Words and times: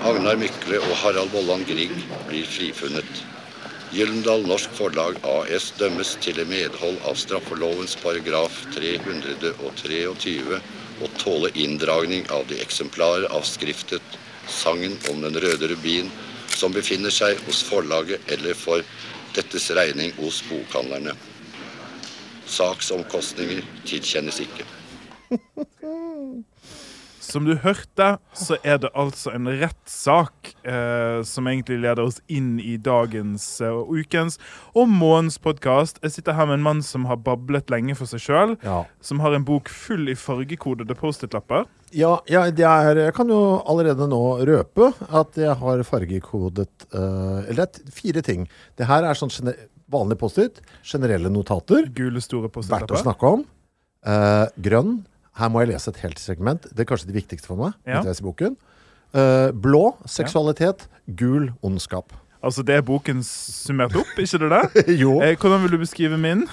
Agnar 0.00 0.38
Mykle 0.40 0.78
og 0.80 0.94
Harald 0.96 1.28
Vollan 1.34 1.60
Grieg 1.68 1.90
blir 2.24 2.46
frifunnet. 2.48 3.18
Gyldendal 3.92 4.46
Norsk 4.48 4.72
Forlag 4.78 5.18
AS 5.28 5.66
dømmes 5.76 6.14
til 6.24 6.40
medhold 6.48 6.96
av 7.04 7.18
straffelovens 7.20 7.98
paragraf 8.00 8.62
323 8.72 10.00
og 10.08 11.18
tåle 11.20 11.52
inndragning 11.52 12.24
av 12.32 12.48
de 12.48 12.62
eksemplarer 12.64 13.28
av 13.28 13.44
skriftet 13.44 14.16
'Sangen 14.48 14.96
om 15.12 15.20
den 15.20 15.36
røde 15.36 15.68
rubin' 15.68 16.10
som 16.48 16.72
befinner 16.72 17.12
seg 17.12 17.36
hos 17.44 17.60
forlaget 17.62 18.20
eller 18.32 18.54
for 18.54 18.82
dettes 19.36 19.70
regning 19.70 20.16
hos 20.16 20.40
bokhandlerne. 20.48 21.12
Saksomkostninger 22.46 23.62
tilkjennes 23.84 24.40
ikke. 24.40 24.64
Som 27.30 27.46
du 27.46 27.54
hørte, 27.62 28.06
så 28.34 28.56
er 28.66 28.80
det 28.82 28.90
altså 28.98 29.30
en 29.36 29.46
rettssak 29.46 30.52
eh, 30.66 31.20
som 31.26 31.46
egentlig 31.46 31.78
leder 31.84 32.02
oss 32.02 32.18
inn 32.26 32.56
i 32.58 32.74
dagens 32.80 33.44
eh, 33.62 33.70
og 33.70 33.92
ukens 34.00 34.40
og 34.74 34.90
månedens 34.90 35.38
podkast. 35.42 36.00
Jeg 36.02 36.16
sitter 36.16 36.34
her 36.38 36.48
med 36.50 36.58
en 36.58 36.66
mann 36.66 36.82
som 36.86 37.06
har 37.10 37.20
bablet 37.22 37.70
lenge 37.70 37.94
for 37.98 38.10
seg 38.10 38.24
sjøl. 38.24 38.56
Ja. 38.66 38.82
Som 39.04 39.22
har 39.22 39.36
en 39.36 39.46
bok 39.46 39.70
full 39.70 40.10
i 40.10 40.16
fargekodede 40.18 40.96
Post-It-lapper. 40.98 41.68
Ja, 41.94 42.16
ja 42.30 42.44
er, 42.50 42.98
jeg 43.06 43.14
kan 43.16 43.30
jo 43.30 43.40
allerede 43.66 44.06
nå 44.10 44.22
røpe 44.46 44.92
at 45.08 45.38
jeg 45.38 45.54
har 45.58 45.80
fargekodet 45.86 46.86
eh, 46.94 47.48
Eller 47.50 47.66
det 47.66 47.84
er 47.86 47.94
fire 47.94 48.22
ting. 48.26 48.46
Det 48.78 48.86
her 48.90 49.06
er 49.06 49.18
sånn 49.18 49.32
vanlig 49.90 50.18
Post-It. 50.18 50.60
Generelle 50.86 51.30
notater. 51.30 51.86
Gule, 51.94 52.22
store 52.22 52.48
Verdt 52.48 52.52
å 52.52 52.58
Post-It-lapper. 52.58 53.02
snakke 53.06 53.32
om. 53.38 53.46
Eh, 54.06 54.46
grønn. 54.66 55.00
Her 55.38 55.52
må 55.52 55.62
jeg 55.62 55.72
lese 55.72 55.92
et 55.92 56.00
helt 56.04 56.18
segment. 56.20 56.66
Det 56.70 56.84
er 56.84 56.88
kanskje 56.90 57.10
det 57.10 57.18
viktigste 57.20 57.50
for 57.50 57.60
meg. 57.60 57.76
Ja. 57.86 58.02
I 58.02 58.24
boken. 58.24 58.56
Uh, 59.14 59.50
blå. 59.54 59.84
Seksualitet. 60.06 60.88
Gul. 61.16 61.50
Ondskap. 61.62 62.14
Altså, 62.42 62.64
det 62.64 62.78
er 62.78 62.84
boken 62.86 63.22
summert 63.26 63.96
opp, 64.00 64.12
ikke 64.18 64.38
det 64.40 64.50
det? 64.52 64.84
jo. 65.02 65.18
Eh, 65.20 65.36
hvordan 65.36 65.62
vil 65.62 65.74
du 65.76 65.80
beskrive 65.82 66.18
min? 66.18 66.46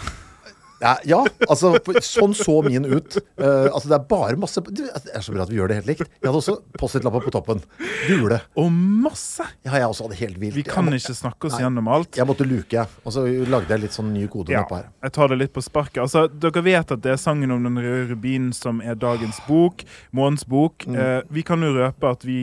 Ja, 0.82 0.94
ja, 1.10 1.20
altså 1.48 1.74
sånn 2.06 2.36
så 2.38 2.60
min 2.66 2.86
ut. 2.86 3.18
Uh, 3.40 3.68
altså 3.72 3.90
Det 3.90 3.98
er 3.98 4.04
bare 4.10 4.38
masse 4.40 4.62
du, 4.68 4.84
Det 4.86 5.14
er 5.16 5.24
så 5.26 5.34
bra 5.34 5.46
at 5.48 5.52
vi 5.52 5.58
gjør 5.58 5.72
det 5.72 5.80
helt 5.80 5.90
likt. 5.90 6.04
Jeg 6.20 6.28
hadde 6.28 6.42
også 6.42 6.58
Post-It-lapper 6.78 7.26
på 7.26 7.34
toppen. 7.34 7.64
Gule. 8.08 8.40
Og 8.60 8.70
masse! 8.74 9.46
Ja, 9.66 9.78
jeg 9.80 9.90
også 9.90 10.08
hadde 10.08 10.20
helt 10.22 10.40
vilt. 10.42 10.58
Vi 10.58 10.66
kan 10.68 10.86
jeg, 10.86 10.98
må, 10.98 11.02
ikke 11.02 11.18
snakke 11.18 11.50
oss 11.50 11.58
Nei. 11.58 11.64
gjennom 11.66 11.90
alt. 11.96 12.20
jeg 12.20 12.30
måtte 12.30 12.48
luke. 12.48 12.86
Og 13.04 13.16
så 13.16 13.26
lagde 13.50 13.74
jeg 13.74 13.86
litt 13.88 13.98
sånn 13.98 14.14
ny 14.14 14.28
kode 14.32 14.54
Ja, 14.54 14.64
oppå 14.66 14.80
her. 14.82 14.92
jeg 15.08 15.16
tar 15.18 15.34
det 15.34 15.40
litt 15.42 15.56
på 15.56 15.66
sparket. 15.66 16.04
Altså, 16.06 16.28
dere 16.30 16.66
vet 16.66 16.96
at 16.96 17.04
det 17.06 17.16
er 17.16 17.22
sangen 17.22 17.54
om 17.56 17.66
den 17.66 17.82
røde 17.82 18.06
rubinen 18.14 18.54
som 18.56 18.82
er 18.84 19.00
dagens 19.00 19.42
bok. 19.50 19.84
månens 20.16 20.46
bok. 20.48 20.86
Mm. 20.88 20.98
Uh, 20.98 21.20
vi 21.34 21.46
kan 21.48 21.64
jo 21.64 21.74
røpe 21.76 22.14
at 22.14 22.26
vi 22.28 22.40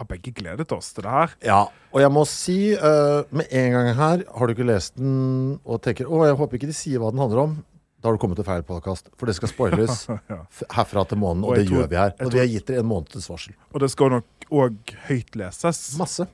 har 0.00 0.08
begge 0.10 0.32
gledet 0.36 0.72
oss 0.76 0.92
til 0.96 1.06
det 1.06 1.14
her. 1.14 1.36
Ja, 1.46 1.60
og 1.92 2.02
jeg 2.02 2.12
må 2.12 2.24
si 2.28 2.58
uh, 2.74 3.22
med 3.30 3.48
en 3.50 3.72
gang 3.76 3.92
her, 3.98 4.26
har 4.26 4.46
du 4.46 4.54
ikke 4.56 4.68
lest 4.68 4.96
den 5.00 5.56
og 5.64 5.80
tenker 5.84 6.08
å, 6.10 6.24
jeg 6.28 6.38
håper 6.38 6.60
ikke 6.60 6.70
de 6.70 6.76
sier 6.76 7.02
hva 7.02 7.10
den 7.14 7.22
handler 7.24 7.42
om, 7.46 7.56
da 8.02 8.10
har 8.10 8.14
du 8.16 8.20
kommet 8.22 8.38
til 8.38 8.46
feil 8.46 8.62
podkast. 8.62 9.08
For 9.18 9.26
det 9.26 9.34
skal 9.38 9.50
spoiles 9.50 10.04
Ja. 10.30 10.42
herfra 10.76 11.02
til 11.08 11.18
måneden, 11.18 11.44
Og 11.44 11.50
og 11.50 11.56
det 11.56 11.66
tror- 11.66 11.80
gjør 11.80 11.88
vi 11.90 11.96
her. 11.96 12.12
Og 12.22 12.32
vi 12.32 12.38
har 12.38 12.46
gitt 12.52 12.66
dere 12.68 12.84
en 12.84 12.90
måneds 12.90 13.28
varsel. 13.30 13.56
Og 13.72 13.80
det 13.82 13.90
skal 13.90 14.12
nok 14.18 14.46
òg 14.52 14.92
høytleses. 15.08 15.80
Masse. 15.98 16.26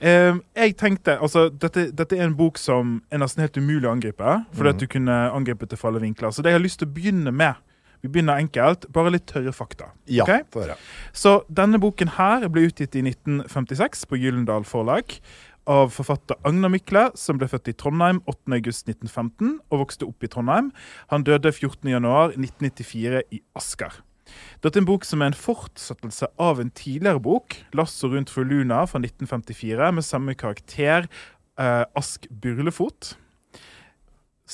Eh, 0.00 0.34
jeg 0.56 0.74
tenkte, 0.80 1.18
altså, 1.22 1.44
dette, 1.52 1.92
dette 1.94 2.16
er 2.18 2.24
en 2.26 2.34
bok 2.34 2.58
som 2.58 2.96
er 3.12 3.22
nesten 3.22 3.44
helt 3.44 3.54
umulig 3.60 3.86
å 3.86 3.92
angripe. 3.92 4.32
Fordi 4.56 4.72
mm. 4.72 4.74
at 4.74 4.80
du 4.82 4.86
kunne 4.90 5.18
angrepet 5.36 5.70
til 5.70 5.78
falle 5.78 6.02
vinkler. 6.02 6.32
Så 6.34 6.42
det 6.42 6.50
jeg 6.50 6.58
har 6.58 6.64
lyst 6.64 6.80
til 6.82 6.90
å 6.90 6.94
begynne 6.96 7.30
med 7.30 7.54
Vi 8.02 8.10
begynner 8.10 8.40
enkelt, 8.42 8.88
bare 8.90 9.12
litt 9.14 9.28
tørre 9.30 9.52
fakta. 9.54 9.92
Ja, 10.10 10.24
okay? 10.24 10.42
for 10.50 10.66
det. 10.72 10.76
Så 11.14 11.40
denne 11.46 11.78
boken 11.82 12.16
her 12.16 12.48
ble 12.50 12.66
utgitt 12.66 12.96
i 12.98 13.04
1956 13.06 14.06
på 14.10 14.18
Gyllendal 14.18 14.66
forlag 14.66 15.18
av 15.70 15.92
forfatter 15.94 16.38
Agnar 16.46 16.72
Mykle, 16.74 17.04
som 17.18 17.38
ble 17.38 17.46
født 17.50 17.70
i 17.70 17.76
Trondheim 17.78 18.18
8.8.1915 18.26 19.52
og 19.70 19.84
vokste 19.84 20.08
opp 20.08 20.24
i 20.26 20.30
Trondheim. 20.30 20.72
Han 21.12 21.26
døde 21.26 21.52
14.1.1994 21.54 23.22
i 23.30 23.42
Asker. 23.58 24.00
Dette 24.62 24.78
er 24.78 24.82
en 24.82 24.88
bok 24.88 25.04
som 25.06 25.22
er 25.22 25.30
en 25.30 25.38
fortsettelse 25.38 26.28
av 26.40 26.60
en 26.62 26.70
tidligere 26.74 27.20
bok, 27.22 27.58
'Lasso 27.74 28.08
rundt 28.08 28.30
fru 28.30 28.44
Luna' 28.44 28.86
fra 28.88 28.98
1954, 29.02 29.92
med 29.92 30.04
samme 30.06 30.34
karakter, 30.34 31.08
eh, 31.58 31.84
Ask 31.94 32.26
Burlefot. 32.30 33.16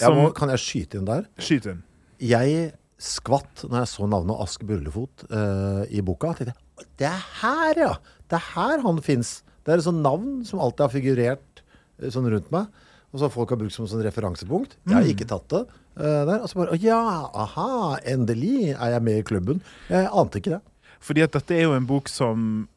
Jeg 0.00 0.14
må, 0.14 0.30
kan 0.34 0.50
jeg 0.50 0.58
skyte 0.62 0.98
inn 0.98 1.06
der? 1.08 1.24
Skyt 1.38 1.66
inn. 1.66 1.82
Jeg 2.20 2.72
skvatt 2.98 3.64
når 3.68 3.82
jeg 3.82 3.90
så 3.92 4.08
navnet 4.10 4.42
Ask 4.42 4.64
Burlefot 4.66 5.26
uh, 5.30 5.84
i 5.86 6.02
boka. 6.04 6.34
Tenkte 6.36 6.54
jeg, 6.54 6.88
det 6.98 7.08
er 7.10 7.24
her, 7.40 7.82
ja! 7.84 7.92
Det 8.28 8.38
er 8.38 8.46
her 8.54 8.82
han 8.84 9.00
fins. 9.04 9.38
Det 9.64 9.72
er 9.72 9.80
et 9.80 9.86
sånt 9.86 10.04
navn 10.04 10.42
som 10.46 10.60
alltid 10.62 10.86
har 10.86 10.94
figurert 10.94 11.62
uh, 11.62 12.08
sånn 12.12 12.28
rundt 12.30 12.50
meg. 12.54 12.70
Og 13.08 13.22
som 13.22 13.32
folk 13.32 13.54
har 13.54 13.60
brukt 13.60 13.72
som 13.72 13.86
sånn 13.88 14.04
referansepunkt. 14.04 14.76
Jeg 14.84 14.98
har 14.98 15.12
ikke 15.14 15.28
tatt 15.28 15.52
det 15.54 15.66
Uh, 15.98 16.22
der. 16.28 16.36
Og 16.38 16.46
så 16.46 16.60
bare 16.60 16.76
Å 16.76 16.78
ja, 16.78 17.02
aha, 17.42 17.96
endelig 18.06 18.68
er 18.70 18.92
jeg 18.92 19.02
med 19.02 19.16
i 19.18 19.24
klubben. 19.26 19.62
Jeg 19.90 20.06
ante 20.06 20.38
ikke 20.38 20.52
det. 20.52 20.60
Fordi 21.02 21.24
at 21.24 21.34
dette 21.34 21.56
er 21.56 21.64
jo 21.64 21.72
en 21.74 21.88
bok 21.88 22.06
som 22.06 22.68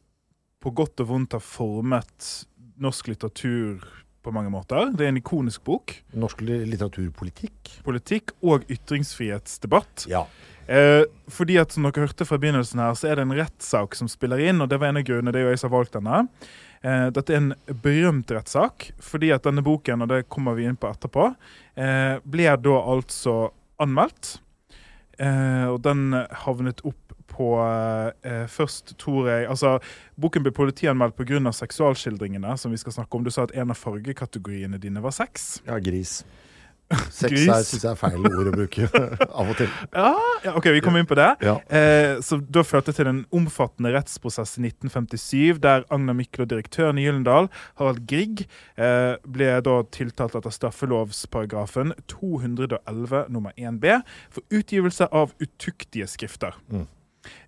på 0.62 0.72
godt 0.74 1.04
og 1.04 1.10
vondt 1.10 1.36
har 1.36 1.42
formet 1.42 2.32
norsk 2.82 3.12
litteratur 3.12 3.84
på 4.22 4.32
mange 4.34 4.52
måter. 4.52 4.92
Det 4.94 5.06
er 5.06 5.12
en 5.12 5.20
ikonisk 5.20 5.64
bok. 5.66 5.94
Norsk 6.14 6.42
litteraturpolitikk. 6.46 7.76
Politikk 7.86 8.34
og 8.42 8.66
ytringsfrihetsdebatt. 8.70 10.06
Ja. 10.10 10.24
Eh, 10.66 11.04
fordi 11.32 11.58
at 11.58 11.74
som 11.74 11.86
dere 11.86 12.06
hørte 12.06 12.26
fra 12.28 12.38
begynnelsen 12.40 12.82
her, 12.82 12.94
så 12.98 13.10
er 13.10 13.18
det 13.18 13.26
en 13.26 13.34
rettssak 13.36 13.96
som 13.98 14.10
spiller 14.10 14.42
inn, 14.44 14.62
og 14.62 14.70
det 14.70 14.78
var 14.80 14.92
en 14.92 15.00
av 15.00 15.06
grunnene 15.08 15.34
det 15.34 15.42
er 15.42 15.48
jo 15.48 15.54
jeg 15.54 15.62
som 15.62 15.72
har 15.72 15.78
valgt 15.80 15.98
denne. 15.98 16.20
Eh, 16.82 17.08
dette 17.14 17.34
er 17.34 17.40
en 17.40 17.52
berømt 17.82 18.30
rettssak, 18.34 18.90
fordi 19.02 19.32
at 19.34 19.46
denne 19.46 19.64
boken, 19.66 20.04
og 20.04 20.12
det 20.14 20.24
kommer 20.32 20.58
vi 20.58 20.68
inn 20.70 20.78
på 20.78 20.90
etterpå, 20.90 21.32
eh, 21.76 22.16
ble 22.22 22.48
da 22.62 22.78
altså 22.94 23.36
anmeldt. 23.82 24.38
Eh, 25.18 25.66
og 25.68 25.82
den 25.84 26.14
havnet 26.44 26.80
opp 26.88 26.98
på 27.42 27.50
eh, 27.62 28.44
først, 28.50 28.94
tror 29.02 29.30
jeg 29.30 29.50
Altså, 29.50 29.74
boken 30.20 30.46
ble 30.46 30.54
politianmeldt 30.54 31.18
pga. 31.18 31.52
seksualskildringene, 31.52 32.56
som 32.58 32.70
vi 32.70 32.80
skal 32.80 32.92
snakke 33.00 33.18
om. 33.18 33.24
Du 33.26 33.30
sa 33.30 33.48
at 33.48 33.56
en 33.56 33.74
av 33.74 33.78
fargekategoriene 33.78 34.78
dine 34.78 35.02
var 35.02 35.14
sex. 35.16 35.60
ja, 35.66 35.78
gris. 35.82 36.22
Sex 37.12 37.32
er, 37.32 37.62
synes 37.64 37.84
jeg 37.84 37.90
er 37.90 37.98
feil 37.98 38.26
ord 38.28 38.50
å 38.50 38.52
bruke 38.54 38.88
av 39.40 39.50
og 39.52 39.56
til. 39.56 39.70
Ja, 39.94 40.10
ja 40.44 40.54
OK, 40.58 40.68
vi 40.74 40.82
kommer 40.84 41.02
inn 41.02 41.08
på 41.08 41.16
det. 41.18 41.28
Ja. 41.44 41.56
Eh, 41.72 42.20
så 42.24 42.36
Da 42.42 42.64
førte 42.66 42.92
til 42.96 43.08
en 43.08 43.22
omfattende 43.34 43.94
rettsprosess 43.94 44.58
i 44.60 44.66
1957, 44.68 45.60
der 45.62 45.86
Agnar 45.92 46.16
Mikkel 46.18 46.44
og 46.44 46.50
direktøren 46.52 47.00
i 47.00 47.06
Gyllendal, 47.06 47.48
Harald 47.80 48.02
Grieg, 48.10 48.44
eh, 48.76 49.14
ble 49.24 49.52
da 49.64 49.78
tiltalt 49.94 50.36
etter 50.38 50.52
straffelovsparagrafen 50.52 51.94
211 52.12 53.26
nummer 53.32 53.56
1b 53.56 54.02
for 54.32 54.44
utgivelse 54.52 55.08
av 55.12 55.32
utuktige 55.40 56.10
skrifter. 56.10 56.58
Mm. 56.72 56.88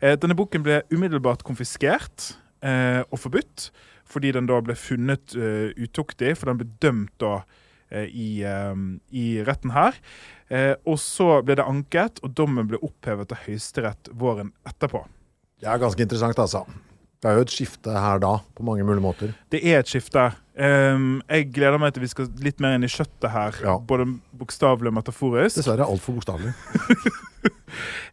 Eh, 0.01 0.15
denne 0.21 0.37
boken 0.39 0.63
ble 0.67 0.83
umiddelbart 0.95 1.43
konfiskert 1.47 2.33
eh, 2.63 3.03
og 3.11 3.19
forbudt, 3.25 3.71
fordi 4.09 4.33
den 4.37 4.47
da 4.51 4.61
ble 4.65 4.77
funnet 4.79 5.35
eh, 5.37 5.73
utuktig, 5.81 6.35
for 6.39 6.51
den 6.53 6.61
ble 6.63 6.71
dømt 6.85 7.15
da 7.23 7.43
i, 7.95 8.43
i 9.15 9.25
retten 9.47 9.71
her. 9.71 9.95
Eh, 10.51 10.73
og 10.89 10.97
så 10.99 11.37
ble 11.47 11.55
det 11.61 11.67
anket, 11.69 12.19
og 12.27 12.33
dommen 12.35 12.67
ble 12.67 12.81
opphevet 12.83 13.31
av 13.33 13.45
Høyesterett 13.45 14.11
våren 14.19 14.51
etterpå. 14.67 15.05
Det 15.63 15.69
er 15.71 15.79
ganske 15.79 16.03
interessant, 16.03 16.41
altså. 16.43 16.65
Det 17.23 17.31
er 17.31 17.39
jo 17.39 17.45
et 17.47 17.55
skifte 17.55 17.93
her 17.95 18.19
da, 18.21 18.35
på 18.57 18.67
mange 18.67 18.85
mulige 18.85 19.01
måter. 19.05 19.31
Det 19.53 19.63
er 19.65 19.79
et 19.81 19.89
skifte. 19.89 20.27
Um, 20.59 21.23
jeg 21.31 21.47
gleder 21.55 21.79
meg 21.81 21.95
til 21.97 22.05
vi 22.05 22.11
skal 22.13 22.29
litt 22.45 22.59
mer 22.61 22.75
inn 22.77 22.85
i 22.85 22.91
kjøttet 22.93 23.31
her, 23.33 23.57
Ja. 23.65 23.79
både 23.81 24.05
bokstavelig 24.37 24.91
og 24.91 24.99
metaforisk. 24.99 25.57
Dessverre 25.63 25.87
altfor 25.89 26.19
bokstavelig. 26.19 26.53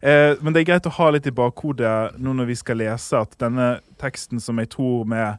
Eh, 0.02 0.32
men 0.42 0.50
det 0.50 0.62
er 0.64 0.66
greit 0.72 0.86
å 0.88 0.90
ha 0.96 1.06
litt 1.14 1.26
i 1.30 1.30
bakhodet 1.30 2.16
nå 2.18 2.32
når 2.34 2.48
vi 2.48 2.56
skal 2.58 2.80
lese, 2.80 3.20
at 3.22 3.36
denne 3.38 3.76
teksten 4.02 4.40
som 4.42 4.58
jeg 4.58 4.72
tror 4.74 5.04
med 5.06 5.38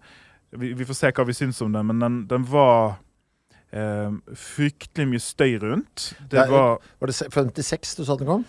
Vi, 0.56 0.70
vi 0.78 0.86
får 0.88 0.96
se 0.96 1.10
hva 1.12 1.26
vi 1.28 1.36
syns 1.36 1.60
om 1.66 1.74
den, 1.76 1.90
men 1.90 2.00
den, 2.00 2.16
den 2.32 2.46
var 2.48 2.94
eh, 3.76 4.12
fryktelig 4.40 5.08
mye 5.12 5.20
støy 5.24 5.58
rundt. 5.66 6.14
Det 6.32 6.46
var 6.48 6.78
Var 7.02 7.12
det 7.12 7.18
56 7.18 7.96
du 8.00 8.04
sa 8.08 8.16
den 8.22 8.30
kom? 8.30 8.46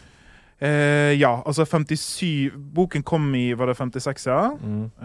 eh, 0.63 1.17
Ja, 1.19 1.43
altså 1.43 1.67
57 1.67 2.53
Boken 2.79 3.03
kom 3.03 3.27
i 3.35 3.49
Var 3.59 3.73
det 3.73 3.77
56, 3.81 4.27
ja? 4.31 4.41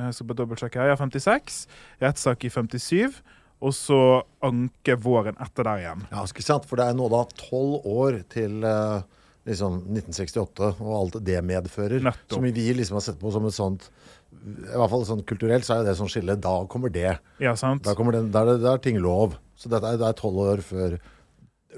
Jeg 0.06 0.14
skal 0.20 0.30
bare 0.30 0.42
dobbeltsjekke 0.44 0.80
her. 0.84 0.92
Ja, 0.94 0.96
56. 1.02 1.64
Rettssak 2.06 2.46
i 2.46 2.50
57. 2.54 3.22
Og 3.66 3.74
så 3.76 4.22
anke 4.46 4.94
våren 4.96 5.36
etter 5.42 5.66
der 5.68 5.82
igjen. 5.88 6.06
Ja, 6.14 6.22
ikke 6.24 6.46
sant? 6.46 6.70
For 6.70 6.78
det 6.80 6.86
er 6.92 6.94
nå 7.02 7.10
da 7.12 7.26
tolv 7.42 7.82
år 7.90 8.22
til 8.32 8.62
eh, 8.64 9.02
liksom 9.48 9.80
1968 9.88 10.72
og 10.80 10.96
alt 10.96 11.20
det 11.26 11.40
medfører. 11.46 12.02
Nettopp. 12.04 12.38
Som 12.38 12.48
vi 12.48 12.72
liksom 12.76 13.00
har 13.00 13.06
sett 13.06 13.20
på 13.22 13.32
som 13.34 13.46
et 13.48 13.56
sånt 13.56 13.90
I 14.30 14.76
hvert 14.78 14.92
fall 14.92 15.06
sånn 15.08 15.24
kulturelt 15.28 15.68
så 15.68 15.80
er 15.80 15.88
det 15.88 15.96
sånn 16.00 16.12
skille. 16.12 16.36
Da 16.40 16.56
kommer 16.72 16.92
det. 16.94 17.16
Ja, 17.42 17.56
sant? 17.60 17.86
Da, 17.88 17.96
kommer 17.98 18.18
det, 18.18 18.28
da, 18.34 18.44
er, 18.44 18.54
det, 18.54 18.66
da 18.66 18.76
er 18.76 18.84
ting 18.84 19.00
lov. 19.02 19.38
Så 19.60 19.72
dette 19.72 19.90
er, 19.90 20.02
er 20.06 20.18
tolv 20.18 20.40
år 20.44 20.64
før, 20.64 20.98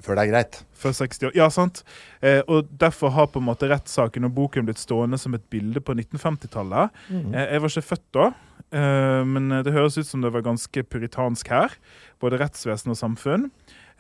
før 0.03 0.17
det 0.17 0.25
er 0.25 0.31
greit. 0.33 0.61
Før 0.77 0.95
60 0.99 1.29
år. 1.29 1.35
Ja, 1.37 1.47
sant. 1.53 1.83
Eh, 2.19 2.41
og 2.45 2.69
derfor 2.81 3.13
har 3.15 3.31
på 3.31 3.41
en 3.41 3.47
måte 3.47 3.69
rettssaken 3.71 4.27
og 4.27 4.35
boken 4.37 4.67
blitt 4.67 4.81
stående 4.81 5.19
som 5.21 5.37
et 5.37 5.45
bilde 5.53 5.83
på 5.83 5.95
1950-tallet. 5.97 7.03
Eh, 7.13 7.45
jeg 7.55 7.63
var 7.63 7.73
ikke 7.73 7.87
født 7.93 8.07
da, 8.17 8.27
eh, 8.69 9.21
men 9.31 9.61
det 9.65 9.73
høres 9.75 9.97
ut 10.01 10.09
som 10.09 10.25
det 10.25 10.33
var 10.35 10.45
ganske 10.45 10.85
puritansk 10.91 11.53
her. 11.53 11.77
Både 12.21 12.41
rettsvesen 12.43 12.93
og 12.93 12.99
samfunn. 12.99 13.47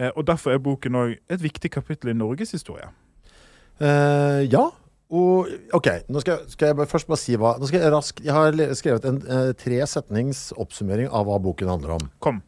Eh, 0.01 0.11
og 0.15 0.25
derfor 0.27 0.53
er 0.53 0.61
boken 0.63 0.97
òg 0.97 1.15
et 1.31 1.41
viktig 1.43 1.71
kapittel 1.73 2.13
i 2.13 2.17
Norges 2.17 2.53
historie. 2.55 2.89
Eh, 3.81 4.43
ja. 4.51 4.67
Og 5.11 5.49
OK, 5.75 5.89
nå 6.07 6.21
skal, 6.23 6.45
skal 6.47 6.71
jeg 6.71 6.87
først 6.87 7.09
bare 7.09 7.19
si 7.19 7.33
hva 7.35 7.57
Nå 7.59 7.67
skal 7.67 7.81
Jeg 7.83 7.91
raskt, 7.91 8.21
jeg 8.23 8.31
har 8.31 8.55
skrevet 8.79 9.07
en 9.09 9.17
uh, 9.27 9.49
tre 9.59 9.81
setnings 9.89 10.53
oppsummering 10.55 11.09
av 11.11 11.27
hva 11.27 11.35
boken 11.43 11.71
handler 11.73 11.97
om. 11.97 12.05
Kom. 12.23 12.39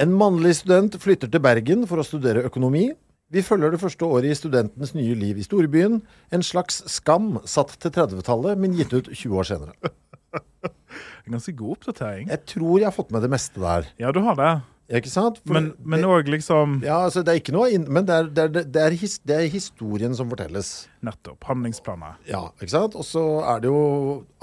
En 0.00 0.14
mannlig 0.16 0.54
student 0.62 0.96
flytter 1.02 1.28
til 1.30 1.42
Bergen 1.44 1.84
for 1.90 2.00
å 2.00 2.06
studere 2.06 2.46
økonomi. 2.48 2.88
Vi 3.34 3.42
følger 3.44 3.74
det 3.74 3.82
første 3.82 4.06
året 4.06 4.32
i 4.32 4.38
studentens 4.38 4.94
nye 4.96 5.14
liv 5.18 5.38
i 5.40 5.44
storbyen. 5.44 6.00
En 6.32 6.44
slags 6.46 6.80
skam 6.90 7.36
satt 7.48 7.76
til 7.82 7.92
30-tallet, 7.92 8.58
men 8.60 8.76
gitt 8.78 8.94
ut 8.94 9.10
20 9.12 9.38
år 9.40 9.50
senere. 9.52 9.76
En 11.24 11.32
ganske 11.32 11.54
god 11.56 11.78
oppdatering. 11.78 12.28
Jeg 12.28 12.40
tror 12.52 12.78
jeg 12.78 12.86
har 12.86 12.94
fått 12.94 13.12
med 13.14 13.24
det 13.24 13.30
meste 13.32 13.60
der. 13.60 13.86
Ja, 13.98 14.10
du 14.12 14.20
har 14.26 14.36
det. 14.38 14.50
Ikke 14.92 15.08
sant? 15.08 15.38
For 15.48 15.56
Men 15.88 16.02
òg 16.04 16.26
liksom 16.28 16.74
Ja, 16.84 16.98
altså 17.06 17.22
det 17.24 17.32
er 17.32 17.38
ikke 17.40 17.54
noe 17.56 17.70
inn, 17.72 17.86
Men 17.88 18.04
det 18.04 18.12
er, 18.14 18.26
det, 18.28 18.42
er, 18.44 18.66
det, 18.68 18.82
er 18.82 18.96
his, 19.00 19.14
det 19.24 19.36
er 19.38 19.46
historien 19.48 20.12
som 20.16 20.28
fortelles. 20.28 20.72
Nettopp. 21.04 21.40
Handlingsplaner. 21.48 22.18
Ja, 22.28 22.42
ikke 22.60 22.74
sant? 22.74 22.96
Og 23.00 23.06
så 23.08 23.22
er 23.48 23.62
det 23.64 23.70
jo 23.72 23.80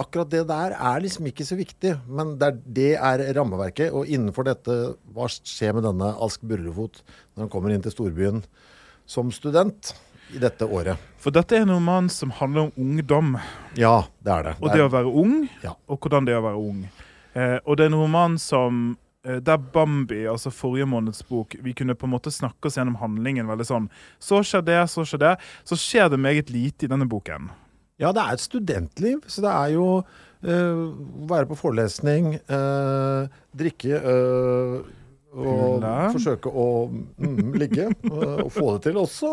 Akkurat 0.02 0.32
det 0.34 0.42
der 0.50 0.74
er 0.74 1.04
liksom 1.04 1.28
ikke 1.30 1.46
så 1.46 1.58
viktig, 1.60 1.92
men 2.10 2.34
det 2.42 2.48
er, 2.50 2.58
det 2.66 2.88
er 2.98 3.24
rammeverket. 3.38 3.92
Og 3.94 4.10
innenfor 4.10 4.48
dette, 4.50 4.78
hva 5.14 5.28
skjer 5.30 5.76
med 5.78 5.86
denne 5.86 6.10
Ask 6.26 6.42
Burrefot 6.42 7.04
når 7.36 7.44
han 7.46 7.52
kommer 7.54 7.70
inn 7.76 7.86
til 7.86 7.94
storbyen 7.94 8.42
som 9.06 9.30
student 9.36 9.94
i 10.34 10.42
dette 10.42 10.66
året? 10.66 10.98
For 11.22 11.30
dette 11.36 11.54
er 11.54 11.68
en 11.68 11.76
roman 11.76 12.10
som 12.10 12.34
handler 12.34 12.72
om 12.72 12.74
ungdom. 12.82 13.36
Ja, 13.78 14.08
det 14.26 14.34
er 14.34 14.50
det. 14.50 14.56
Og 14.58 14.74
det 14.74 14.82
å 14.88 14.90
være 14.90 15.14
ung, 15.22 15.38
Ja. 15.62 15.76
og 15.86 16.02
hvordan 16.02 16.26
det 16.26 16.34
er 16.34 16.42
å 16.42 16.48
være 16.50 16.62
ung. 16.66 16.82
Eh, 17.38 17.60
og 17.62 17.78
det 17.78 17.86
er 17.86 17.94
en 17.94 18.00
roman 18.02 18.40
som 18.42 18.98
der 19.22 19.58
Bambi, 19.62 20.24
altså 20.26 20.50
forrige 20.50 20.88
måneds 20.90 21.22
bok, 21.30 21.54
vi 21.62 21.76
kunne 21.78 21.94
på 21.94 22.08
en 22.08 22.14
måte 22.16 22.32
snakke 22.34 22.66
oss 22.66 22.80
gjennom 22.80 22.96
handlingen 22.98 23.46
veldig 23.46 23.68
sånn 23.70 23.90
Så 24.18 24.40
skjer 24.42 24.64
det, 24.66 24.80
så 24.90 25.06
skjer 25.06 25.22
det. 25.22 25.34
Så 25.62 25.78
skjer 25.78 26.10
det 26.10 26.18
meget 26.18 26.50
lite 26.50 26.88
i 26.88 26.90
denne 26.90 27.06
boken. 27.06 27.52
ja, 28.02 28.10
det 28.12 28.22
er 28.24 28.34
et 28.34 28.42
studentliv, 28.42 29.22
så 29.30 29.44
det 29.46 29.52
er 29.52 29.76
jo 29.76 29.86
eh, 30.42 30.82
være 31.30 31.46
på 31.52 31.60
forelesning, 31.60 32.34
eh, 32.42 33.30
drikke 33.54 34.00
eh, 34.02 34.80
og 35.32 35.84
forsøke 36.12 36.52
å 36.52 36.68
mm, 36.92 37.54
ligge 37.56 37.86
eh, 37.88 38.42
og 38.44 38.50
få 38.52 38.74
det 38.76 38.90
til 38.90 39.00
også. 39.00 39.30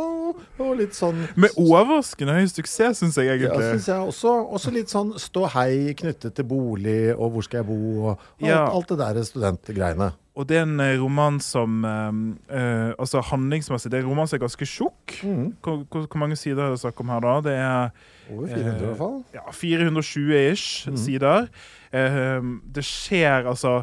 Og 0.62 0.70
litt 0.78 0.94
sånn 0.94 1.24
Med 1.40 1.56
overraskende 1.58 2.36
høy 2.38 2.46
suksess, 2.50 3.00
syns 3.02 3.18
jeg 3.18 3.42
Ja, 3.42 3.54
synes 3.58 3.88
jeg 3.90 3.98
også, 3.98 4.36
også 4.46 4.74
litt 4.74 4.92
sånn 4.92 5.14
stå 5.18 5.48
hei 5.56 5.96
knyttet 5.98 6.36
til 6.38 6.46
bolig, 6.48 7.14
og 7.16 7.34
hvor 7.34 7.46
skal 7.46 7.62
jeg 7.62 7.70
bo, 7.72 7.80
og 7.98 8.10
alt, 8.14 8.46
Ja. 8.46 8.64
alt 8.70 8.94
det 8.94 9.00
der 9.02 9.22
studentgreiene. 9.26 10.12
Og 10.38 10.46
det 10.46 10.60
er 10.60 10.66
en 10.68 10.78
eh, 10.80 10.94
roman 11.00 11.40
som 11.42 11.80
eh, 11.84 12.18
eh, 12.54 12.92
Altså 12.94 13.22
handlingsmessig, 13.32 13.90
det 13.90 13.98
er 13.98 14.04
en 14.06 14.12
roman 14.12 14.28
som 14.30 14.38
er 14.38 14.44
ganske 14.44 14.68
tjukk. 14.70 15.16
Mm. 15.26 15.56
Hvor, 15.64 15.82
hvor, 15.90 16.06
hvor 16.06 16.22
mange 16.22 16.38
sider 16.38 16.62
er 16.62 16.76
det 16.76 16.82
snakk 16.84 17.00
om 17.02 17.10
her, 17.10 17.24
da? 17.24 17.34
Det 17.42 17.56
er 17.58 17.90
Over 18.30 18.46
400 18.46 18.76
i 18.76 18.86
hvert 18.86 19.00
fall. 19.00 19.16
ja, 19.34 19.46
420-ish 19.50 20.90
mm. 20.92 21.00
sider. 21.02 21.48
Eh, 21.90 22.52
det 22.74 22.86
skjer 22.86 23.50
altså 23.50 23.80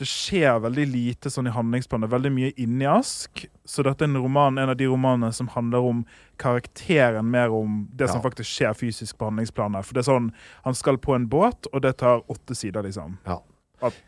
det 0.00 0.06
skjer 0.08 0.60
veldig 0.64 0.86
lite 0.88 1.30
sånn 1.30 1.46
i 1.46 1.52
handlingsplanet. 1.54 2.08
Veldig 2.10 2.30
mye 2.32 2.52
inni 2.64 2.86
Ask. 2.88 3.44
Så 3.68 3.84
dette 3.84 4.02
er 4.02 4.08
en 4.10 4.16
roman, 4.22 4.56
en 4.58 4.70
av 4.72 4.76
de 4.80 4.86
romanene 4.88 5.32
som 5.36 5.50
handler 5.52 5.84
om 5.84 6.04
karakteren 6.42 7.28
mer 7.30 7.52
om 7.54 7.82
det 7.94 8.08
som 8.10 8.22
faktisk 8.24 8.48
skjer 8.50 8.72
fysisk 8.78 9.18
på 9.20 9.28
handlingsplanet. 9.28 9.84
For 9.86 9.94
det 9.94 10.02
er 10.06 10.10
sånn, 10.12 10.32
Han 10.64 10.74
skal 10.74 10.96
på 10.98 11.14
en 11.14 11.28
båt, 11.28 11.66
og 11.72 11.82
det 11.82 11.96
tar 11.98 12.22
åtte 12.28 12.56
sider, 12.56 12.82
liksom. 12.82 13.18
Ja. 13.26 13.38
At- 13.82 14.00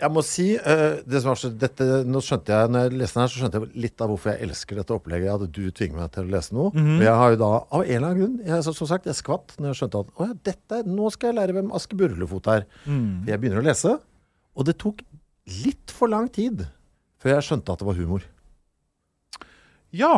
Jeg 0.00 0.10
må 0.14 0.22
si, 0.22 0.54
uh, 0.56 1.02
det 1.04 1.20
som 1.22 1.30
var 1.32 1.34
så, 1.34 1.48
dette, 1.58 1.82
nå 2.06 2.20
skjønte 2.22 2.46
jeg, 2.54 2.70
når 2.70 2.84
jeg 2.86 2.98
leste 3.00 3.14
den 3.18 3.22
her, 3.24 3.28
så 3.32 3.40
skjønte 3.42 3.60
jeg 3.64 3.82
litt 3.82 4.00
av 4.00 4.08
hvorfor 4.12 4.30
jeg 4.30 4.48
elsker 4.48 4.76
dette 4.78 4.94
opplegget, 4.94 5.42
at 5.42 5.50
du 5.50 5.70
tvinger 5.72 5.96
meg 5.98 6.12
til 6.12 6.22
å 6.22 6.30
lese 6.30 6.52
noe. 6.54 6.70
Mhm. 6.70 6.98
Og 7.00 7.02
jeg 7.02 7.14
har 7.18 7.30
jo 7.32 7.36
da, 7.36 7.48
av 7.72 7.82
en 7.82 7.90
eller 7.96 8.06
annen 8.08 8.20
grunn, 8.22 8.46
jeg, 8.46 8.62
så- 8.62 8.74
som 8.76 8.86
sagt, 8.86 9.04
jeg 9.06 9.14
skvatt 9.18 9.56
når 9.58 9.74
jeg 9.74 9.90
skjønte 9.90 9.98
at, 10.06 10.14
å 10.14 10.28
ja, 10.28 10.34
dette, 10.44 10.86
nå 10.86 11.10
skal 11.10 11.32
jeg 11.34 11.36
lære 11.40 11.52
hvem 11.58 11.72
Aske 11.74 11.96
Burlefot 11.98 12.46
er. 12.46 12.66
Mm. 12.86 13.26
Jeg 13.26 13.40
begynner 13.40 13.58
å 13.60 13.64
lese, 13.66 13.98
og 14.58 14.66
det 14.66 14.74
tok 14.82 15.04
litt 15.62 15.94
for 15.94 16.10
lang 16.10 16.26
tid 16.34 16.66
før 17.22 17.36
jeg 17.36 17.46
skjønte 17.46 17.74
at 17.74 17.80
det 17.80 17.86
var 17.88 17.98
humor. 17.98 18.26
Ja. 19.94 20.12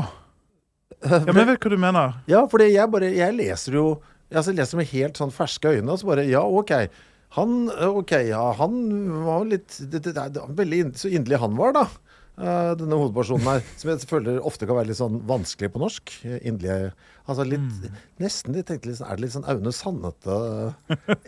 ja, 1.04 1.20
men 1.28 1.42
jeg 1.44 1.50
vet 1.52 1.64
hva 1.64 1.72
du 1.72 1.81
mener. 1.81 2.16
Ja, 2.28 2.40
for 2.50 2.64
jeg 2.64 2.90
bare 2.90 3.12
Jeg 3.14 3.37
leser 3.37 3.76
jo 3.78 3.84
jeg 4.31 4.54
leser 4.54 4.78
med 4.78 4.90
helt 4.92 5.19
sånn 5.19 5.32
ferske 5.34 5.72
øyne, 5.74 5.91
og 5.91 6.00
så 6.00 6.10
bare 6.10 6.26
Ja, 6.29 6.43
OK. 6.44 6.74
Han 7.36 7.70
okay, 7.70 8.29
ja, 8.31 8.43
han 8.58 8.76
var 9.24 9.44
litt 9.46 9.76
det, 9.91 10.03
det, 10.06 10.15
det, 10.34 10.44
Veldig 10.58 10.81
så 10.98 11.10
inderlig 11.10 11.38
han 11.43 11.55
var, 11.58 11.74
da. 11.76 11.84
Eh, 12.41 12.73
denne 12.81 12.99
hovedpersonen 12.99 13.47
her. 13.47 13.63
Som 13.81 13.93
jeg 13.93 14.09
føler 14.11 14.41
ofte 14.51 14.67
kan 14.69 14.79
være 14.81 14.91
litt 14.91 15.01
sånn 15.01 15.20
vanskelig 15.29 15.70
på 15.75 15.82
norsk. 15.85 16.15
Indelige 16.25 16.49
Inderlig 16.51 16.93
Altså 17.31 17.44
litt 17.47 17.85
Nesten 18.20 18.56
de 18.56 18.63
tenkte 18.67 18.89
litt 18.91 18.99
sånn, 18.99 19.06
Er 19.13 19.19
det 19.19 19.23
litt 19.27 19.35
sånn 19.37 19.47
Aune 19.53 19.73
Sannete 19.77 20.39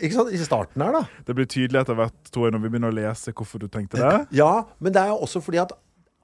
Ikke 0.03 0.17
sant? 0.17 0.33
I 0.35 0.41
starten 0.43 0.83
her, 0.83 0.97
da. 0.97 1.03
Det 1.27 1.35
blir 1.37 1.47
tydelig 1.47 1.83
etter 1.83 1.97
hvert, 1.99 2.17
tror 2.33 2.49
jeg, 2.49 2.55
når 2.57 2.63
vi 2.65 2.71
begynner 2.73 2.91
å 2.91 2.97
lese 2.97 3.31
hvorfor 3.37 3.63
du 3.63 3.69
tenkte 3.71 4.01
det. 4.01 4.11
Ja, 4.41 4.65
men 4.83 4.95
det 4.95 5.03
er 5.03 5.13
jo 5.13 5.21
også 5.23 5.41
fordi 5.43 5.61
at 5.63 5.71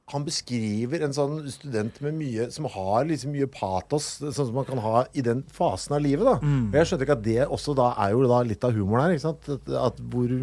han 0.10 0.24
beskriver 0.26 1.04
en 1.06 1.14
sånn 1.14 1.44
student 1.54 2.00
med 2.02 2.16
mye, 2.18 2.48
som 2.50 2.66
har 2.74 3.04
liksom 3.06 3.30
mye 3.36 3.46
patos, 3.54 4.16
sånn 4.24 4.34
som 4.40 4.56
man 4.58 4.66
kan 4.66 4.82
ha 4.82 5.04
i 5.14 5.22
den 5.22 5.44
fasen 5.54 5.94
av 6.00 6.02
livet. 6.02 6.26
da. 6.26 6.40
Og 6.42 6.78
jeg 6.80 6.90
skjønner 6.90 7.06
ikke 7.06 7.18
at 7.20 7.26
det 7.28 7.36
også 7.46 7.76
da 7.78 7.92
er 8.08 8.16
jo 8.16 8.24
da 8.32 8.40
litt 8.48 8.66
av 8.66 8.74
humoren 8.74 9.06
her. 9.06 9.14
ikke 9.14 9.28
sant? 9.28 9.52
At, 9.54 9.70
at 9.92 10.02
hvor, 10.10 10.34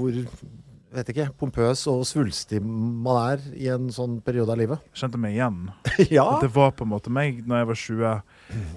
hvor 0.00 0.16
vet 0.96 1.10
ikke, 1.12 1.26
pompøs 1.40 1.82
og 1.92 2.02
svulstig 2.08 2.58
man 2.64 3.18
er 3.34 3.44
i 3.54 3.68
en 3.72 3.86
sånn 3.94 4.18
periode 4.24 4.52
av 4.54 4.58
livet. 4.60 4.82
Kjente 4.96 5.20
meg 5.20 5.36
igjen. 5.36 5.58
ja. 6.18 6.26
Det 6.42 6.50
var 6.54 6.72
på 6.76 6.86
en 6.86 6.90
måte 6.92 7.12
meg 7.12 7.42
når 7.46 7.60
jeg 7.62 7.68
var 7.70 7.80
20. 7.82 8.12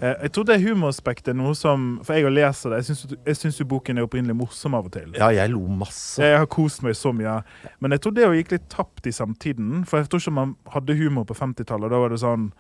Eh, 0.01 0.15
jeg 0.25 0.31
tror 0.35 0.47
det 0.49 0.57
humoraspektet 0.63 1.31
er 1.33 1.38
noe 1.39 1.53
som 1.57 1.88
For 2.05 2.17
jeg 2.17 2.25
har 2.27 2.35
lest 2.35 2.67
det. 2.69 2.79
Jeg 2.81 2.89
syns- 2.91 3.17
Jeg 3.29 3.39
syns 3.41 3.59
jo 3.61 3.67
boken 3.73 3.97
er 4.01 4.07
opprinnelig 4.07 4.35
morsom 4.39 4.75
av 4.77 4.89
og 4.89 4.93
til. 4.95 5.13
ja, 5.17 5.29
jeg 5.35 5.49
lo 5.53 5.61
masse. 5.67 6.19
Jeg 6.23 6.38
har 6.41 6.49
kost 6.51 6.83
meg 6.83 6.97
så 6.99 7.13
mye. 7.15 7.39
Men 7.79 7.91
jeg 7.97 8.01
tror 8.05 8.15
det 8.17 8.27
gikk 8.39 8.51
litt 8.57 8.69
tapt 8.69 9.07
i 9.07 9.15
samtiden. 9.15 9.85
For 9.88 9.99
jeg 10.01 10.09
tror 10.09 10.19
ikke 10.23 10.35
man 10.39 10.55
hadde 10.75 10.95
humor 10.99 11.25
på 11.29 11.38
50-tallet. 11.38 11.89
Da 11.89 11.99
var 12.03 12.09
det 12.13 12.19
sånn 12.23 12.51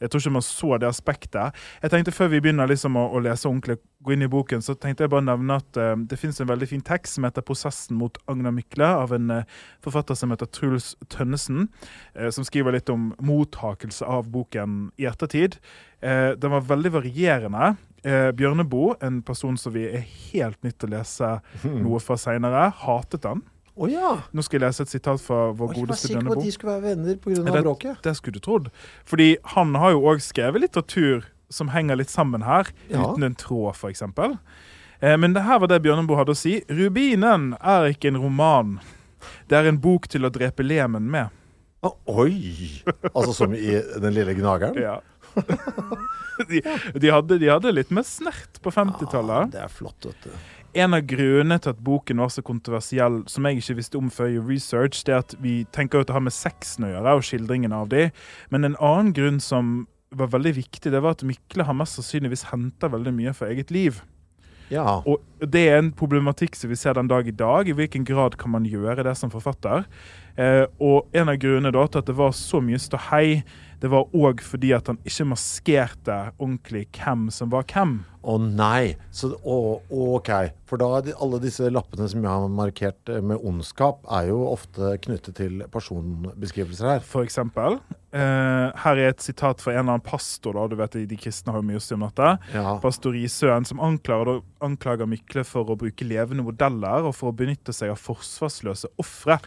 jeg 0.00 0.10
tror 0.10 0.20
ikke 0.20 0.34
man 0.36 0.44
så 0.44 0.76
det 0.80 0.88
aspektet. 0.88 1.60
Jeg 1.82 1.92
tenkte 1.92 2.12
Før 2.12 2.28
vi 2.32 2.40
begynner 2.44 2.68
liksom 2.68 2.98
å, 3.00 3.06
å 3.16 3.22
lese 3.24 3.48
ordentlig, 3.48 3.78
gå 4.04 4.12
inn 4.14 4.26
i 4.26 4.30
boken, 4.30 4.62
så 4.62 4.76
tenkte 4.78 5.06
jeg 5.06 5.12
bare 5.12 5.24
nevne 5.24 5.56
at 5.58 5.80
uh, 5.80 5.94
det 5.96 6.18
finnes 6.20 6.38
en 6.42 6.50
veldig 6.50 6.68
fin 6.70 6.84
tekst 6.84 7.16
som 7.16 7.26
heter 7.26 7.44
'Prosessen 7.44 7.96
mot 7.98 8.18
Agna 8.30 8.52
Mykle', 8.54 8.92
av 9.02 9.14
en 9.16 9.32
uh, 9.40 9.56
forfatter 9.84 10.18
som 10.18 10.30
heter 10.30 10.50
Truls 10.52 10.94
Tønnesen, 11.12 11.68
uh, 12.18 12.28
som 12.30 12.44
skriver 12.44 12.76
litt 12.76 12.92
om 12.92 13.14
mottakelse 13.18 14.06
av 14.06 14.30
boken 14.30 14.92
i 15.00 15.08
ettertid. 15.08 15.60
Den 16.06 16.52
var 16.52 16.60
veldig 16.60 16.90
varierende. 16.92 17.70
Bjørneboe, 18.36 18.98
en 19.02 19.22
person 19.26 19.56
som 19.58 19.72
vi 19.74 19.86
er 19.88 20.04
helt 20.04 20.60
nytt 20.62 20.76
til 20.78 20.92
å 20.92 20.98
lese 20.98 21.30
noe 21.64 21.98
fra 22.04 22.18
seinere, 22.20 22.68
hatet 22.84 23.24
den. 23.24 23.40
Å 23.76 23.88
ja! 23.92 24.10
Nå 24.32 24.42
skal 24.44 24.56
jeg 24.58 24.64
lese 24.64 24.84
et 24.86 24.92
sitat 24.94 25.20
fra 25.20 25.50
vår 25.52 25.68
Og 25.74 25.76
jeg 25.76 25.88
var 25.90 25.98
sikker 26.00 26.24
på 26.24 26.36
at 26.38 26.44
de 26.46 26.52
skulle 26.54 26.72
være 26.78 26.84
venner 26.94 27.16
pga. 27.20 27.40
Er 27.42 27.50
det- 27.58 27.64
bråket. 27.66 28.02
Det 28.02 28.14
skulle 28.16 28.38
du 28.38 28.40
trodd. 28.40 28.70
Fordi 29.04 29.36
han 29.56 29.74
har 29.74 29.90
jo 29.92 30.00
òg 30.08 30.22
skrevet 30.24 30.62
litteratur 30.64 31.26
som 31.50 31.68
henger 31.68 31.96
litt 32.00 32.08
sammen 32.10 32.42
her, 32.42 32.66
Ja. 32.88 33.04
uten 33.12 33.22
en 33.22 33.34
tråd, 33.34 33.74
f.eks. 33.76 34.02
Eh, 35.02 35.16
men 35.16 35.34
det 35.34 35.42
her 35.44 35.58
var 35.60 35.68
det 35.68 35.82
Bjørneboe 35.82 36.16
hadde 36.16 36.32
å 36.32 36.36
si. 36.36 36.62
'Rubinen 36.68 37.52
er 37.60 37.92
ikke 37.92 38.08
en 38.08 38.16
roman. 38.16 38.80
Det 39.48 39.58
er 39.58 39.68
en 39.68 39.78
bok 39.78 40.08
til 40.08 40.22
å 40.24 40.30
drepe 40.30 40.64
lemen 40.64 41.10
med'. 41.10 41.30
Å, 41.84 41.92
oi! 42.08 42.82
Altså 43.14 43.34
som 43.34 43.52
i 43.54 43.80
Den 44.00 44.14
lille 44.14 44.34
gnageren? 44.34 44.74
Ja. 44.80 45.00
de, 46.48 46.62
de, 46.98 47.08
hadde, 47.12 47.38
de 47.38 47.46
hadde 47.50 47.72
litt 47.74 47.90
mer 47.90 48.02
snert 48.08 48.58
på 48.64 48.72
50-tallet. 48.72 49.52
Det 49.52 49.60
er 49.60 49.68
flott, 49.68 50.08
vet 50.08 50.24
du. 50.24 50.30
En 50.76 50.92
av 50.92 51.06
grunnene 51.08 51.56
til 51.62 51.72
at 51.72 51.78
boken 51.84 52.20
var 52.20 52.32
så 52.32 52.42
kontroversiell, 52.44 53.22
som 53.30 53.46
jeg 53.48 53.62
ikke 53.62 53.78
visste 53.78 53.96
om 53.96 54.10
før 54.12 54.34
i 54.34 54.40
research, 54.44 55.00
det 55.08 55.14
er 55.14 55.22
at 55.24 55.36
vi 55.40 55.58
tenker 55.72 56.02
at 56.02 56.10
det 56.10 56.16
har 56.16 56.24
med 56.26 56.36
sexen 56.36 56.84
å 56.84 56.90
gjøre, 56.92 57.14
og 57.16 57.24
skildringen 57.24 57.72
av 57.72 57.88
de. 57.92 58.10
Men 58.52 58.68
en 58.68 58.76
annen 58.76 59.14
grunn 59.16 59.40
som 59.40 59.86
var 60.16 60.28
veldig 60.34 60.52
viktig, 60.58 60.92
det 60.92 61.00
var 61.02 61.16
at 61.16 61.24
Mykle 61.26 61.64
har 61.66 61.76
mest 61.76 61.96
sannsynligvis 61.96 62.46
henta 62.52 62.90
veldig 62.92 63.14
mye 63.16 63.34
fra 63.36 63.48
eget 63.52 63.72
liv. 63.74 64.02
Ja. 64.72 65.00
Og 65.06 65.22
det 65.40 65.64
er 65.70 65.80
en 65.80 65.92
problematikk 65.94 66.56
som 66.58 66.70
vi 66.72 66.78
ser 66.78 66.96
den 66.98 67.10
dag 67.10 67.28
i 67.28 67.34
dag. 67.34 67.68
I 67.68 67.76
hvilken 67.76 68.06
grad 68.06 68.36
kan 68.40 68.52
man 68.54 68.66
gjøre 68.66 69.04
det 69.06 69.14
som 69.18 69.32
forfatter? 69.32 69.86
Eh, 70.36 70.64
og 70.84 71.16
en 71.16 71.32
av 71.32 71.38
grunnene 71.40 71.72
da 71.72 71.86
til 71.88 72.02
at 72.02 72.10
det 72.10 72.16
var 72.18 72.34
så 72.36 72.60
mye 72.64 72.80
ståhei, 72.80 73.40
det 73.80 73.90
var 73.92 74.08
òg 74.16 74.40
fordi 74.44 74.70
at 74.72 74.88
han 74.88 74.98
ikke 75.04 75.26
maskerte 75.28 76.14
ordentlig 76.36 76.86
hvem 76.96 77.26
som 77.34 77.50
var 77.52 77.66
hvem. 77.68 77.98
Å 78.26 78.36
nei. 78.42 78.96
Så, 79.14 79.30
å, 79.36 79.56
OK. 80.16 80.30
For 80.66 80.80
da 80.80 80.88
er 80.98 81.12
alle 81.22 81.38
disse 81.42 81.68
lappene 81.70 82.08
som 82.10 82.24
jeg 82.24 82.30
har 82.30 82.48
markert 82.50 83.12
eh, 83.12 83.20
med 83.22 83.42
ondskap, 83.46 84.00
er 84.16 84.30
jo 84.32 84.40
ofte 84.48 84.96
knyttet 85.04 85.38
til 85.38 85.60
personbeskrivelser 85.72 86.90
her. 86.96 87.04
For 87.06 87.26
eksempel. 87.26 87.78
Eh, 88.16 88.66
her 88.82 89.02
er 89.02 89.12
et 89.12 89.22
sitat 89.22 89.62
fra 89.62 89.74
en 89.74 89.82
eller 89.84 89.98
annen 89.98 90.08
pastor. 90.08 90.56
da, 90.56 90.66
du 90.72 90.80
vet 90.80 90.98
De 91.06 91.20
kristne 91.20 91.52
har 91.54 91.60
jo 91.60 91.68
mye 91.68 91.80
å 91.80 91.84
si 91.84 91.94
om 91.94 92.06
dette. 92.08 92.32
Ja. 92.56 92.78
Pastor 92.82 93.14
Risøen, 93.14 93.68
som 93.68 93.82
anklager, 93.84 94.40
anklager 94.64 95.10
Mykle 95.10 95.44
for 95.46 95.68
å 95.68 95.78
bruke 95.78 96.08
levende 96.08 96.46
modeller 96.46 97.06
og 97.06 97.14
for 97.18 97.30
å 97.30 97.36
benytte 97.36 97.76
seg 97.76 97.92
av 97.92 98.00
forsvarsløse 98.00 98.90
ofre. 99.04 99.38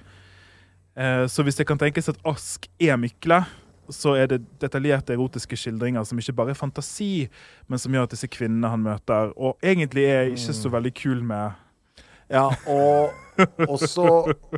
Eh, 0.99 1.25
så 1.31 1.45
hvis 1.47 1.55
det 1.59 1.65
kan 1.69 1.79
tenkes 1.79 2.09
at 2.11 2.19
Ask 2.27 2.67
er 2.83 2.99
Mykle, 2.99 3.41
så 3.89 4.13
er 4.19 4.27
det 4.29 4.41
detaljerte 4.61 5.15
erotiske 5.15 5.57
skildringer 5.57 6.03
som 6.05 6.19
ikke 6.21 6.35
bare 6.37 6.53
er 6.53 6.59
fantasi, 6.59 7.25
men 7.71 7.81
som 7.81 7.95
gjør 7.95 8.05
at 8.05 8.13
disse 8.13 8.29
kvinnene 8.29 8.69
han 8.69 8.83
møter, 8.85 9.31
og 9.39 9.57
egentlig 9.65 10.03
er 10.11 10.29
ikke 10.33 10.53
så 10.59 10.69
veldig 10.75 10.91
kul 10.99 11.23
med 11.25 11.65
Ja, 12.29 12.43
og, 12.69 13.15
også 13.65 14.03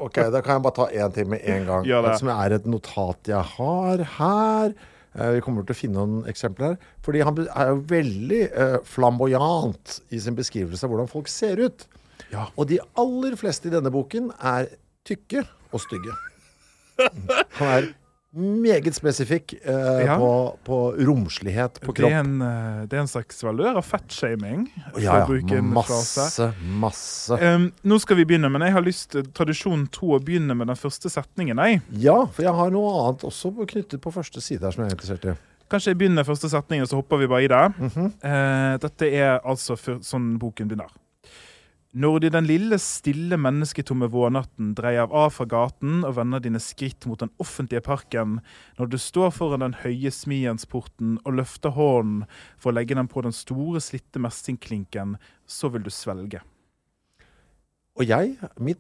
OK, 0.02 0.18
da 0.34 0.42
kan 0.44 0.58
jeg 0.58 0.64
bare 0.66 0.76
ta 0.76 0.88
én 0.92 1.14
ting 1.16 1.30
med 1.32 1.46
en 1.48 1.64
gang. 1.70 1.86
Ja, 1.88 2.02
det. 2.04 2.18
Som 2.20 2.28
er 2.34 2.58
et 2.58 2.66
notat 2.68 3.30
jeg 3.32 3.46
har 3.54 4.04
her. 4.18 4.74
Eh, 5.16 5.30
Vi 5.38 5.44
kommer 5.46 5.64
til 5.64 5.78
å 5.78 5.80
finne 5.80 6.02
noen 6.02 6.28
eksempler 6.28 6.74
her. 6.74 6.90
Fordi 7.06 7.22
han 7.24 7.40
er 7.46 7.72
jo 7.72 7.78
veldig 7.94 8.42
eh, 8.50 8.76
flamboyant 8.84 10.02
i 10.12 10.20
sin 10.20 10.36
beskrivelse 10.36 10.84
av 10.84 10.92
hvordan 10.92 11.08
folk 11.14 11.32
ser 11.32 11.64
ut. 11.64 11.88
Ja. 12.34 12.50
Og 12.58 12.68
de 12.68 12.82
aller 13.00 13.40
fleste 13.40 13.72
i 13.72 13.74
denne 13.78 13.94
boken 13.94 14.34
er 14.42 14.68
tykke 15.08 15.46
og 15.72 15.80
stygge. 15.86 16.12
Han 17.60 17.68
er 17.68 17.90
meget 18.32 18.96
spesifikk 18.96 19.54
eh, 19.54 20.06
Ja. 20.06 20.16
på, 20.18 20.58
på 20.64 20.78
romslighet 20.96 21.82
på 21.82 21.92
det 21.92 22.06
er, 22.06 22.08
kropp. 22.08 22.12
en, 22.12 22.42
eh, 22.42 22.86
det 22.88 22.98
er 22.98 23.02
en 23.04 23.12
slags 23.12 23.44
valør 23.44 23.82
av 23.82 23.84
fettshaming. 23.84 24.70
Ja, 24.98 25.26
ja. 25.28 25.62
Masse, 25.62 26.54
masse. 26.64 27.36
Um, 27.36 27.72
nå 27.84 28.00
skal 28.00 28.22
vi 28.22 28.26
begynne, 28.26 28.50
men 28.50 28.64
jeg 28.64 28.76
har 28.78 28.86
lyst 28.86 29.12
til 29.12 29.28
tradisjon 29.36 29.88
to 29.92 30.16
å 30.16 30.22
begynne 30.24 30.56
med 30.56 30.72
den 30.72 30.80
første 30.80 31.12
setningen. 31.12 31.60
Jeg. 31.60 31.82
Ja, 31.92 32.22
for 32.26 32.48
jeg 32.48 32.56
har 32.56 32.72
noe 32.72 32.94
annet 33.04 33.28
også 33.28 33.52
knyttet 33.60 34.02
på 34.02 34.16
første 34.16 34.42
side 34.42 34.64
her 34.64 34.72
som 34.72 34.86
jeg 34.86 34.94
er 34.94 34.96
interessert 34.96 35.28
i. 35.28 35.36
Kanskje 35.72 35.94
jeg 35.94 36.02
begynner 36.02 36.28
første 36.28 36.50
setning, 36.52 36.82
og 36.84 36.90
så 36.92 36.98
hopper 37.00 37.20
vi 37.22 37.28
bare 37.32 37.44
i 37.44 37.48
det. 37.52 37.66
Mm 37.78 37.90
-hmm. 37.90 38.10
uh, 38.24 38.78
dette 38.80 39.12
er 39.12 39.40
altså 39.44 39.76
for, 39.76 40.00
sånn 40.02 40.38
boken 40.40 40.68
begynner. 40.68 40.92
Når 41.92 42.22
de 42.24 42.30
den 42.32 42.46
lille, 42.48 42.78
stille, 42.80 43.36
mennesketomme 43.36 44.08
vårnatten 44.14 44.70
dreier 44.78 45.12
av 45.12 45.34
fra 45.36 45.44
gaten 45.52 46.06
og 46.08 46.14
vender 46.16 46.40
dine 46.40 46.60
skritt 46.64 47.04
mot 47.04 47.20
den 47.20 47.34
offentlige 47.44 47.84
parken, 47.84 48.38
når 48.78 48.94
du 48.94 48.96
står 48.96 49.34
foran 49.36 49.66
den 49.66 49.76
høye 49.82 50.08
smiensporten 50.16 51.18
og 51.26 51.36
løfter 51.42 51.74
hånden 51.76 52.22
for 52.56 52.72
å 52.72 52.78
legge 52.78 52.96
den 52.96 53.10
på 53.12 53.26
den 53.26 53.36
store, 53.36 53.82
slitte 53.84 54.24
messingklinken, 54.24 55.18
så 55.44 55.68
vil 55.74 55.84
du 55.84 55.92
svelge. 55.92 56.40
Og 58.00 58.08
jeg, 58.08 58.38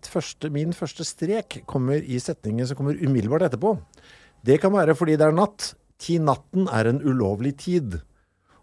første, 0.07 0.47
min 0.47 0.71
første 0.71 1.03
strek 1.03 1.65
kommer 1.67 1.99
i 1.99 2.15
setningen 2.15 2.69
som 2.69 2.79
kommer 2.79 2.95
umiddelbart 2.95 3.49
etterpå. 3.49 3.73
Det 4.39 4.55
kan 4.63 4.71
være 4.71 4.95
fordi 4.95 5.17
det 5.19 5.27
er 5.27 5.35
natt. 5.35 5.73
Ti 5.99 6.15
natten 6.23 6.71
er 6.71 6.87
en 6.87 7.03
ulovlig 7.03 7.57
tid. 7.59 7.99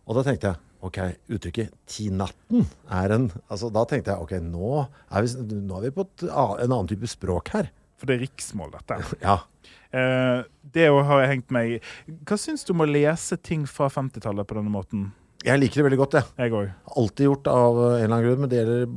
Og 0.08 0.16
da 0.16 0.24
tenkte 0.24 0.54
jeg 0.54 0.67
OK, 0.84 0.98
uttrykket 1.34 1.72
'ti 1.90 2.08
natten' 2.14 2.68
er 2.86 3.14
en 3.16 3.24
altså 3.50 3.66
Da 3.74 3.82
tenkte 3.88 4.12
jeg 4.14 4.22
OK, 4.22 4.36
nå 4.44 4.84
er 5.10 5.24
vi, 5.24 5.58
nå 5.66 5.80
er 5.80 5.88
vi 5.88 5.94
på 5.96 6.06
et, 6.06 6.28
en 6.30 6.70
annen 6.70 6.90
type 6.90 7.08
språk 7.10 7.50
her. 7.56 7.72
For 7.98 8.06
det 8.06 8.18
er 8.18 8.26
riksmål, 8.28 8.74
dette. 8.76 9.00
Ja. 9.26 9.40
Eh, 9.88 10.44
det 10.74 10.86
har 10.92 11.22
jeg 11.22 11.32
hengt 11.32 11.54
meg 11.54 11.78
i. 11.78 11.80
Hva 12.28 12.36
syns 12.38 12.62
du 12.66 12.74
om 12.74 12.84
å 12.84 12.88
lese 12.88 13.38
ting 13.40 13.64
fra 13.66 13.88
50-tallet 13.90 14.46
på 14.46 14.58
denne 14.58 14.72
måten? 14.72 15.08
Jeg 15.46 15.60
liker 15.62 15.80
det 15.80 15.86
veldig 15.86 16.00
godt, 16.00 16.16
jeg. 16.18 16.30
Jeg 16.38 16.54
også. 16.54 16.94
Alltid 17.00 17.28
gjort 17.28 17.50
av 17.50 17.76
en 17.78 17.92
eller 17.96 18.14
annen 18.14 18.24
grunn, 18.26 18.40
men 18.42 18.50
det 18.50 18.58
gjelder 18.58 18.88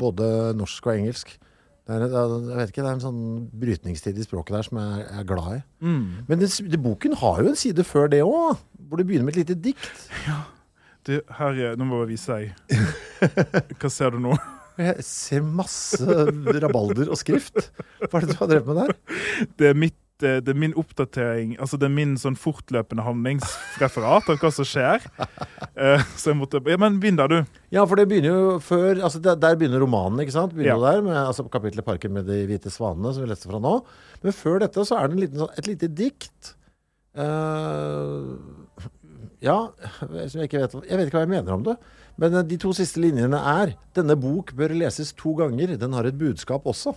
både 0.00 0.28
norsk 0.58 0.88
og 0.88 0.94
engelsk. 0.94 1.34
Det 1.84 1.98
er, 1.98 2.06
jeg 2.08 2.56
vet 2.56 2.70
ikke, 2.72 2.80
det 2.80 2.88
er 2.88 2.94
en 2.96 3.02
sånn 3.02 3.24
brytningstid 3.60 4.16
i 4.16 4.24
språket 4.24 4.56
der 4.56 4.64
som 4.64 4.78
jeg 4.80 5.04
er 5.04 5.26
glad 5.28 5.58
i. 5.58 5.60
Mm. 5.84 6.04
Men 6.30 6.40
det, 6.40 6.48
det, 6.72 6.80
boken 6.80 7.16
har 7.20 7.42
jo 7.44 7.50
en 7.52 7.60
side 7.60 7.84
før 7.84 8.08
det 8.12 8.22
òg, 8.24 8.62
hvor 8.88 9.00
det 9.00 9.04
begynner 9.10 9.28
med 9.28 9.36
et 9.36 9.42
lite 9.42 9.58
dikt. 9.66 10.06
Du, 11.04 11.18
her 11.38 11.58
er, 11.60 11.74
Nå 11.76 11.84
må 11.88 12.02
jeg 12.04 12.14
vise 12.14 12.36
deg. 12.38 12.78
Hva 13.80 13.90
ser 13.92 14.14
du 14.16 14.22
nå? 14.24 14.36
Jeg 14.80 15.04
ser 15.06 15.44
masse 15.46 16.00
rabalder 16.64 17.10
og 17.12 17.18
skrift. 17.20 17.68
Hva 18.08 18.18
er 18.18 18.24
det 18.24 18.32
du 18.32 18.40
har 18.40 18.48
drevet 18.50 18.66
med 18.72 18.80
der? 18.80 18.96
Det 19.60 19.68
er, 19.68 19.76
mitt, 19.78 20.00
eh, 20.26 20.40
det 20.42 20.50
er 20.50 20.58
min 20.58 20.72
oppdatering, 20.80 21.52
altså 21.62 21.78
det 21.78 21.86
er 21.86 21.92
min 21.94 22.16
sånn 22.18 22.34
fortløpende 22.40 23.04
handlingsreferat 23.06 24.32
av 24.34 24.40
hva 24.42 24.50
som 24.56 24.66
skjer. 24.66 25.04
Eh, 25.78 26.02
så 26.18 26.32
jeg 26.32 26.40
måtte 26.40 26.58
Ja, 26.66 26.80
men 26.82 26.98
begynn 27.02 27.20
der, 27.20 27.30
du. 27.30 27.54
Ja, 27.74 27.84
for 27.86 28.00
det 28.02 28.08
begynner 28.10 28.34
jo 28.34 28.56
før 28.66 28.98
altså 29.06 29.22
der, 29.22 29.38
der 29.44 29.60
begynner 29.60 29.84
romanen, 29.84 30.24
ikke 30.24 30.34
sant? 30.40 30.56
Begynner 30.56 30.74
Ja. 30.74 30.96
der 30.96 31.06
med 31.06 31.20
altså, 31.22 31.46
kapittelet 31.52 31.86
'Parken 31.86 32.16
med 32.18 32.26
de 32.26 32.40
hvite 32.50 32.72
svanene', 32.74 33.14
som 33.14 33.22
vi 33.22 33.30
leste 33.30 33.46
fra 33.52 33.60
nå. 33.62 33.76
Men 34.24 34.32
før 34.34 34.58
dette 34.64 34.82
så 34.88 34.98
er 34.98 35.06
det 35.06 35.14
en 35.20 35.22
liten, 35.28 35.38
sånn- 35.44 35.58
et 35.58 35.70
lite 35.70 35.92
dikt. 36.02 36.54
Eh, 37.14 38.63
ja, 39.44 39.56
som 40.00 40.14
jeg, 40.40 40.48
ikke 40.48 40.62
vet, 40.64 40.76
jeg 40.88 40.98
vet 40.98 41.10
ikke 41.10 41.20
hva 41.20 41.24
jeg 41.26 41.32
mener 41.34 41.56
om 41.56 41.64
det. 41.66 41.74
Men 42.20 42.38
eh, 42.40 42.46
de 42.48 42.60
to 42.60 42.72
siste 42.76 43.02
linjene 43.02 43.38
er 43.38 43.74
'Denne 43.96 44.16
bok 44.20 44.54
bør 44.56 44.74
leses 44.74 45.12
to 45.12 45.34
ganger. 45.38 45.76
Den 45.80 45.92
har 45.96 46.08
et 46.08 46.18
budskap 46.18 46.64
også'. 46.64 46.94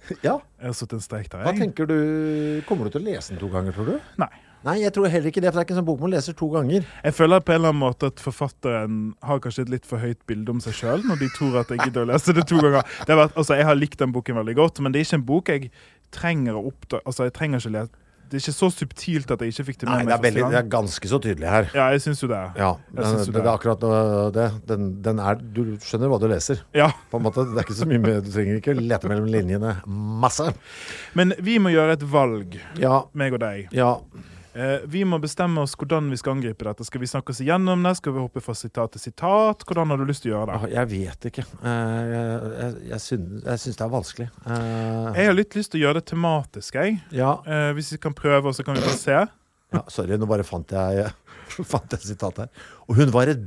ja, 0.26 0.38
Jeg 0.60 0.70
har 0.70 0.72
satt 0.72 0.94
en 0.96 1.02
strek 1.04 1.28
der. 1.28 1.42
hva 1.44 1.52
tenker 1.52 1.84
du 1.84 2.62
Kommer 2.64 2.88
du 2.88 2.94
til 2.94 3.02
å 3.02 3.08
lese 3.10 3.34
den 3.34 3.42
to 3.42 3.50
ganger, 3.52 3.76
tror 3.76 3.90
du? 3.92 3.98
Nei. 4.22 4.30
Nei, 4.60 4.74
jeg 4.82 4.92
tror 4.92 5.08
heller 5.08 5.30
ikke 5.30 5.40
det, 5.40 5.48
for 5.48 5.56
det 5.56 5.62
er 5.62 5.66
ikke 5.68 5.72
en 5.72 5.78
sånn 5.80 5.88
bok 5.88 6.00
man 6.04 6.10
leser 6.12 6.34
to 6.36 6.46
ganger. 6.52 6.84
Jeg 7.04 7.14
føler 7.16 7.40
på 7.40 7.52
en 7.54 7.56
eller 7.60 7.72
annen 7.72 7.80
måte 7.80 8.10
at 8.12 8.20
forfatteren 8.20 8.98
har 9.24 9.40
kanskje 9.40 9.62
et 9.64 9.72
litt 9.72 9.86
for 9.88 10.02
høyt 10.04 10.20
bilde 10.28 10.52
om 10.52 10.60
seg 10.60 10.76
sjøl 10.76 11.06
når 11.08 11.22
de 11.22 11.28
tror 11.32 11.56
at 11.62 11.72
jeg 11.72 11.80
gidder 11.86 12.04
å 12.04 12.10
lese 12.10 12.34
det 12.36 12.44
to 12.50 12.60
ganger. 12.60 12.84
Det 13.08 13.16
vært, 13.16 13.38
altså, 13.40 13.56
jeg 13.56 13.68
har 13.70 13.78
likt 13.78 13.96
den 14.02 14.12
boken 14.12 14.36
veldig 14.36 14.56
godt, 14.58 14.82
men 14.84 14.92
det 14.92 15.00
er 15.00 15.08
ikke 15.08 15.20
en 15.20 15.26
bok 15.30 15.48
jeg 15.54 15.70
trenger 16.12 16.58
å 16.58 16.66
oppdage 16.68 17.06
Altså, 17.08 17.24
jeg 17.28 17.36
trenger 17.38 17.62
ikke 17.62 17.72
lese 17.78 17.99
Det 18.30 18.38
er 18.38 18.42
ikke 18.44 18.54
så 18.54 18.68
subtilt 18.70 19.30
at 19.34 19.40
jeg 19.42 19.50
ikke 19.52 19.64
fikk 19.66 19.78
det 19.80 19.88
Nei, 19.88 19.96
med 19.98 20.06
det 20.06 20.10
meg 20.10 20.14
er, 20.14 20.22
veldig, 20.28 20.42
det 20.52 20.58
er 20.60 20.68
ganske 20.70 21.10
så 21.10 21.18
tydelig 21.24 21.48
her. 21.50 21.70
Ja, 21.74 21.88
jeg 21.90 22.02
syns 22.04 22.22
jo 22.22 22.28
det. 22.30 22.40
Ja, 22.60 22.68
den, 22.94 23.00
det, 23.02 23.24
det 23.26 23.34
det. 23.34 23.42
er 23.42 23.52
akkurat 23.52 23.86
det. 24.36 24.46
Den, 24.70 24.88
den 25.02 25.18
er 25.24 25.40
Du 25.42 25.62
skjønner 25.82 26.12
hva 26.12 26.20
du 26.22 26.28
leser. 26.30 26.62
Ja. 26.78 26.90
På 27.10 27.18
en 27.18 27.26
måte, 27.26 27.44
Det 27.50 27.58
er 27.58 27.66
ikke 27.66 27.78
så 27.80 27.88
mye 27.90 28.02
mer. 28.04 28.20
Du 28.22 28.30
trenger 28.30 28.60
ikke 28.62 28.76
lete 28.78 29.10
mellom 29.10 29.26
linjene 29.34 29.74
masse. 30.22 30.46
Men 31.18 31.34
vi 31.42 31.58
må 31.58 31.74
gjøre 31.74 31.98
et 31.98 32.06
valg, 32.12 32.54
Ja, 32.78 33.02
meg 33.18 33.34
og 33.34 33.42
deg. 33.42 33.66
ja. 33.74 33.96
Eh, 34.60 34.82
vi 34.92 35.00
må 35.08 35.16
bestemme 35.22 35.62
oss 35.64 35.72
hvordan 35.78 36.10
vi 36.12 36.18
skal 36.20 36.34
angripe 36.36 36.66
dette. 36.66 36.84
Skal 36.84 37.00
vi 37.00 37.08
snakke 37.08 37.32
oss 37.32 37.40
igjennom 37.40 37.80
det? 37.86 37.94
Skal 38.00 38.12
vi 38.16 38.20
hoppe 38.24 38.42
fra 38.44 38.52
sitat 38.58 38.92
til 38.96 39.00
sitat? 39.06 39.64
Hvordan 39.64 39.94
har 39.94 40.00
du 40.02 40.04
lyst 40.08 40.24
til 40.26 40.34
å 40.34 40.36
gjøre 40.40 40.58
det? 40.66 40.72
Jeg 40.74 40.90
vet 40.92 41.28
ikke. 41.30 41.46
Eh, 41.62 42.02
Jeg, 42.10 42.52
jeg, 42.60 42.74
jeg, 42.90 43.00
syns, 43.06 43.42
jeg 43.46 43.62
syns 43.64 43.80
det 43.80 43.86
er 43.86 43.92
vanskelig. 43.96 44.28
Eh, 44.44 45.10
Jeg 45.20 45.30
har 45.30 45.38
litt 45.38 45.56
lyst 45.56 45.72
til 45.72 45.80
å 45.80 45.84
gjøre 45.86 46.02
det 46.02 46.06
tematisk, 46.12 46.80
jeg. 46.82 47.00
Ja, 47.16 47.32
Eh, 47.46 47.70
hvis 47.78 47.92
vi 47.94 47.98
kan 48.02 48.12
prøve, 48.16 48.50
og 48.50 48.54
så 48.58 48.66
kan 48.66 48.76
vi 48.76 48.84
bare 48.84 48.98
se. 49.00 49.18
ja, 49.72 49.82
sorry, 49.88 50.16
nå 50.18 50.26
bare 50.28 50.44
fant 50.44 50.70
jeg 50.74 51.08
fant 51.70 51.90
jeg 51.94 51.98
et 52.02 52.06
sitat 52.12 52.36
her. 52.44 52.48
Og 52.90 52.98
hun 53.00 53.10
var 53.14 53.30
et 53.32 53.40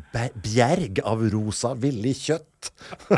bjerg 0.43 0.99
av 1.07 1.21
rosa, 1.33 1.73
villig 1.79 2.15
kjøtt. 2.19 2.71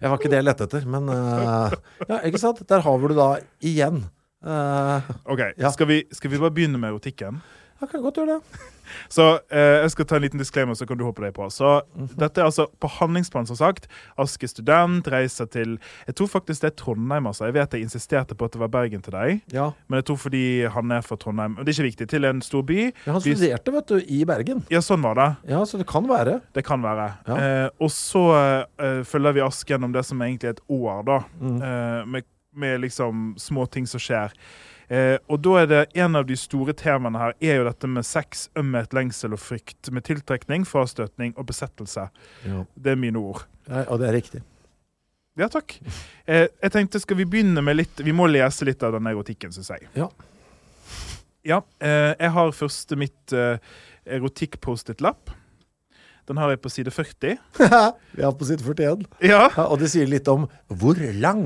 Jeg 0.00 0.10
var 0.10 0.18
ikke 0.18 0.30
det 0.32 0.38
jeg 0.40 0.44
lette 0.44 0.66
etter, 0.66 0.84
men 0.90 1.06
Ja, 1.08 2.18
ikke 2.28 2.40
sant? 2.42 2.60
Der 2.68 2.82
har 2.84 2.98
vi 3.00 3.08
det 3.12 3.16
da 3.16 3.28
igjen. 3.64 4.02
Eh, 4.44 5.10
Ok, 5.24 5.40
Ja. 5.58 5.70
skal, 5.72 5.86
vi, 5.88 6.02
skal 6.12 6.30
vi 6.30 6.38
bare 6.38 6.50
begynne 6.54 6.78
med 6.78 6.90
erotikken? 6.92 7.42
Jeg 7.80 7.88
kan 7.90 8.02
godt 8.04 8.16
gjøre 8.16 8.38
det. 8.38 8.60
Så 9.12 9.24
uh, 9.40 9.58
jeg 9.82 9.90
skal 9.90 10.06
ta 10.06 10.16
en 10.16 10.22
liten 10.22 10.38
disclaimer, 10.40 10.76
så 10.76 10.86
kan 10.86 10.96
du 11.00 11.02
hoppe 11.06 11.24
deg 11.24 11.32
på. 11.34 11.46
Så 11.50 11.82
dette 12.20 12.40
er 12.40 12.46
altså 12.46 12.66
på 12.80 12.88
handlingsplan, 12.98 13.46
som 13.48 13.56
sagt. 13.56 13.88
Ask 14.20 14.44
er 14.44 14.50
student, 14.52 15.08
reiser 15.10 15.48
til 15.50 15.78
Jeg 16.06 16.14
tror 16.18 16.28
faktisk 16.30 16.62
det 16.62 16.68
er 16.70 16.76
Trondheim, 16.78 17.26
altså. 17.26 17.46
Jeg 17.48 17.56
vet 17.56 17.74
jeg 17.74 17.82
insisterte 17.88 18.36
på 18.38 18.44
at 18.46 18.52
det 18.54 18.60
var 18.60 18.68
Bergen 18.72 19.02
til 19.02 19.12
deg, 19.16 19.40
Ja. 19.52 19.70
men 19.88 19.98
jeg 19.98 20.04
tror 20.10 20.20
fordi 20.22 20.44
han 20.76 20.92
er 20.92 21.00
fra 21.04 21.16
Trondheim. 21.16 21.56
Og 21.58 21.64
det 21.64 21.72
er 21.72 21.78
ikke 21.80 21.88
viktig. 21.90 22.08
Til 22.12 22.24
en 22.28 22.42
stor 22.44 22.62
by. 22.62 22.78
Ja, 23.06 23.12
han 23.16 23.20
studerte, 23.24 23.72
vet 23.74 23.88
du, 23.88 23.96
i 24.06 24.20
Bergen. 24.28 24.62
Ja, 24.70 24.84
sånn 24.84 25.02
var 25.02 25.18
det. 25.18 25.28
Ja, 25.56 25.64
så 25.64 25.80
det 25.80 25.88
kan 25.90 26.06
være. 26.08 26.38
Det 26.54 26.64
kan 26.68 26.84
være. 26.84 27.08
Ja. 27.26 27.40
Uh, 27.40 27.68
og 27.88 27.90
så 27.90 28.24
uh, 28.30 29.02
følger 29.08 29.32
vi 29.40 29.44
Aske 29.48 29.74
gjennom 29.74 29.96
det 29.96 30.04
som 30.06 30.20
egentlig 30.22 30.52
er 30.52 30.56
et 30.58 30.64
år, 30.68 31.02
da. 31.08 31.18
Eh, 31.40 32.04
med, 32.06 32.24
med 32.54 32.80
liksom 32.84 33.34
små 33.38 33.66
ting 33.66 33.86
som 33.90 34.02
skjer. 34.02 34.34
Eh, 34.88 35.16
og 35.32 35.40
da 35.44 35.54
er 35.62 35.68
det 35.70 35.82
en 36.04 36.16
av 36.18 36.26
de 36.28 36.36
store 36.38 36.74
temaene 36.76 37.20
her 37.20 37.36
er 37.40 37.60
jo 37.60 37.68
dette 37.68 37.88
med 37.88 38.06
sex, 38.06 38.48
ømhet, 38.58 38.92
lengsel 38.96 39.36
og 39.36 39.40
frykt. 39.40 39.90
Med 39.94 40.04
tiltrekning, 40.06 40.66
frastøtning 40.68 41.32
og 41.38 41.48
besettelse. 41.50 42.08
Ja. 42.44 42.64
Det 42.74 42.92
er 42.92 43.00
mine 43.00 43.22
ord. 43.22 43.46
Ja, 43.68 43.86
og 43.88 44.02
det 44.02 44.10
er 44.10 44.18
riktig. 44.18 44.42
Ja, 45.40 45.48
takk. 45.50 45.78
Eh, 46.30 46.46
jeg 46.46 46.74
tenkte, 46.74 47.00
skal 47.02 47.18
vi 47.18 47.26
begynne 47.26 47.62
med 47.64 47.80
litt 47.80 48.00
Vi 48.06 48.12
må 48.14 48.28
lese 48.30 48.66
litt 48.68 48.82
av 48.86 48.94
den 48.94 49.08
erotikken, 49.10 49.54
syns 49.54 49.72
jeg. 49.72 49.88
Ja. 49.98 50.10
Ja, 51.44 51.58
eh, 51.82 52.12
jeg 52.14 52.30
har 52.36 52.54
først 52.56 52.94
mitt 52.96 53.34
eh, 53.36 53.58
erotikk-post-it-lapp. 54.16 55.32
Den 56.28 56.38
har 56.40 56.48
jeg 56.54 56.60
på 56.64 56.70
side 56.72 56.90
40. 56.94 57.34
Vi 58.16 58.22
har 58.24 58.32
på 58.38 58.46
side 58.48 58.64
41. 58.64 59.04
Ja, 59.24 59.42
Ja, 59.56 59.66
og 59.68 59.78
det 59.82 59.90
sier 59.92 60.08
litt 60.08 60.28
om 60.32 60.46
hvor 60.72 60.96
lang 61.20 61.42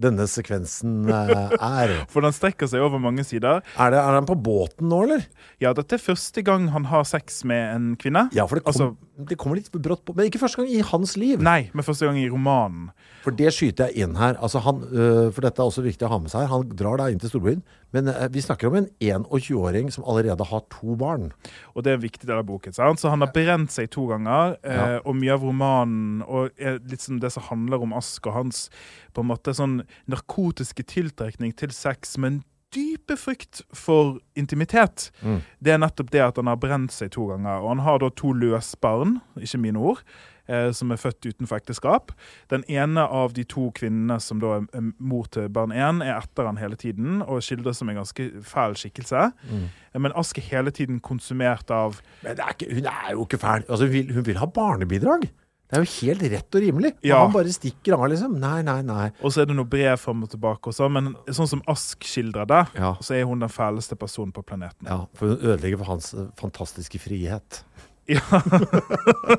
denne 0.00 0.24
sekvensen 0.30 1.04
eh, 1.12 1.52
er. 1.58 1.94
For 2.12 2.24
den 2.24 2.32
strekker 2.36 2.70
seg 2.70 2.80
over 2.84 3.02
mange 3.02 3.24
sider. 3.28 3.60
Er, 3.76 3.92
det, 3.92 4.00
er 4.00 4.16
han 4.16 4.28
på 4.28 4.38
båten 4.40 4.88
nå, 4.88 5.02
eller? 5.06 5.26
Ja, 5.62 5.74
dette 5.76 5.98
er 5.98 6.02
første 6.02 6.44
gang 6.46 6.70
han 6.72 6.88
har 6.88 7.04
sex 7.08 7.42
med 7.48 7.62
en 7.74 7.90
kvinne. 8.00 8.28
Ja, 8.36 8.46
for 8.48 8.58
det, 8.60 8.64
kom, 8.64 8.72
Altså- 8.72 8.92
det 9.18 9.36
kommer 9.38 9.56
litt 9.58 9.68
brått 9.72 10.04
på. 10.08 10.14
Men 10.16 10.26
ikke 10.30 10.40
første 10.40 10.62
gang 10.62 10.70
i 10.72 10.80
hans 10.80 11.16
liv. 11.20 11.40
Nei, 11.44 11.70
men 11.76 11.84
første 11.84 12.06
gang 12.08 12.16
i 12.18 12.28
romanen. 12.32 12.90
For 13.22 13.30
det 13.36 13.52
skyter 13.54 13.90
jeg 13.90 14.06
inn 14.06 14.16
her. 14.16 14.38
Altså 14.42 14.58
han, 14.64 14.80
øh, 14.88 15.28
for 15.32 15.44
dette 15.44 15.60
er 15.60 15.68
også 15.68 15.84
viktig 15.84 16.06
å 16.08 16.10
ha 16.14 16.18
med 16.18 16.32
seg. 16.32 16.48
Han 16.48 16.64
drar 16.74 16.96
da 16.98 17.10
inn 17.12 17.20
til 17.22 17.28
storbyen. 17.30 17.60
Men 17.92 18.08
øh, 18.08 18.28
vi 18.32 18.40
snakker 18.40 18.70
om 18.70 18.78
en 18.80 18.88
21-åring 19.04 19.90
som 19.92 20.04
allerede 20.08 20.44
har 20.48 20.64
to 20.72 20.96
barn. 20.96 21.30
Og 21.76 21.84
det 21.84 21.92
er 21.92 21.98
en 22.00 22.06
viktig 22.06 22.26
del 22.26 22.40
av 22.40 22.46
boken. 22.48 22.72
Sant? 22.72 22.98
Så 23.02 23.12
han 23.12 23.20
har 23.20 23.32
brent 23.36 23.70
seg 23.74 23.90
to 23.92 24.06
ganger, 24.10 24.56
Øh, 24.64 24.72
Ja. 24.76 24.98
og 25.04 25.14
mye 25.16 25.32
av 25.34 25.42
romanen 25.44 26.22
og 26.26 26.50
litt 26.58 27.00
sånn 27.04 27.20
det 27.20 27.32
som 27.32 27.42
handler 27.50 27.82
om 27.82 27.92
Ask 27.92 28.26
og 28.26 28.32
hans 28.32 28.70
på 29.14 29.20
en 29.20 29.28
måte 29.28 29.52
sånn 29.54 29.82
narkotiske 30.08 30.82
tiltrekning 30.88 31.54
til 31.56 31.70
sex, 31.70 32.16
men 32.18 32.42
dype 32.74 33.16
frykt 33.20 33.62
for 33.76 34.18
intimitet. 34.38 35.10
Det 35.58 35.74
er 35.74 35.80
nettopp 35.82 36.12
det 36.12 36.22
at 36.24 36.36
han 36.40 36.50
har 36.50 36.60
brent 36.60 36.92
seg 36.94 37.12
to 37.14 37.28
ganger. 37.30 37.62
Og 37.62 37.74
han 37.74 37.86
har 37.86 38.02
da 38.02 38.10
to 38.16 38.32
løs 38.36 38.74
barn, 38.82 39.18
ikke 39.36 39.60
mine 39.62 39.80
ord, 39.80 40.02
eh, 40.48 40.70
som 40.72 40.90
er 40.92 41.00
født 41.00 41.26
utenfor 41.26 41.60
ekteskap. 41.60 42.14
Den 42.52 42.64
ene 42.68 43.04
av 43.04 43.34
de 43.36 43.44
to 43.44 43.70
kvinnene 43.76 44.18
som 44.20 44.40
da 44.42 44.58
er 44.62 44.88
mor 44.98 45.28
til 45.32 45.48
barn 45.52 45.74
én, 45.74 46.02
er 46.04 46.18
etter 46.18 46.48
han 46.48 46.60
hele 46.60 46.76
tiden 46.76 47.22
og 47.22 47.42
skildres 47.44 47.82
som 47.82 47.92
en 47.92 48.00
ganske 48.00 48.30
fæl 48.46 48.76
skikkelse. 48.78 49.30
Mm. 49.50 49.68
Men 50.00 50.16
Ask 50.16 50.38
er 50.38 50.48
hele 50.48 50.70
tiden 50.70 51.00
konsumert 51.00 51.70
av 51.70 52.00
Men 52.22 52.36
det 52.36 52.44
er 52.44 52.56
ikke, 52.56 52.74
hun 52.74 52.86
er 52.86 53.12
jo 53.12 53.26
ikke 53.26 53.42
fæl. 53.42 53.64
Altså, 53.68 53.86
hun, 53.86 53.92
vil, 53.92 54.14
hun 54.14 54.26
vil 54.26 54.42
ha 54.42 54.46
barnebidrag. 54.46 55.30
Det 55.72 55.78
er 55.78 55.84
jo 55.86 55.92
helt 56.02 56.22
rett 56.34 56.56
og 56.58 56.60
rimelig. 56.60 56.90
Og 56.98 57.06
Ja. 57.08 57.18
han 57.22 57.32
bare 57.32 57.48
stikker 57.48 57.94
av, 57.96 58.02
liksom. 58.12 58.34
Nei, 58.38 58.60
nei, 58.60 58.82
nei. 58.84 59.06
Og 59.22 59.32
så 59.32 59.40
er 59.40 59.46
det 59.48 59.56
noe 59.56 59.64
brev 59.64 59.96
fram 59.96 60.20
og 60.22 60.28
tilbake 60.28 60.68
også, 60.68 60.90
men 60.92 61.14
sånn 61.32 61.48
som 61.48 61.62
Ask 61.66 62.04
skildrer 62.04 62.44
det, 62.46 62.66
Ja. 62.76 62.92
så 63.00 63.14
er 63.16 63.24
hun 63.24 63.40
den 63.40 63.48
fæleste 63.48 63.96
personen 63.96 64.32
på 64.36 64.44
planeten. 64.44 64.84
Ja, 64.84 65.06
For 65.14 65.28
hun 65.28 65.38
ødelegger 65.38 65.78
for 65.78 65.86
hans 65.94 66.12
øh, 66.12 66.28
fantastiske 66.36 66.98
frihet. 67.00 67.64
Ja. 68.06 68.20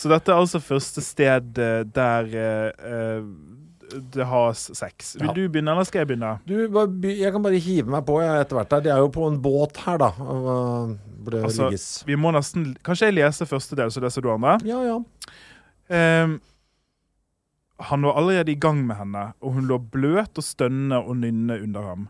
så 0.00 0.10
dette 0.10 0.32
er 0.32 0.38
altså 0.40 0.60
første 0.64 1.02
sted 1.04 1.58
eh, 1.62 1.82
der 1.94 2.30
uh, 2.32 2.90
eh, 2.90 3.22
det 4.12 4.26
has 4.26 4.66
sex. 4.76 5.14
Vil 5.16 5.26
Ja. 5.28 5.32
du 5.32 5.48
begynne, 5.48 5.70
eller 5.72 5.84
skal 5.88 6.00
jeg 6.04 6.08
begynne? 6.08 6.38
Du, 6.46 7.08
jeg 7.08 7.32
kan 7.32 7.42
bare 7.42 7.58
hive 7.58 7.88
meg 7.88 8.04
på 8.06 8.20
jeg, 8.22 8.40
etter 8.44 8.56
hvert. 8.58 8.68
der. 8.70 8.80
De 8.80 8.88
er 8.90 8.98
jo 8.98 9.08
på 9.08 9.26
en 9.28 9.38
båt 9.42 9.76
her, 9.86 9.98
da. 9.98 10.10
Hvor 10.18 11.30
det 11.30 11.44
Altså, 11.44 11.68
ligges 11.70 12.04
vi 12.06 12.14
må 12.16 12.30
nesten 12.32 12.76
Kanskje 12.84 13.08
jeg 13.10 13.14
leser 13.18 13.46
første 13.46 13.76
del, 13.76 13.90
så 13.90 14.00
leser 14.04 14.22
du 14.22 14.30
andre? 14.32 14.58
Ja, 14.64 14.82
ja. 14.84 14.98
Um, 16.24 16.40
han 17.80 18.02
var 18.02 18.16
allerede 18.18 18.50
i 18.52 18.58
gang 18.58 18.80
med 18.86 18.96
henne, 18.98 19.32
og 19.40 19.52
hun 19.54 19.68
lå 19.70 19.78
bløt 19.78 20.36
og 20.40 20.44
stønnende 20.44 20.98
og 20.98 21.16
nynne 21.16 21.60
under 21.62 21.82
ham. 21.82 22.08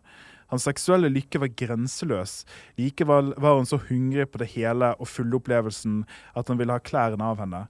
Hans 0.49 0.65
seksuelle 0.65 1.11
lykke 1.13 1.41
var 1.43 1.51
grenseløs. 1.61 2.45
Likevel 2.79 3.35
var 3.37 3.59
hun 3.59 3.67
så 3.69 3.77
hungrig 3.91 4.31
på 4.33 4.39
det 4.41 4.49
hele 4.55 4.95
og 4.99 5.07
fulle 5.11 5.37
opplevelsen 5.37 6.07
at 6.35 6.49
han 6.49 6.57
ville 6.57 6.73
ha 6.73 6.81
klærne 6.81 7.21
av 7.21 7.43
henne. 7.43 7.67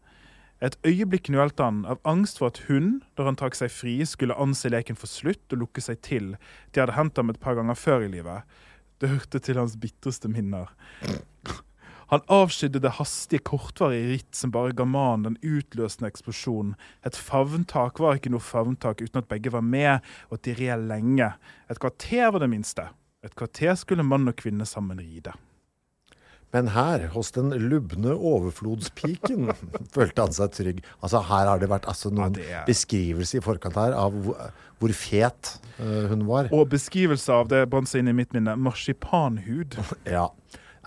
Et 0.64 0.74
øyeblikk 0.82 1.28
nølte 1.30 1.62
han, 1.62 1.84
av 1.86 2.00
angst 2.08 2.40
for 2.40 2.50
at 2.50 2.64
hun, 2.66 2.98
da 3.14 3.28
han 3.28 3.38
trakk 3.38 3.54
seg 3.54 3.70
fri, 3.70 3.94
skulle 4.08 4.36
anse 4.42 4.70
leken 4.72 4.98
for 4.98 5.10
slutt 5.10 5.54
og 5.54 5.62
lukke 5.62 5.84
seg 5.84 6.00
til. 6.02 6.32
De 6.74 6.82
hadde 6.82 6.96
hendt 6.98 7.20
ham 7.20 7.30
et 7.30 7.38
par 7.42 7.54
ganger 7.58 7.78
før 7.78 8.06
i 8.06 8.10
livet. 8.16 8.42
Det 8.98 9.12
hørte 9.12 9.38
til 9.38 9.60
hans 9.60 9.78
bitreste 9.78 10.30
minner. 10.30 10.72
Han 12.08 12.24
avskydde 12.32 12.80
det 12.82 12.94
hastige, 12.96 13.44
kortvarige 13.44 14.08
ritt 14.14 14.34
som 14.34 14.50
bare 14.50 14.72
ga 14.74 14.86
mannen 14.88 15.36
den 15.36 15.58
utløsende 15.58 16.08
eksplosjonen. 16.08 16.72
Et 17.06 17.14
favntak 17.14 18.00
var 18.00 18.16
ikke 18.16 18.32
noe 18.32 18.42
favntak 18.42 19.04
uten 19.04 19.20
at 19.20 19.28
begge 19.30 19.52
var 19.54 19.62
med, 19.62 20.00
og 20.32 20.40
at 20.40 20.48
de 20.48 20.56
red 20.58 20.88
lenge. 20.88 21.28
Et 21.68 21.78
kvarter 21.78 22.32
var 22.32 22.42
det 22.42 22.50
minste. 22.50 22.88
Et 23.22 23.34
kvarter 23.36 23.76
skulle 23.76 24.06
mann 24.06 24.26
og 24.30 24.40
kvinne 24.40 24.66
sammen 24.66 25.04
ride. 25.04 25.36
Men 26.56 26.70
her, 26.72 27.02
hos 27.12 27.28
den 27.36 27.50
lubne 27.68 28.14
overflodspiken, 28.16 29.50
følte 29.94 30.24
han 30.24 30.32
seg 30.32 30.54
trygg. 30.56 30.78
Altså, 31.04 31.20
her 31.28 31.50
har 31.50 31.60
det 31.60 31.68
vært 31.68 31.88
altså, 31.90 32.08
noen 32.14 32.38
det 32.38 32.46
er- 32.48 32.64
beskrivelser 32.68 33.42
i 33.42 33.44
forkant 33.44 33.76
her 33.76 33.92
av 33.98 34.16
hvor, 34.16 34.94
fet 34.96 35.58
uh, 35.80 36.06
hun 36.12 36.24
var. 36.28 36.48
Og 36.54 36.68
beskrivelse 36.72 37.34
av 37.34 37.50
det 37.52 37.64
brant 37.72 37.90
seg 37.90 38.00
inn 38.04 38.12
i 38.14 38.16
mitt 38.22 38.32
minne. 38.36 38.56
Marsipanhud. 38.64 39.76
Ja, 40.08 40.28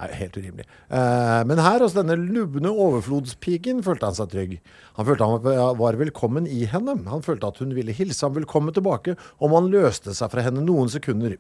er 0.02 0.16
helt 0.18 0.38
urimelig. 0.40 0.66
Uh, 0.90 1.44
men 1.46 1.60
her 1.62 1.84
hos 1.84 1.94
denne 1.94 2.16
lubne 2.18 2.72
overflodspiken 2.74 3.84
følte 3.86 4.08
han 4.10 4.18
seg 4.18 4.32
trygg. 4.34 4.56
Han 4.98 5.06
følte 5.12 5.28
han 5.30 5.76
var 5.78 6.00
velkommen 6.00 6.48
i 6.50 6.64
henne. 6.72 6.96
Han 7.12 7.22
følte 7.26 7.52
at 7.52 7.62
hun 7.62 7.76
ville 7.78 7.94
hilse 7.94 8.26
ham 8.26 8.34
velkommen 8.40 8.74
tilbake 8.74 9.14
om 9.38 9.54
han 9.54 9.70
løste 9.70 10.16
seg 10.18 10.32
fra 10.34 10.48
henne 10.48 10.64
noen 10.66 10.90
sekunder. 10.90 11.38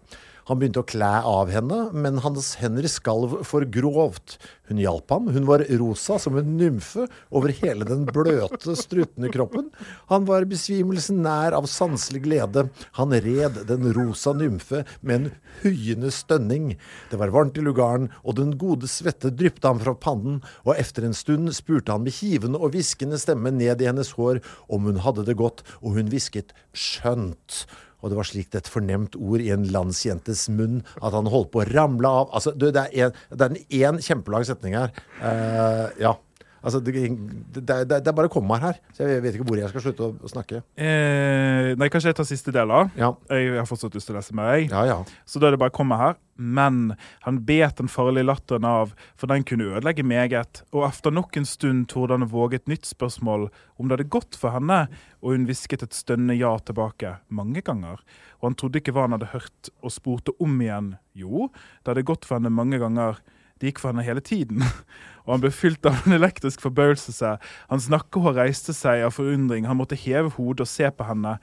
Han 0.49 0.61
begynte 0.61 0.81
å 0.81 0.87
klæ 0.87 1.11
av 1.27 1.51
henne, 1.53 1.83
men 1.93 2.21
hans 2.25 2.55
hender 2.61 2.87
skalv 2.89 3.41
for 3.47 3.65
grovt. 3.69 4.37
Hun 4.71 4.79
hjalp 4.81 5.11
ham. 5.11 5.27
Hun 5.35 5.45
var 5.49 5.63
rosa 5.81 6.17
som 6.21 6.37
en 6.39 6.55
nymfe 6.57 7.05
over 7.29 7.51
hele 7.59 7.85
den 7.87 8.05
bløte, 8.07 8.75
struttende 8.79 9.31
kroppen. 9.33 9.67
Han 10.09 10.25
var 10.29 10.47
besvimelsen 10.49 11.19
nær 11.25 11.55
av 11.57 11.67
sanselig 11.69 12.23
glede. 12.25 12.67
Han 12.97 13.13
red 13.13 13.61
den 13.69 13.89
rosa 13.95 14.33
nymfe 14.37 14.85
med 15.01 15.15
en 15.17 15.29
hyende 15.61 16.11
stønning. 16.15 16.73
Det 17.11 17.19
var 17.21 17.35
varmt 17.35 17.59
i 17.59 17.65
lugaren, 17.65 18.09
og 18.23 18.39
den 18.39 18.55
gode 18.61 18.89
svette 18.91 19.33
dryppet 19.35 19.67
ham 19.67 19.83
fra 19.83 19.93
pannen, 19.93 20.41
og 20.65 20.77
efter 20.79 21.05
en 21.05 21.17
stund 21.17 21.51
spurte 21.57 21.93
han 21.93 22.07
med 22.07 22.17
hivende 22.21 22.61
og 22.61 22.73
hviskende 22.73 23.19
stemme 23.21 23.53
ned 23.53 23.83
i 23.83 23.89
hennes 23.91 24.15
hår 24.17 24.41
om 24.71 24.89
hun 24.89 25.03
hadde 25.03 25.27
det 25.27 25.37
godt, 25.39 25.65
og 25.83 25.99
hun 25.99 26.11
hvisket 26.11 26.55
'skjønt'. 26.73 27.65
Og 28.01 28.11
det 28.11 28.17
var 28.17 28.27
slikt 28.27 28.57
et 28.57 28.69
fornemt 28.71 29.15
ord 29.19 29.43
i 29.43 29.51
en 29.53 29.67
landsjentes 29.71 30.47
munn 30.53 30.81
at 30.99 31.15
han 31.15 31.29
holdt 31.31 31.53
på 31.53 31.63
å 31.63 31.69
ramle 31.69 32.09
av. 32.21 32.31
Altså, 32.35 32.53
du, 32.57 32.69
det 32.73 32.87
er 32.91 33.11
en, 33.11 34.01
kjempelang 34.01 34.45
setning 34.47 34.77
her. 34.77 34.93
Uh, 35.21 35.87
ja. 36.01 36.15
Altså, 36.61 36.79
det, 36.85 36.93
det, 36.93 37.63
det, 37.65 37.77
det 37.89 38.07
er 38.07 38.15
bare 38.15 38.29
å 38.29 38.33
komme 38.33 38.53
meg 38.53 38.61
her. 38.61 38.79
Så 38.93 39.07
jeg 39.09 39.23
vet 39.23 39.37
ikke 39.37 39.47
hvor 39.49 39.57
jeg 39.57 39.71
skal 39.71 39.85
slutte 39.85 40.05
å, 40.05 40.11
å 40.13 40.29
snakke. 40.29 40.61
Eh, 40.77 41.71
nei, 41.79 41.89
kanskje 41.93 42.11
jeg 42.11 42.19
tar 42.19 42.27
siste 42.29 42.53
del, 42.53 42.69
da. 42.69 42.83
Ja. 42.99 43.09
Jeg 43.33 43.55
har 43.57 43.69
fortsatt 43.69 43.97
lyst 43.97 44.09
til 44.09 44.15
å 44.15 44.19
lese 44.19 44.35
mer. 44.37 44.59
Ja, 44.67 44.83
ja. 44.85 44.99
Så 45.25 45.41
da 45.41 45.49
er 45.49 45.55
det 45.55 45.61
bare 45.63 45.73
å 45.73 45.79
komme 45.81 45.97
her. 45.97 46.19
Men 46.41 46.95
han 47.25 47.41
bet 47.45 47.77
den 47.77 47.89
farlige 47.91 48.25
latteren 48.25 48.65
av, 48.65 48.93
for 49.19 49.29
den 49.29 49.45
kunne 49.45 49.71
ødelegge 49.73 50.05
meget. 50.05 50.63
Og 50.73 50.87
efter 50.87 51.13
nok 51.13 51.37
en 51.37 51.49
stund 51.49 51.89
torde 51.91 52.17
han 52.17 52.29
våge 52.29 52.61
et 52.61 52.71
nytt 52.71 52.87
spørsmål 52.89 53.49
om 53.81 53.89
det 53.89 53.97
hadde 53.97 54.13
gått 54.13 54.37
for 54.39 54.53
henne, 54.55 54.85
og 55.21 55.35
hun 55.35 55.45
hvisket 55.49 55.85
et 55.85 55.97
stønnende 55.97 56.37
ja 56.39 56.53
tilbake 56.65 57.17
mange 57.29 57.61
ganger. 57.65 58.01
Og 58.41 58.51
han 58.51 58.57
trodde 58.57 58.81
ikke 58.81 58.93
hva 58.95 59.05
han 59.05 59.17
hadde 59.17 59.33
hørt, 59.35 59.73
og 59.81 59.93
spurte 59.93 60.33
om 60.41 60.57
igjen. 60.61 60.95
Jo, 61.17 61.49
det 61.81 61.93
hadde 61.93 62.09
gått 62.09 62.25
for 62.25 62.39
henne 62.39 62.53
mange 62.53 62.81
ganger. 62.81 63.21
Det 63.61 63.69
gikk 63.69 63.81
for 63.83 63.91
henne 63.91 64.05
hele 64.05 64.23
tiden. 64.25 64.63
Og 65.27 65.35
han 65.35 65.43
ble 65.43 65.51
fylt 65.53 65.85
av 65.85 65.99
en 66.01 66.15
elektrisk 66.17 66.63
forbauselse. 66.63 67.35
Hans 67.69 67.89
nakkehår 67.93 68.39
reiste 68.39 68.73
seg 68.73 69.03
av 69.05 69.13
forundring. 69.13 69.67
Han 69.69 69.77
måtte 69.77 69.99
heve 69.99 70.33
hodet 70.33 70.65
og 70.65 70.71
se 70.71 70.89
på 70.89 71.05
henne. 71.05 71.35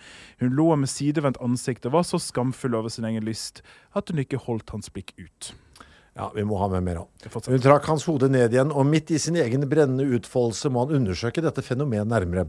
Hun 0.42 0.50
lå 0.58 0.72
med 0.82 0.90
sidevendt 0.90 1.38
ansikt 1.44 1.86
og 1.86 1.94
var 1.94 2.08
så 2.08 2.18
skamfull 2.18 2.74
over 2.74 2.90
sin 2.90 3.06
egen 3.06 3.22
lyst 3.22 3.62
at 3.94 4.10
hun 4.10 4.18
ikke 4.24 4.42
holdt 4.48 4.74
hans 4.74 4.90
blikk 4.90 5.14
ut. 5.22 5.52
Ja, 6.18 6.26
vi 6.34 6.42
må 6.42 6.56
ha 6.58 6.66
med 6.72 6.82
mer 6.82 7.04
òg. 7.04 7.26
Hun 7.46 7.60
trakk 7.62 7.84
hans 7.86 8.02
hode 8.08 8.26
ned 8.32 8.50
igjen, 8.50 8.72
og 8.74 8.88
midt 8.90 9.12
i 9.14 9.20
sin 9.22 9.36
egen 9.38 9.62
brennende 9.70 10.08
utfoldelse 10.18 10.70
må 10.74 10.82
han 10.82 10.96
undersøke 10.98 11.44
dette 11.44 11.62
fenomenet 11.62 12.10
nærmere. 12.10 12.48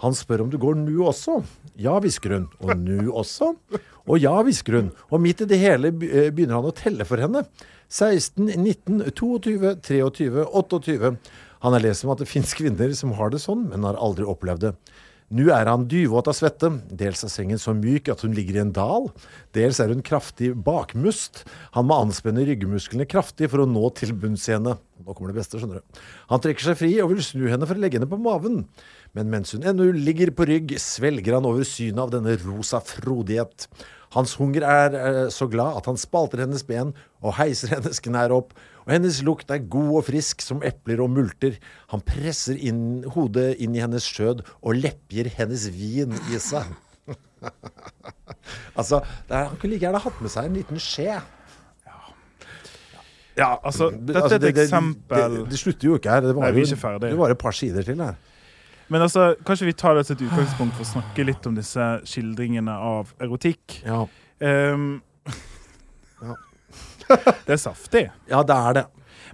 Han 0.00 0.16
spør 0.16 0.46
om 0.46 0.52
det 0.52 0.60
går 0.62 0.78
nu 0.80 1.02
også. 1.04 1.42
Ja, 1.76 1.98
hvisker 2.00 2.38
hun. 2.38 2.46
Og 2.64 2.72
nu 2.80 3.10
også? 3.12 3.52
Og 4.08 4.22
ja, 4.22 4.32
hvisker 4.46 4.78
hun. 4.78 4.88
Og 5.12 5.20
midt 5.20 5.44
i 5.44 5.50
det 5.50 5.60
hele 5.60 5.92
eh, 5.92 6.30
begynner 6.32 6.56
han 6.56 6.70
å 6.70 6.72
telle 6.72 7.04
for 7.04 7.20
henne. 7.20 7.44
16, 7.90 8.46
19, 8.54 9.04
22, 9.10 9.76
23, 9.82 10.44
28. 10.46 11.14
Han 11.60 11.74
har 11.76 11.82
lest 11.82 12.06
om 12.06 12.14
at 12.14 12.22
det 12.22 12.30
fins 12.30 12.54
kvinner 12.56 12.92
som 12.96 13.16
har 13.18 13.32
det 13.34 13.42
sånn, 13.42 13.66
men 13.72 13.84
har 13.84 13.98
aldri 14.00 14.24
opplevd 14.30 14.68
det. 14.68 14.74
Nå 15.30 15.44
er 15.54 15.68
han 15.70 15.84
dyvåt 15.86 16.26
av 16.26 16.34
svette. 16.34 16.72
Dels 16.90 17.20
er 17.22 17.30
sengen 17.30 17.58
så 17.62 17.70
myk 17.76 18.08
at 18.10 18.24
hun 18.26 18.32
ligger 18.34 18.56
i 18.56 18.62
en 18.64 18.72
dal. 18.74 19.06
Dels 19.54 19.78
er 19.78 19.92
hun 19.94 20.02
kraftig 20.02 20.48
bakmust. 20.66 21.44
Han 21.76 21.86
må 21.86 22.00
anspenne 22.02 22.42
ryggmusklene 22.48 23.06
kraftig 23.06 23.46
for 23.52 23.62
å 23.62 23.68
nå 23.70 23.92
til 23.94 24.10
bunns 24.10 24.48
i 24.48 24.56
henne. 24.56 24.74
Nå 24.98 25.14
kommer 25.14 25.30
det 25.30 25.38
beste, 25.38 25.60
skjønner 25.60 25.78
du. 25.78 26.00
Han 26.32 26.42
trekker 26.42 26.66
seg 26.66 26.80
fri 26.80 26.90
og 26.98 27.12
vil 27.12 27.22
snu 27.22 27.46
henne 27.46 27.68
for 27.68 27.78
å 27.78 27.84
legge 27.84 28.00
henne 28.00 28.10
på 28.10 28.18
maven. 28.18 28.64
Men 29.14 29.30
mens 29.30 29.54
hun 29.54 29.66
ennå 29.70 29.86
ligger 29.94 30.34
på 30.34 30.48
rygg, 30.50 30.74
svelger 30.82 31.38
han 31.38 31.46
over 31.46 31.62
synet 31.68 32.02
av 32.08 32.14
denne 32.16 32.34
rosa 32.42 32.82
frodighet. 32.82 33.68
Hans 34.14 34.34
hunger 34.40 34.64
er 34.66 34.94
eh, 34.98 35.24
så 35.30 35.46
glad 35.50 35.76
at 35.78 35.86
han 35.86 35.98
spalter 36.00 36.42
hennes 36.42 36.64
ben 36.66 36.92
og 37.22 37.36
heiser 37.38 37.70
hennes 37.76 38.00
knær 38.02 38.34
opp. 38.34 38.54
Og 38.86 38.94
hennes 38.94 39.20
lukt 39.26 39.50
er 39.54 39.62
god 39.70 39.90
og 40.00 40.06
frisk 40.08 40.42
som 40.42 40.62
epler 40.66 41.02
og 41.04 41.12
multer. 41.14 41.58
Han 41.92 42.02
presser 42.02 42.58
inn 42.58 43.04
hodet 43.14 43.52
inn 43.62 43.76
i 43.76 43.82
hennes 43.84 44.06
skjød 44.10 44.42
og 44.60 44.78
lepjer 44.80 45.30
hennes 45.36 45.68
vin 45.76 46.16
i 46.32 46.40
seg. 46.42 46.66
altså, 48.78 49.00
er, 49.28 49.46
han 49.46 49.58
kunne 49.60 49.74
like 49.76 49.86
gjerne 49.86 50.02
hatt 50.02 50.18
med 50.24 50.32
seg 50.32 50.48
en 50.50 50.58
liten 50.58 50.82
skje. 50.82 51.20
Ja, 53.38 53.54
altså, 53.64 53.88
dette 53.94 54.20
Altså, 54.20 54.36
er 54.36 54.42
et 54.42 54.58
eksempel 54.58 55.36
Det, 55.38 55.44
det, 55.52 55.58
slutter 55.60 55.86
jo 55.86 55.94
ikke 56.00 56.10
her. 56.12 56.24
Det 56.26 56.34
var, 56.34 56.42
Nei, 56.44 56.50
vi 56.56 56.60
er 56.60 56.66
jo- 56.66 56.74
ikke 56.74 56.80
ferdig. 56.82 57.10
det 57.14 57.18
var 57.20 57.30
et 57.32 57.38
par 57.38 57.54
sider 57.56 57.86
til 57.86 58.02
her. 58.02 58.18
Men 58.90 59.04
altså, 59.06 59.34
kanskje 59.46 59.68
vi 59.68 59.74
tar 59.78 59.94
det 59.94 60.06
til 60.08 60.16
et 60.18 60.24
utgangspunkt 60.26 60.74
for 60.74 60.82
å 60.82 60.88
snakke 60.90 61.24
litt 61.28 61.44
om 61.46 61.54
disse 61.54 61.84
skildringene 62.10 62.74
av 62.74 63.14
erotikk. 63.22 63.80
Ja, 63.86 64.06
Um, 64.40 65.02
Ja. 66.24 66.34
det 67.44 67.52
er 67.52 67.58
saftig. 67.60 68.06
ja 68.30 68.38
det 68.46 68.54
er 68.56 68.72
det. 68.78 68.84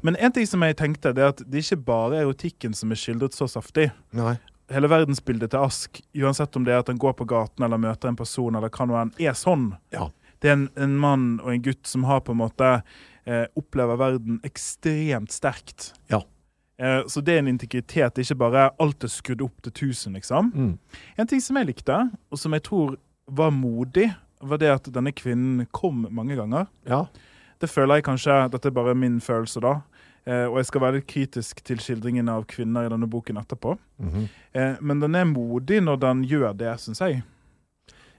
Men 0.03 0.17
en 0.19 0.33
ting 0.35 0.47
som 0.51 0.65
jeg 0.67 0.75
tenkte, 0.81 1.13
det 1.15 1.23
er 1.23 1.29
at 1.31 1.43
det 1.47 1.61
er 1.61 1.65
ikke 1.65 1.85
bare 1.87 2.19
erotikken 2.25 2.75
som 2.75 2.91
er 2.91 2.99
skildret 2.99 3.37
så 3.37 3.47
saftig. 3.51 3.89
Nei. 4.19 4.35
Hele 4.73 4.91
verdensbildet 4.91 5.53
til 5.55 5.63
Ask, 5.63 6.01
uansett 6.19 6.57
om 6.59 6.65
det 6.67 6.75
er 6.75 6.83
at 6.83 6.91
han 6.91 6.99
går 6.99 7.15
på 7.21 7.27
gaten 7.31 7.63
eller 7.63 7.79
møter 7.79 8.11
en 8.11 8.19
person, 8.19 8.59
eller 8.59 8.67
hva 8.75 8.87
nå 8.91 8.99
enn, 8.99 9.13
er 9.23 9.37
sånn. 9.39 9.69
Ja. 9.95 10.09
Det 10.43 10.51
er 10.51 10.57
en, 10.59 10.67
en 10.75 10.97
mann 11.01 11.29
og 11.45 11.53
en 11.55 11.63
gutt 11.65 11.87
som 11.87 12.03
har 12.11 12.25
på 12.27 12.35
en 12.35 12.41
måte 12.43 12.73
eh, 13.31 13.45
opplever 13.57 13.97
verden 14.03 14.41
ekstremt 14.47 15.31
sterkt. 15.33 15.93
Ja. 16.11 16.25
Eh, 16.79 17.03
så 17.09 17.23
det 17.25 17.35
er 17.35 17.39
en 17.39 17.49
integritet. 17.49 18.19
Ikke 18.19 18.39
bare 18.39 18.69
alt 18.83 19.05
er 19.05 19.13
skrudd 19.13 19.45
opp 19.47 19.63
til 19.65 19.73
1000, 19.73 20.17
liksom. 20.19 20.53
Mm. 20.55 21.03
En 21.19 21.31
ting 21.31 21.41
som 21.41 21.57
jeg 21.57 21.71
likte, 21.71 21.99
og 22.31 22.41
som 22.41 22.53
jeg 22.57 22.67
tror 22.69 22.97
var 23.27 23.51
modig, 23.55 24.11
var 24.41 24.61
det 24.61 24.69
at 24.71 24.91
denne 24.93 25.13
kvinnen 25.17 25.67
kom 25.73 26.05
mange 26.13 26.37
ganger. 26.37 26.67
Ja. 26.89 27.07
Det 27.61 27.71
føler 27.73 27.99
jeg 27.99 28.05
kanskje 28.05 28.35
Dette 28.53 28.69
er 28.69 28.75
bare 28.77 28.95
min 28.95 29.21
følelse, 29.25 29.63
da. 29.65 29.79
Eh, 30.27 30.45
og 30.51 30.59
jeg 30.59 30.69
skal 30.69 30.83
være 30.83 30.99
litt 30.99 31.09
kritisk 31.09 31.63
til 31.65 31.79
skildringene 31.81 32.35
av 32.35 32.45
kvinner 32.51 32.87
i 32.87 32.91
denne 32.93 33.09
boken 33.09 33.39
etterpå. 33.41 33.77
Mhm. 34.03 34.29
eh, 34.53 34.77
men 34.81 35.01
den 35.01 35.15
er 35.15 35.25
modig 35.25 35.81
når 35.83 36.01
den 36.03 36.25
gjør 36.25 36.53
det, 36.57 36.75
syns 36.81 37.01
jeg. 37.01 37.23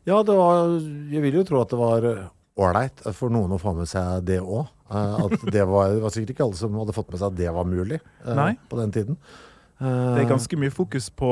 Ja, 0.07 0.23
det 0.23 0.35
var 0.37 0.79
Jeg 1.11 1.21
vil 1.21 1.33
jo 1.33 1.43
tro 1.43 1.61
at 1.61 1.69
det 1.69 1.77
var 1.77 2.31
ålreit 2.57 3.03
for 3.15 3.33
noen 3.33 3.53
å 3.55 3.59
få 3.61 3.73
med 3.77 3.89
seg 3.89 4.25
det 4.27 4.39
òg. 4.41 4.71
Det 5.51 5.65
var, 5.67 5.97
var 6.01 6.13
sikkert 6.13 6.33
ikke 6.33 6.45
alle 6.47 6.57
som 6.59 6.75
hadde 6.79 6.95
fått 6.95 7.11
med 7.11 7.21
seg 7.21 7.29
at 7.33 7.37
det 7.37 7.51
var 7.53 7.67
mulig 7.67 7.99
eh, 7.99 8.33
Nei. 8.37 8.53
på 8.69 8.79
den 8.79 8.93
tiden. 8.95 9.19
Det 9.77 10.23
er 10.23 10.29
ganske 10.29 10.57
mye 10.57 10.73
fokus 10.73 11.11
på 11.13 11.29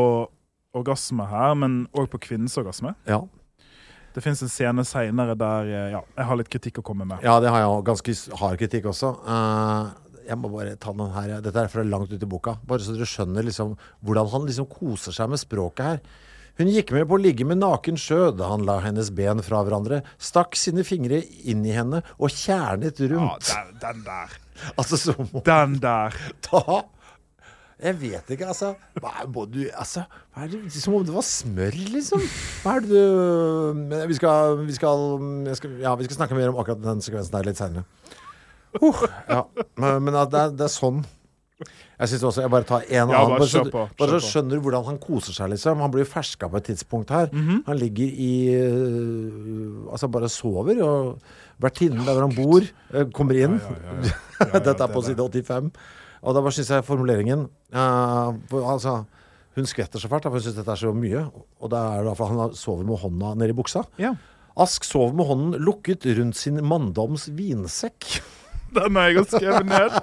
orgasme 0.76 1.26
her, 1.32 1.56
men 1.58 1.86
òg 1.96 2.10
på 2.12 2.20
kvinnens 2.28 2.58
orgasme. 2.60 2.94
Ja. 3.10 3.24
Det 4.16 4.24
fins 4.24 4.40
en 4.46 4.52
scene 4.52 4.84
seinere 4.88 5.36
der 5.40 5.70
eh, 5.72 5.88
ja, 5.96 6.02
jeg 6.16 6.28
har 6.30 6.40
litt 6.40 6.52
kritikk 6.52 6.80
å 6.80 6.86
komme 6.88 7.08
med. 7.08 7.24
ja, 7.26 7.36
det 7.44 7.52
har 7.52 7.64
jeg 7.64 7.72
òg. 7.72 7.82
Ganske 7.90 8.16
hard 8.40 8.60
kritikk 8.62 8.92
også. 8.92 9.12
Eh, 9.28 10.20
jeg 10.30 10.40
må 10.42 10.50
bare 10.54 10.78
ta 10.82 10.94
den 10.96 11.12
her. 11.14 11.34
Dette 11.44 11.66
er 11.66 11.72
fra 11.72 11.84
langt 11.86 12.14
ut 12.14 12.24
i 12.24 12.30
boka. 12.30 12.56
Bare 12.68 12.84
så 12.86 12.96
dere 12.96 13.08
skjønner 13.10 13.46
liksom 13.46 13.76
hvordan 14.06 14.32
han 14.32 14.48
liksom 14.48 14.70
koser 14.72 15.16
seg 15.16 15.30
med 15.32 15.42
språket 15.42 15.90
her. 15.90 16.00
Hun 16.56 16.70
gikk 16.72 16.94
med 16.96 17.10
på 17.10 17.18
å 17.18 17.20
ligge 17.20 17.44
med 17.48 17.60
naken 17.60 17.98
sjø 18.00 18.30
da 18.32 18.48
han 18.54 18.64
la 18.68 18.78
hennes 18.86 19.10
ben 19.16 19.42
fra 19.44 19.60
hverandre, 19.68 20.02
stakk 20.22 20.56
sine 20.56 20.86
fingre 20.88 21.20
inn 21.44 21.66
i 21.68 21.74
henne 21.76 22.00
og 22.16 22.32
kjernet 22.32 23.02
Ja, 23.04 23.10
rundt. 23.12 23.50
den, 23.52 23.80
den 23.84 24.04
der. 24.08 24.36
Altså 24.80 24.96
som 24.96 25.28
Den 25.44 25.74
der. 25.84 26.16
ta 26.46 26.62
Jeg 27.84 27.98
vet 28.00 28.30
ikke, 28.32 28.48
altså. 28.54 28.70
Hva 29.04 29.12
er, 29.20 29.28
du, 29.52 29.66
altså 29.76 30.06
hva 30.32 30.46
er 30.46 30.54
det, 30.54 30.62
Som 30.80 30.96
om 30.96 31.04
det 31.04 31.12
var 31.12 31.26
smør, 31.28 31.76
liksom. 31.92 32.24
Hva 32.64 32.78
er 32.78 32.86
det 32.86 32.94
du 32.96 33.98
vi 34.08 34.16
skal, 34.16 34.56
vi 34.64 34.78
skal, 34.78 35.04
skal 35.60 35.76
Ja, 35.84 35.92
vi 36.00 36.08
skal 36.08 36.22
snakke 36.22 36.40
mer 36.40 36.54
om 36.54 36.62
akkurat 36.64 36.80
den 36.86 37.04
sekvensen 37.04 37.36
der 37.36 37.50
litt 37.50 37.60
seinere. 37.60 37.84
Uh, 38.80 39.04
ja. 39.28 39.42
Men, 39.76 40.08
men 40.08 40.16
at 40.24 40.32
det, 40.32 40.40
er, 40.46 40.56
det 40.56 40.70
er 40.70 40.72
sånn. 40.72 41.04
Jeg 41.96 42.12
synes 42.12 42.24
også, 42.28 42.42
jeg 42.44 42.52
bare 42.52 42.68
tar 42.68 42.84
en 42.84 43.12
Ja, 43.14 43.22
annen 43.22 43.38
bare 43.38 43.48
så, 43.48 43.64
på, 43.72 43.86
bare 44.00 44.18
så 44.18 44.28
skjønner 44.28 44.58
du 44.58 44.66
hvordan 44.66 44.84
han 44.90 44.98
koser 45.00 45.36
seg, 45.38 45.54
liksom. 45.54 45.80
Han 45.80 45.94
blir 45.94 46.08
ferska 46.10 46.50
på 46.52 46.60
et 46.60 46.68
tidspunkt 46.68 47.14
her. 47.16 47.30
Mhm. 47.32 47.62
Han 47.70 47.80
ligger 47.80 48.10
i 48.28 48.32
uh, 48.60 49.92
Altså 49.92 50.10
bare 50.12 50.30
sover, 50.30 50.82
og 50.84 51.22
vertinnen 51.64 52.04
der 52.04 52.18
hvor 52.18 52.28
han 52.28 52.36
bor, 52.36 52.68
uh, 52.92 53.06
kommer 53.16 53.40
inn. 53.40 53.60
Dette 54.66 54.76
er 54.76 54.92
på 54.92 55.02
det 55.06 55.14
side 55.14 55.30
85. 55.48 55.72
Og 56.26 56.36
da 56.36 56.42
bare 56.42 56.58
syns 56.58 56.74
jeg 56.74 56.88
formuleringen 56.88 57.48
uh, 57.48 58.32
for, 58.50 58.66
altså, 58.74 59.04
Hun 59.56 59.68
skvetter 59.70 60.02
så 60.02 60.10
fælt, 60.12 60.26
for 60.28 60.36
hun 60.36 60.44
syns 60.44 60.58
dette 60.58 60.72
er 60.74 60.80
så 60.82 60.92
mye. 60.92 61.22
Og 61.64 61.70
da 61.72 61.86
er 61.94 62.02
det 62.04 62.10
derfor 62.12 62.34
han 62.34 62.56
sover 62.60 62.84
med 62.84 63.00
hånda 63.00 63.36
nedi 63.40 63.56
buksa. 63.56 63.86
Ja. 64.02 64.12
Ask 64.60 64.84
sover 64.84 65.16
med 65.16 65.30
hånden 65.30 65.62
lukket 65.64 66.04
rundt 66.18 66.36
sin 66.36 66.60
manndoms 66.60 67.30
vinsekk. 67.32 68.18
Den 68.76 68.96
har 69.00 69.08
jeg 69.10 69.18
også 69.22 69.40
skrevet 69.40 69.66
ned. 69.70 69.96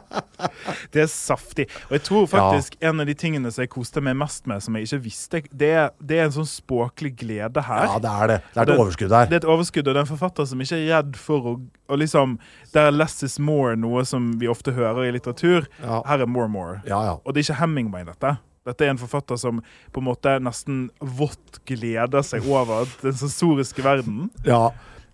Det 0.94 1.02
er 1.04 1.10
saftig. 1.10 1.66
Og 1.88 1.92
jeg 1.96 2.02
tror 2.08 2.26
faktisk 2.30 2.76
en 2.82 3.00
av 3.02 3.06
de 3.06 3.14
tingene 3.18 3.50
som 3.52 3.62
jeg 3.62 3.70
koste 3.72 4.02
meg 4.04 4.16
mest 4.18 4.46
med, 4.50 4.62
som 4.64 4.74
jeg 4.78 4.88
ikke 4.88 5.00
visste, 5.04 5.42
det 5.52 5.70
er, 5.78 5.90
det 6.02 6.18
er 6.18 6.24
en 6.26 6.34
sånn 6.34 6.48
språklig 6.50 7.12
glede 7.20 7.62
her. 7.68 7.84
Ja, 7.92 7.98
det 8.02 8.12
er 8.12 8.32
det. 8.32 8.38
Det 8.52 8.58
er 8.58 8.62
et 8.62 8.72
Det- 8.72 8.78
overskudd 8.80 9.14
her. 9.16 9.26
Det 9.30 9.36
er 9.38 9.42
et 9.44 9.50
overskudd, 9.54 9.86
og 9.86 9.94
det 9.94 10.00
er 10.00 10.06
en 10.06 10.12
forfatter 10.18 10.48
som 10.50 10.64
ikke 10.64 10.80
er 10.80 10.96
redd 10.96 11.16
for 11.16 11.50
å, 11.52 11.54
og 11.88 11.98
liksom 11.98 12.38
Der 12.72 12.86
er 12.88 12.90
'less 12.92 13.22
is 13.22 13.38
more', 13.38 13.76
noe 13.76 14.04
som 14.04 14.32
vi 14.40 14.46
ofte 14.48 14.72
hører 14.72 15.04
i 15.08 15.12
litteratur. 15.12 15.66
Ja. 15.82 16.02
Her 16.06 16.22
er 16.22 16.26
'more 16.26 16.48
more'. 16.48 16.80
Ja, 16.86 17.02
ja. 17.04 17.16
Og 17.24 17.34
det 17.34 17.48
er 17.48 17.52
ikke 17.52 17.60
Hemingway, 17.60 18.04
dette. 18.04 18.38
Dette 18.64 18.84
er 18.86 18.90
en 18.90 18.98
forfatter 18.98 19.36
som 19.38 19.60
på 19.92 19.98
en 20.00 20.04
måte 20.04 20.38
nesten 20.40 20.88
vått 21.02 21.58
gleder 21.66 22.22
seg 22.22 22.46
over 22.48 22.86
den 23.02 23.12
sensoriske 23.12 23.82
verden. 23.82 24.30
ja. 24.44 24.70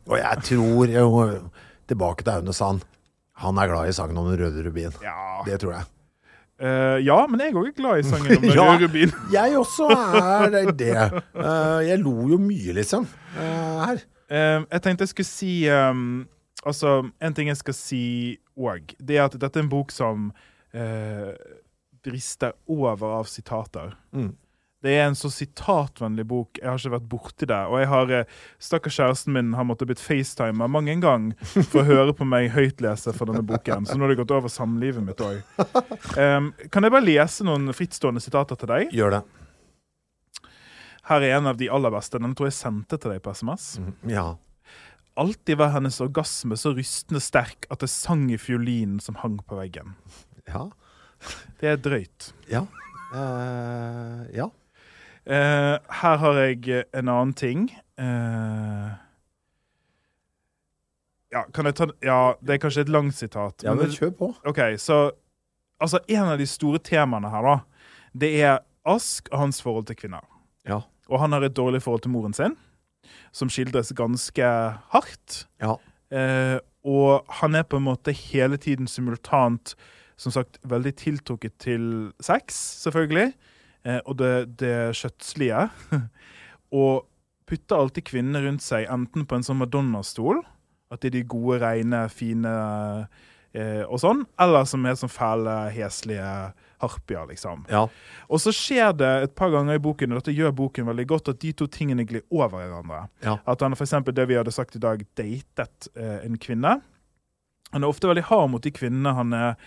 Og 0.09 0.17
jeg 0.17 0.39
tror 0.43 0.87
jo, 0.89 1.51
Tilbake 1.89 2.23
til 2.25 2.31
Aune 2.33 2.53
Sand. 2.53 2.81
Han 3.39 3.59
er 3.63 3.71
glad 3.71 3.89
i 3.89 3.95
sangen 3.95 4.19
om 4.19 4.27
den 4.31 4.41
røde 4.41 4.65
rubin. 4.67 4.93
Ja, 5.03 5.43
Det 5.47 5.61
tror 5.63 5.77
jeg. 5.79 5.87
Uh, 6.59 6.99
ja 7.07 7.21
men 7.31 7.39
jeg 7.45 7.55
òg 7.55 7.69
er 7.71 7.75
glad 7.77 8.01
i 8.01 8.07
sangen 8.09 8.33
om 8.35 8.43
den 8.47 8.51
Ja. 8.57 8.65
røde 8.67 8.87
rubin. 8.89 9.13
Jeg 9.37 9.55
også 9.61 9.87
er 9.95 10.73
det. 10.75 10.95
Uh, 11.37 11.79
jeg 11.87 12.01
lo 12.03 12.17
jo 12.33 12.39
mye, 12.43 12.73
liksom, 12.81 13.07
Uh, 13.39 13.85
her. 13.87 14.01
Jeg 14.29 14.83
tenkte 14.83 15.05
jeg 15.07 15.09
skulle 15.13 15.29
si 15.29 15.53
um, 15.71 16.27
Altså, 16.67 17.05
en 17.23 17.35
ting 17.37 17.49
jeg 17.49 17.57
skal 17.61 17.75
si 17.77 18.01
òg, 18.59 18.91
det 18.99 19.17
er 19.21 19.29
at 19.29 19.37
dette 19.41 19.61
er 19.61 19.63
en 19.63 19.71
bok 19.71 19.93
som 19.95 20.33
brister 22.05 22.53
over 22.69 23.05
av 23.21 23.29
sitater. 23.31 23.95
Mm. 24.13 24.33
Det 24.85 24.93
er 24.95 25.09
en 25.09 25.17
så 25.19 25.27
sitatvennlig 25.33 26.23
bok. 26.31 26.59
Jeg 26.61 26.69
har 26.69 26.79
ikke 26.79 26.93
vært 26.93 27.09
borti 27.11 27.47
det. 27.51 27.63
Og 27.67 27.81
jeg 27.81 27.89
har, 27.91 28.13
eh, 28.15 28.37
stakkars 28.63 28.99
kjæresten 29.01 29.35
min 29.35 29.53
har 29.59 29.67
måttet 29.67 29.91
blitt 29.91 30.03
facetima 30.03 30.69
mange 30.71 30.93
en 30.93 31.03
gang 31.03 31.25
for 31.71 31.83
å 31.83 31.89
høre 31.89 32.15
på 32.15 32.27
meg 32.29 32.53
høytlese 32.55 33.15
fra 33.17 33.27
denne 33.27 33.43
boken. 33.43 33.89
Så 33.89 33.99
nå 33.99 34.07
har 34.07 34.15
det 34.15 34.21
gått 34.21 34.35
over 34.37 34.53
samlivet 34.53 35.03
mitt 35.03 35.19
òg. 35.19 35.43
kan 36.71 36.87
jeg 36.87 36.95
bare 36.95 37.07
lese 37.09 37.47
noen 37.47 37.75
frittstående 37.75 38.23
sitater 38.23 38.61
til 38.61 38.71
deg? 38.71 38.95
Gjør 38.95 39.19
det. 39.19 39.23
Her 41.09 41.25
er 41.25 41.39
en 41.39 41.51
av 41.51 41.57
de 41.59 41.71
aller 41.73 41.91
beste. 41.91 42.21
Den 42.21 42.37
tror 42.39 42.51
jeg 42.51 42.59
sendte 42.61 43.01
til 43.01 43.17
deg 43.17 43.23
på 43.25 43.35
SMS. 43.35 43.81
Ja. 44.07 44.37
Alltid 45.19 45.59
var 45.59 45.73
hennes 45.75 45.99
orgasme 46.05 46.55
så 46.61 46.71
rystende 46.77 47.23
sterk 47.25 47.67
at 47.73 47.83
det 47.83 47.91
sang 47.91 48.29
i 48.31 48.39
fiolinen 48.39 49.01
som 49.03 49.19
hang 49.25 49.41
på 49.43 49.59
veggen. 49.59 49.97
Ja. 50.47 50.69
Det 51.59 51.73
er 51.73 51.81
drøyt. 51.83 52.31
Ja. 52.53 52.63
Uh, 53.11 54.29
ja. 54.37 54.51
Eh, 55.29 55.75
her 56.01 56.17
har 56.17 56.39
jeg 56.41 56.85
en 56.97 57.09
annen 57.09 57.35
ting. 57.37 57.69
Uh, 58.01 58.95
ja, 61.33 61.43
kan 61.53 61.67
jeg 61.69 61.75
ta 61.77 61.89
Ja, 62.03 62.35
det 62.41 62.55
er 62.55 62.61
kanskje 62.63 62.87
et 62.87 62.93
langt 62.93 63.15
sitat. 63.15 63.63
ja, 63.63 63.75
men 63.75 63.91
kjør 63.93 64.15
på. 64.17 64.35
OK, 64.49 64.61
så 64.79 65.11
Altså, 65.81 66.01
en 66.09 66.33
av 66.33 66.39
de 66.39 66.47
store 66.47 66.81
temaene 66.83 67.31
her, 67.31 67.43
da, 67.43 67.59
det 68.19 68.31
er 68.43 68.57
Ask 68.89 69.29
og 69.31 69.39
hans 69.39 69.63
forhold 69.63 69.87
til 69.87 69.97
kvinner. 69.97 70.25
Ja. 70.67 70.81
Og 71.09 71.21
han 71.21 71.33
har 71.33 71.45
et 71.45 71.55
dårlig 71.55 71.83
forhold 71.85 72.01
til 72.03 72.11
moren 72.11 72.35
sin, 72.35 72.57
som 73.33 73.51
skildres 73.53 73.93
ganske 73.95 74.49
hardt. 74.95 75.47
Ja. 75.63 75.77
Eh, 76.11 76.59
og 76.83 77.29
han 77.43 77.55
er 77.55 77.63
på 77.63 77.77
en 77.77 77.85
måte 77.85 78.13
hele 78.17 78.57
tiden 78.57 78.89
simultant 78.89 79.77
som 80.19 80.33
sagt 80.35 80.59
veldig 80.67 80.95
tiltrukket 80.99 81.55
til 81.63 82.13
sex, 82.21 82.59
selvfølgelig. 82.83 83.33
Eh, 83.87 84.01
og 84.05 84.19
det, 84.21 84.33
det 84.61 84.75
kjøttslige. 84.99 85.69
og 86.83 87.07
putter 87.49 87.81
alltid 87.81 88.09
kvinnene 88.11 88.45
rundt 88.45 88.65
seg 88.65 88.89
enten 88.93 89.27
på 89.29 89.39
en 89.39 89.47
sånn 89.47 89.61
madonnastol, 89.63 90.43
at 90.93 91.03
det 91.03 91.11
er 91.11 91.19
de 91.19 91.27
gode, 91.29 91.59
rene, 91.63 92.05
fine 92.13 92.53
eh, 93.57 93.85
og 93.85 94.01
sånn, 94.03 94.25
eller 94.41 94.67
som 94.69 94.85
er 94.89 94.99
sånn 95.01 95.13
fæle, 95.13 95.55
heslige 95.73 96.29
harpier, 96.79 97.25
liksom. 97.31 97.65
Ja. 97.73 97.87
Og 98.29 98.43
så 98.43 98.53
skjer 98.55 98.93
det 98.97 99.11
et 99.25 99.35
par 99.39 99.51
ganger 99.55 99.79
i 99.79 99.83
boken, 99.83 100.13
og 100.13 100.21
dette 100.21 100.37
gjør 100.37 100.55
boken 100.61 100.89
veldig 100.89 101.07
godt, 101.11 101.33
at 101.33 101.41
de 101.43 101.53
to 101.57 101.69
tingene 101.73 102.07
glir 102.09 102.25
over 102.31 102.61
hverandre. 102.61 103.07
Ja. 103.25 103.39
At 103.49 103.65
han 103.65 103.77
eksempel 103.77 104.17
det 104.17 104.29
vi 104.31 104.39
hadde 104.39 104.55
sagt 104.55 104.79
i 104.79 104.83
dag, 104.83 105.03
datet 105.19 105.91
eh, 105.97 106.21
en 106.25 106.39
kvinne. 106.41 106.79
Han 107.73 107.85
er 107.85 107.91
ofte 107.91 108.09
veldig 108.09 108.29
hard 108.31 108.53
mot 108.55 108.65
de 108.65 108.73
kvinnene 108.73 109.17
han 109.17 109.35
er 109.37 109.59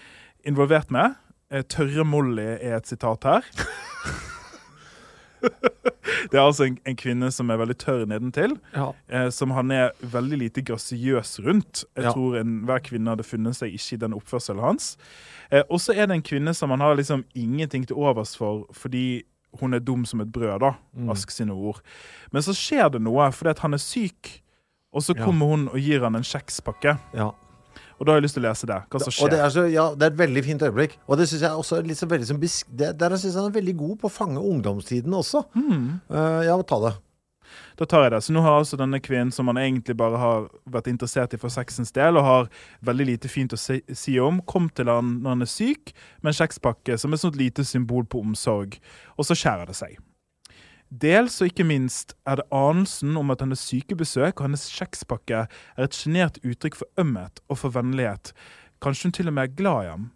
involvert 0.48 0.94
med. 0.94 1.18
Eh, 1.52 1.64
Tørre 1.68 2.06
Molly 2.08 2.46
er 2.62 2.78
et 2.78 2.88
sitat 2.88 3.24
her. 3.28 3.42
det 5.42 6.38
er 6.38 6.44
altså 6.46 6.64
en, 6.70 6.78
en 6.88 6.96
kvinne 7.00 7.32
som 7.34 7.50
er 7.52 7.58
veldig 7.62 7.76
tørr 7.82 8.06
nedentil, 8.08 8.54
Ja. 8.76 8.92
eh, 9.10 9.30
som 9.34 9.52
han 9.56 9.72
er 9.72 9.90
veldig 10.04 10.38
lite 10.38 10.62
grasiøs 10.62 11.40
rundt. 11.46 11.84
Jeg 11.98 12.06
Ja. 12.06 12.12
tror 12.14 12.38
enhver 12.40 12.80
kvinne 12.86 13.10
hadde 13.16 13.24
funnet 13.26 13.56
seg 13.58 13.74
ikke 13.74 13.94
i 13.98 14.02
den 14.06 14.14
oppførselen 14.14 14.62
hans. 14.62 14.98
Eh, 15.52 15.64
og 15.70 15.80
så 15.80 15.94
er 15.98 16.06
det 16.08 16.16
en 16.16 16.22
kvinne 16.24 16.54
som 16.56 16.70
han 16.70 16.80
har 16.80 16.96
liksom 16.96 17.26
ingenting 17.36 17.86
til 17.88 17.96
overs 17.98 18.36
for 18.38 18.66
fordi 18.72 19.24
hun 19.60 19.74
er 19.74 19.80
dum 19.80 20.06
som 20.06 20.22
et 20.22 20.32
brød, 20.32 20.60
da. 20.62 20.74
Mm. 20.96 21.10
Ask 21.12 21.32
sine 21.32 21.52
ord. 21.52 21.82
Men 22.32 22.42
så 22.42 22.54
skjer 22.56 22.90
det 22.94 23.02
noe 23.02 23.32
fordi 23.32 23.50
at 23.50 23.60
han 23.60 23.74
er 23.74 23.78
syk, 23.84 24.42
og 24.94 25.02
så 25.02 25.14
Ja. 25.18 25.26
kommer 25.26 25.46
hun 25.48 25.68
og 25.68 25.76
gir 25.80 26.00
han 26.04 26.16
en 26.16 26.24
kjekspakke. 26.24 26.98
ja. 27.14 27.32
Og 28.02 28.08
da 28.08 28.16
har 28.16 28.18
jeg 28.18 28.26
lyst 28.26 28.34
til 28.40 28.42
å 28.42 28.48
lese 28.48 28.66
det. 28.66 28.80
Hva 28.90 29.00
som 29.04 29.12
Og 29.14 29.30
det 29.30 29.38
skjer. 29.38 29.46
er, 29.46 29.54
så, 29.54 29.64
ja, 29.70 29.84
det 29.94 30.08
er 30.08 30.14
et 30.16 30.18
veldig 30.18 30.42
fint 30.48 30.64
øyeblikk. 30.66 30.98
Og 31.06 31.20
det 31.22 31.28
syns 31.30 31.44
jeg 31.46 31.62
også 31.62 31.78
er 31.78 31.86
liksom 31.92 32.10
veldig 32.10 32.28
som 32.32 32.42
bisk, 32.42 32.72
det, 32.74 32.96
Der 32.98 33.14
syns 33.14 33.36
jeg 33.36 33.38
han 33.38 33.52
er 33.52 33.60
veldig 33.60 33.78
god 33.78 33.96
på 34.02 34.10
å 34.10 34.14
fange 34.16 34.42
ungdomstiden 34.42 35.14
også. 35.14 35.44
Mm. 35.54 36.02
Uh, 36.10 36.42
ja, 36.48 36.58
ta 36.66 36.82
det. 36.88 36.96
Da 37.78 37.86
tar 37.86 38.08
jeg 38.08 38.14
det. 38.16 38.22
Så 38.26 38.34
nå 38.34 38.42
har 38.42 38.58
altså 38.58 38.80
denne 38.80 39.00
kvinnen 39.04 39.32
som 39.36 39.52
han 39.52 39.60
egentlig 39.62 39.96
bare 40.02 40.18
har 40.18 40.50
vært 40.66 40.90
interessert 40.90 41.36
i 41.36 41.40
for 41.42 41.54
sexens 41.54 41.94
del, 41.94 42.18
og 42.18 42.26
har 42.26 42.52
veldig 42.90 43.12
lite 43.14 43.32
fint 43.32 43.54
å 43.54 43.60
si, 43.60 43.84
si 43.94 44.18
om, 44.22 44.42
kom 44.50 44.72
til 44.74 44.90
han 44.90 45.20
når 45.22 45.36
han 45.36 45.46
er 45.46 45.52
syk, 45.52 45.94
med 46.22 46.34
en 46.34 46.40
kjekspakke 46.42 46.98
som 46.98 47.14
er 47.14 47.20
et 47.20 47.26
sånt 47.26 47.38
lite 47.38 47.68
symbol 47.68 48.08
på 48.10 48.24
omsorg. 48.26 48.80
Og 49.18 49.28
så 49.28 49.38
skjærer 49.38 49.70
det 49.70 49.78
seg. 49.78 50.00
Dels 50.92 51.38
og 51.40 51.48
ikke 51.48 51.64
minst 51.64 52.18
er 52.28 52.42
det 52.42 52.50
anelsen 52.52 53.16
om 53.16 53.30
at 53.32 53.40
hennes 53.40 53.62
sykebesøk 53.64 54.42
og 54.42 54.44
hennes 54.50 54.66
kjekspakke 54.76 55.46
er 55.48 55.86
et 55.86 55.96
sjenert 55.96 56.42
uttrykk 56.44 56.82
for 56.82 57.00
ømhet 57.00 57.40
og 57.48 57.62
for 57.62 57.72
vennlighet. 57.72 58.34
Kanskje 58.84 59.08
hun 59.08 59.16
til 59.16 59.32
og 59.32 59.38
med 59.38 59.46
er 59.48 59.56
glad 59.56 59.86
i 59.86 59.92
ham. 59.94 60.10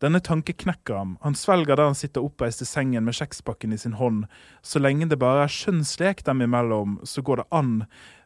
Denne 0.00 0.22
tanke 0.24 0.54
knekker 0.56 0.96
ham. 0.96 1.16
Han 1.20 1.36
svelger 1.36 1.76
der 1.76 1.90
han 1.90 1.98
sitter 1.98 2.24
oppreist 2.24 2.64
i 2.64 2.68
sengen 2.68 3.04
med 3.04 3.16
kjekspakken 3.16 3.72
i 3.76 3.80
sin 3.80 3.98
hånd. 4.00 4.24
Så 4.64 4.80
lenge 4.80 5.08
det 5.08 5.20
bare 5.20 5.44
er 5.44 5.52
skjønnslek 5.52 6.24
dem 6.24 6.40
imellom, 6.44 6.96
så 7.04 7.20
går 7.20 7.42
det 7.42 7.46
an. 7.52 7.74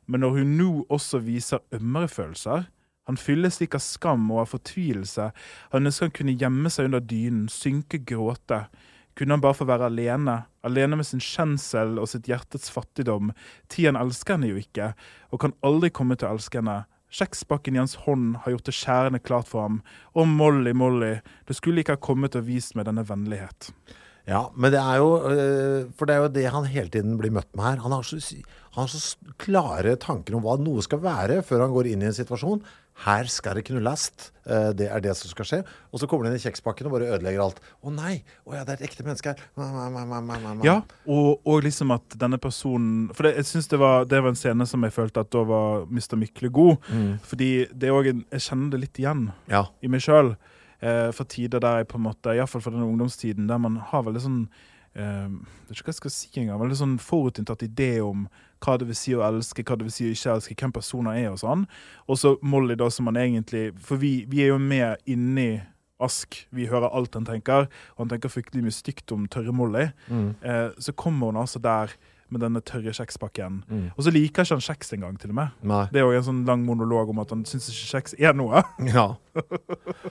Men 0.06 0.22
når 0.22 0.38
hun 0.38 0.54
nå 0.58 0.70
også 0.90 1.18
viser 1.26 1.62
ømmere 1.74 2.08
følelser 2.08 2.70
Han 3.08 3.16
fylles 3.16 3.56
slik 3.56 3.74
av 3.74 3.82
skam 3.82 4.28
og 4.30 4.44
av 4.44 4.50
fortvilelse. 4.52 5.32
Han 5.72 5.86
ønsker 5.86 6.06
han 6.06 6.14
kunne 6.14 6.38
gjemme 6.38 6.70
seg 6.70 6.86
under 6.86 7.00
dynen, 7.02 7.48
synke, 7.50 7.98
gråte. 8.06 8.68
Kunne 9.20 9.36
han 9.36 9.42
bare 9.44 9.52
få 9.52 9.66
være 9.68 9.90
alene, 9.90 10.38
alene 10.64 10.96
med 10.96 11.04
sin 11.04 11.20
kjensel 11.20 11.98
og 12.00 12.06
sitt 12.08 12.24
hjertets 12.30 12.70
fattigdom. 12.72 13.34
Tian 13.68 13.98
elsker 14.00 14.38
henne 14.38 14.48
jo 14.48 14.56
ikke, 14.56 14.94
og 15.28 15.42
kan 15.42 15.52
aldri 15.60 15.90
komme 15.92 16.16
til 16.16 16.30
å 16.30 16.38
elske 16.38 16.62
henne. 16.62 16.86
Kjekspakken 17.12 17.76
i 17.76 17.82
hans 17.82 17.98
hånd 18.06 18.38
har 18.46 18.54
gjort 18.54 18.70
det 18.70 18.74
skjærende 18.78 19.20
klart 19.20 19.50
for 19.50 19.66
ham. 19.66 19.82
Å, 20.16 20.24
Molly, 20.24 20.72
Molly, 20.72 21.18
du 21.44 21.52
skulle 21.52 21.84
ikke 21.84 21.98
ha 21.98 22.00
kommet 22.00 22.38
og 22.40 22.48
vist 22.48 22.72
meg 22.78 22.88
denne 22.88 23.04
vennlighet. 23.04 23.68
Ja, 24.30 24.46
men 24.56 24.72
det 24.72 24.80
er 24.80 25.00
jo 25.00 25.08
øh, 25.26 25.88
For 25.96 26.06
det 26.06 26.14
er 26.14 26.20
jo 26.22 26.32
det 26.32 26.44
han 26.54 26.66
hele 26.68 26.92
tiden 26.92 27.16
blir 27.20 27.32
møtt 27.34 27.50
med 27.52 27.66
her. 27.66 27.80
Han 27.84 27.92
har 27.92 28.06
så, 28.06 28.20
han 28.72 28.86
har 28.86 28.90
så 28.92 29.34
klare 29.42 29.96
tanker 30.00 30.38
om 30.38 30.44
hva 30.44 30.56
noe 30.60 30.84
skal 30.86 31.02
være 31.04 31.42
før 31.44 31.66
han 31.66 31.74
går 31.76 31.90
inn 31.92 32.04
i 32.04 32.08
en 32.08 32.16
situasjon. 32.16 32.62
Her 33.00 33.24
skal 33.32 33.54
det 33.56 33.62
knulles. 33.64 34.10
Eh, 34.44 34.72
Det 34.76 34.88
er 34.92 35.00
det 35.00 35.14
som 35.16 35.30
skal 35.30 35.44
skje. 35.48 35.58
Og 35.92 36.00
så 36.02 36.06
kommer 36.08 36.26
det 36.26 36.32
inn 36.34 36.40
i 36.40 36.42
kjekspakken 36.44 36.86
og 36.86 36.92
bare 36.92 37.08
ødelegger 37.16 37.40
alt. 37.40 37.60
Å 37.82 37.92
nei! 37.94 38.22
Å 38.44 38.54
ja, 38.58 38.64
det 38.64 38.74
er 38.74 38.82
et 38.82 38.90
ekte 38.90 39.04
menneske 39.06 39.32
her. 39.32 39.40
Ma, 39.56 39.70
ma, 39.72 39.86
ma, 39.88 40.04
ma, 40.04 40.20
ma, 40.20 40.38
ma, 40.42 40.54
ma. 40.58 40.64
Ja, 40.66 40.74
og, 41.08 41.40
og 41.48 41.62
liksom 41.64 41.94
at 41.96 42.16
denne 42.20 42.36
personen 42.42 43.08
For 43.16 43.24
det, 43.24 43.36
jeg 43.40 43.48
synes 43.52 43.68
det 43.72 43.78
var, 43.80 44.04
det 44.10 44.20
var 44.20 44.28
en 44.34 44.36
scene 44.40 44.66
som 44.68 44.84
jeg 44.84 44.92
følte 44.92 45.20
at 45.24 45.30
da 45.32 45.44
var 45.48 45.86
Mr. 45.88 46.18
Mykle 46.20 46.50
god. 46.52 46.90
Fordi 47.24 47.50
det 47.72 47.88
er 47.88 48.10
en, 48.12 48.24
jeg 48.36 48.46
kjenner 48.50 48.74
det 48.76 48.82
litt 48.84 49.00
igjen 49.00 49.30
Ja. 49.48 49.64
i 49.80 49.88
meg 49.88 50.04
sjøl. 50.04 50.34
Eh, 50.80 51.10
for 51.12 51.24
tider 51.28 51.60
der 51.60 51.82
jeg 51.82 51.88
på 51.92 51.96
en 52.00 52.06
måte, 52.08 52.32
iallfall 52.36 52.62
for 52.64 52.72
denne 52.72 52.88
ungdomstiden, 52.88 53.48
der 53.48 53.58
man 53.60 53.76
har 53.90 54.02
veldig 54.06 54.22
sånn 54.24 54.38
eh, 54.96 55.28
Det 55.28 55.72
er 55.72 55.76
ikke 55.76 55.88
hva 55.90 55.92
jeg 55.92 56.00
skal 56.02 56.14
si 56.14 56.30
engang. 56.40 56.60
Veldig 56.62 56.78
sånn 56.80 56.94
forutinntatt 57.00 57.64
idé 57.68 57.90
om 58.04 58.28
hva 58.60 58.76
det 58.80 58.88
vil 58.90 58.98
si 58.98 59.16
å 59.16 59.24
elske, 59.26 59.64
hva 59.66 59.78
det 59.80 59.88
vil 59.88 59.94
si 59.94 60.06
å 60.08 60.14
ikke 60.14 60.36
elske, 60.36 60.56
hvem 60.60 60.74
personer 60.76 61.20
er 61.22 61.32
og 61.32 61.40
sånn. 61.42 61.66
Og 62.08 62.20
så 62.20 62.36
Molly, 62.42 62.76
da, 62.80 62.90
som 62.92 63.10
han 63.10 63.20
egentlig 63.20 63.70
For 63.84 64.00
vi, 64.00 64.24
vi 64.30 64.44
er 64.44 64.54
jo 64.54 64.60
med 64.62 65.00
inni 65.10 65.52
Ask. 66.00 66.46
Vi 66.56 66.64
hører 66.70 66.94
alt 66.96 67.12
han 67.18 67.26
tenker, 67.28 67.66
og 67.92 67.98
han 68.06 68.08
tenker 68.14 68.32
fryktelig 68.32 68.64
mye 68.64 68.72
stygt 68.72 69.12
om 69.12 69.26
tørre 69.28 69.52
Molly. 69.52 69.90
Eh, 70.08 70.70
så 70.80 70.94
kommer 70.96 71.28
hun 71.28 71.42
altså 71.42 71.60
der 71.60 71.92
med 72.30 72.44
denne 72.44 72.62
tørre 72.64 72.92
kjekspakken. 72.94 73.56
Og 73.96 74.04
så 74.06 74.12
liker 74.14 74.46
ikke 74.46 74.56
han 74.56 74.62
kjeks 74.64 74.94
engang, 74.94 75.16
til 75.20 75.32
og 75.32 75.38
med. 75.40 75.56
Nei. 75.66 75.82
Det 75.90 76.00
er 76.00 76.06
jo 76.06 76.20
en 76.20 76.26
sånn 76.28 76.44
lang 76.48 76.62
monolog 76.66 77.10
om 77.10 77.20
at 77.22 77.32
han 77.34 77.42
syns 77.48 77.66
ikke 77.72 77.88
kjeks 77.96 78.16
er 78.18 78.36
noe. 78.38 78.62
Ja. 78.90 79.08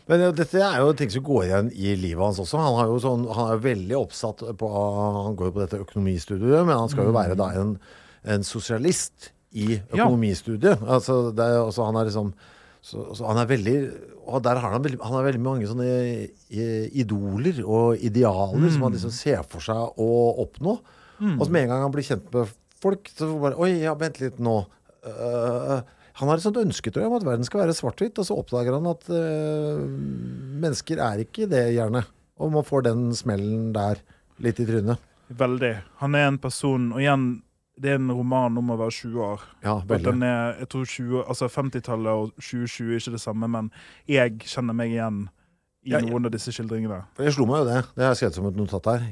Men 0.10 0.22
ja, 0.24 0.30
dette 0.36 0.62
er 0.64 0.78
jo 0.84 0.92
ting 0.98 1.10
som 1.12 1.24
går 1.26 1.48
igjen 1.48 1.72
i 1.76 1.96
livet 2.00 2.22
hans 2.22 2.42
også. 2.44 2.60
Han, 2.62 2.78
har 2.80 2.92
jo 2.92 3.00
sånn, 3.04 3.26
han 3.36 3.54
er 3.56 3.64
veldig 3.64 3.98
oppsatt 3.98 4.44
på 4.60 4.70
Han 4.70 5.36
går 5.40 5.50
jo 5.50 5.56
på 5.56 5.64
dette 5.64 5.82
økonomistudiet, 5.84 6.62
men 6.68 6.76
han 6.76 6.92
skal 6.92 7.10
jo 7.10 7.16
være 7.16 7.40
da 7.40 7.50
en, 7.60 7.74
en 8.24 8.46
sosialist 8.46 9.32
i 9.58 9.80
økonomistudiet. 9.80 10.82
Altså, 10.86 11.30
det 11.36 11.46
er, 11.46 11.60
også, 11.64 11.88
han 11.90 12.00
er 12.00 12.10
liksom 12.10 12.34
så, 12.80 13.10
så 13.12 13.26
han 13.28 13.42
er 13.42 13.48
veldig 13.50 13.74
Og 14.32 14.40
der 14.46 14.56
har 14.56 14.72
han 14.72 14.86
han 14.88 15.16
har 15.18 15.26
veldig 15.26 15.42
mange 15.44 15.68
sånne 15.68 15.88
eh, 15.90 16.86
idoler 16.96 17.60
og 17.66 18.00
idealer 18.00 18.72
som 18.72 18.86
han 18.86 18.96
liksom 18.96 19.12
ser 19.12 19.42
for 19.44 19.64
seg 19.66 20.00
å 20.00 20.10
oppnå. 20.46 20.78
Og 21.20 21.42
så 21.44 21.52
med 21.52 21.66
en 21.66 21.74
gang 21.74 21.84
han 21.84 21.94
blir 21.94 22.08
kjent 22.08 22.30
med 22.32 22.54
folk, 22.80 23.10
så 23.12 23.30
bare 23.42 23.60
Oi, 23.60 23.74
ja, 23.84 23.96
vent 24.00 24.22
litt 24.22 24.40
nå. 24.40 24.62
Uh, 25.04 25.80
han 26.20 26.28
har 26.28 26.40
et 26.40 26.44
sånt 26.44 26.60
ønske 26.60 26.92
tror 26.92 27.04
jeg, 27.04 27.12
om 27.12 27.18
at 27.20 27.28
verden 27.28 27.48
skal 27.48 27.64
være 27.64 27.76
svart-hvitt, 27.76 28.20
og 28.20 28.28
så 28.28 28.38
oppdager 28.40 28.76
han 28.76 28.88
at 28.92 29.06
uh, 29.12 29.84
mennesker 30.64 31.02
er 31.04 31.24
ikke 31.24 31.48
det, 31.52 31.66
gjerne. 31.76 32.06
Og 32.40 32.54
man 32.56 32.68
får 32.68 32.88
den 32.88 33.10
smellen 33.16 33.70
der 33.76 34.00
litt 34.44 34.60
i 34.64 34.68
trynet. 34.68 35.04
Veldig. 35.40 35.74
Han 36.02 36.16
er 36.18 36.26
en 36.26 36.40
person 36.42 36.88
Og 36.96 37.04
igjen, 37.04 37.26
det 37.80 37.94
er 37.94 38.00
en 38.00 38.12
roman 38.12 38.58
om 38.60 38.72
å 38.74 38.78
være 38.80 38.96
20 38.98 39.24
år. 39.24 39.44
Ja, 39.64 39.76
Den 39.88 40.24
er, 40.26 40.58
jeg 40.60 40.70
tror 40.74 40.86
20, 40.86 41.22
altså 41.24 41.48
50-tallet 41.48 42.12
og 42.12 42.34
2020 42.42 42.94
er 42.94 43.04
ikke 43.04 43.16
det 43.16 43.22
samme, 43.24 43.48
men 43.52 43.70
jeg 44.10 44.40
kjenner 44.44 44.76
meg 44.76 44.96
igjen 44.96 45.22
i 45.88 45.94
Ja, 45.94 46.02
noen 46.04 46.28
av 46.28 46.34
disse 46.34 46.52
skildringene. 46.52 47.00
Jeg 47.24 47.38
slo 47.38 47.48
meg 47.48 47.64
jo 47.64 47.70
det. 47.70 47.78
Det 47.96 48.04
har 48.04 48.12
jeg 48.12 48.22
skrevet 48.24 48.40
som 48.40 48.50
et 48.50 48.60
notat 48.60 48.90
her. 48.92 49.06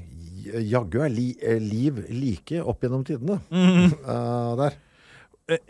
Jaggu 0.67 0.99
er 1.03 1.11
li, 1.11 1.29
eh, 1.43 1.61
liv 1.63 2.03
like 2.11 2.59
opp 2.63 2.83
gjennom 2.83 3.07
tidene. 3.07 3.39
Eh, 4.07 4.51
der. 4.59 4.77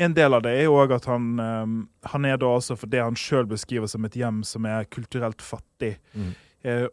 En 0.02 0.14
del 0.18 0.34
av 0.34 0.42
det 0.42 0.56
er 0.58 0.64
jo 0.66 0.78
òg 0.82 0.96
at 0.96 1.06
han, 1.06 1.26
um, 1.38 1.74
han 2.10 2.26
er 2.26 2.40
da 2.42 2.50
altså 2.50 2.74
for 2.74 2.90
det 2.90 3.04
han 3.04 3.18
sjøl 3.18 3.46
beskriver 3.46 3.90
som 3.90 4.06
et 4.08 4.16
hjem 4.18 4.40
som 4.48 4.66
er 4.66 4.88
kulturelt 4.90 5.44
fattig. 5.46 6.00
Eh, 6.18 6.32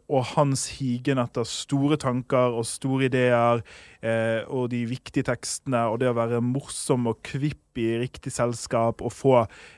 og 0.07 0.23
hans 0.35 0.67
higen 0.77 1.19
etter 1.21 1.47
store 1.47 1.97
tanker 2.01 2.55
og 2.55 2.67
store 2.69 3.09
ideer 3.09 3.61
eh, 4.05 4.41
og 4.47 4.69
de 4.73 4.83
viktige 4.89 5.25
tekstene 5.27 5.85
og 5.91 5.99
det 6.01 6.09
å 6.11 6.17
være 6.17 6.41
morsom 6.43 7.09
og 7.11 7.21
kvipp 7.25 7.61
i 7.81 7.87
riktig 7.99 8.31
selskap 8.31 9.01
og 9.03 9.11
få 9.11 9.33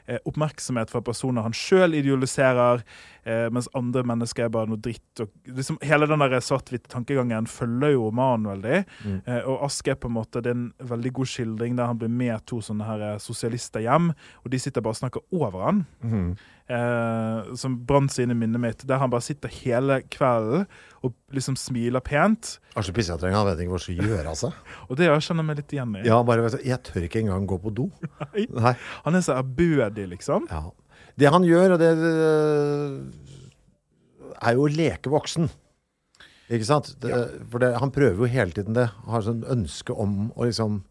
eh, 0.05 0.19
oppmerksomhet 0.29 0.91
fra 0.93 1.01
personer 1.05 1.45
han 1.45 1.55
sjøl 1.55 1.95
idealiserer, 1.97 2.83
eh, 3.25 3.47
mens 3.53 3.69
andre 3.77 4.03
mennesker 4.07 4.45
er 4.45 4.53
bare 4.53 4.69
noe 4.69 4.81
dritt. 4.81 5.23
Og 5.23 5.31
liksom, 5.57 5.79
hele 5.81 6.09
den 6.09 6.21
der 6.21 6.37
svart-hvitt 6.43 6.85
tankegangen 6.93 7.49
følger 7.49 7.95
jo 7.95 8.07
romanen 8.09 8.49
veldig. 8.51 8.83
Eh, 9.25 9.39
og 9.49 9.65
Aske 9.69 9.95
er 9.95 10.01
på 10.01 10.11
en 10.11 10.17
måte 10.19 10.43
det 10.45 10.53
er 10.53 10.59
en 10.59 10.67
veldig 10.91 11.13
god 11.21 11.31
skildring 11.33 11.79
der 11.79 11.89
han 11.89 12.01
blir 12.01 12.13
med 12.13 12.45
to 12.49 12.61
sånne 12.61 12.85
her 12.85 13.07
eh, 13.13 13.17
sosialister 13.23 13.81
hjem, 13.85 14.11
og 14.43 14.53
de 14.53 14.61
sitter 14.61 14.85
bare 14.85 14.97
og 14.97 15.01
snakker 15.01 15.25
over 15.33 15.65
han. 15.71 15.81
Eh, 16.67 17.53
som 17.55 17.77
brant 17.87 18.11
seg 18.11 18.25
inn 18.25 18.33
i 18.33 18.35
minnet 18.35 18.59
mitt, 18.59 18.81
der 18.89 18.99
han 18.99 19.11
bare 19.11 19.23
sitter 19.23 19.51
hele 19.61 20.01
kvelden 20.11 20.65
og 21.05 21.13
liksom 21.31 21.55
smiler 21.55 22.03
pent. 22.03 22.57
Arsle 22.75 22.91
Pissatrengen, 22.97 23.37
han 23.39 23.47
vet 23.47 23.61
ikke 23.63 23.71
hva 23.71 23.79
som 23.79 23.95
skal 23.95 24.09
gjøre 24.11 24.33
altså. 24.33 24.49
seg. 24.51 24.73
Og 24.87 24.99
det 24.99 25.07
kjenner 25.07 25.45
jeg 25.45 25.47
meg 25.47 25.61
litt 25.61 25.75
igjen 25.77 25.93
i. 25.95 26.01
Ja, 26.09 26.17
bare 26.27 26.43
vet 26.43 26.57
du, 26.57 26.65
Jeg 26.67 26.81
tør 26.83 27.05
ikke 27.07 27.21
engang 27.23 27.47
gå 27.47 27.59
på 27.63 27.71
do. 27.77 27.87
Nei. 28.57 28.73
Han 29.05 29.15
er 29.15 29.23
så 29.23 29.37
ærbødig, 29.39 30.09
liksom. 30.17 30.49
Ja. 30.51 30.65
Det 31.17 31.31
han 31.33 31.47
gjør, 31.47 31.77
og 31.77 31.79
det 31.81 31.93
er 34.37 34.57
jo 34.57 34.67
å 34.67 34.73
leke 34.73 35.13
voksen. 35.13 35.47
Ikke 36.51 36.67
sant? 36.67 36.91
Det, 37.03 37.11
For 37.51 37.63
det, 37.63 37.73
han 37.79 37.93
prøver 37.95 38.23
jo 38.23 38.31
hele 38.31 38.55
tiden 38.55 38.75
det. 38.75 38.89
Har 39.07 39.23
sånn 39.23 39.43
ønske 39.55 39.95
om 39.95 40.29
å 40.35 40.47
liksom 40.47 40.81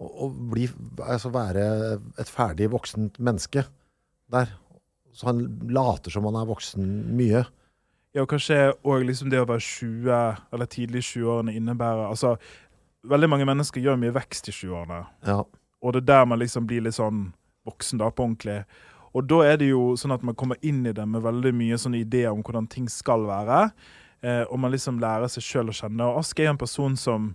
å, 0.00 0.10
å 0.26 0.28
bli, 0.52 0.66
altså 1.04 1.32
være 1.34 1.64
et 2.20 2.30
ferdig 2.30 2.70
voksent 2.74 3.18
menneske 3.22 3.64
der. 4.30 4.52
Så 5.12 5.26
han 5.26 5.44
later 5.70 6.12
som 6.14 6.26
han 6.28 6.38
er 6.40 6.48
voksen 6.48 6.90
mye. 7.18 7.44
Ja, 8.14 8.24
og 8.24 8.30
kanskje 8.32 8.72
òg 8.82 9.04
liksom 9.06 9.30
det 9.30 9.40
å 9.42 9.48
være 9.48 9.62
20, 9.62 10.44
eller 10.54 10.70
tidlig 10.70 11.04
i 11.04 11.08
20-årene 11.12 11.54
innebærer 11.54 12.08
Altså, 12.08 12.34
veldig 13.06 13.28
mange 13.30 13.46
mennesker 13.46 13.82
gjør 13.84 14.00
mye 14.00 14.14
vekst 14.14 14.50
i 14.50 14.54
20-årene. 14.54 15.04
Ja. 15.26 15.42
Og 15.80 15.94
det 15.94 16.02
er 16.02 16.08
der 16.10 16.26
man 16.28 16.40
liksom 16.42 16.66
blir 16.68 16.82
litt 16.84 16.98
sånn 16.98 17.28
voksen 17.68 18.00
da, 18.00 18.10
på 18.10 18.26
ordentlig. 18.26 18.64
Og 19.16 19.26
da 19.30 19.40
er 19.46 19.58
det 19.60 19.70
jo 19.70 19.94
sånn 19.98 20.14
at 20.14 20.24
man 20.26 20.36
kommer 20.38 20.58
inn 20.66 20.84
i 20.86 20.94
det 20.94 21.06
med 21.08 21.24
veldig 21.24 21.52
mye 21.56 21.78
sånne 21.80 22.02
ideer 22.02 22.30
om 22.30 22.42
hvordan 22.46 22.68
ting 22.70 22.86
skal 22.90 23.26
være. 23.28 23.62
Eh, 24.22 24.42
og 24.46 24.60
man 24.62 24.74
liksom 24.74 25.00
lærer 25.02 25.30
seg 25.32 25.46
sjøl 25.46 25.72
å 25.72 25.76
kjenne. 25.76 26.06
Og 26.06 26.20
Ask 26.22 26.38
er 26.42 26.52
en 26.52 26.60
person 26.60 26.94
som 27.00 27.32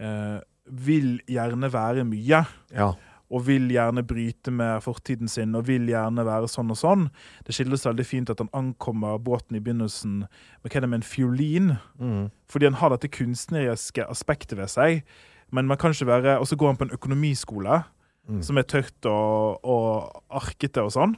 eh, 0.00 0.38
vil 0.68 1.18
gjerne 1.28 1.70
være 1.72 2.06
mye. 2.08 2.44
Ja. 2.72 2.92
Og 3.28 3.44
vil 3.44 3.66
gjerne 3.68 4.06
bryte 4.08 4.50
med 4.50 4.80
fortiden 4.80 5.28
sin 5.28 5.54
og 5.58 5.66
vil 5.68 5.88
gjerne 5.90 6.24
være 6.24 6.48
sånn 6.48 6.72
og 6.72 6.78
sånn. 6.80 7.08
Det 7.44 7.52
skildres 7.52 7.84
veldig 7.84 8.06
fint 8.08 8.30
at 8.32 8.40
han 8.40 8.48
ankommer 8.56 9.18
båten 9.20 9.58
i 9.58 9.60
begynnelsen 9.60 10.22
med 10.24 10.70
hva 10.70 10.78
er 10.78 10.86
det 10.86 10.88
med 10.88 11.02
en 11.02 11.10
fiolin. 11.10 11.74
Fordi 12.48 12.70
han 12.70 12.80
har 12.80 12.94
dette 12.94 13.12
kunstneriske 13.12 14.06
aspektet 14.08 14.56
ved 14.58 14.72
seg. 14.72 15.04
Men 15.52 15.68
man 15.68 15.76
kan 15.76 15.92
ikke 15.92 16.06
være, 16.06 16.38
Og 16.40 16.48
så 16.48 16.56
går 16.56 16.72
han 16.72 16.76
på 16.76 16.84
en 16.88 16.96
økonomiskole 16.96 17.82
som 18.44 18.58
er 18.60 18.66
tørt 18.68 19.06
og, 19.08 19.64
og 19.64 20.22
arkete 20.28 20.82
og 20.84 20.92
sånn. 20.92 21.16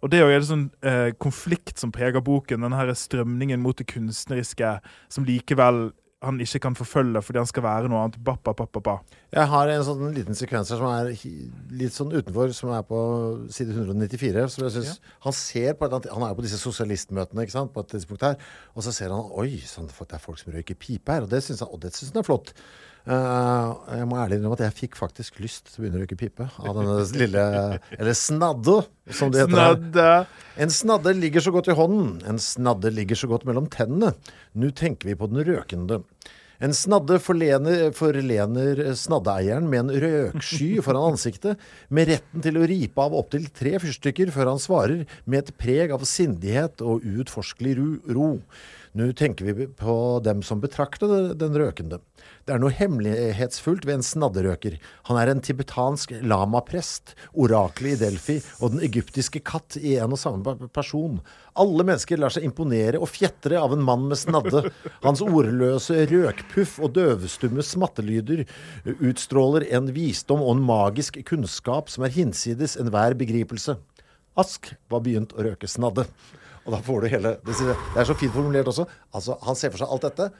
Og 0.00 0.10
det 0.10 0.20
er 0.20 0.28
jo 0.28 0.36
en 0.36 0.46
sånn 0.46 0.66
eh, 0.86 1.10
konflikt 1.18 1.80
som 1.80 1.92
preger 1.92 2.22
boken, 2.24 2.62
den 2.62 2.76
her 2.76 2.92
strømningen 2.94 3.60
mot 3.60 3.76
det 3.78 3.88
kunstneriske, 3.90 4.78
som 5.10 5.26
likevel 5.26 5.88
han 6.18 6.40
ikke 6.42 6.58
kan 6.64 6.74
forfølge 6.74 7.20
fordi 7.22 7.38
han 7.38 7.48
skal 7.48 7.62
være 7.62 7.90
noe 7.90 8.00
annet. 8.02 8.16
Ba, 8.26 8.34
ba, 8.42 8.54
ba. 8.56 8.96
Jeg 9.30 9.46
har 9.52 9.70
en 9.70 9.84
sånn 9.86 10.16
liten 10.16 10.34
sekvens 10.38 10.72
her 10.72 10.80
som 10.80 10.90
er 10.90 11.12
litt 11.78 11.94
sånn 11.94 12.10
utenfor, 12.10 12.50
som 12.56 12.72
er 12.74 12.82
på 12.88 12.98
side 13.54 13.76
194. 13.76 14.48
Som 14.50 14.66
jeg 14.66 14.74
synes, 14.74 14.98
Han 15.22 15.36
ser 15.36 15.78
på 15.78 15.86
et 15.86 15.94
annet, 15.94 16.10
han 16.10 16.26
er 16.26 16.32
jo 16.32 16.40
på 16.40 16.46
disse 16.48 16.58
sosialistmøtene 16.58 17.46
ikke 17.46 17.54
sant, 17.54 17.72
på 17.74 17.84
et 17.84 17.92
tidspunkt 17.94 18.26
her, 18.26 18.34
og 18.74 18.82
så 18.82 18.94
ser 18.94 19.14
han 19.14 19.30
Oi, 19.38 19.60
sånn, 19.62 19.86
det 19.86 19.94
er 20.10 20.24
folk 20.24 20.42
som 20.42 20.52
røyker 20.54 20.78
pipe 20.78 21.14
her. 21.14 21.22
Og 21.26 21.30
det 21.30 21.44
syns 21.46 21.62
han, 21.62 21.70
og 21.70 21.82
det 21.84 21.94
synes 21.94 22.10
han 22.10 22.24
er 22.24 22.26
flott. 22.26 22.54
Eh, 23.08 23.68
jeg 23.98 24.08
må 24.08 24.18
ærlig 24.20 24.38
innrømme 24.38 24.58
at 24.58 24.64
jeg 24.66 24.76
fikk 24.82 24.98
faktisk 24.98 25.38
lyst 25.40 25.70
til 25.70 25.78
å 25.78 25.84
begynne 25.84 26.00
å 26.00 26.02
røyke 26.02 26.18
pipe 26.20 26.48
av 26.58 26.74
denne 26.76 26.96
lille 27.16 27.44
Eller 27.96 28.16
snadde, 28.18 28.80
som 29.08 29.30
det 29.32 29.46
heter. 29.46 29.54
Snadde. 29.54 30.08
En 30.58 30.74
snadde 30.74 31.14
ligger 31.16 31.44
så 31.44 31.54
godt 31.54 31.70
i 31.72 31.78
hånden, 31.78 32.18
en 32.28 32.42
snadde 32.42 32.92
ligger 32.92 33.18
så 33.18 33.30
godt 33.30 33.46
mellom 33.48 33.70
tennene. 33.72 34.12
Nå 34.58 34.72
tenker 34.76 35.12
vi 35.12 35.16
på 35.16 35.30
den 35.30 35.46
røkende. 35.46 36.02
En 36.58 36.74
snadde 36.74 37.20
forlener, 37.22 37.92
forlener 37.94 38.80
snaddeeieren 38.98 39.68
med 39.70 39.84
en 39.84 39.92
røksky 40.02 40.80
foran 40.82 41.12
ansiktet, 41.12 41.60
med 41.94 42.10
retten 42.10 42.42
til 42.42 42.58
å 42.58 42.66
ripe 42.66 43.04
av 43.04 43.14
opptil 43.14 43.46
tre 43.54 43.76
fyrstikker 43.78 44.32
før 44.34 44.50
han 44.50 44.62
svarer 44.62 45.04
med 45.22 45.44
et 45.44 45.54
preg 45.60 45.94
av 45.94 46.02
sindighet 46.02 46.82
og 46.82 47.06
uutforskelig 47.06 47.76
ro. 47.78 47.88
ro. 48.10 48.30
Nå 48.98 49.12
tenker 49.14 49.46
vi 49.46 49.68
på 49.70 49.94
dem 50.26 50.42
som 50.42 50.58
betrakter 50.58 51.30
den 51.38 51.54
røkende. 51.62 52.02
Det 52.48 52.54
er 52.54 52.62
noe 52.62 52.72
hemmelighetsfullt 52.72 53.84
ved 53.84 53.98
en 53.98 54.04
snadderøker. 54.06 54.78
Han 55.10 55.18
er 55.20 55.28
en 55.28 55.42
tibetansk 55.44 56.14
lamaprest, 56.24 57.12
oraklet 57.36 57.98
i 57.98 57.98
Delfi 58.00 58.36
og 58.64 58.72
den 58.72 58.80
egyptiske 58.86 59.42
katt 59.44 59.76
i 59.76 59.98
en 60.00 60.14
og 60.16 60.20
samme 60.22 60.54
person. 60.72 61.18
Alle 61.60 61.84
mennesker 61.84 62.16
lar 62.16 62.32
seg 62.32 62.48
imponere 62.48 63.02
og 63.04 63.12
fjetre 63.12 63.60
av 63.60 63.76
en 63.76 63.84
mann 63.84 64.08
med 64.08 64.16
snadde. 64.16 64.64
Hans 65.04 65.20
ordløse 65.26 66.08
røkpuff 66.08 66.78
og 66.80 66.96
døvstumme 66.96 67.60
smattelyder 67.60 68.46
utstråler 68.96 69.68
en 69.68 69.92
visdom 69.92 70.40
og 70.40 70.56
en 70.56 70.66
magisk 70.72 71.20
kunnskap 71.28 71.92
som 71.92 72.08
er 72.08 72.16
hinsides 72.16 72.80
enhver 72.80 73.12
begripelse. 73.20 73.76
Ask 74.40 74.72
var 74.88 75.04
begynt 75.04 75.36
å 75.36 75.50
røke 75.50 75.68
snadde. 75.68 76.08
Og 76.64 76.72
da 76.72 76.80
får 76.80 77.04
du 77.04 77.12
hele 77.12 77.38
Det 77.44 77.60
er 77.76 78.08
så 78.08 78.16
fint 78.16 78.32
formulert 78.32 78.72
også. 78.72 78.88
Altså, 79.12 79.36
Han 79.44 79.56
ser 79.56 79.68
for 79.68 79.84
seg 79.84 79.92
alt 79.92 80.08
dette. 80.08 80.32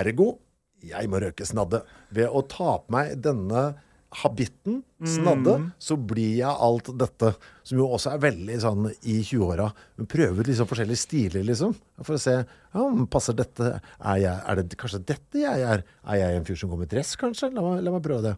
Ergo 0.00 0.38
jeg 0.86 1.10
må 1.10 1.20
røke 1.22 1.46
snadde. 1.46 1.84
Ved 2.14 2.28
å 2.28 2.42
ta 2.48 2.78
på 2.82 2.96
meg 2.96 3.16
denne 3.24 3.70
habitten, 4.10 4.80
snadde, 5.06 5.52
så 5.78 5.94
blir 5.96 6.40
jeg 6.40 6.50
alt 6.50 6.90
dette. 6.98 7.30
Som 7.62 7.78
jo 7.78 7.86
også 7.94 8.10
er 8.16 8.22
veldig 8.24 8.56
sånn 8.58 8.88
i 9.06 9.20
20-åra. 9.22 9.68
Prøve 10.10 10.42
ut 10.42 10.50
liksom 10.50 10.66
forskjellige 10.66 10.98
stiler, 10.98 11.44
liksom. 11.46 11.76
For 12.02 12.16
å 12.16 12.20
se 12.20 12.34
ja, 12.40 12.86
passer 13.12 13.36
dette 13.38 13.68
er, 13.76 14.16
jeg, 14.18 14.34
er 14.34 14.60
det 14.60 14.78
kanskje 14.80 15.02
dette 15.12 15.44
jeg 15.44 15.62
er? 15.62 15.84
Er 16.02 16.20
jeg 16.20 16.40
en 16.40 16.46
fyr 16.48 16.58
som 16.58 16.72
går 16.72 16.82
med 16.82 16.90
dress, 16.90 17.14
kanskje? 17.20 17.52
La 17.54 17.62
meg, 17.64 17.84
la 17.86 17.94
meg 17.94 18.02
prøve 18.04 18.32
det. 18.32 18.34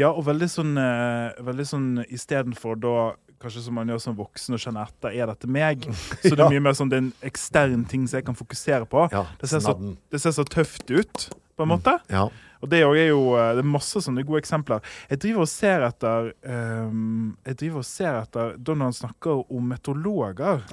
Ja, 0.00 0.10
og 0.12 0.26
veldig 0.28 0.50
sånn, 0.52 0.74
eh, 0.80 1.44
veldig 1.44 1.68
sånn 1.72 1.92
istedenfor 2.08 2.80
da 2.84 2.96
Kanskje 3.44 3.64
som 3.66 3.74
man 3.76 3.90
gjør 3.90 3.98
som 4.00 4.14
voksen 4.16 4.54
og 4.56 4.60
kjenner 4.62 4.88
etter, 4.88 5.12
er 5.12 5.28
dette 5.28 5.48
meg? 5.50 5.82
Så 6.22 6.30
det 6.32 6.40
er 6.40 6.52
mye 6.54 6.62
mer 6.64 6.76
sånn 6.78 6.88
det 6.88 6.96
er 6.96 7.02
en 7.02 7.10
ekstern 7.28 7.82
ting 7.90 8.06
som 8.08 8.16
jeg 8.16 8.24
kan 8.24 8.38
fokusere 8.38 8.86
på. 8.88 9.02
Ja, 9.12 9.24
det, 9.40 9.50
ser 9.50 9.60
så, 9.60 9.74
det 10.14 10.20
ser 10.22 10.32
så 10.32 10.46
tøft 10.48 10.88
ut, 10.88 11.26
på 11.56 11.66
en 11.66 11.72
måte. 11.74 11.98
Ja. 12.12 12.28
Og 12.64 12.70
det 12.72 12.80
er 12.80 13.10
jo 13.10 13.34
eh, 13.36 13.50
det 13.58 13.60
er 13.60 13.68
masse 13.74 14.00
sånne 14.00 14.24
gode 14.24 14.40
eksempler. 14.40 14.80
Jeg 15.10 15.20
driver 15.20 15.44
og 15.44 15.50
ser 15.52 15.84
etter 15.84 16.30
um, 16.48 17.34
Jeg 17.44 17.58
driver 17.60 17.82
og 17.82 17.88
ser 17.88 18.20
etter 18.22 18.54
da 18.56 18.76
han 18.80 18.96
snakker 18.96 19.44
om 19.52 19.70
meteorologer. 19.74 20.64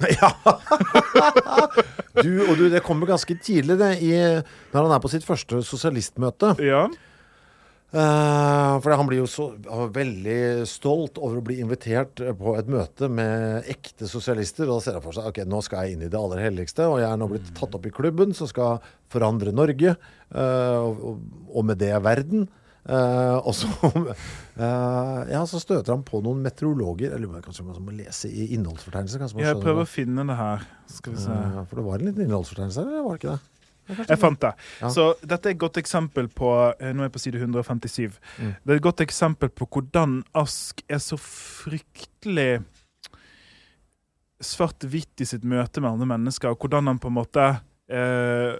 Du, 2.12 2.28
og 2.44 2.58
du, 2.58 2.66
det 2.68 2.82
kommer 2.84 3.08
ganske 3.08 3.34
tidlig, 3.40 3.78
det, 3.80 3.94
i, 4.04 4.10
når 4.74 4.84
han 4.84 4.92
er 4.92 5.00
på 5.00 5.08
sitt 5.08 5.24
første 5.24 5.62
sosialistmøte. 5.64 6.50
Ja. 6.60 6.82
Eh, 7.92 8.74
for 8.80 8.94
han 8.96 9.08
blir 9.08 9.20
jo 9.20 9.26
så 9.28 9.50
uh, 9.66 9.82
veldig 9.92 10.64
stolt 10.68 11.18
over 11.20 11.42
å 11.42 11.44
bli 11.44 11.58
invitert 11.60 12.22
på 12.38 12.54
et 12.56 12.70
møte 12.72 13.10
med 13.12 13.68
ekte 13.68 14.08
sosialister. 14.08 14.64
Og 14.70 14.78
da 14.78 14.86
ser 14.86 14.96
han 14.96 15.04
for 15.04 15.16
seg 15.16 15.28
ok, 15.28 15.42
nå 15.44 15.60
skal 15.66 15.84
jeg 15.84 15.98
inn 15.98 16.06
i 16.06 16.10
det 16.12 16.16
aller 16.20 16.40
helligste, 16.46 16.88
og 16.88 17.02
jeg 17.02 17.10
er 17.10 17.20
nå 17.20 17.28
blitt 17.34 17.52
tatt 17.58 17.76
opp 17.76 17.88
i 17.88 17.92
klubben 17.92 18.32
som 18.36 18.48
skal 18.48 18.80
forandre 19.12 19.52
Norge, 19.52 19.96
uh, 20.32 20.80
og, 20.88 21.22
og- 21.52 21.64
med 21.68 21.82
det 21.84 21.92
verden. 22.02 22.48
Eh, 22.82 23.36
og 23.46 23.54
så, 23.54 23.68
eh, 24.58 25.18
ja, 25.30 25.44
så 25.46 25.60
støter 25.62 25.94
han 25.94 26.02
på 26.02 26.18
noen 26.24 26.40
meteorologer. 26.42 27.14
Eller 27.14 27.44
kanskje 27.44 27.66
man 27.68 27.78
må 27.86 27.94
lese 27.94 28.26
i 28.26 28.48
innholdsfortegnelsen. 28.56 29.22
Jeg 29.38 29.60
prøver 29.62 29.84
å 29.84 29.88
finne 29.90 30.24
det 30.26 30.38
her. 30.38 30.64
Skal 30.90 31.14
vi 31.14 31.22
se. 31.22 31.30
Eh, 31.36 31.60
for 31.70 31.78
det 31.78 31.86
var 31.86 32.00
en 32.02 32.08
liten 32.10 32.26
innholdsfortegnelse 32.26 32.82
her, 32.88 33.04
var 33.06 33.14
det 33.14 33.20
ikke 33.22 33.36
det? 33.36 33.51
Jeg 33.90 34.18
fant 34.20 34.40
det. 34.40 34.52
Ja. 34.80 34.90
Så 34.94 35.08
dette 35.20 35.50
er 35.50 35.56
et 35.56 35.60
godt 35.60 35.80
eksempel 35.80 36.28
på 36.30 36.52
eh, 36.78 36.92
Nå 36.94 37.02
er 37.02 37.08
jeg 37.08 37.14
på 37.16 37.22
side 37.22 37.40
157. 37.42 38.18
Mm. 38.38 38.52
Det 38.62 38.74
er 38.74 38.78
et 38.78 38.86
godt 38.86 39.02
eksempel 39.04 39.50
på 39.50 39.66
hvordan 39.66 40.20
Ask 40.38 40.84
er 40.88 41.02
så 41.02 41.18
fryktelig 41.20 42.62
svart-hvitt 44.42 45.22
i 45.22 45.28
sitt 45.28 45.44
møte 45.46 45.82
med 45.82 45.92
andre 45.92 46.08
mennesker, 46.16 46.50
og 46.50 46.62
hvordan 46.62 46.90
han 46.90 47.00
på 47.02 47.10
en 47.12 47.18
måte 47.18 47.44
eh, 47.92 48.54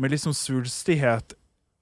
med 0.00 0.16
sånn 0.20 0.36
svulstighet 0.36 1.34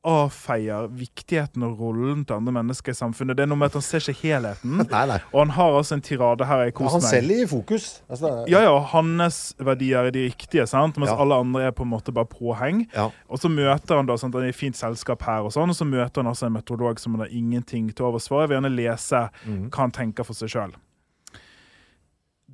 avfeier 0.06 0.86
viktigheten 0.96 1.62
og 1.66 1.80
rollen 1.80 2.22
til 2.24 2.38
andre 2.38 2.54
mennesker 2.56 2.94
i 2.94 2.96
samfunnet. 2.96 3.36
Det 3.36 3.44
er 3.44 3.50
noe 3.50 3.60
med 3.60 3.70
at 3.70 3.76
han 3.78 3.84
ser 3.84 4.00
ikke 4.00 4.30
helheten. 4.30 4.78
Nei, 4.94 5.02
nei. 5.10 5.18
Og 5.32 5.42
han 5.42 5.52
har 5.58 5.76
altså 5.76 5.98
en 5.98 6.04
tirade 6.04 6.46
her 6.48 6.64
jeg 6.64 6.74
Ja, 6.78 6.88
han 6.94 7.02
meg. 7.04 7.10
selv 7.10 7.30
i 7.34 7.46
fokus. 7.50 7.88
Altså, 8.08 8.32
Ja, 8.48 8.62
ja, 8.64 8.74
hans 8.94 9.40
verdier 9.58 10.08
er 10.08 10.10
de 10.16 10.26
riktige, 10.30 10.66
sant? 10.66 10.96
mens 10.96 11.10
Ja. 11.12 11.18
alle 11.20 11.34
andre 11.34 11.62
er 11.68 11.72
på 11.76 11.82
en 11.84 11.92
måte 11.92 12.12
bare 12.16 12.26
påheng. 12.26 12.86
Ja. 12.94 13.10
Og 13.28 13.38
så 13.38 13.48
møter 13.52 13.96
han 13.96 14.06
da, 14.06 14.16
sant? 14.16 14.34
han 14.34 14.44
er 14.44 14.48
i 14.54 14.56
fint 14.56 14.76
selskap 14.76 15.22
her, 15.22 15.44
og 15.44 15.52
sånn, 15.52 15.68
og 15.68 15.76
så 15.76 15.84
møter 15.84 16.22
han 16.22 16.32
altså 16.32 16.46
en 16.46 16.56
meteorolog 16.56 16.98
som 16.98 17.14
han 17.14 17.26
har 17.26 17.34
ingenting 17.34 17.92
til 17.94 18.06
overs 18.06 18.28
for. 18.28 18.40
Jeg 18.40 18.48
vil 18.48 18.60
gjerne 18.60 18.76
lese 18.76 19.28
mm. 19.46 19.68
hva 19.70 19.84
han 19.84 19.92
tenker 19.92 20.24
for 20.24 20.34
seg 20.34 20.48
sjøl. 20.48 20.72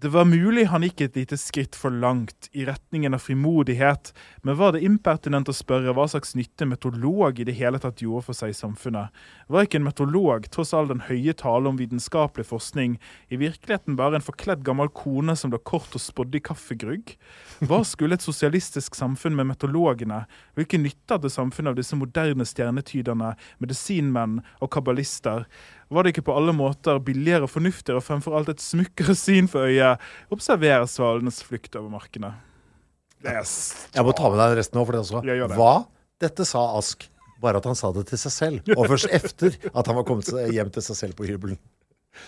Det 0.06 0.10
var 0.10 0.24
mulig 0.24 0.68
han 0.70 0.84
gikk 0.86 1.00
et 1.02 1.16
lite 1.18 1.34
skritt 1.34 1.74
for 1.74 1.90
langt 1.90 2.46
i 2.54 2.62
retningen 2.62 3.16
av 3.16 3.24
frimodighet, 3.24 4.12
men 4.46 4.54
var 4.54 4.76
det 4.76 4.84
impertinent 4.86 5.48
å 5.50 5.54
spørre 5.56 5.90
hva 5.96 6.04
slags 6.06 6.36
nytte 6.38 6.62
en 6.62 6.70
meteorolog 6.70 7.40
i 7.42 7.46
det 7.48 7.56
hele 7.58 7.80
tatt 7.82 8.04
gjorde 8.04 8.28
for 8.28 8.38
seg 8.38 8.52
i 8.52 8.54
samfunnet? 8.54 9.10
Var 9.50 9.66
ikke 9.66 9.80
en 9.80 9.88
meteorolog, 9.88 10.46
tross 10.54 10.70
all 10.78 10.86
den 10.92 11.02
høye 11.08 11.34
tale 11.34 11.66
om 11.66 11.80
vitenskapelig 11.80 12.46
forskning, 12.46 12.94
i 13.34 13.40
virkeligheten 13.40 13.98
bare 13.98 14.20
en 14.20 14.26
forkledd 14.28 14.62
gammel 14.68 14.92
kone 14.94 15.34
som 15.34 15.50
lå 15.50 15.58
kort 15.66 15.98
og 15.98 16.04
spådde 16.04 16.38
i 16.38 16.44
kaffegrugg? 16.52 17.16
Hva 17.66 17.82
skulle 17.82 18.14
et 18.14 18.28
sosialistisk 18.28 18.94
samfunn 18.94 19.34
med 19.34 19.50
meteorologene? 19.50 20.20
Hvilken 20.54 20.86
nytte 20.86 21.18
hadde 21.18 21.34
samfunnet 21.34 21.74
av 21.74 21.80
disse 21.82 21.98
moderne 21.98 22.46
stjernetyderne, 22.46 23.34
medisinmenn 23.58 24.38
og 24.60 24.70
kabbalister? 24.78 25.48
Var 25.88 26.02
det 26.02 26.14
ikke 26.14 26.26
på 26.26 26.34
alle 26.34 26.54
måter 26.56 26.98
billigere, 27.04 27.46
fornuftigere 27.50 28.00
og 28.00 28.06
fremfor 28.06 28.34
alt 28.38 28.50
et 28.50 28.62
smukkere 28.62 29.14
syn 29.18 29.46
for 29.50 29.68
øyet? 29.70 30.02
Observere 30.34 30.88
svalenes 30.90 31.38
flukt 31.46 31.78
over 31.78 31.92
markene. 31.92 32.32
Yes. 33.22 33.52
Jeg 33.94 34.04
må 34.06 34.14
ta 34.16 34.30
med 34.30 34.40
deg 34.42 34.56
resten 34.58 34.78
nå, 34.78 34.84
for 34.86 34.96
det 34.96 35.04
også. 35.04 35.22
Det. 35.26 35.36
Hva? 35.54 35.74
Dette 36.22 36.46
sa 36.48 36.64
Ask. 36.78 37.06
Bare 37.42 37.60
at 37.60 37.66
han 37.68 37.76
sa 37.76 37.90
det 37.92 38.06
til 38.08 38.18
seg 38.18 38.32
selv. 38.32 38.70
Og 38.76 38.86
først 38.88 39.12
efter 39.12 39.54
at 39.68 39.86
han 39.86 39.98
var 39.98 40.06
kommet 40.08 40.26
seg 40.28 40.50
hjem 40.56 40.70
til 40.74 40.84
seg 40.88 40.98
selv 41.02 41.18
på 41.18 41.26
hybelen. 41.28 41.58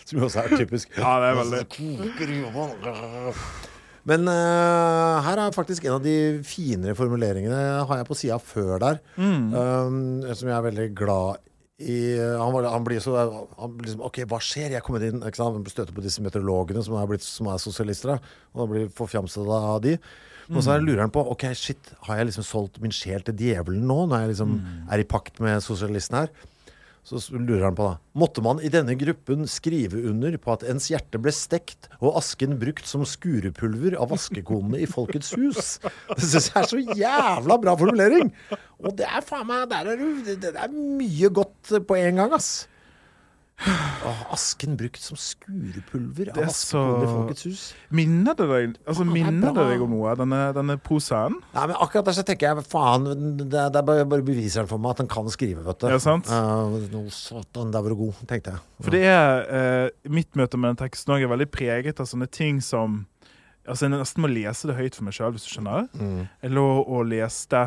Som 0.04 0.20
jo 0.20 0.28
også 0.28 0.44
er 0.44 0.54
typisk. 0.60 0.92
Ja, 1.00 1.16
det 1.22 1.30
er 1.32 1.36
veldig. 1.38 1.62
Men 4.08 4.28
uh, 4.30 5.18
her 5.24 5.40
er 5.42 5.56
faktisk 5.56 5.84
en 5.84 5.96
av 5.96 6.04
de 6.04 6.16
finere 6.46 6.94
formuleringene 6.96 7.58
har 7.88 8.00
jeg 8.00 8.08
på 8.08 8.16
sida 8.16 8.38
før 8.40 8.78
der. 8.84 9.00
Mm. 9.16 9.48
Um, 9.52 9.98
som 10.32 10.48
jeg 10.48 10.56
er 10.56 10.66
veldig 10.68 10.88
glad 10.96 11.42
i. 11.78 11.98
Han, 12.18 12.52
var, 12.54 12.68
han 12.72 12.86
blir 12.86 13.02
så 13.02 13.14
han 13.18 13.76
blir 13.76 13.86
liksom, 13.88 14.02
OK, 14.08 14.22
hva 14.30 14.40
skjer? 14.42 14.74
Jeg 14.74 14.84
kommer 14.86 15.04
inn 15.06 15.22
ikke 15.22 15.38
sant? 15.40 15.58
Han 15.58 15.68
støter 15.70 15.94
på 15.94 16.04
disse 16.04 16.22
meteorologene 16.24 16.82
som 16.84 16.96
er, 16.98 17.06
blitt, 17.10 17.26
som 17.26 17.50
er 17.52 17.60
sosialister. 17.62 18.16
da. 18.16 18.38
Og 18.54 18.64
han 18.64 18.72
blir 18.72 18.90
forfjamset 18.98 19.52
av 19.58 19.78
de. 19.84 19.96
Og 20.48 20.62
så 20.64 20.78
lurer 20.80 21.02
han 21.04 21.12
på 21.12 21.20
ok, 21.28 21.50
shit, 21.58 21.90
har 22.06 22.20
jeg 22.20 22.30
liksom 22.30 22.46
solgt 22.48 22.78
min 22.80 22.94
sjel 22.94 23.20
til 23.26 23.36
djevelen 23.36 23.82
nå, 23.84 24.06
når 24.08 24.22
jeg 24.22 24.30
liksom 24.32 24.54
er 24.88 25.02
i 25.02 25.08
pakt 25.08 25.42
med 25.44 25.60
sosialisten 25.64 26.22
her. 26.22 26.30
Så 27.08 27.20
lurer 27.32 27.62
han 27.70 27.76
på 27.78 27.86
da. 27.86 27.94
Måtte 28.20 28.42
man 28.44 28.58
i 28.60 28.68
denne 28.72 28.92
gruppen 29.00 29.46
skrive 29.48 30.02
under 30.10 30.34
på 30.42 30.52
at 30.52 30.64
ens 30.68 30.90
hjerte 30.92 31.20
ble 31.22 31.32
stekt 31.32 31.88
og 32.02 32.18
asken 32.20 32.58
brukt 32.60 32.88
som 32.88 33.06
skurepulver 33.08 33.96
av 33.96 34.10
vaskekonene 34.12 34.82
i 34.84 34.88
Folkets 34.90 35.32
hus? 35.38 35.78
Det 36.12 36.20
syns 36.26 36.50
jeg 36.50 36.58
er 36.60 36.68
så 36.68 36.82
jævla 37.00 37.56
bra 37.62 37.76
formulering! 37.80 38.32
Og 38.78 38.92
det 38.98 39.08
er 39.08 39.24
faen 39.24 39.48
meg 39.48 39.64
Der 39.72 39.94
er 39.94 40.02
Det 40.26 40.36
det 40.44 40.52
er 40.52 40.74
mye 40.74 41.32
godt 41.32 41.72
på 41.88 41.96
en 41.96 42.20
gang, 42.20 42.36
ass. 42.36 42.68
Åh, 43.58 44.20
asken 44.32 44.76
brukt 44.78 45.00
som 45.02 45.18
skurepulver 45.18 46.30
av 46.30 46.38
er 46.44 46.46
i 46.46 46.54
så- 46.54 46.82
Folkets 47.08 47.44
hus. 47.48 47.62
Minner 47.90 48.36
det 48.38 48.46
deg, 48.46 48.76
altså, 48.86 49.02
er 49.02 49.10
minner 49.10 49.52
det 49.54 49.64
deg 49.72 49.82
om 49.82 49.90
noe, 49.90 50.14
denne, 50.16 50.40
denne 50.54 50.76
posen? 50.78 51.34
Nei, 51.54 51.66
men 51.66 51.74
akkurat 51.76 52.06
der 52.06 52.12
så 52.12 52.24
tenker 52.24 52.54
jeg 52.54 52.64
faen, 52.70 53.08
det, 53.36 53.48
det 53.50 53.80
er 53.80 53.82
bare, 53.82 54.06
bare 54.06 54.22
beviser 54.22 54.62
han 54.62 54.70
for 54.70 54.78
meg 54.78 54.94
at 54.94 55.02
han 55.02 55.10
kan 55.10 55.26
skrive, 55.34 55.64
vet 55.66 55.80
du. 55.82 55.88
Ja, 55.90 55.98
sant? 55.98 56.30
Uh, 56.30 56.78
no, 56.92 57.08
satan, 57.10 57.72
der 57.74 57.82
var 57.82 57.90
du 57.90 57.96
god, 57.96 58.14
tenkte 58.30 58.54
jeg. 58.54 58.62
For 58.80 58.94
det 58.94 59.02
er 59.10 59.44
uh, 59.50 59.90
Mitt 60.08 60.38
møte 60.38 60.56
med 60.56 60.76
den 60.76 60.82
teksten 60.86 61.16
òg 61.16 61.26
er 61.26 61.32
veldig 61.34 61.50
preget 61.50 62.00
av 62.00 62.06
sånne 62.06 62.30
ting 62.30 62.62
som 62.64 63.06
Altså 63.68 63.84
Jeg 63.84 63.92
nesten 63.92 64.22
må 64.24 64.30
lese 64.32 64.64
det 64.70 64.78
høyt 64.78 64.94
for 64.96 65.04
meg 65.04 65.12
sjøl, 65.12 65.34
hvis 65.34 65.44
du 65.44 65.50
skjønner. 65.52 65.90
Mm. 65.92 66.22
Jeg 66.40 66.52
lå 66.56 66.64
og 66.88 67.02
leste 67.10 67.66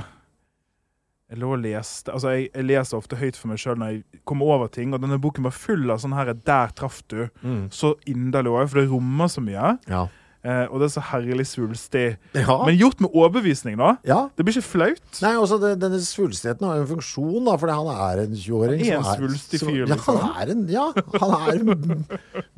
Jeg 1.32 1.40
lå 1.40 1.54
og 1.56 1.62
leste 1.64 2.12
Altså, 2.12 2.34
jeg, 2.36 2.50
jeg 2.54 2.66
leser 2.68 2.98
ofte 2.98 3.16
høyt 3.16 3.38
for 3.40 3.48
meg 3.54 3.60
sjøl 3.64 3.78
når 3.80 3.92
jeg 3.94 4.22
kommer 4.28 4.52
over 4.52 4.68
ting, 4.68 4.92
og 4.94 5.00
denne 5.04 5.20
boken 5.24 5.46
var 5.48 5.56
full 5.56 5.88
av 5.94 6.02
sånn 6.04 6.16
her 6.18 6.34
'Der 6.34 6.74
traff 6.76 7.02
du'. 7.08 7.30
Mm. 7.42 7.70
Så 7.72 7.96
inderlig 8.06 8.52
òg, 8.52 8.68
for 8.70 8.82
det 8.82 8.90
rommer 8.92 9.28
så 9.32 9.40
mye. 9.44 9.78
Ja. 9.88 10.08
Eh, 10.44 10.66
og 10.74 10.80
det 10.82 10.88
er 10.90 10.94
så 10.98 11.04
herlig 11.06 11.46
svulstig. 11.46 12.18
Ja. 12.34 12.66
Men 12.66 12.74
gjort 12.76 13.00
med 13.00 13.12
overbevisning, 13.14 13.78
da. 13.78 13.92
ja. 14.04 14.28
Det 14.36 14.44
blir 14.44 14.58
ikke 14.58 14.66
flaut. 14.74 15.20
Nei, 15.22 15.36
også 15.38 15.60
det, 15.62 15.76
denne 15.80 16.00
svulstigheten 16.02 16.66
har 16.66 16.80
jo 16.80 16.82
en 16.82 16.90
funksjon, 16.96 17.46
da, 17.46 17.54
fordi 17.62 17.76
han 17.78 17.90
er 17.94 18.24
en 18.24 18.34
20-åring. 18.34 18.82
Han 18.82 18.92
er 18.92 18.98
en 18.98 19.20
svulstig 19.22 19.60
fyr, 19.62 19.70
fyr, 19.70 19.86
Ja, 19.86 19.94
liksom. 19.94 20.18
han 20.18 20.42
er 20.42 20.52
en, 20.56 20.64
ja, 20.68 20.88
han 21.22 21.36
er 21.38 21.62
en 21.62 22.06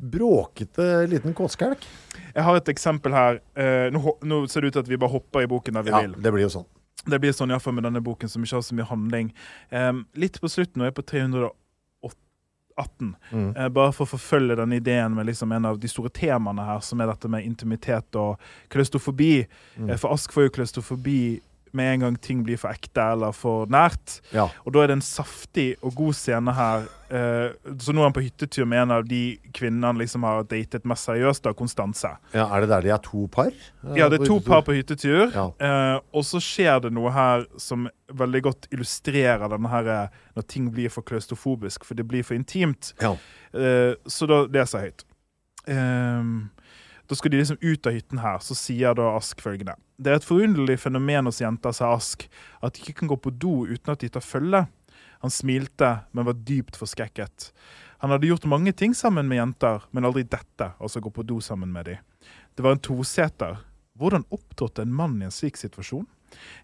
bråkete 0.00 1.06
liten 1.12 1.34
kåtskalk. 1.36 1.84
Jeg 2.34 2.42
har 2.46 2.56
et 2.56 2.68
eksempel 2.72 3.12
her. 3.14 3.38
Eh, 3.54 3.90
nå, 3.94 4.00
nå 4.24 4.40
ser 4.50 4.64
det 4.64 4.72
ut 4.72 4.78
til 4.78 4.84
at 4.86 4.88
vi 4.90 4.98
bare 5.04 5.12
hopper 5.14 5.44
i 5.44 5.50
boken 5.50 5.76
der 5.78 5.82
vi 5.86 5.92
Ja, 5.92 6.00
vil. 6.06 6.16
det 6.24 6.32
blir 6.34 6.46
jo 6.48 6.52
sånn. 6.56 6.66
Det 7.06 7.18
blir 7.20 7.32
sånn 7.36 7.50
i 7.50 7.54
hvert 7.56 7.62
fall 7.62 7.74
med 7.76 7.84
denne 7.84 8.00
boken, 8.00 8.28
som 8.32 8.42
ikke 8.46 8.56
har 8.56 8.62
så 8.64 8.74
mye 8.78 8.86
handling. 8.88 9.32
Um, 9.70 10.06
litt 10.14 10.40
på 10.40 10.48
slutten, 10.48 10.80
og 10.80 10.86
jeg 10.88 10.94
er 10.94 10.98
på 11.02 11.06
318, 11.10 11.52
Mm. 13.30 13.56
uh, 13.56 13.68
bare 13.68 13.92
for 13.92 14.04
å 14.04 14.10
forfølge 14.16 14.56
den 14.56 14.72
ideen 14.72 15.14
med 15.14 15.26
liksom 15.26 15.52
en 15.52 15.64
av 15.64 15.78
de 15.78 15.88
store 15.88 16.10
temaene 16.10 16.64
her, 16.66 16.80
som 16.80 17.00
er 17.00 17.06
dette 17.06 17.28
med 17.30 17.44
intimitet 17.46 18.16
og 18.18 18.40
klaustrofobi. 18.68 19.46
Mm. 19.78 19.90
Uh, 19.90 19.96
for 19.96 20.12
Ask 20.12 20.32
får 20.32 20.48
jo 20.48 20.54
klaustrofobi 20.56 21.40
med 21.74 21.92
en 21.92 22.04
gang 22.06 22.16
ting 22.22 22.42
blir 22.46 22.58
for 22.60 22.74
ekte 22.74 23.02
eller 23.14 23.34
for 23.36 23.66
nært. 23.72 24.18
Ja. 24.34 24.48
Og 24.64 24.74
da 24.74 24.82
er 24.84 24.90
det 24.92 24.96
en 24.98 25.04
saftig 25.04 25.74
og 25.84 25.94
god 25.98 26.16
scene 26.18 26.54
her. 26.54 26.86
Uh, 27.14 27.74
så 27.78 27.92
nå 27.94 28.00
er 28.02 28.08
han 28.08 28.14
på 28.16 28.24
hyttetur 28.24 28.66
med 28.66 28.82
en 28.82 28.94
av 28.96 29.04
de 29.06 29.36
kvinnene 29.54 29.90
han 29.92 30.00
liksom 30.00 30.24
har 30.26 30.46
datet 30.50 30.86
mest 30.88 31.06
seriøst, 31.06 31.44
da, 31.44 31.52
Konstanse. 31.54 32.10
ja, 32.34 32.46
Er 32.48 32.64
det 32.64 32.70
der 32.72 32.86
de 32.86 32.92
er 32.96 33.02
to 33.04 33.26
par? 33.30 33.52
Eh, 33.52 33.96
Ja, 34.00 34.08
det 34.08 34.20
er 34.20 34.26
to 34.26 34.40
par 34.40 34.62
på 34.66 34.74
hyttetur. 34.74 35.30
Ja. 35.34 35.46
Uh, 35.60 36.00
og 36.14 36.24
så 36.26 36.40
skjer 36.42 36.80
det 36.86 36.92
noe 36.96 37.12
her 37.14 37.46
som 37.58 37.88
veldig 38.10 38.42
godt 38.42 38.68
illustrerer 38.72 39.48
denne 39.52 39.70
her 39.70 39.90
når 40.34 40.48
ting 40.48 40.70
blir 40.72 40.90
for 40.90 41.02
klaustrofobisk, 41.06 41.84
for 41.84 41.94
det 41.94 42.08
blir 42.08 42.24
for 42.26 42.34
intimt. 42.34 42.94
Ja. 43.02 43.14
Uh, 43.54 43.94
så 44.06 44.26
da 44.26 44.44
leser 44.50 44.78
jeg 44.80 44.90
høyt. 44.94 45.04
Ehm, 45.66 46.50
da 47.08 47.16
skal 47.16 47.30
de 47.32 47.40
liksom 47.40 47.58
ut 47.62 47.86
av 47.86 47.92
hytten 47.96 48.20
her, 48.20 48.38
så 48.44 48.56
sier 48.58 48.96
da 48.96 49.14
Ask 49.16 49.40
følgende. 49.44 49.76
Det 49.96 50.10
er 50.10 50.18
et 50.18 50.26
forunderlig 50.26 50.78
fenomen 50.82 51.28
hos 51.28 51.38
jenter, 51.42 51.74
sa 51.76 51.92
Ask, 51.94 52.26
at 52.60 52.74
de 52.74 52.82
ikke 52.82 53.00
kan 53.02 53.10
gå 53.12 53.18
på 53.22 53.30
do 53.30 53.62
uten 53.68 53.92
at 53.92 54.02
de 54.02 54.10
tar 54.10 54.24
følge. 54.24 54.64
Han 55.22 55.32
smilte, 55.32 55.90
men 56.12 56.26
var 56.26 56.40
dypt 56.46 56.76
forskrekket. 56.76 57.52
Han 58.02 58.10
hadde 58.10 58.28
gjort 58.28 58.48
mange 58.50 58.74
ting 58.76 58.94
sammen 58.94 59.30
med 59.30 59.38
jenter, 59.38 59.86
men 59.94 60.04
aldri 60.04 60.26
dette, 60.26 60.72
altså 60.76 61.00
gå 61.00 61.12
på 61.14 61.24
do 61.24 61.38
sammen 61.40 61.70
med 61.72 61.86
dem. 61.88 62.02
Det 62.54 62.66
var 62.66 62.76
en 62.76 62.82
toseter. 62.84 63.62
Hvordan 63.96 64.26
opptrådte 64.34 64.82
en 64.82 64.92
mann 64.94 65.22
i 65.22 65.28
en 65.28 65.32
slik 65.34 65.56
situasjon? 65.56 66.04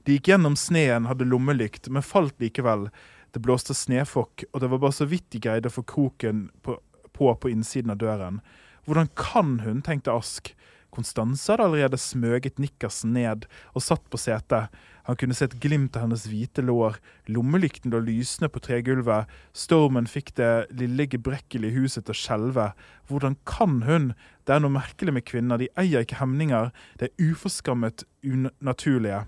De 0.04 0.16
gikk 0.16 0.32
gjennom 0.32 0.58
sneen, 0.58 1.06
hadde 1.06 1.28
lommelykt, 1.30 1.88
men 1.88 2.04
falt 2.04 2.34
likevel. 2.42 2.88
Det 3.30 3.40
blåste 3.40 3.76
snøfokk, 3.78 4.48
og 4.50 4.60
det 4.60 4.70
var 4.72 4.82
bare 4.82 4.98
så 4.98 5.06
vidt 5.08 5.30
de 5.30 5.40
greide 5.40 5.70
å 5.70 5.76
få 5.78 5.86
kroken 5.86 6.48
på, 6.66 6.76
på 7.14 7.34
på 7.38 7.52
innsiden 7.52 7.94
av 7.94 8.00
døren. 8.02 8.40
Hvordan 8.84 9.08
kan 9.14 9.60
hun, 9.62 9.84
tenkte 9.86 10.12
Ask. 10.12 10.50
Konstanse 10.94 11.52
hadde 11.52 11.66
allerede 11.68 11.98
smøget 12.00 12.60
nikkersen 12.62 13.12
ned 13.14 13.46
og 13.74 13.84
satt 13.84 14.06
på 14.10 14.18
setet. 14.20 14.70
Han 15.08 15.18
kunne 15.18 15.34
se 15.34 15.48
et 15.48 15.58
glimt 15.62 15.96
av 15.98 16.04
hennes 16.04 16.26
hvite 16.30 16.62
lår. 16.62 16.98
Lommelykten 17.32 17.90
lå 17.94 18.02
lysende 18.04 18.50
på 18.52 18.62
tregulvet. 18.62 19.30
Stormen 19.56 20.06
fikk 20.10 20.34
det 20.38 20.70
lille 20.76 21.08
gebrekkelige 21.10 21.74
huset 21.78 22.06
til 22.06 22.14
å 22.14 22.20
skjelve. 22.20 22.66
Hvordan 23.10 23.38
kan 23.48 23.80
hun? 23.88 24.12
Det 24.46 24.54
er 24.54 24.62
noe 24.62 24.76
merkelig 24.76 25.16
med 25.16 25.26
kvinner. 25.26 25.58
De 25.58 25.70
eier 25.80 26.06
ikke 26.06 26.20
hemninger. 26.20 26.70
Det 27.00 27.10
er 27.10 27.30
uforskammet 27.32 28.04
unaturlige. 28.22 29.24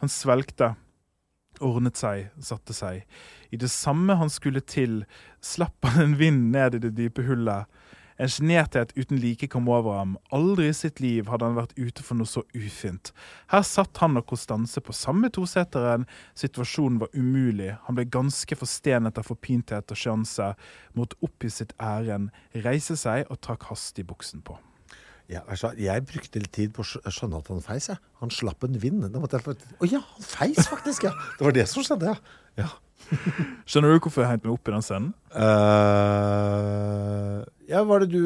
Han 0.00 0.12
svelgte 0.12 0.76
ordnet 1.64 1.98
seg, 1.98 2.28
satte 2.40 2.74
seg. 2.76 3.04
I 3.50 3.58
det 3.60 3.70
samme 3.72 4.16
han 4.20 4.30
skulle 4.30 4.62
til, 4.62 5.02
slapp 5.44 5.84
han 5.88 6.02
en 6.02 6.16
vind 6.20 6.50
ned 6.54 6.78
i 6.78 6.82
det 6.86 6.94
dype 6.98 7.24
hullet. 7.26 7.66
En 8.18 8.30
sjenerthet 8.30 8.90
uten 8.98 9.20
like 9.22 9.46
kom 9.50 9.68
over 9.70 9.94
ham. 10.00 10.16
Aldri 10.34 10.68
i 10.72 10.74
sitt 10.74 10.98
liv 11.02 11.28
hadde 11.30 11.46
han 11.46 11.58
vært 11.58 11.76
ute 11.78 12.02
for 12.02 12.18
noe 12.18 12.26
så 12.26 12.42
ufint. 12.56 13.12
Her 13.52 13.62
satt 13.66 14.00
han 14.02 14.18
og 14.18 14.26
Konstanse 14.26 14.82
på 14.82 14.94
samme 14.96 15.30
toseteren. 15.34 16.08
Situasjonen 16.38 16.98
var 17.04 17.14
umulig. 17.14 17.76
Han 17.86 17.98
ble 17.98 18.08
ganske 18.10 18.58
forstenet 18.58 19.20
av 19.20 19.28
forpinthet 19.30 19.94
og 19.94 20.00
sjanse. 20.02 20.52
Måtte 20.98 21.52
sitt 21.52 21.76
æren, 21.78 22.32
reise 22.66 22.98
seg 22.98 23.30
og 23.30 23.38
trakk 23.44 23.70
hastig 23.70 24.08
buksen 24.10 24.42
på. 24.42 24.58
Ja, 25.28 25.42
altså, 25.46 25.74
jeg 25.76 26.06
brukte 26.08 26.40
litt 26.40 26.54
tid 26.56 26.72
på 26.74 26.82
å 26.82 27.12
skjønne 27.12 27.38
at 27.38 27.48
han 27.52 27.62
feis. 27.62 27.90
Jeg. 27.92 28.00
Han 28.22 28.32
slapp 28.32 28.64
en 28.64 28.78
vind. 28.80 29.04
Å 29.04 29.28
Å 29.28 29.88
ja, 29.88 30.00
han 30.00 30.24
feis 30.24 30.66
faktisk, 30.66 31.04
ja! 31.04 31.12
Det 31.36 31.44
var 31.44 31.54
det 31.54 31.66
som 31.68 31.84
skjedde, 31.84 32.14
ja. 32.14 32.38
ja. 32.64 32.70
Skjønner 33.68 33.92
du 33.94 34.00
hvorfor 34.04 34.22
jeg 34.24 34.30
hengte 34.32 34.48
meg 34.48 34.54
opp 34.58 34.68
i 34.68 34.72
den 34.74 34.82
scenen? 34.84 35.12
Uh, 36.48 37.44
ja, 37.68 37.82
hva 37.84 37.98
er 37.98 38.04
det 38.06 38.10
du 38.14 38.22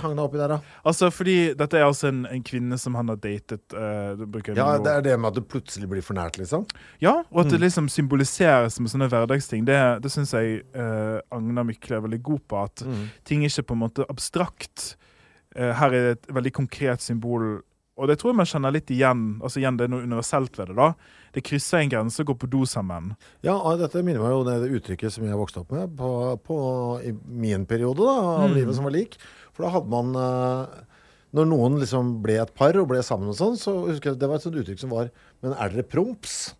hang 0.00 0.14
deg 0.16 0.22
opp 0.24 0.34
i 0.36 0.40
der, 0.40 0.52
da? 0.54 0.58
Altså, 0.88 1.10
fordi 1.12 1.34
dette 1.58 1.76
er 1.78 1.84
altså 1.84 2.08
en, 2.08 2.22
en 2.32 2.42
kvinne 2.46 2.78
som 2.80 2.96
han 2.96 3.10
har 3.12 3.18
datet. 3.20 3.60
eh, 3.76 4.14
det 4.16 4.40
jeg 4.48 4.56
Ja, 4.56 4.78
Det 4.80 4.92
er 4.94 5.02
det 5.04 5.16
med 5.20 5.28
at 5.30 5.36
det 5.40 5.44
plutselig 5.52 5.88
blir 5.90 6.02
for 6.04 6.16
nært, 6.16 6.38
liksom? 6.40 6.64
Ja, 7.04 7.18
og 7.30 7.40
at 7.44 7.50
det 7.52 7.60
Mm. 7.60 7.64
liksom 7.66 7.88
symboliseres 7.92 8.80
med 8.80 8.90
sånne 8.92 9.08
hverdagsting, 9.12 9.66
det, 9.68 9.76
det 10.02 10.10
syns 10.12 10.32
jeg 10.32 10.62
uh, 10.74 11.20
Agna 11.30 11.62
Mykle 11.68 11.96
er 11.98 12.04
veldig 12.08 12.22
god 12.22 12.40
på. 12.48 12.62
At 12.64 12.86
Mm. 12.86 13.04
ting 13.24 13.44
er 13.44 13.48
ikke 13.52 13.66
på 13.68 13.74
en 13.76 13.84
måte 13.84 14.06
abstrakt. 14.08 14.96
Uh, 15.56 15.72
her 15.76 15.86
er 15.86 15.90
det 15.90 16.18
et 16.18 16.34
veldig 16.34 16.52
konkret 16.52 17.00
symbol. 17.04 17.60
Og 17.96 18.08
det 18.10 18.18
tror 18.20 18.32
jeg 18.34 18.36
man 18.36 18.48
kjenner 18.50 18.72
litt 18.74 18.90
igjen. 18.92 19.20
Altså 19.40 19.60
igjen, 19.62 19.76
Det 19.78 19.86
er 19.86 19.92
noe 19.94 20.04
universelt 20.04 20.56
ved 20.58 20.68
det. 20.68 20.76
da. 20.76 20.90
Det 21.32 21.42
krysser 21.44 21.78
en 21.80 21.88
grense 21.88 22.20
å 22.20 22.26
gå 22.28 22.34
på 22.36 22.48
do 22.52 22.64
sammen. 22.68 23.14
Ja, 23.42 23.56
dette 23.76 24.02
minner 24.04 24.20
meg 24.20 24.34
jo 24.34 24.40
om 24.42 24.46
det 24.46 24.68
uttrykket 24.82 25.12
som 25.12 25.24
jeg 25.24 25.32
vokste 25.36 25.60
opp 25.62 25.72
med 25.72 25.96
på, 25.96 26.10
på, 26.44 26.58
i 27.04 27.12
min 27.26 27.64
periode 27.66 28.04
da, 28.04 28.16
av 28.44 28.50
Mm. 28.50 28.54
livet 28.54 28.74
som 28.76 28.84
var 28.84 28.92
lik. 28.92 29.16
For 29.54 29.64
da 29.64 29.70
hadde 29.70 29.88
man 29.88 30.14
eh, 30.14 30.66
Når 31.36 31.46
noen 31.50 31.80
liksom 31.80 32.22
ble 32.22 32.36
et 32.40 32.54
par 32.54 32.76
og 32.78 32.88
ble 32.88 33.02
sammen 33.02 33.28
og 33.28 33.34
sånn, 33.36 33.56
så 33.60 33.72
husker 33.88 34.12
jeg 34.12 34.18
det 34.20 34.28
var 34.28 34.36
et 34.36 34.42
sånt 34.46 34.56
uttrykk 34.56 34.78
som 34.78 34.90
var 34.90 35.10
Men 35.42 35.52
er 35.54 35.68
dere 35.70 35.82
promps? 35.82 36.54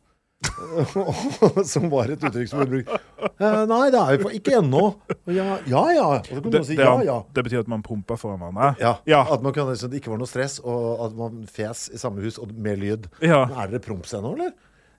som 1.73 1.89
var 1.93 2.13
et 2.13 2.23
uttrykk 2.23 2.51
som 2.51 2.63
ble 2.63 2.69
brukt. 2.77 3.09
Eh, 3.37 3.63
nei, 3.71 3.83
det 3.95 4.03
er 4.03 4.21
jo 4.21 4.33
ikke 4.39 4.59
ennå. 4.61 4.85
Ja, 5.33 5.57
ja. 5.69 5.83
ja. 5.97 6.09
Det, 6.23 6.63
si 6.69 6.79
ja, 6.79 6.93
ja. 7.07 7.19
det 7.37 7.47
betyr 7.47 7.65
at 7.65 7.71
man 7.71 7.85
pumpa 7.87 8.19
foran 8.21 8.41
hverandre. 8.43 8.75
Ja, 8.83 8.95
Ja. 9.09 9.25
At 9.37 9.43
man 9.45 9.55
kan, 9.57 9.69
det 9.73 10.01
ikke 10.01 10.13
var 10.15 10.21
noe 10.23 10.31
stress, 10.31 10.59
og 10.65 11.05
at 11.09 11.19
man 11.19 11.45
fes 11.51 11.89
i 11.95 12.01
samme 12.01 12.25
hus 12.25 12.41
og 12.43 12.55
med 12.55 12.81
lyd. 12.83 13.11
Ja. 13.25 13.45
Er 13.49 13.73
dere 13.73 13.83
promps 13.85 14.15
ennå, 14.17 14.37
eller? 14.39 14.55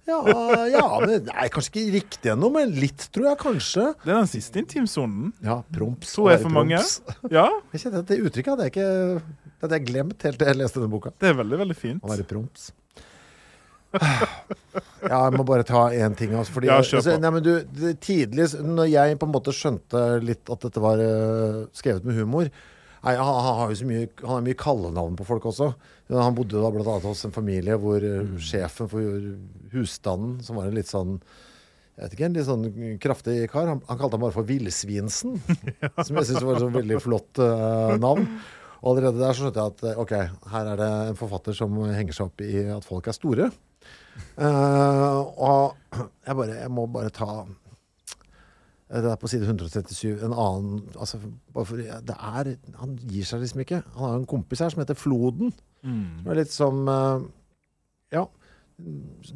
Ja, 0.07 0.21
ja 0.71 0.85
men 1.03 1.25
nei, 1.27 1.49
kanskje 1.51 1.73
ikke 1.73 1.95
riktig 1.97 2.31
ennå, 2.31 2.51
men 2.53 2.71
litt, 2.79 3.09
tror 3.11 3.31
jeg 3.33 3.41
kanskje. 3.41 3.89
Det 4.05 4.13
er 4.13 4.21
den 4.21 4.31
siste 4.31 4.61
intimsonen. 4.63 5.33
Ja, 5.43 5.59
promps. 5.75 6.13
Tror 6.15 6.31
jeg 6.31 6.45
for 6.45 6.53
mange. 6.61 6.79
Ja, 7.37 7.49
Jeg 7.73 7.83
kjenner 7.83 8.05
at 8.05 8.09
Det 8.13 8.21
uttrykket 8.23 8.53
hadde 8.53 8.69
jeg 8.69 8.75
ikke 8.77 8.89
det 9.57 9.65
hadde 9.65 9.77
jeg 9.79 9.87
glemt 9.89 10.21
helt 10.21 10.37
til 10.37 10.49
jeg 10.51 10.57
leste 10.59 10.77
denne 10.77 10.93
boka. 10.93 11.11
det 11.17 11.31
er 11.31 11.37
veldig, 11.39 11.57
veldig 11.63 11.75
fint. 11.77 12.03
Å 12.05 12.11
være 12.11 12.25
promps. 12.29 12.67
Ja, 13.95 15.19
jeg 15.29 15.37
må 15.37 15.45
bare 15.47 15.65
ta 15.67 15.87
én 15.95 16.15
ting. 16.17 16.33
Altså, 16.35 16.53
fordi, 16.57 16.69
Ja, 16.69 16.79
altså, 16.83 17.17
nei, 17.21 17.31
men 17.33 17.45
du, 17.45 17.53
tidlig, 18.03 18.49
når 18.63 18.89
jeg 18.91 19.19
på 19.21 19.27
en 19.29 19.35
måte 19.35 19.53
skjønte 19.55 20.01
litt 20.23 20.49
at 20.51 20.65
dette 20.67 20.83
var 20.83 20.99
uh, 21.01 21.63
skrevet 21.77 22.07
med 22.07 22.17
humor 22.19 22.49
nei, 23.07 23.13
han, 23.15 23.23
han 23.23 23.59
har 23.61 23.71
jo 23.71 23.77
så 23.79 23.87
mye, 23.87 24.07
han 24.23 24.33
har 24.33 24.45
mye 24.45 24.57
kallenavn 24.59 25.15
på 25.19 25.27
folk 25.27 25.45
også. 25.47 25.69
Han 26.11 26.35
bodde 26.35 26.59
da 26.59 26.71
blant 26.73 26.89
annet 26.91 27.07
hos 27.07 27.25
en 27.27 27.35
familie 27.35 27.77
hvor 27.79 28.03
Mm. 28.03 28.37
sjefen 28.41 28.89
for 28.91 29.21
husstanden, 29.73 30.41
som 30.43 30.57
var 30.59 30.67
en 30.67 30.75
litt 30.75 30.89
sånn 30.91 31.17
jeg 31.97 32.03
vet 32.03 32.13
ikke, 32.13 32.25
en 32.27 32.35
litt 32.35 32.45
sånn 32.45 32.65
kraftig 33.01 33.35
kar. 33.49 33.71
Han, 33.71 33.79
han 33.87 33.97
kalte 33.97 34.17
ham 34.19 34.21
bare 34.27 34.35
for 34.35 34.45
Villsvinsen. 34.45 35.39
Som 36.05 36.19
jeg 36.19 36.27
syns 36.29 36.43
var 36.45 36.59
et 36.59 36.75
veldig 36.75 36.99
flott 37.01 37.39
uh, 37.41 37.95
navn. 37.97 38.27
Og 38.83 38.91
allerede 38.91 39.17
der 39.17 39.33
så 39.33 39.47
skjønte 39.47 39.63
jeg 39.63 39.73
at 39.73 39.97
ok, 40.03 40.13
her 40.53 40.69
er 40.75 40.77
det 40.77 40.89
en 41.07 41.17
forfatter 41.17 41.57
som 41.57 41.73
henger 41.89 42.13
seg 42.13 42.27
opp 42.29 42.43
i 42.45 42.67
at 42.75 42.85
folk 42.85 43.09
er 43.09 43.17
store. 43.17 43.47
Eh, 44.37 45.19
og 45.37 45.75
jeg 45.97 46.35
bare 46.35 46.59
Jeg 46.61 46.71
må 46.71 46.85
bare 46.91 47.09
ta 47.09 47.45
Eh, 48.89 49.01
Det 49.01 49.11
er 49.11 49.15
på 49.19 49.27
side 49.27 49.43
137. 49.43 50.23
En 50.23 50.33
annen 50.33 50.83
altså, 50.95 51.19
det 51.75 52.15
er, 52.15 52.55
Han 52.79 52.97
gir 52.97 53.25
seg 53.27 53.41
liksom 53.43 53.59
ikke. 53.65 53.81
Han 53.97 54.09
har 54.09 54.15
en 54.21 54.25
kompis 54.29 54.59
her 54.63 54.69
som 54.69 54.79
heter 54.79 54.95
Floden. 54.95 55.53
Mm. 55.83 56.23
Som 56.23 56.31
er 56.31 56.39
litt 56.39 56.51
som 56.53 56.87
eh, 56.87 57.25
Ja, 58.15 58.25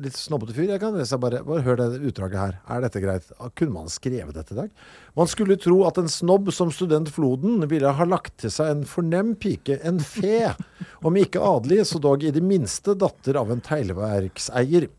litt 0.02 0.18
snobbete 0.18 0.54
fyr. 0.54 0.70
Jeg 0.70 0.82
kan 0.84 0.94
lese 0.94 1.18
bare, 1.22 1.40
bare 1.46 1.64
hør 1.66 1.80
det 1.80 1.88
utdraget 2.12 2.38
her. 2.38 2.58
Er 2.70 2.84
dette 2.86 3.02
greit? 3.02 3.32
Ah, 3.42 3.50
Kunne 3.58 3.74
man 3.74 3.90
skrevet 3.92 4.36
dette 4.38 4.54
i 4.54 4.60
dag? 4.60 4.70
Man 5.18 5.30
skulle 5.32 5.58
tro 5.62 5.80
at 5.88 5.98
en 5.98 6.12
snobb 6.12 6.52
som 6.54 6.70
student 6.74 7.10
Floden 7.12 7.66
ville 7.72 7.90
ha 7.98 8.06
lagt 8.08 8.38
til 8.44 8.54
seg 8.54 8.70
en 8.76 8.86
fornem 8.88 9.34
pike, 9.42 9.80
en 9.88 10.00
fe. 10.06 10.54
Om 11.02 11.18
ikke 11.24 11.42
adelig, 11.42 11.88
så 11.90 12.02
dog 12.04 12.24
i 12.24 12.34
det 12.36 12.44
minste 12.46 12.94
datter 12.94 13.40
av 13.42 13.52
en 13.54 13.64
teglverkseier. 13.66 14.90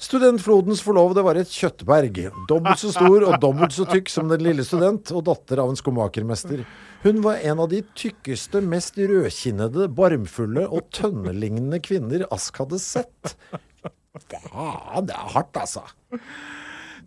Student 0.00 0.42
Flodens 0.42 0.80
forlovede 0.82 1.22
var 1.22 1.38
et 1.38 1.50
kjøttberg, 1.54 2.16
dobbelt 2.50 2.80
så 2.82 2.90
stor 2.92 3.28
og 3.28 3.36
dobbelt 3.42 3.76
så 3.76 3.86
tykk 3.86 4.10
som 4.10 4.30
den 4.30 4.42
lille 4.42 4.64
student, 4.66 5.12
og 5.14 5.22
datter 5.28 5.62
av 5.62 5.70
en 5.70 5.78
skomakermester. 5.78 6.64
Hun 7.04 7.20
var 7.22 7.38
en 7.46 7.62
av 7.62 7.70
de 7.70 7.80
tykkeste, 7.94 8.62
mest 8.66 8.98
rødkinnede, 8.98 9.86
barmfulle 9.94 10.66
og 10.66 10.90
tønnelignende 10.96 11.78
kvinner 11.84 12.26
Ask 12.34 12.58
hadde 12.62 12.80
sett. 12.82 13.36
Faen, 14.50 15.06
det 15.06 15.14
er 15.14 15.30
hardt, 15.36 15.62
altså. 15.62 15.86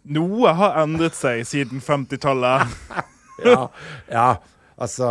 Noe 0.07 0.55
har 0.55 0.79
endret 0.85 1.17
seg 1.17 1.43
siden 1.47 1.83
50-tallet. 1.83 2.71
Ja, 3.37 3.67
ja 4.09 4.29
altså 4.81 5.07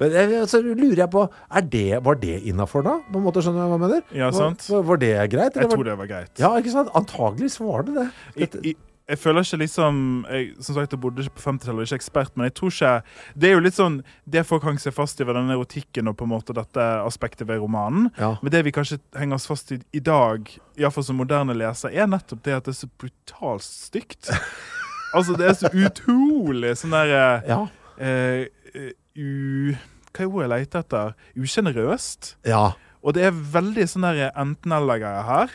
men 0.00 0.16
jeg, 0.16 0.46
så 0.50 0.60
lurer 0.64 1.04
jeg 1.04 1.10
på, 1.12 1.26
er 1.30 1.68
det, 1.74 1.88
var 2.06 2.18
det 2.22 2.40
innafor 2.50 2.86
da? 2.86 2.96
På 3.10 3.20
en 3.20 3.26
måte, 3.26 3.44
skjønner 3.44 3.62
du 3.62 3.66
hva 3.68 3.76
jeg 3.76 3.84
mener? 3.84 4.08
Ja, 4.16 4.32
sant. 4.34 4.64
Var, 4.70 4.88
var 4.88 5.04
det 5.04 5.12
greit? 5.34 5.60
Jeg 5.60 5.70
tror 5.70 5.86
det 5.86 6.00
var 6.00 6.10
greit. 6.10 6.34
Ja, 6.40 6.50
ikke 6.58 6.74
sant? 6.74 6.90
Antageligvis 6.98 7.60
var 7.62 7.86
det 7.86 7.96
det. 8.00 8.08
Dette, 8.38 8.64
jeg, 8.64 8.80
jeg 9.08 9.18
føler 9.20 9.44
ikke 9.44 9.56
liksom 9.60 9.96
jeg, 10.30 10.52
Som 10.64 10.78
sagt, 10.78 10.92
jeg 10.92 11.00
bodde 11.00 11.24
ikke 11.24 11.36
på 11.36 11.42
50-tallet 11.44 11.76
og 11.76 11.82
er 11.82 11.90
ikke 11.90 12.00
ekspert, 12.00 12.32
men 12.36 12.48
jeg 12.48 12.54
tror 12.56 12.72
ikke 12.72 12.92
Det 13.40 13.48
er 13.48 13.52
jo 13.52 13.64
litt 13.64 13.76
sånn 13.76 13.98
Det 14.24 14.44
folk 14.48 14.64
hang 14.64 14.80
seg 14.80 14.94
fast 14.96 15.20
i 15.20 15.26
ved 15.28 15.36
denne 15.36 15.56
erotikken 15.56 16.08
og 16.08 16.16
på 16.16 16.24
en 16.24 16.32
måte 16.32 16.56
dette 16.56 16.86
aspektet 17.04 17.48
ved 17.48 17.60
romanen. 17.60 18.08
Ja. 18.16 18.34
Men 18.40 18.54
det 18.54 18.64
vi 18.64 18.72
kanskje 18.74 19.00
henger 19.18 19.36
oss 19.36 19.48
fast 19.50 19.74
i 19.74 19.80
i 19.94 20.00
dag, 20.00 20.48
iallfall 20.80 21.04
som 21.06 21.18
moderne 21.20 21.54
leser, 21.56 21.92
er 21.92 22.08
nettopp 22.08 22.40
det 22.46 22.54
at 22.56 22.66
det 22.66 22.72
er 22.72 22.78
så 22.78 22.88
brutalt 22.98 23.66
stygt. 23.66 24.30
altså, 25.16 25.36
det 25.38 25.48
er 25.50 25.56
så 25.58 25.70
utrolig 25.70 26.72
sånn 26.80 26.94
derre 26.96 27.24
ja. 27.46 27.60
eh, 27.98 28.46
eh, 28.72 28.90
u... 29.16 29.74
Hva 30.14 30.22
er 30.22 30.30
ordet 30.30 30.44
jeg 30.44 30.52
leter 30.52 30.84
etter? 30.84 31.14
Usjenerøst. 31.42 32.34
ja. 32.46 32.64
Og 33.04 33.12
det 33.12 33.26
er 33.28 33.34
veldig 33.36 33.84
sånn 33.84 34.06
der 34.06 34.30
enten-eller-greier 34.40 35.26
her. 35.28 35.50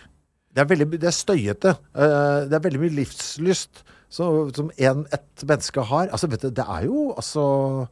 Det 0.53 0.62
er, 0.62 0.68
veldig, 0.70 0.99
det 1.01 1.07
er 1.10 1.16
støyete. 1.18 1.72
Eh, 1.97 2.43
det 2.45 2.53
er 2.53 2.62
veldig 2.62 2.82
mye 2.84 2.93
livslyst 2.93 3.80
som, 4.14 4.51
som 4.53 4.70
en, 4.78 5.01
et 5.16 5.45
menneske 5.49 5.82
har. 5.89 6.12
Altså, 6.14 6.30
vet 6.30 6.45
du, 6.45 6.51
det 6.53 6.66
er 6.70 6.86
jo 6.86 7.07
altså 7.18 7.88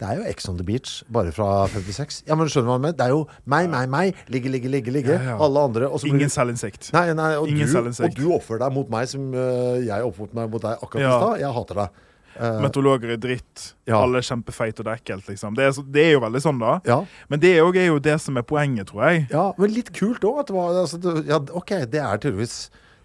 det 0.00 0.08
er 0.08 0.20
jo 0.20 0.28
Ex 0.30 0.46
on 0.48 0.56
the 0.56 0.64
Beach, 0.64 0.92
bare 1.12 1.32
fra 1.34 1.48
56. 1.68 2.22
Ja, 2.28 2.36
men 2.38 2.48
skjønner 2.48 2.70
du 2.70 2.70
hva 2.70 2.76
jeg 2.78 2.84
mener? 2.86 2.96
Det 2.96 3.04
er 3.04 3.12
jo 3.12 3.24
meg, 3.52 3.66
meg, 3.74 3.90
meg. 3.92 4.20
Ligge, 4.32 4.48
ligge, 4.54 4.70
ligge. 4.72 4.94
ligge. 4.94 5.12
Ja, 5.18 5.34
ja. 5.34 5.40
Alle 5.44 5.64
andre. 5.68 5.90
Blir 5.92 6.14
Ingen 6.14 6.30
du- 6.30 6.36
selvinnsikt. 6.36 6.92
Nei, 6.94 7.02
nei, 7.18 7.32
og, 7.36 7.50
Ingen 7.50 7.68
du, 7.68 7.90
og 8.06 8.14
du 8.16 8.22
oppfører 8.38 8.62
deg 8.64 8.78
mot 8.78 8.94
meg 8.94 9.10
som 9.10 9.26
uh, 9.34 9.76
jeg 9.82 10.06
oppførte 10.06 10.38
meg 10.38 10.48
mot 10.54 10.62
deg 10.64 10.78
akkurat 10.86 11.02
i 11.02 11.04
Ja. 11.04 11.18
stad. 11.18 11.42
Jeg 11.42 11.52
hater 11.58 11.82
deg. 11.82 12.06
Eh, 12.36 12.60
Meteorologer 12.62 13.14
er 13.16 13.20
dritt. 13.20 13.64
Ja. 13.88 13.98
Alle 14.02 14.20
er 14.20 14.26
kjempefeite 14.26 14.82
og 14.82 14.86
det 14.88 14.92
er 14.94 15.02
ekkelt. 15.02 15.26
Liksom. 15.32 15.56
Det, 15.58 15.66
er 15.66 15.74
så, 15.76 15.84
det 15.84 16.04
er 16.04 16.14
jo 16.14 16.22
veldig 16.26 16.44
sånn, 16.44 16.62
da. 16.62 16.76
ja. 16.88 17.00
Men 17.32 17.42
det 17.42 17.56
er 17.56 17.88
jo, 17.88 17.98
det 18.02 18.16
som 18.22 18.38
er 18.38 18.46
poenget, 18.46 18.92
tror 18.92 19.04
jeg. 19.08 19.26
ja, 19.32 19.50
men 19.58 19.74
litt 19.74 19.92
kult 19.96 20.24
òg. 20.28 20.54
Altså, 20.54 21.00
ja, 21.26 21.40
ok, 21.40 21.74
det 21.90 22.00
er 22.04 22.22
tydeligvis 22.22 22.56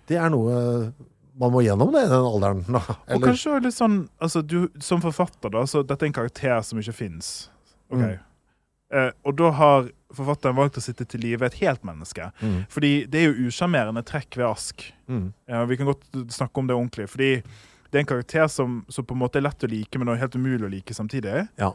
Det 0.07 0.17
er 0.21 0.31
noe 0.33 0.55
man 1.35 1.51
må 1.51 1.65
gjennom 1.65 1.91
det 1.91 2.05
i 2.05 2.11
den 2.11 2.27
alderen. 2.29 2.63
Da. 2.71 2.81
Og 3.15 3.25
kanskje 3.25 3.59
litt 3.65 3.75
sånn 3.75 4.05
altså, 4.23 4.39
du, 4.39 4.69
Som 4.83 5.03
forfatter, 5.03 5.51
da, 5.51 5.65
så 5.67 5.83
dette 5.83 6.07
er 6.07 6.11
en 6.11 6.15
karakter 6.15 6.61
som 6.63 6.79
ikke 6.79 6.95
fins. 6.95 7.33
Mm. 7.91 8.15
Uh, 8.93 9.11
og 9.27 9.35
da 9.39 9.51
har 9.57 9.89
forfatteren 10.15 10.55
valgt 10.55 10.79
å 10.79 10.83
sitte 10.83 11.07
til 11.09 11.25
live 11.25 11.47
et 11.47 11.57
helt 11.59 11.83
menneske. 11.87 12.29
Mm. 12.39 12.59
Fordi 12.71 12.93
det 13.11 13.21
er 13.21 13.27
jo 13.27 13.49
usjarmerende 13.49 14.05
trekk 14.07 14.37
ved 14.39 14.47
Ask. 14.47 14.85
Mm. 15.11 15.27
Uh, 15.51 15.63
vi 15.67 15.79
kan 15.79 15.89
godt 15.89 16.05
snakke 16.31 16.61
om 16.61 16.69
det 16.69 16.77
ordentlig. 16.77 17.09
Fordi 17.11 17.31
det 17.95 18.01
er 18.01 18.03
en 18.03 18.09
karakter 18.09 18.49
som, 18.51 18.79
som 18.91 19.05
på 19.07 19.15
en 19.15 19.21
måte 19.21 19.39
er 19.39 19.45
lett 19.45 19.63
å 19.63 19.69
like, 19.71 19.99
men 20.01 20.09
også 20.11 20.25
helt 20.25 20.33
umulig 20.35 20.67
å 20.67 20.71
like 20.73 20.95
samtidig. 20.97 21.45
Ja. 21.55 21.69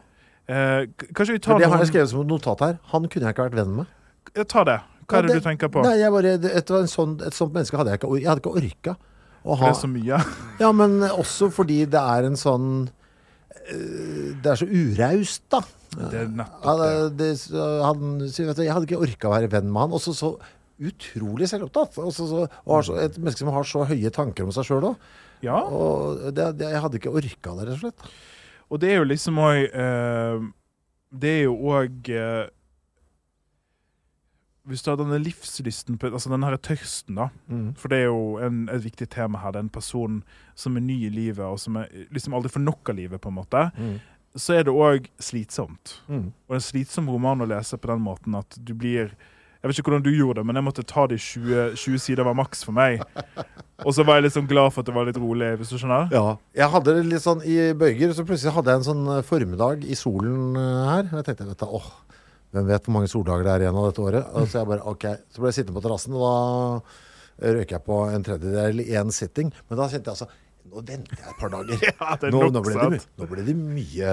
Eh, 0.45 0.83
kanskje 1.17 1.33
vi 1.33 1.41
tar 1.41 1.55
Men 1.55 1.63
det 1.63 1.69
har 1.71 1.81
jeg 1.81 1.89
skrevet 1.89 2.11
som 2.11 2.21
et 2.21 2.29
notat 2.29 2.61
her. 2.61 2.75
Han 2.91 3.07
kunne 3.09 3.25
jeg 3.25 3.33
ikke 3.33 3.47
vært 3.47 3.57
venn 3.57 3.71
med. 3.79 3.95
Ja, 4.35 4.45
Ta 4.45 4.63
det. 4.69 4.75
Hva 5.09 5.17
er 5.17 5.25
det, 5.25 5.33
det, 5.33 5.41
du 5.41 5.47
tenker 5.47 5.71
på? 5.73 5.81
Nei, 5.81 5.95
jeg 5.97 6.13
bare, 6.13 6.35
det, 6.43 6.51
et, 6.61 6.73
en 6.77 6.91
sånn, 6.91 7.17
et 7.25 7.35
sånt 7.35 7.55
menneske 7.55 7.79
hadde 7.79 7.95
jeg 7.95 7.99
ikke, 7.99 8.11
jeg 8.21 8.29
hadde 8.29 8.43
ikke 8.43 8.53
orka. 8.61 8.93
å 9.41 9.57
ha. 9.57 9.65
det 9.65 9.71
er 9.73 9.79
så 9.81 9.89
mye. 9.89 10.21
Ja, 10.61 10.69
men 10.77 10.97
også 11.09 11.49
fordi 11.57 11.79
det 11.89 12.05
er 12.13 12.29
en 12.29 12.37
sånn 12.37 12.69
øh, 12.85 14.27
Det 14.37 14.53
er 14.53 14.61
så 14.61 14.69
uraust, 14.69 15.47
da. 15.49 15.63
Det 15.97 16.21
er 16.21 16.29
nettopp 16.37 17.17
det, 17.17 17.31
han, 17.81 18.21
jeg 18.29 18.69
hadde 18.69 18.85
ikke 18.87 19.01
orka 19.01 19.31
å 19.31 19.33
være 19.33 19.49
venn 19.57 19.73
med 19.73 19.87
han. 19.87 19.97
Også 19.97 20.13
så 20.15 20.35
utrolig 20.81 21.49
selvopptatt. 21.49 21.97
Også 22.05 22.29
så, 22.29 22.45
og 22.45 22.77
har 22.77 22.87
så, 22.87 23.01
et 23.01 23.17
menneske 23.17 23.41
som 23.41 23.51
har 23.57 23.67
så 23.67 23.89
høye 23.89 24.13
tanker 24.13 24.45
om 24.45 24.53
seg 24.55 24.69
sjøl 24.69 24.91
òg. 24.93 25.11
Ja, 25.43 25.59
Og 25.65 26.19
det, 26.35 26.47
det, 26.59 26.69
jeg 26.71 26.81
hadde 26.83 26.99
ikke 26.99 27.13
orka 27.13 27.55
det, 27.57 27.67
rett 27.67 27.77
og 27.77 27.83
slett. 27.85 28.09
og 28.69 28.81
det 28.81 28.91
er 28.91 28.99
jo 29.01 29.07
liksom 29.09 29.39
òg 29.41 29.61
Det 31.21 31.31
er 31.39 31.43
jo 31.43 31.55
òg 31.71 32.11
Hvis 34.69 34.83
du 34.85 34.91
har 34.91 34.99
denne 34.99 35.17
livslysten 35.19 35.97
på 35.97 36.11
Altså 36.13 36.29
denne 36.31 36.47
her 36.47 36.57
tørsten, 36.61 37.17
da. 37.17 37.29
Mm. 37.49 37.73
For 37.75 37.89
det 37.91 38.03
er 38.03 38.09
jo 38.11 38.37
en, 38.45 38.67
et 38.69 38.83
viktig 38.85 39.07
tema 39.09 39.41
her. 39.41 39.51
Det 39.55 39.59
er 39.59 39.65
en 39.65 39.73
person 39.73 40.19
som 40.55 40.77
er 40.77 40.85
ny 40.85 40.99
i 41.07 41.09
livet, 41.09 41.41
og 41.41 41.57
som 41.59 41.79
er, 41.81 41.89
liksom 42.13 42.35
aldri 42.37 42.51
får 42.53 42.61
nok 42.63 42.91
av 42.93 42.99
livet, 42.99 43.21
på 43.23 43.31
en 43.31 43.39
måte. 43.39 43.63
Mm. 43.75 43.95
Så 44.37 44.53
er 44.55 44.63
det 44.67 44.71
òg 44.77 45.09
slitsomt. 45.19 45.95
Mm. 46.07 46.29
Og 46.29 46.53
det 46.53 46.59
er 46.59 46.61
en 46.61 46.67
slitsom 46.69 47.09
roman 47.09 47.41
å 47.41 47.49
lese 47.49 47.79
på 47.81 47.89
den 47.89 48.05
måten 48.05 48.37
at 48.37 48.55
du 48.61 48.75
blir 48.77 49.15
Jeg 49.61 49.69
vet 49.69 49.77
ikke 49.77 49.91
hvordan 49.91 50.05
du 50.05 50.09
gjorde 50.09 50.39
det, 50.41 50.45
men 50.49 50.57
jeg 50.57 50.65
måtte 50.65 50.83
ta 50.89 51.03
de 51.05 51.17
20, 51.21 51.75
20 51.77 51.99
sider 52.01 52.25
var 52.25 52.33
maks 52.39 52.63
for 52.65 52.73
meg. 52.73 53.03
Og 53.85 53.93
så 53.93 54.01
var 54.05 54.17
jeg 54.17 54.25
litt 54.25 54.33
sånn 54.33 54.49
glad 54.49 54.73
for 54.73 54.81
at 54.81 54.89
det 54.89 54.95
var 54.95 55.05
litt 55.05 55.19
rolig, 55.21 55.51
hvis 55.59 55.69
du 55.69 55.77
skjønner. 55.77 56.07
Ja. 56.13 56.23
Jeg 56.57 56.73
hadde 56.73 56.95
det 56.97 57.03
litt 57.11 57.21
sånn 57.21 57.43
i 57.45 57.59
bøyger, 57.77 58.15
så 58.17 58.25
plutselig 58.25 58.55
hadde 58.57 58.73
jeg 58.73 58.81
en 58.81 58.87
sånn 58.89 59.05
eh, 59.19 59.21
formiddag 59.25 59.85
i 59.85 59.97
solen 59.99 60.57
eh, 60.57 60.81
her. 60.89 61.05
Og 61.11 61.19
jeg 61.21 61.29
tenkte, 61.29 61.49
vet 61.51 61.61
du, 61.61 61.77
åh, 61.77 61.87
hvem 62.57 62.67
vet 62.73 62.89
hvor 62.89 62.97
mange 62.97 63.13
soldager 63.13 63.45
det 63.45 63.53
er 63.53 63.67
igjen 63.67 63.77
av 63.81 63.89
dette 63.91 64.05
året? 64.09 64.33
Og 64.33 64.49
så 64.49 64.63
jeg 64.63 64.71
bare, 64.73 64.85
ok, 64.95 65.07
så 65.29 65.43
ble 65.43 65.53
jeg 65.53 65.59
sittende 65.61 65.77
på 65.77 65.85
terrassen, 65.85 66.17
og 66.17 66.25
da 66.25 67.55
røyker 67.57 67.77
jeg 67.77 67.85
på 67.85 67.99
en 68.17 68.25
tredjedel 68.31 68.81
i 68.83 68.93
én 68.97 69.13
sitting. 69.13 69.53
Men 69.69 69.79
da 69.81 69.89
kjente 69.93 70.09
jeg 70.09 70.17
altså, 70.17 70.29
nå 70.71 70.81
venter 70.87 71.17
jeg 71.17 71.31
et 71.31 71.39
par 71.41 71.51
dager. 71.51 71.85
Ja, 72.01 72.17
Nå, 72.31 72.41
nå, 72.53 72.61
ble 72.63 72.75
det, 72.77 72.99
nå 73.17 73.27
ble 73.29 73.43
det 73.47 73.55
mye 73.57 74.11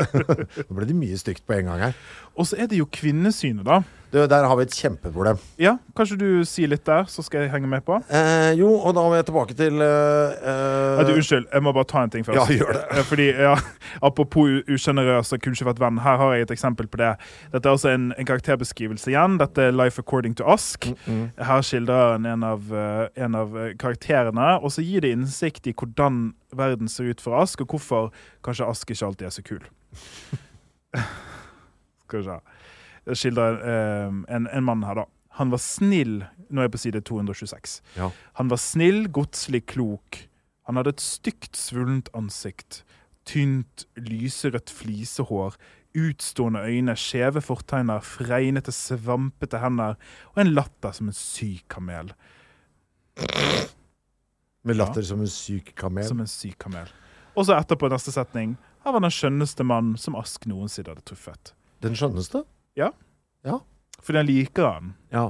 Nå 0.68 0.76
ble 0.76 0.86
det 0.88 0.96
mye 0.98 1.16
stygt 1.20 1.46
på 1.48 1.56
en 1.56 1.70
gang 1.70 1.84
her. 1.88 1.96
Og 2.36 2.46
så 2.46 2.60
er 2.60 2.70
det 2.70 2.78
jo 2.78 2.88
kvinnesynet, 2.90 3.64
da. 3.66 3.82
Du, 4.10 4.18
der 4.26 4.42
har 4.42 4.56
vi 4.58 4.64
et 4.66 4.74
kjempeproblem. 4.74 5.38
Ja, 5.62 5.76
Kanskje 5.94 6.16
du 6.18 6.26
sier 6.48 6.70
litt 6.72 6.82
der, 6.86 7.04
så 7.06 7.22
skal 7.22 7.44
jeg 7.44 7.52
henge 7.52 7.68
med 7.70 7.84
på? 7.86 7.94
Eh, 8.10 8.56
jo, 8.58 8.72
og 8.74 8.96
da 8.96 9.04
må 9.06 9.14
jeg 9.14 9.28
tilbake 9.28 9.54
til 9.54 9.78
eh, 9.84 10.48
eh, 10.50 11.02
du, 11.06 11.12
unnskyld, 11.14 11.46
jeg 11.52 11.62
må 11.62 11.70
bare 11.76 11.86
ta 11.92 12.02
en 12.02 12.10
ting 12.10 12.26
først. 12.26 12.40
Ja, 12.50 12.56
gjør 12.58 12.74
det. 12.74 12.82
Eh, 12.90 13.06
Fordi, 13.06 13.28
ja, 13.38 13.54
Apropos 14.02 14.66
usjenerøs 14.66 15.30
og 15.36 15.44
kunne 15.44 15.54
ikke 15.54 15.68
vært 15.70 15.84
venn. 15.84 16.02
Her 16.02 16.18
har 16.24 16.34
jeg 16.34 16.48
et 16.48 16.54
eksempel 16.56 16.90
på 16.90 16.98
det. 16.98 17.12
Dette 17.54 17.70
er 17.70 17.76
altså 17.76 17.92
en, 17.94 18.10
en 18.18 18.30
karakterbeskrivelse 18.32 19.14
igjen. 19.14 19.38
Dette 19.38 19.68
er 19.68 19.78
'Life 19.78 20.02
According 20.02 20.34
to 20.42 20.48
Ask'. 20.50 20.90
Her 21.38 21.62
skildrer 21.62 22.16
han 22.16 22.26
en 22.26 22.50
av, 22.50 22.66
eh, 22.74 23.06
en 23.14 23.38
av 23.38 23.54
karakterene, 23.78 24.56
og 24.58 24.74
så 24.74 24.82
gir 24.82 25.06
det 25.06 25.14
innsikt 25.14 25.70
i 25.70 25.76
hvordan 25.76 26.32
verden 26.50 26.90
ser 26.90 27.14
ut 27.14 27.22
for 27.22 27.38
Ask, 27.38 27.62
og 27.62 27.76
hvorfor 27.76 28.10
kanskje 28.42 28.66
Ask 28.66 28.90
ikke 28.90 29.06
alltid 29.06 29.30
er 29.30 29.36
så 29.38 29.46
kul. 29.46 29.62
Skal 32.10 32.24
vi 32.24 32.28
se. 32.28 33.16
Skildrer 33.22 33.62
eh, 33.62 34.20
en, 34.34 34.50
en 34.50 34.66
mann 34.66 34.84
her, 34.84 35.04
da. 35.04 35.06
Han 35.38 35.52
var 35.52 35.62
snill 35.62 36.24
Nå 36.50 36.58
er 36.58 36.66
jeg 36.66 36.72
på 36.74 36.80
side 36.82 37.00
226. 37.06 37.76
Ja. 37.94 38.08
Han 38.40 38.48
var 38.50 38.58
snill, 38.58 39.04
godslig, 39.14 39.62
klok. 39.70 40.24
Han 40.66 40.80
hadde 40.80 40.96
et 40.96 41.04
stygt, 41.04 41.54
svullent 41.54 42.10
ansikt. 42.18 42.80
Tynt, 43.28 43.84
lyserødt 43.94 44.72
flisehår. 44.74 45.54
Utstående 45.94 46.64
øyne, 46.66 46.96
skjeve 46.98 47.42
fortegner, 47.42 48.02
fregnete, 48.02 48.74
svampete 48.74 49.62
hender 49.62 49.94
og 50.32 50.42
en 50.42 50.50
latter 50.54 50.94
som 50.94 51.10
en 51.10 51.16
syk 51.16 51.68
kamel. 51.70 52.10
Med 54.66 54.78
latter 54.78 55.06
som 55.06 55.22
en 55.22 55.30
syk 55.30 55.72
kamel. 55.78 56.06
Som 56.10 56.22
en 56.22 56.30
syk 56.30 56.58
kamel. 56.62 56.90
Og 57.38 57.46
så 57.46 57.54
etterpå 57.58 57.90
neste 57.90 58.14
setning. 58.14 58.56
Her 58.84 58.94
var 58.94 59.06
den 59.06 59.14
skjønneste 59.14 59.66
mann 59.66 59.94
som 60.00 60.18
Ask 60.18 60.50
noensinne 60.50 60.90
hadde 60.94 61.06
truffet. 61.06 61.54
Den 61.82 61.94
skjønneste? 61.96 62.44
Fordi 64.00 64.16
han 64.16 64.26
liker 64.30 64.64
han. 64.64 64.94
Ja. 65.12 65.26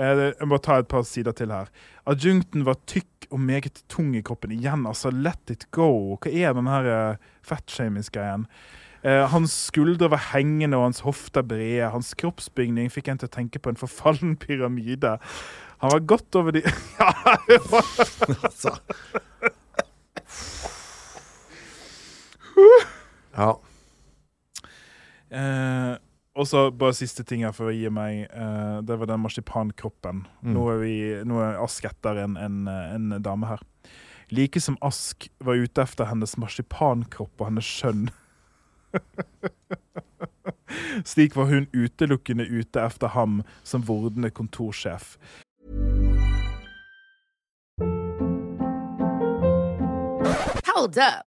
Eh, 0.00 0.20
Jeg 0.40 0.48
må 0.48 0.56
ta 0.64 0.78
et 0.80 0.88
par 0.88 1.02
sider 1.04 1.32
til 1.36 1.50
her. 1.52 1.68
Adjunkten 2.08 2.64
var 2.64 2.78
tykk 2.88 3.26
og 3.30 3.40
meget 3.44 3.82
tung 3.92 4.14
i 4.16 4.22
kroppen. 4.24 4.52
Igjen, 4.56 4.86
altså, 4.88 5.10
let 5.12 5.50
it 5.52 5.66
go. 5.70 6.16
Hva 6.16 6.30
er 6.32 6.52
den 6.56 6.66
her 6.70 6.88
uh, 7.12 7.16
fatshaming-greien? 7.44 8.46
Eh, 9.04 9.26
hans 9.30 9.52
skuldre 9.68 10.08
var 10.10 10.22
hengende 10.32 10.78
og 10.80 10.86
hans 10.88 11.00
hofter 11.04 11.42
brede. 11.44 11.90
Hans 11.92 12.14
kroppsbygning 12.18 12.88
fikk 12.90 13.08
en 13.12 13.18
til 13.20 13.28
å 13.28 13.34
tenke 13.36 13.60
på 13.60 13.68
en 13.74 13.76
forfallen 13.80 14.36
pyramide. 14.40 15.18
Han 15.84 15.92
var 15.92 16.06
godt 16.08 16.34
over 16.40 16.50
de 16.56 16.62
Ja, 17.00 17.12
Altså. 18.48 18.72
Ja. 23.36 23.50
Eh, 25.30 25.94
og 26.36 26.48
så 26.48 26.66
bare 26.70 26.96
siste 26.96 27.24
ting 27.24 27.46
her 27.46 27.54
for 27.56 27.70
å 27.70 27.74
gi 27.74 27.88
meg. 27.92 28.26
Eh, 28.28 28.78
det 28.86 28.98
var 29.00 29.08
den 29.08 29.22
marsipankroppen. 29.24 30.26
Mm. 30.42 30.52
Nå 30.52 30.66
er, 30.74 30.82
vi, 30.82 30.96
nå 31.24 31.40
er 31.40 31.62
Ask 31.62 31.86
etter 31.88 32.20
en, 32.26 32.36
en, 32.36 32.66
en 32.68 33.16
dame 33.24 33.48
her. 33.48 33.64
Like 34.34 34.60
som 34.60 34.76
Ask 34.84 35.28
var 35.38 35.56
ute 35.56 35.82
efter 35.82 36.10
hennes 36.10 36.36
marsipankropp 36.40 37.40
og 37.40 37.50
hennes 37.50 37.66
skjønn. 37.66 38.08
Slik 41.04 41.36
var 41.36 41.50
hun 41.50 41.68
utelukkende 41.72 42.46
ute 42.46 42.82
efter 42.82 43.14
ham 43.14 43.42
som 43.62 43.84
vordende 43.86 44.30
kontorsjef. 44.30 45.16
Hold 50.66 50.98
up. 50.98 51.35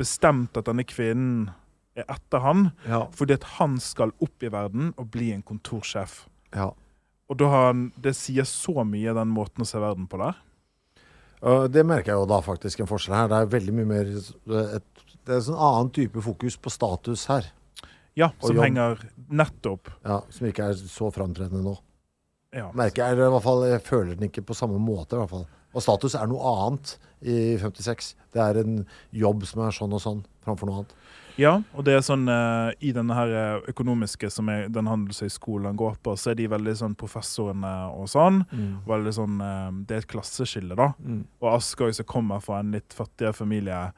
bestemt 0.00 0.56
at 0.56 0.66
denne 0.66 0.84
kvinnen 0.84 1.50
er 1.96 2.04
etter 2.10 2.40
han, 2.42 2.72
Ja. 2.88 3.04
fordi 3.14 3.34
at 3.34 3.44
han 3.58 3.78
skal 3.78 4.10
opp 4.20 4.42
i 4.42 4.48
verden 4.50 4.92
og 4.98 5.10
bli 5.10 5.32
en 5.32 5.42
kontorsjef. 5.42 6.26
ja. 6.54 6.70
Og 7.30 7.40
han, 7.40 7.86
det 7.98 8.12
sier 8.14 8.44
så 8.44 8.84
mye, 8.84 9.14
den 9.16 9.28
måten 9.32 9.62
å 9.64 9.66
se 9.66 9.78
verden 9.80 10.06
på 10.06 10.18
der. 10.20 10.34
Det 11.72 11.82
merker 11.84 12.12
jeg 12.12 12.20
jo 12.20 12.26
da 12.28 12.38
faktisk 12.44 12.80
en 12.80 12.86
forskjell 12.88 13.14
her. 13.16 13.28
Det 13.28 13.38
er 13.38 13.46
veldig 13.58 13.74
mye 13.78 13.88
mer 13.88 14.10
et, 14.12 14.84
Det 15.24 15.32
er 15.32 15.38
en 15.38 15.46
sånn 15.46 15.56
annen 15.58 15.90
type 15.96 16.20
fokus 16.20 16.56
på 16.60 16.70
status 16.72 17.24
her. 17.32 17.48
Ja, 18.14 18.28
som 18.44 18.60
henger 18.60 19.00
nettopp 19.32 19.88
Ja, 20.04 20.20
Som 20.30 20.46
ikke 20.46 20.68
er 20.68 20.74
så 20.78 21.08
framtredende 21.10 21.64
nå. 21.64 21.78
ja. 22.52 22.70
Merker 22.76 23.06
jeg, 23.08 23.16
i 23.18 23.30
hvert 23.32 23.42
fall, 23.42 23.64
jeg 23.72 23.82
føler 23.82 24.14
den 24.14 24.28
ikke 24.28 24.44
på 24.44 24.54
samme 24.54 24.78
måte. 24.78 25.16
i 25.16 25.18
hvert 25.24 25.30
fall. 25.30 25.46
Og 25.74 25.82
status 25.82 26.14
er 26.18 26.30
noe 26.30 26.54
annet 26.64 26.96
i 27.24 27.56
56. 27.60 28.14
Det 28.34 28.42
er 28.42 28.60
en 28.62 28.80
jobb 29.14 29.44
som 29.48 29.64
er 29.66 29.74
sånn 29.74 29.94
og 29.96 30.02
sånn, 30.02 30.22
framfor 30.46 30.70
noe 30.70 30.82
annet. 30.82 30.94
Ja, 31.40 31.56
og 31.74 31.82
det 31.86 31.96
er 31.96 32.04
sånn 32.06 32.28
uh, 32.30 32.70
I 32.78 32.92
denne 32.94 33.14
her 33.16 33.32
eh, 33.34 33.64
økonomiske 33.72 34.28
som 34.30 34.46
er, 34.52 34.68
den 34.70 34.86
handelshøyskolen 34.86 35.72
han 35.72 35.80
går 35.80 35.96
på, 36.04 36.14
så 36.14 36.30
er 36.30 36.38
de 36.38 36.46
veldig 36.52 36.74
sånn 36.78 36.94
professorene 36.98 37.72
og 37.90 38.06
sånn. 38.12 38.44
Veldig 38.86 39.14
sånn 39.16 39.40
uh, 39.42 39.72
Det 39.82 39.96
er 39.96 40.04
et 40.04 40.10
klasseskille, 40.12 40.78
da. 40.78 40.92
Og 41.42 41.50
Askøy, 41.56 41.90
som 41.96 42.06
kommer 42.06 42.44
fra 42.44 42.60
en 42.62 42.70
litt 42.76 42.94
fattigere 42.94 43.34
familie, 43.34 43.88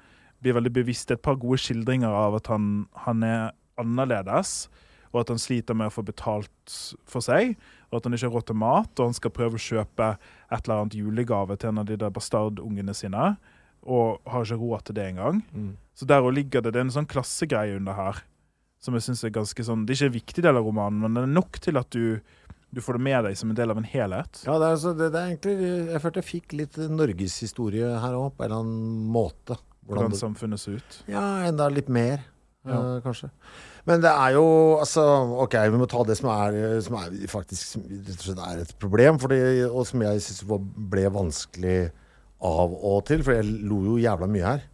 blir 0.41 0.57
veldig 0.57 0.73
bevisst. 0.79 1.11
Det 1.11 1.19
er 1.19 1.21
et 1.21 1.29
par 1.29 1.37
gode 1.41 1.61
skildringer 1.61 2.13
av 2.13 2.39
at 2.41 2.49
han, 2.53 2.87
han 3.05 3.25
er 3.27 3.53
annerledes, 3.81 4.71
og 5.13 5.21
at 5.23 5.29
han 5.33 5.39
sliter 5.43 5.75
med 5.79 5.91
å 5.91 5.95
få 5.95 6.05
betalt 6.07 6.77
for 7.09 7.25
seg, 7.25 7.57
og 7.91 7.99
at 8.01 8.05
han 8.09 8.17
ikke 8.17 8.29
har 8.29 8.35
råd 8.37 8.47
til 8.51 8.59
mat, 8.61 8.93
og 8.99 9.11
han 9.11 9.15
skal 9.17 9.31
prøve 9.37 9.59
å 9.59 9.63
kjøpe 9.63 10.09
et 10.19 10.63
eller 10.67 10.81
annet 10.83 10.97
julegave 10.99 11.57
til 11.59 11.71
en 11.73 11.83
av 11.83 11.87
de 11.89 11.97
der 12.01 12.11
bastardungene 12.15 12.95
sine, 12.97 13.37
og 13.87 14.19
har 14.27 14.43
ikke 14.47 14.59
råd 14.59 14.87
til 14.89 14.97
det 14.99 15.05
engang. 15.13 15.43
Så 15.95 16.09
der 16.11 16.25
og 16.27 16.35
ligger 16.35 16.61
det, 16.65 16.73
det 16.75 16.81
er 16.83 16.89
en 16.89 16.97
sånn 16.97 17.07
klassegreie 17.09 17.77
under 17.79 17.95
her, 17.97 18.25
som 18.83 18.95
jeg 18.99 19.07
synes 19.07 19.23
er 19.25 19.31
ganske 19.35 19.65
sånn, 19.65 19.87
det 19.87 19.95
er 19.95 20.01
ikke 20.03 20.11
en 20.13 20.19
viktig 20.21 20.43
del 20.45 20.59
av 20.59 20.67
romanen, 20.67 20.99
men 21.01 21.15
det 21.17 21.23
er 21.23 21.31
nok 21.39 21.61
til 21.65 21.79
at 21.81 21.89
du, 21.95 22.19
du 22.75 22.81
får 22.85 22.99
det 22.99 23.05
med 23.07 23.25
deg 23.29 23.39
som 23.39 23.51
en 23.51 23.57
del 23.57 23.71
av 23.73 23.79
en 23.81 23.87
helhet. 23.89 24.43
Ja, 24.45 24.59
det 24.59 24.67
er, 24.67 24.75
altså, 24.77 24.93
det, 24.99 25.09
det 25.15 25.21
er 25.23 25.31
egentlig 25.31 25.55
Jeg 25.95 26.03
følte 26.03 26.21
jeg 26.21 26.29
fikk 26.29 26.53
litt 26.59 26.77
norgeshistorie 26.93 27.95
her 28.03 28.19
òg, 28.19 28.35
på 28.37 28.45
en 28.45 28.51
eller 28.51 28.67
annen 28.67 29.07
måte. 29.15 29.57
Hvordan 29.87 30.09
Hvordan 30.11 30.19
samfunnet 30.19 30.59
ser 30.61 30.81
ut. 30.83 30.99
Ja, 31.11 31.23
enda 31.47 31.69
litt 31.71 31.89
mer, 31.89 32.25
Ja. 32.67 32.97
eh, 32.97 33.01
kanskje. 33.05 33.31
Men 33.87 34.03
det 34.03 34.11
er 34.11 34.35
jo 34.35 34.47
altså 34.81 35.03
OK, 35.45 35.55
vi 35.71 35.79
må 35.79 35.87
ta 35.91 36.03
det 36.07 36.17
som 36.19 36.31
er, 36.33 36.57
som 36.83 36.97
er 36.99 37.13
faktisk 37.31 37.77
rett 37.85 38.17
og 38.17 38.25
slett 38.25 38.43
er 38.43 38.63
et 38.65 38.73
problem, 38.83 39.21
fordi, 39.23 39.39
og 39.69 39.87
som 39.87 40.03
jeg 40.03 40.25
syns 40.25 40.43
ble 40.91 41.05
vanskelig 41.15 41.77
av 42.47 42.75
og 42.75 43.05
til. 43.07 43.23
For 43.27 43.39
jeg 43.39 43.47
lo 43.71 43.79
jo 43.93 44.01
jævla 44.03 44.29
mye 44.31 44.49
her. 44.49 44.67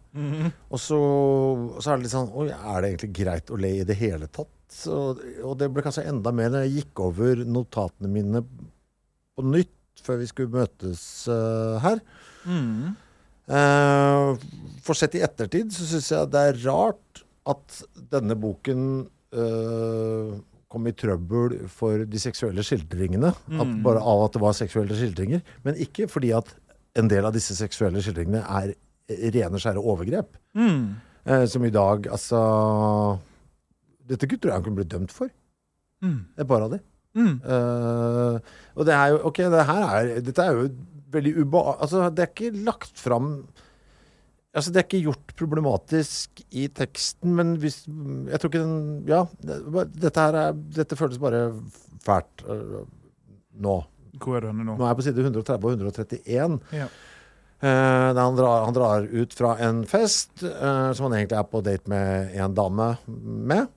Og 0.69 0.81
så, 0.81 0.99
så 1.81 1.91
er 1.91 1.97
det 1.97 2.05
litt 2.05 2.13
sånn 2.13 2.33
Oi, 2.37 2.49
er 2.53 2.81
det 2.83 2.89
egentlig 2.91 3.13
greit 3.17 3.53
å 3.53 3.57
le 3.57 3.71
i 3.79 3.87
det 3.87 3.97
hele 3.97 4.29
tatt? 4.29 4.51
Så, 4.73 4.97
og 5.45 5.55
det 5.59 5.69
ble 5.73 5.85
kanskje 5.85 6.07
enda 6.09 6.33
mer 6.33 6.49
når 6.53 6.65
jeg 6.65 6.75
gikk 6.79 7.01
over 7.05 7.41
notatene 7.45 8.09
mine 8.09 8.41
på 9.33 9.45
nytt 9.45 10.01
før 10.03 10.19
vi 10.21 10.27
skulle 10.29 10.53
møtes 10.53 11.03
uh, 11.29 11.77
her. 11.83 12.01
Eh, 13.43 14.43
for 14.85 14.95
sett 14.95 15.17
i 15.17 15.23
ettertid 15.25 15.73
så 15.75 15.85
syns 15.87 16.09
jeg 16.13 16.31
det 16.31 16.43
er 16.49 16.59
rart 16.63 17.22
at 17.49 17.79
denne 18.13 18.35
boken 18.39 18.83
eh, 19.35 20.33
kom 20.73 20.87
i 20.89 20.93
trøbbel 20.97 21.57
for 21.69 22.05
de 22.09 22.21
seksuelle 22.21 22.63
skildringene. 22.65 23.33
At 23.61 23.73
bare 23.85 24.01
av 24.01 24.25
at 24.27 24.37
det 24.37 24.41
var 24.41 24.55
seksuelle 24.57 24.95
skildringer. 24.97 25.43
Men 25.65 25.77
ikke 25.81 26.07
fordi 26.09 26.31
at 26.33 26.49
en 26.97 27.09
del 27.09 27.25
av 27.25 27.33
disse 27.35 27.55
seksuelle 27.57 28.01
skildringene 28.01 28.41
er 28.41 28.73
rene, 29.35 29.59
skjære 29.59 29.81
overgrep. 29.81 30.33
Eh, 31.25 31.45
som 31.47 31.63
i 31.63 31.69
dag 31.71 32.07
Altså 32.11 32.39
Dette 34.03 34.27
tror 34.27 34.49
jeg 34.49 34.57
han 34.57 34.63
kunne 34.65 34.75
blitt 34.81 34.91
dømt 34.91 35.13
for. 35.15 35.29
Et 36.37 36.47
par 36.47 36.65
av 36.65 36.73
de. 36.73 36.79
Eh, 37.45 38.39
og 38.75 38.87
det 38.89 38.95
er 38.97 39.13
jo 39.13 39.19
Ok, 39.29 39.37
det 39.53 39.67
her 39.69 39.83
er, 39.87 40.09
dette 40.25 40.43
er 40.43 40.57
jo 40.57 40.65
veldig 41.13 41.33
uba... 41.43 41.61
Altså, 41.79 42.09
det 42.09 42.23
er 42.25 42.31
ikke 42.33 42.63
lagt 42.65 42.97
fram 42.99 43.45
Altså, 44.53 44.69
det 44.69 44.81
er 44.81 44.85
ikke 44.85 45.05
gjort 45.07 45.31
problematisk 45.39 46.43
i 46.53 46.67
teksten, 46.69 47.31
men 47.33 47.55
hvis 47.61 47.83
Jeg 47.87 48.39
tror 48.39 48.51
ikke 48.51 48.61
den 48.61 49.07
Ja, 49.09 49.23
det, 49.41 49.87
dette 49.97 50.27
her 50.27 50.37
er 50.43 50.59
Dette 50.77 50.97
føles 50.99 51.21
bare 51.21 51.47
fælt 52.05 52.45
uh, 52.45 52.83
nå. 53.63 53.79
Hvor 54.21 54.37
er 54.37 54.45
denne 54.45 54.65
nå? 54.67 54.75
Nå 54.77 54.85
er 54.85 54.91
jeg 54.91 54.99
på 54.99 55.05
side 55.07 55.23
130 55.23 55.65
og 55.65 55.73
131. 55.73 56.59
Ja. 56.75 56.89
Uh, 57.63 58.09
han, 58.19 58.35
drar, 58.37 58.65
han 58.67 58.75
drar 58.75 59.07
ut 59.07 59.33
fra 59.33 59.55
en 59.63 59.85
fest 59.89 60.43
uh, 60.43 60.91
som 60.93 61.07
han 61.07 61.17
egentlig 61.21 61.39
er 61.39 61.47
på 61.49 61.63
date 61.65 61.89
med 61.89 62.35
en 62.43 62.57
dame 62.57 62.91
med. 63.07 63.71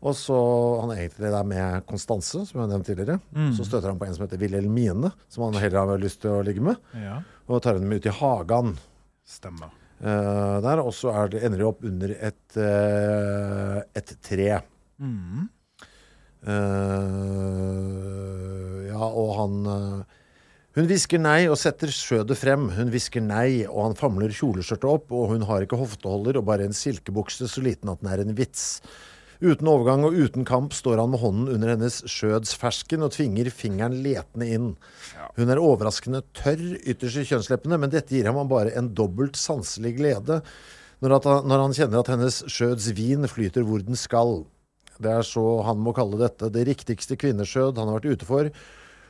Og 0.00 0.16
så 0.16 0.36
Han 0.80 0.92
er 0.94 1.02
egentlig 1.02 1.32
der 1.32 1.44
med 1.44 1.86
Konstanse, 1.88 2.44
som 2.48 2.62
jeg 2.62 2.70
nevnt 2.72 2.88
tidligere. 2.88 3.20
Mm. 3.36 3.50
Så 3.56 3.68
støter 3.68 3.92
han 3.92 4.00
på 4.00 4.08
en 4.08 4.16
som 4.16 4.24
heter 4.24 4.40
Wilhelmine, 4.40 5.12
som 5.28 5.44
han 5.46 5.60
heller 5.60 5.92
har 5.92 6.00
lyst 6.00 6.22
til 6.24 6.38
å 6.38 6.44
ligge 6.44 6.64
med. 6.64 6.80
Ja, 6.96 7.20
Og 7.46 7.60
tar 7.62 7.76
henne 7.76 7.88
med 7.88 8.00
ut 8.00 8.08
i 8.08 8.16
hagen 8.20 8.78
stemmer. 9.28 9.76
Eh, 10.00 10.56
der. 10.64 10.82
Og 10.82 10.92
så 10.96 11.12
er 11.14 11.28
det, 11.32 11.42
ender 11.46 11.58
de 11.62 11.68
opp 11.68 11.84
under 11.86 12.10
et, 12.16 12.56
uh, 12.56 13.78
et 13.96 14.10
tre. 14.26 14.60
Mm. 15.00 15.48
Uh, 16.40 16.50
ja, 18.88 19.04
og 19.04 19.34
han 19.36 19.54
Hun 20.70 20.86
hvisker 20.88 21.20
nei 21.20 21.50
og 21.50 21.58
setter 21.60 21.90
skjødet 21.92 22.38
frem. 22.38 22.68
Hun 22.76 22.90
hvisker 22.94 23.20
nei, 23.24 23.66
og 23.66 23.90
han 23.90 23.98
famler 23.98 24.32
kjoleskjørtet 24.32 24.88
opp, 24.88 25.10
og 25.12 25.34
hun 25.34 25.42
har 25.48 25.66
ikke 25.66 25.80
hofteholder 25.80 26.38
og 26.38 26.46
bare 26.48 26.64
en 26.68 26.76
silkebukse 26.76 27.48
så 27.50 27.60
liten 27.64 27.90
at 27.90 28.00
den 28.00 28.12
er 28.12 28.22
en 28.22 28.36
vits. 28.38 28.78
Uten 29.40 29.68
overgang 29.72 30.02
og 30.04 30.16
uten 30.20 30.44
kamp 30.44 30.74
står 30.76 31.00
han 31.00 31.14
med 31.14 31.22
hånden 31.22 31.48
under 31.54 31.70
hennes 31.72 32.02
skjødsfersken 32.12 33.06
og 33.06 33.14
tvinger 33.14 33.48
fingeren 33.48 33.96
letende 34.04 34.48
inn. 34.52 34.66
Hun 35.38 35.52
er 35.52 35.62
overraskende 35.62 36.20
tørr 36.36 36.60
ytterst 36.84 37.22
i 37.22 37.24
kjønnsleppene, 37.30 37.78
men 37.80 37.92
dette 37.92 38.12
gir 38.12 38.28
ham 38.28 38.50
bare 38.50 38.74
en 38.76 38.92
dobbelt 38.92 39.40
sanselig 39.40 39.94
glede 39.96 40.42
når, 41.00 41.14
han, 41.16 41.48
når 41.48 41.64
han 41.64 41.76
kjenner 41.78 42.02
at 42.02 42.10
hennes 42.12 42.42
skjødsvin 42.52 43.24
flyter 43.32 43.64
hvor 43.64 43.80
den 43.86 43.96
skal. 43.96 44.42
Det 45.00 45.08
er 45.08 45.24
så 45.24 45.46
han 45.64 45.80
må 45.80 45.96
kalle 45.96 46.20
dette 46.20 46.52
det 46.52 46.66
riktigste 46.68 47.16
kvinneskjød 47.16 47.80
han 47.80 47.88
har 47.88 47.96
vært 48.02 48.20
ute 48.20 48.28
for. 48.28 48.52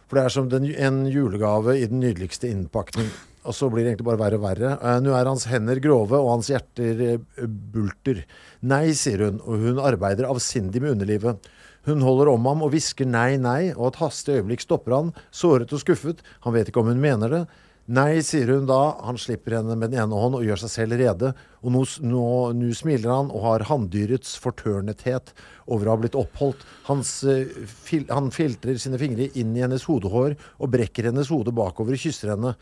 For 0.07 0.19
det 0.19 0.25
er 0.27 0.35
som 0.35 0.47
den, 0.51 0.71
en 0.71 1.03
julegave 1.11 1.75
i 1.79 1.89
den 1.91 2.03
nydeligste 2.03 2.51
innpakning. 2.51 3.11
Og 3.49 3.57
så 3.57 3.71
blir 3.73 3.87
det 3.87 3.95
egentlig 3.95 4.09
bare 4.11 4.21
verre 4.21 4.41
og 4.41 4.45
verre. 4.45 4.75
Eh, 4.77 4.99
Nå 5.05 5.15
er 5.17 5.31
hans 5.31 5.47
hender 5.49 5.81
grove, 5.81 6.19
og 6.19 6.35
hans 6.35 6.51
hjerter 6.53 7.01
eh, 7.07 7.47
bulter. 7.47 8.25
Nei, 8.61 8.91
sier 8.97 9.25
hun, 9.27 9.41
og 9.47 9.65
hun 9.65 9.81
arbeider 9.81 10.29
avsindig 10.29 10.83
med 10.85 10.99
underlivet. 10.99 11.51
Hun 11.89 12.05
holder 12.05 12.29
om 12.35 12.45
ham 12.45 12.67
og 12.67 12.75
hvisker 12.75 13.09
nei, 13.09 13.39
nei, 13.41 13.73
og 13.73 13.89
et 13.89 14.03
hastig 14.03 14.37
øyeblikk 14.37 14.67
stopper 14.67 14.99
han, 14.99 15.15
såret 15.33 15.73
og 15.73 15.81
skuffet. 15.81 16.21
Han 16.45 16.53
vet 16.57 16.69
ikke 16.69 16.83
om 16.83 16.91
hun 16.93 17.01
mener 17.01 17.33
det. 17.33 17.45
Nei, 17.91 18.21
sier 18.23 18.53
hun 18.53 18.69
da. 18.69 18.99
Han 19.03 19.17
slipper 19.19 19.57
henne 19.57 19.75
med 19.75 19.91
den 19.91 20.05
ene 20.05 20.19
hånd 20.21 20.37
og 20.39 20.45
gjør 20.47 20.61
seg 20.63 20.71
selv 20.75 20.99
rede. 21.01 21.33
Og 21.65 21.73
nå, 21.75 21.81
nå, 22.07 22.27
nå 22.55 22.69
smiler 22.77 23.11
han 23.11 23.33
og 23.33 23.43
har 23.49 23.65
hanndyrets 23.67 24.37
fortørnethet 24.45 25.33
over 25.67 25.89
å 25.89 25.97
ha 25.97 26.03
blitt 26.05 26.19
oppholdt. 26.19 26.63
Hans, 26.87 27.17
eh, 27.25 27.49
fil, 27.67 28.05
han 28.13 28.31
filtrer 28.35 28.79
sine 28.79 29.01
fingre 29.01 29.27
inn 29.33 29.57
i 29.57 29.65
hennes 29.65 29.89
hodehår 29.89 30.37
og 30.61 30.71
brekker 30.77 31.09
hennes 31.11 31.33
hode 31.33 31.57
bakover 31.57 31.97
og 31.97 32.05
kysser 32.05 32.37
henne. 32.37 32.55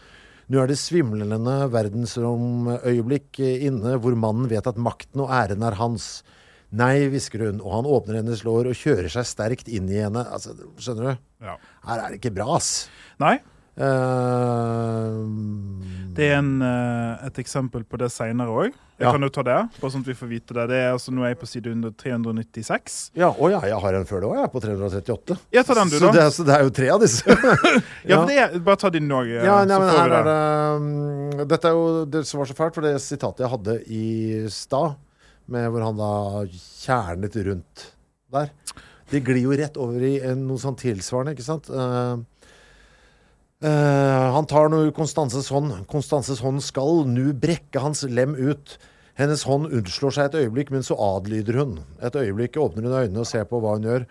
Nå 0.49 0.63
er 0.63 0.71
det 0.71 0.79
svimlende 0.81 1.55
verdensromøyeblikk 1.75 3.41
eh, 3.45 3.67
inne 3.69 3.99
hvor 4.01 4.17
mannen 4.17 4.49
vet 4.49 4.69
at 4.71 4.81
makten 4.81 5.21
og 5.25 5.33
æren 5.35 5.65
er 5.67 5.77
hans. 5.77 6.23
Nei, 6.69 7.09
hvisker 7.13 7.47
hun, 7.47 7.61
og 7.65 7.75
han 7.79 7.89
åpner 7.89 8.19
hennes 8.21 8.43
lår 8.45 8.71
og 8.71 8.77
kjører 8.77 9.09
seg 9.13 9.29
sterkt 9.29 9.69
inn 9.73 9.89
i 9.93 10.01
henne. 10.01 10.25
Altså, 10.25 10.55
skjønner 10.81 11.05
du? 11.11 11.23
Ja. 11.45 11.55
Her 11.89 12.03
er 12.03 12.13
det 12.13 12.21
ikke 12.21 12.35
bra, 12.37 12.49
ass. 12.57 12.89
Nei, 13.21 13.39
Eh, 13.79 15.17
det 16.19 16.27
er 16.33 16.39
en, 16.41 16.51
eh, 16.67 17.27
et 17.29 17.39
eksempel 17.39 17.85
på 17.87 17.99
det 18.01 18.09
seinere 18.11 18.51
òg. 18.51 18.73
Jeg 18.99 19.07
Ja. 19.07 19.13
kan 19.13 19.23
jo 19.23 19.29
ta 19.29 19.43
det, 19.45 19.69
bare 19.81 19.91
sånn 19.93 20.01
at 20.01 20.07
vi 20.09 20.15
får 20.15 20.29
vite 20.29 20.53
det. 20.55 20.67
det 20.69 20.75
er, 20.83 20.93
altså, 20.93 21.13
nå 21.15 21.23
er 21.23 21.29
jeg 21.29 21.39
på 21.39 21.47
side 21.47 21.95
396. 21.97 23.11
ja, 23.15 23.31
å 23.31 23.49
ja, 23.51 23.61
jeg 23.61 23.81
har 23.81 23.95
en 23.95 24.05
før 24.05 24.21
det 24.21 24.27
òg, 24.29 24.35
jeg 24.35 24.45
er 24.45 24.49
på 24.49 24.61
338. 24.61 25.39
Jeg 25.53 25.65
tar 25.67 25.75
den 25.77 25.89
du, 25.89 25.97
så, 25.99 26.01
da. 26.07 26.11
det, 26.13 26.23
er- 26.23 26.31
så 26.35 26.45
det 26.45 26.55
er 26.57 26.63
jo 26.65 26.71
tre 26.71 26.89
av 26.91 27.01
disse. 27.01 27.23
Ja, 28.05 28.25
det 28.27 28.37
er, 28.39 28.59
Bare 28.59 28.77
ta 28.77 28.91
din 28.91 29.09
òg. 29.09 29.29
Ja, 29.45 29.65
nei, 29.65 29.79
men 29.79 29.89
her 29.95 30.11
er 30.11 30.25
det 30.25 31.39
um, 31.39 31.47
Dette 31.47 31.65
er 31.69 31.71
jo 31.79 32.05
det 32.07 32.27
som 32.27 32.39
var 32.41 32.47
så 32.47 32.55
fælt, 32.59 32.75
for 32.75 32.81
det 32.83 32.97
sitatet 33.01 33.39
jeg 33.47 33.51
hadde 33.55 33.77
i 33.87 34.49
stad, 34.51 34.97
med 35.47 35.71
hvor 35.71 35.85
han 35.85 35.97
da 35.97 36.45
kjernet 36.51 37.37
rundt 37.47 37.87
der, 38.33 38.51
det 39.11 39.23
glir 39.25 39.41
jo 39.47 39.53
rett 39.57 39.77
over 39.81 40.03
i 40.03 40.19
en, 40.21 40.43
noe 40.49 40.59
sånn 40.59 40.77
tilsvarende, 40.77 41.33
ikke 41.37 41.47
sant? 41.47 41.71
Eh, 41.71 42.17
eh, 43.65 44.29
han 44.35 44.49
tar 44.51 44.71
nå 44.73 44.85
Konstanses 44.97 45.51
hånd. 45.53 45.75
Konstanses 45.91 46.43
hånd 46.45 46.63
skal 46.65 47.05
nu 47.09 47.33
brekke 47.33 47.83
hans 47.83 48.05
lem 48.09 48.37
ut. 48.37 48.79
Hennes 49.19 49.43
hånd 49.49 49.73
unnslår 49.75 50.15
seg 50.15 50.29
et 50.29 50.45
øyeblikk, 50.45 50.71
men 50.75 50.87
så 50.87 50.95
adlyder 50.95 51.59
hun. 51.59 51.79
Et 52.05 52.19
øyeblikk 52.21 52.59
åpner 52.63 52.87
hun 52.87 52.99
øynene 53.01 53.25
og 53.25 53.31
ser 53.31 53.49
på 53.51 53.61
hva 53.63 53.75
hun 53.77 53.89
gjør. 53.89 54.07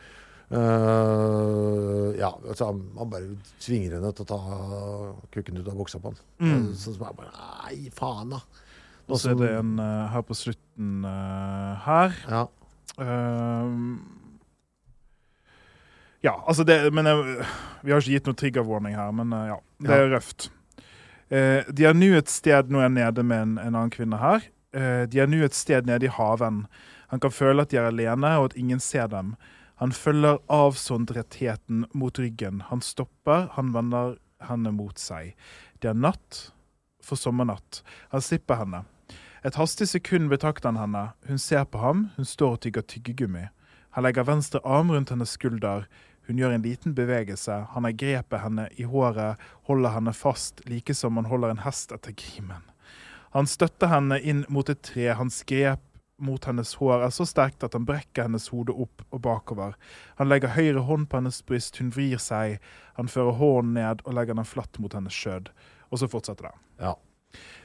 Uh, 0.48 2.14
ja, 2.16 2.30
altså, 2.48 2.70
han, 2.70 3.10
bare 3.12 3.34
tvinger 3.60 3.98
henne 3.98 4.14
til 4.16 4.24
å 4.24 4.30
ta 4.30 4.60
kukken 5.34 5.60
ut 5.60 5.68
av 5.68 5.80
buksa 5.80 6.00
på 6.00 6.14
han. 6.14 6.22
Mm. 6.40 6.54
Eh, 6.54 6.70
Sånn 6.80 6.96
som 6.96 7.04
bare 7.04 7.32
Nei, 7.34 7.90
faen, 7.96 8.32
da. 8.36 8.44
Og 9.08 9.20
så 9.20 9.32
er 9.32 9.42
det 9.42 9.50
en 9.58 9.74
uh, 9.80 10.08
her 10.12 10.24
på 10.28 10.36
slutten 10.36 11.04
her. 11.84 12.16
Ja. 12.28 12.46
Ehm, 12.98 14.00
ja, 16.26 16.34
altså 16.48 16.64
det 16.68 16.94
Men 16.94 17.06
jeg, 17.06 17.48
vi 17.84 17.94
har 17.94 18.02
ikke 18.02 18.18
gitt 18.18 18.30
noe 18.30 18.38
trigger 18.38 18.68
warning 18.68 18.96
her, 18.98 19.12
men 19.16 19.34
eh, 19.34 19.50
ja. 19.54 19.58
Det 19.86 19.98
er 19.98 20.12
røft. 20.16 20.50
Eh, 21.30 21.68
de 21.70 21.86
er 21.86 21.98
nå 21.98 22.14
et 22.18 22.32
sted 22.32 22.72
Nå 22.72 22.80
er 22.80 22.88
jeg 22.88 22.96
nede 22.98 23.26
med 23.28 23.44
en, 23.44 23.58
en 23.62 23.76
annen 23.76 23.94
kvinne 23.94 24.20
her. 24.22 24.48
Eh, 24.74 25.04
de 25.10 25.22
er 25.22 25.30
nå 25.30 25.44
et 25.46 25.58
sted 25.58 25.88
nede 25.90 26.08
i 26.08 26.14
haven. 26.14 26.66
Han 27.14 27.24
kan 27.24 27.32
føle 27.32 27.64
at 27.64 27.72
de 27.72 27.80
er 27.80 27.90
alene, 27.92 28.34
og 28.40 28.52
at 28.52 28.58
ingen 28.60 28.82
ser 28.84 29.08
dem. 29.12 29.36
Han 29.78 29.94
følger 29.94 30.42
avsondretheten 30.50 31.86
mot 31.94 32.20
ryggen. 32.20 32.64
Han 32.72 32.82
stopper, 32.82 33.52
han 33.54 33.74
vender 33.76 34.18
henne 34.50 34.74
mot 34.74 34.98
seg. 35.00 35.36
Det 35.82 35.92
er 35.92 36.00
natt 36.00 36.48
for 37.06 37.20
sommernatt. 37.20 37.84
Han 38.12 38.24
slipper 38.24 38.64
henne. 38.64 38.84
Et 39.46 39.56
hastig 39.56 39.88
sekund 39.92 40.32
betrakter 40.34 40.74
han 40.74 40.82
henne. 40.82 41.04
Hun 41.30 41.40
ser 41.40 41.68
på 41.70 41.80
ham, 41.80 42.08
hun 42.18 42.26
står 42.26 42.58
og 42.58 42.64
tygger 42.66 42.88
tyggegummi. 42.90 43.46
Han 43.98 44.06
legger 44.06 44.24
venstre 44.24 44.60
arm 44.64 44.92
rundt 44.92 45.10
hennes 45.10 45.32
skulder. 45.34 45.88
Hun 46.28 46.38
gjør 46.38 46.52
en 46.54 46.62
liten 46.62 46.94
bevegelse. 46.94 47.56
Han 47.74 47.88
har 47.88 47.96
grepet 47.98 48.44
henne 48.44 48.68
i 48.78 48.84
håret, 48.86 49.42
holder 49.66 49.96
henne 49.96 50.14
fast, 50.14 50.62
like 50.70 50.94
som 50.94 51.18
han 51.18 51.26
holder 51.26 51.56
en 51.56 51.64
hest 51.64 51.96
etter 51.96 52.14
grimen. 52.14 52.62
Han 53.34 53.50
støtter 53.50 53.90
henne 53.90 54.20
inn 54.22 54.44
mot 54.54 54.70
et 54.70 54.84
tre. 54.86 55.08
Hans 55.18 55.40
grep 55.50 55.82
mot 56.22 56.46
hennes 56.46 56.76
hår 56.78 57.08
er 57.08 57.16
så 57.18 57.26
sterkt 57.26 57.66
at 57.66 57.74
han 57.74 57.90
brekker 57.90 58.30
hennes 58.30 58.46
hode 58.54 58.78
opp 58.86 59.02
og 59.10 59.24
bakover. 59.26 59.74
Han 60.22 60.30
legger 60.30 60.54
høyre 60.54 60.86
hånd 60.86 61.10
på 61.10 61.18
hennes 61.18 61.42
bryst, 61.50 61.82
hun 61.82 61.90
vrir 61.98 62.22
seg. 62.22 62.60
Han 63.02 63.10
fører 63.10 63.42
hånden 63.42 63.74
ned 63.82 64.06
og 64.06 64.14
legger 64.14 64.38
den 64.38 64.46
flatt 64.46 64.78
mot 64.78 64.94
hennes 64.94 65.18
skjød. 65.26 65.50
Og 65.90 66.04
så 66.04 66.14
fortsetter 66.14 66.52
det. 66.52 66.56
ja. 66.86 66.94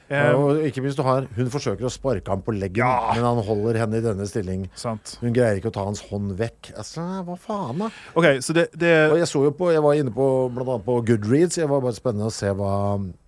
Eh, 0.09 0.33
Og 0.35 0.57
ikke 0.67 0.81
minst 0.83 0.97
du 0.97 1.03
har 1.03 1.25
Hun 1.35 1.47
forsøker 1.49 1.85
å 1.87 1.91
sparke 1.91 2.27
ham 2.27 2.41
på 2.41 2.51
leggen, 2.53 2.83
Ja. 2.83 3.13
men 3.15 3.23
han 3.23 3.43
holder 3.43 3.79
henne 3.79 3.97
i 3.97 4.01
denne 4.01 4.27
stilling. 4.27 4.69
sant. 4.75 5.17
Hun 5.21 5.33
greier 5.33 5.55
ikke 5.61 5.71
å 5.71 5.73
ta 5.73 5.85
hans 5.85 6.01
hånd 6.01 6.35
vekk. 6.37 6.73
Altså, 6.77 7.01
hva 7.25 7.37
faen, 7.39 7.77
da? 7.79 7.89
Okay, 8.15 8.37
så 8.39 8.53
det, 8.53 8.67
det 8.77 8.91
jeg 9.17 9.57
på 9.57 9.71
Jeg 9.71 9.81
var 9.81 9.93
inne 9.93 10.11
på 10.13 10.51
blant 10.53 10.69
annet 10.69 10.85
på 10.85 10.99
Goodreads. 11.05 11.57
Jeg 11.57 11.69
var 11.69 11.81
bare 11.81 11.93
spennende 11.93 12.27
å 12.27 12.31
se 12.31 12.47
hva 12.53 12.73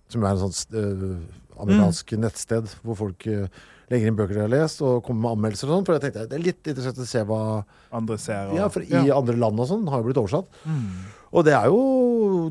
Som 0.08 0.22
er 0.22 0.28
en 0.36 0.38
sånn 0.38 0.74
øh, 0.74 1.16
amerikansk 1.58 2.12
Mm. 2.12 2.20
nettsted 2.20 2.68
hvor 2.84 2.94
folk 2.96 3.26
øh, 3.26 3.48
legger 3.90 4.06
inn 4.06 4.16
bøker 4.16 4.34
de 4.34 4.40
har 4.40 4.48
lest, 4.48 4.82
og 4.82 5.02
kommer 5.04 5.22
med 5.22 5.30
anmeldelser 5.38 5.68
og 5.70 5.78
sånn. 5.80 5.86
For 5.86 5.94
jeg 5.98 6.02
tenkte 6.12 6.28
det 6.28 6.38
er 6.38 6.44
litt 6.44 6.62
interessant 6.66 6.98
å 6.98 7.06
se 7.06 7.22
hva 7.24 7.64
andre 7.92 8.18
ser. 8.18 8.50
Og, 8.50 8.56
Ja, 8.56 8.68
for 8.68 8.82
i 8.82 9.10
andre 9.10 9.34
land 9.36 9.58
og 9.58 9.66
sånn 9.68 9.88
har 9.88 10.02
jo 10.02 10.04
blitt 10.12 10.16
oversatt. 10.22 10.46
Mm. 10.66 10.90
Og 11.32 11.44
det 11.46 11.54
er 11.56 11.66
jo 11.66 11.80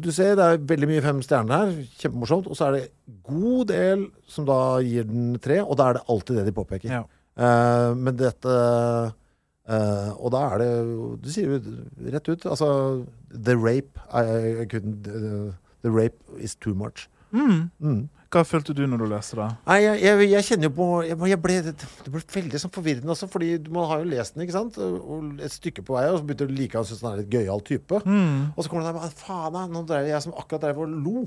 Du 0.03 0.11
ser, 0.11 0.35
det 0.35 0.45
er 0.45 0.63
veldig 0.69 0.89
mye 0.89 1.03
fem 1.03 1.21
stjerner 1.23 1.61
her. 1.61 1.75
Kjempemorsomt. 2.01 2.47
Og 2.51 2.57
så 2.57 2.67
er 2.67 2.77
det 2.77 3.21
god 3.23 3.67
del 3.71 4.07
som 4.27 4.47
da 4.47 4.79
gir 4.83 5.07
den 5.07 5.37
tre, 5.39 5.61
og 5.63 5.77
da 5.79 5.89
er 5.89 5.99
det 5.99 6.07
alltid 6.09 6.41
det 6.41 6.47
de 6.49 6.55
påpeker. 6.55 6.89
Ja. 6.91 7.03
Uh, 7.35 7.91
men 7.99 8.15
dette 8.15 8.47
uh, 8.47 10.11
Og 10.23 10.29
da 10.31 10.43
er 10.53 10.61
det 10.61 10.69
Du 11.19 11.27
sier 11.27 11.49
jo 11.51 11.57
rett 12.13 12.29
ut 12.31 12.45
altså 12.47 12.67
The 13.27 13.57
rape 13.59 13.99
I, 14.07 14.61
I 14.63 14.65
couldn't 14.71 15.09
uh, 15.11 15.51
The 15.83 15.91
rape 15.91 16.15
is 16.39 16.55
too 16.55 16.73
much. 16.73 17.09
Mm. 17.31 17.69
Mm. 17.79 18.09
Hva 18.35 18.43
følte 18.43 18.73
du 18.75 18.81
når 18.83 18.99
du 18.99 19.05
leste 19.07 19.37
det? 19.39 19.47
Nei, 19.69 19.77
jeg, 19.79 19.99
jeg, 20.03 20.27
jeg 20.33 20.47
kjenner 20.49 20.67
jo 20.67 20.73
på 20.75 20.89
jeg, 21.07 21.39
ble, 21.39 21.55
Det 21.71 22.11
ble 22.11 22.21
veldig 22.33 22.59
sånn 22.59 22.73
forvirrende 22.75 23.13
også, 23.15 23.29
fordi 23.31 23.53
man 23.71 23.87
har 23.87 24.03
jo 24.03 24.09
lest 24.11 24.35
den, 24.35 24.43
ikke 24.43 24.57
sant? 24.57 24.79
Og 24.81 25.39
et 25.39 25.55
stykke 25.55 25.85
på 25.87 25.95
vei, 25.95 26.03
og 26.11 26.19
så 26.19 26.27
begynte 26.27 26.49
du 26.49 26.51
å 26.51 26.57
like 26.57 26.75
han, 26.75 26.87
synes 26.89 27.05
han 27.05 27.15
er 27.15 27.23
litt 27.23 27.31
gøyal 27.31 27.63
type. 27.63 28.03
Mm. 28.03 28.51
Og 28.51 28.59
så 28.59 28.71
kommer 28.71 28.89
det 28.89 28.95
der 28.99 29.17
Faen, 29.23 29.59
nå 29.71 29.85
dreier 29.87 30.11
jeg 30.11 30.25
som 30.27 30.35
akkurat 30.35 30.67
drev 30.67 30.83
og 30.83 30.99
lo. 31.05 31.25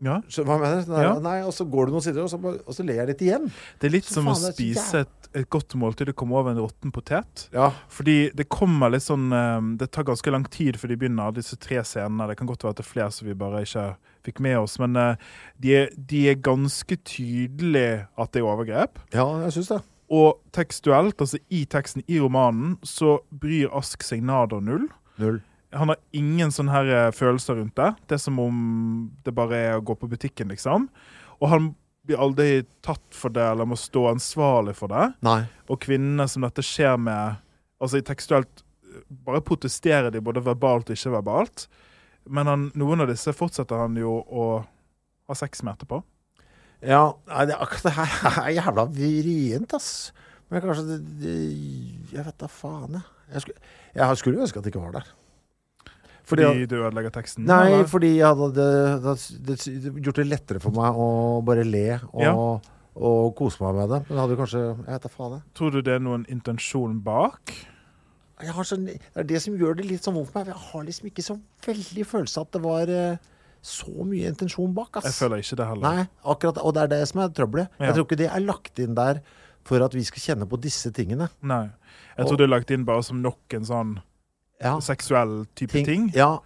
Ja. 0.00 0.16
Du 0.24 0.40
hva 0.48 0.56
mener? 0.56 0.80
du? 0.80 0.92
der, 0.94 1.04
Ja. 1.04 1.12
Nei, 1.20 1.42
og 1.44 1.52
så 1.52 1.66
går 1.68 1.88
du 1.88 1.98
noen 1.98 2.04
sider, 2.04 2.24
og 2.24 2.30
så, 2.32 2.40
og 2.40 2.72
så 2.72 2.84
ler 2.86 3.02
jeg 3.02 3.10
litt 3.12 3.24
igjen. 3.26 3.50
Det 3.80 3.90
er 3.90 3.96
litt 3.98 4.08
Så 4.08 4.16
som 4.16 4.30
å 4.30 4.34
faen, 4.34 4.46
det 4.46 4.52
er 4.54 4.56
spise 4.56 5.02
et, 5.04 5.28
et 5.42 5.50
godt 5.52 5.76
måltid 5.76 6.12
og 6.12 6.16
komme 6.16 6.38
over 6.40 6.54
en 6.54 6.62
råtten 6.64 6.94
potet. 6.94 7.48
Ja. 7.52 7.68
Fordi 7.92 8.30
det 8.36 8.48
kommer 8.48 8.92
litt 8.92 9.04
sånn 9.04 9.28
eh, 9.28 9.60
Det 9.80 9.90
tar 9.92 10.08
ganske 10.08 10.32
lang 10.32 10.46
tid 10.48 10.80
før 10.80 10.94
de 10.94 10.98
begynner, 11.04 11.36
disse 11.36 11.58
tre 11.60 11.84
scenene. 11.84 12.30
Det 12.30 12.38
kan 12.40 12.48
godt 12.48 12.64
være 12.64 12.78
at 12.78 12.80
det 12.80 12.86
er 12.86 12.92
flere 12.94 13.12
som 13.12 13.28
vi 13.28 13.36
bare 13.36 13.60
ikke 13.66 13.90
fikk 14.26 14.40
med 14.44 14.58
oss, 14.60 14.78
men 14.82 14.96
eh, 14.96 15.28
de, 15.62 15.74
er, 15.82 15.92
de 15.96 16.24
er 16.32 16.40
ganske 16.42 16.96
tydelige 17.08 18.06
at 18.16 18.32
det 18.32 18.42
er 18.42 18.48
overgrep. 18.50 19.00
ja, 19.14 19.26
jeg 19.46 19.58
syns 19.58 19.72
det. 19.74 19.80
Og 20.10 20.40
tekstuelt, 20.50 21.20
altså 21.22 21.38
i 21.54 21.62
teksten 21.70 22.02
i 22.10 22.16
romanen, 22.18 22.74
så 22.82 23.20
bryr 23.30 23.70
Ask 23.78 24.02
seg 24.02 24.24
nader 24.26 24.58
null. 24.64 24.88
Null. 25.22 25.38
Han 25.70 25.92
har 25.92 26.00
ingen 26.18 26.50
sånne 26.50 26.74
her 26.74 26.88
eh, 26.96 27.12
følelser 27.14 27.60
rundt 27.60 27.76
det. 27.78 27.92
Det 28.10 28.16
er 28.16 28.22
som 28.24 28.40
om 28.42 28.56
det 29.22 29.34
bare 29.36 29.60
er 29.68 29.76
å 29.78 29.84
gå 29.86 29.94
på 29.94 30.08
butikken, 30.10 30.50
liksom. 30.50 30.88
Og 31.38 31.52
han 31.52 31.68
blir 32.08 32.18
aldri 32.18 32.64
tatt 32.82 33.04
for 33.14 33.30
det, 33.30 33.44
eller 33.52 33.68
må 33.70 33.78
stå 33.78 34.08
ansvarlig 34.10 34.74
for 34.80 34.90
det. 34.90 35.12
Nei. 35.22 35.44
Og 35.70 35.78
kvinnene 35.84 36.26
som 36.30 36.46
dette 36.46 36.64
skjer 36.66 36.98
med 37.00 37.38
Altså 37.80 37.96
i 37.96 38.04
tekstuelt 38.04 38.58
eh, 38.60 39.04
bare 39.24 39.40
protesterer 39.40 40.10
de 40.12 40.20
både 40.20 40.42
verbalt 40.44 40.90
og 40.90 40.98
ikke 40.98 41.14
verbalt. 41.14 41.62
Men 42.28 42.46
han, 42.46 42.66
noen 42.78 43.00
av 43.04 43.08
disse 43.08 43.32
fortsetter 43.32 43.80
han 43.80 43.96
jo 43.96 44.18
å 44.20 44.46
ha 45.30 45.34
sex 45.38 45.62
med 45.62 45.78
etterpå. 45.78 46.02
Ja, 46.82 47.14
det, 47.46 47.56
det 47.84 47.92
her 47.96 48.12
er 48.46 48.50
jævla 48.56 48.84
vrient, 48.90 49.74
ass. 49.76 50.12
Men 50.50 50.62
kanskje 50.64 50.84
det, 50.88 50.98
det 51.22 51.34
Jeg 52.16 52.24
vet 52.26 52.38
da 52.42 52.48
faen, 52.50 52.98
jeg. 52.98 53.02
Jeg 53.30 53.44
skulle, 53.44 53.72
jeg 53.94 54.18
skulle 54.18 54.40
ønske 54.42 54.58
at 54.58 54.64
det 54.66 54.72
ikke 54.72 54.82
var 54.82 54.96
der. 54.98 55.10
Fordi 56.30 56.44
Fordi- 56.46 56.66
du 56.70 56.76
ødelegger 56.80 57.10
teksten? 57.14 57.44
Nei, 57.46 57.64
eller? 57.72 57.86
fordi 57.90 58.10
jeg 58.16 58.26
hadde 58.26 58.48
det, 58.54 59.14
det, 59.46 59.56
det, 59.84 59.92
gjort 60.04 60.18
det 60.20 60.26
lettere 60.28 60.60
for 60.62 60.74
meg 60.74 60.98
å 60.98 61.06
bare 61.46 61.64
le 61.66 61.84
og, 62.12 62.22
Ja. 62.22 62.34
og 62.94 63.32
kose 63.38 63.62
meg 63.64 63.74
med 63.78 63.90
det. 63.94 64.00
Men 64.10 64.18
hadde 64.24 64.36
kanskje 64.38 64.60
Jeg 64.62 64.86
vet 64.86 65.02
da 65.06 65.10
faen, 65.14 65.32
jeg. 65.38 65.42
Tror 65.58 65.70
du 65.74 65.80
det 65.82 65.94
er 65.94 66.02
noen 66.04 66.26
intensjon 66.30 66.98
bak? 67.02 67.54
Jeg 68.42 68.52
har 68.56 68.64
sånn, 68.64 68.84
det 68.86 68.98
er 69.16 69.22
det 69.28 69.42
som 69.42 69.56
gjør 69.58 69.76
det 69.76 69.84
litt 69.90 70.02
sånn 70.06 70.14
vondt 70.14 70.30
for 70.32 70.40
meg. 70.44 70.52
Jeg 70.54 70.62
har 70.72 70.84
liksom 70.84 71.06
ikke 71.10 71.22
så 71.26 71.36
veldig 71.66 72.06
følelse 72.06 72.40
at 72.40 72.52
det 72.52 72.62
var 72.64 72.88
eh, 72.88 73.16
så 73.62 74.04
mye 74.08 74.28
intensjon 74.32 74.72
bak. 74.74 74.96
ass. 74.96 75.04
Jeg 75.04 75.12
føler 75.18 75.42
ikke 75.44 75.56
det 75.60 75.66
heller. 75.68 75.82
Nei, 76.00 76.06
akkurat, 76.24 76.58
og 76.64 76.74
det 76.74 76.82
er 76.82 76.92
det 76.94 77.08
som 77.08 77.20
er 77.20 77.28
trøbbelet. 77.36 77.68
Ja. 77.78 77.86
Jeg 77.86 77.94
tror 77.98 78.06
ikke 78.08 78.20
det 78.22 78.30
er 78.30 78.40
lagt 78.46 78.78
inn 78.78 78.94
der 78.94 79.20
for 79.64 79.82
at 79.84 79.92
vi 79.94 80.02
skal 80.08 80.20
kjenne 80.24 80.48
på 80.48 80.56
disse 80.60 80.90
tingene. 80.96 81.28
Nei. 81.42 81.66
Jeg 82.16 82.24
Og- 82.24 82.28
tror 82.32 82.36
det 82.38 82.44
er 82.48 82.54
lagt 82.56 82.70
inn 82.70 82.84
bare 82.84 83.02
som 83.02 83.20
nok 83.22 83.38
en 83.54 83.64
sånn 83.64 83.98
Ja, 84.62 84.78
seksuell 84.80 85.46
type 85.56 85.84
ting. 85.84 86.10
Ja, 86.14 86.38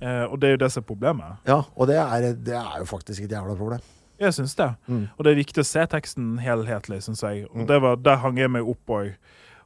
Eh, 0.00 0.24
og 0.30 0.38
det 0.40 0.46
er 0.46 0.50
jo 0.52 0.56
det 0.58 0.70
som 0.72 0.82
er 0.82 0.86
problemet. 0.86 1.38
ja 1.44 1.64
og 1.76 1.88
det 1.88 1.96
er, 1.96 2.32
det 2.34 2.54
er 2.54 2.78
jo 2.78 2.84
faktisk 2.86 3.24
et 3.24 3.30
jævla 3.30 3.56
problem. 3.58 3.80
Jeg 4.18 4.30
syns 4.32 4.54
det. 4.54 4.68
Mm. 4.88 5.08
Og 5.18 5.24
det 5.24 5.32
er 5.32 5.34
viktig 5.42 5.58
å 5.60 5.66
se 5.66 5.80
teksten 5.86 6.38
helhetlig, 6.38 7.02
syns 7.02 7.20
jeg. 7.20 7.48
Og 7.52 7.66
det 7.66 7.80
var, 7.82 7.96
der 7.96 8.16
hang 8.16 8.36
jeg 8.38 8.48
meg 8.48 8.62
opp 8.62 8.86
òg. 8.86 9.14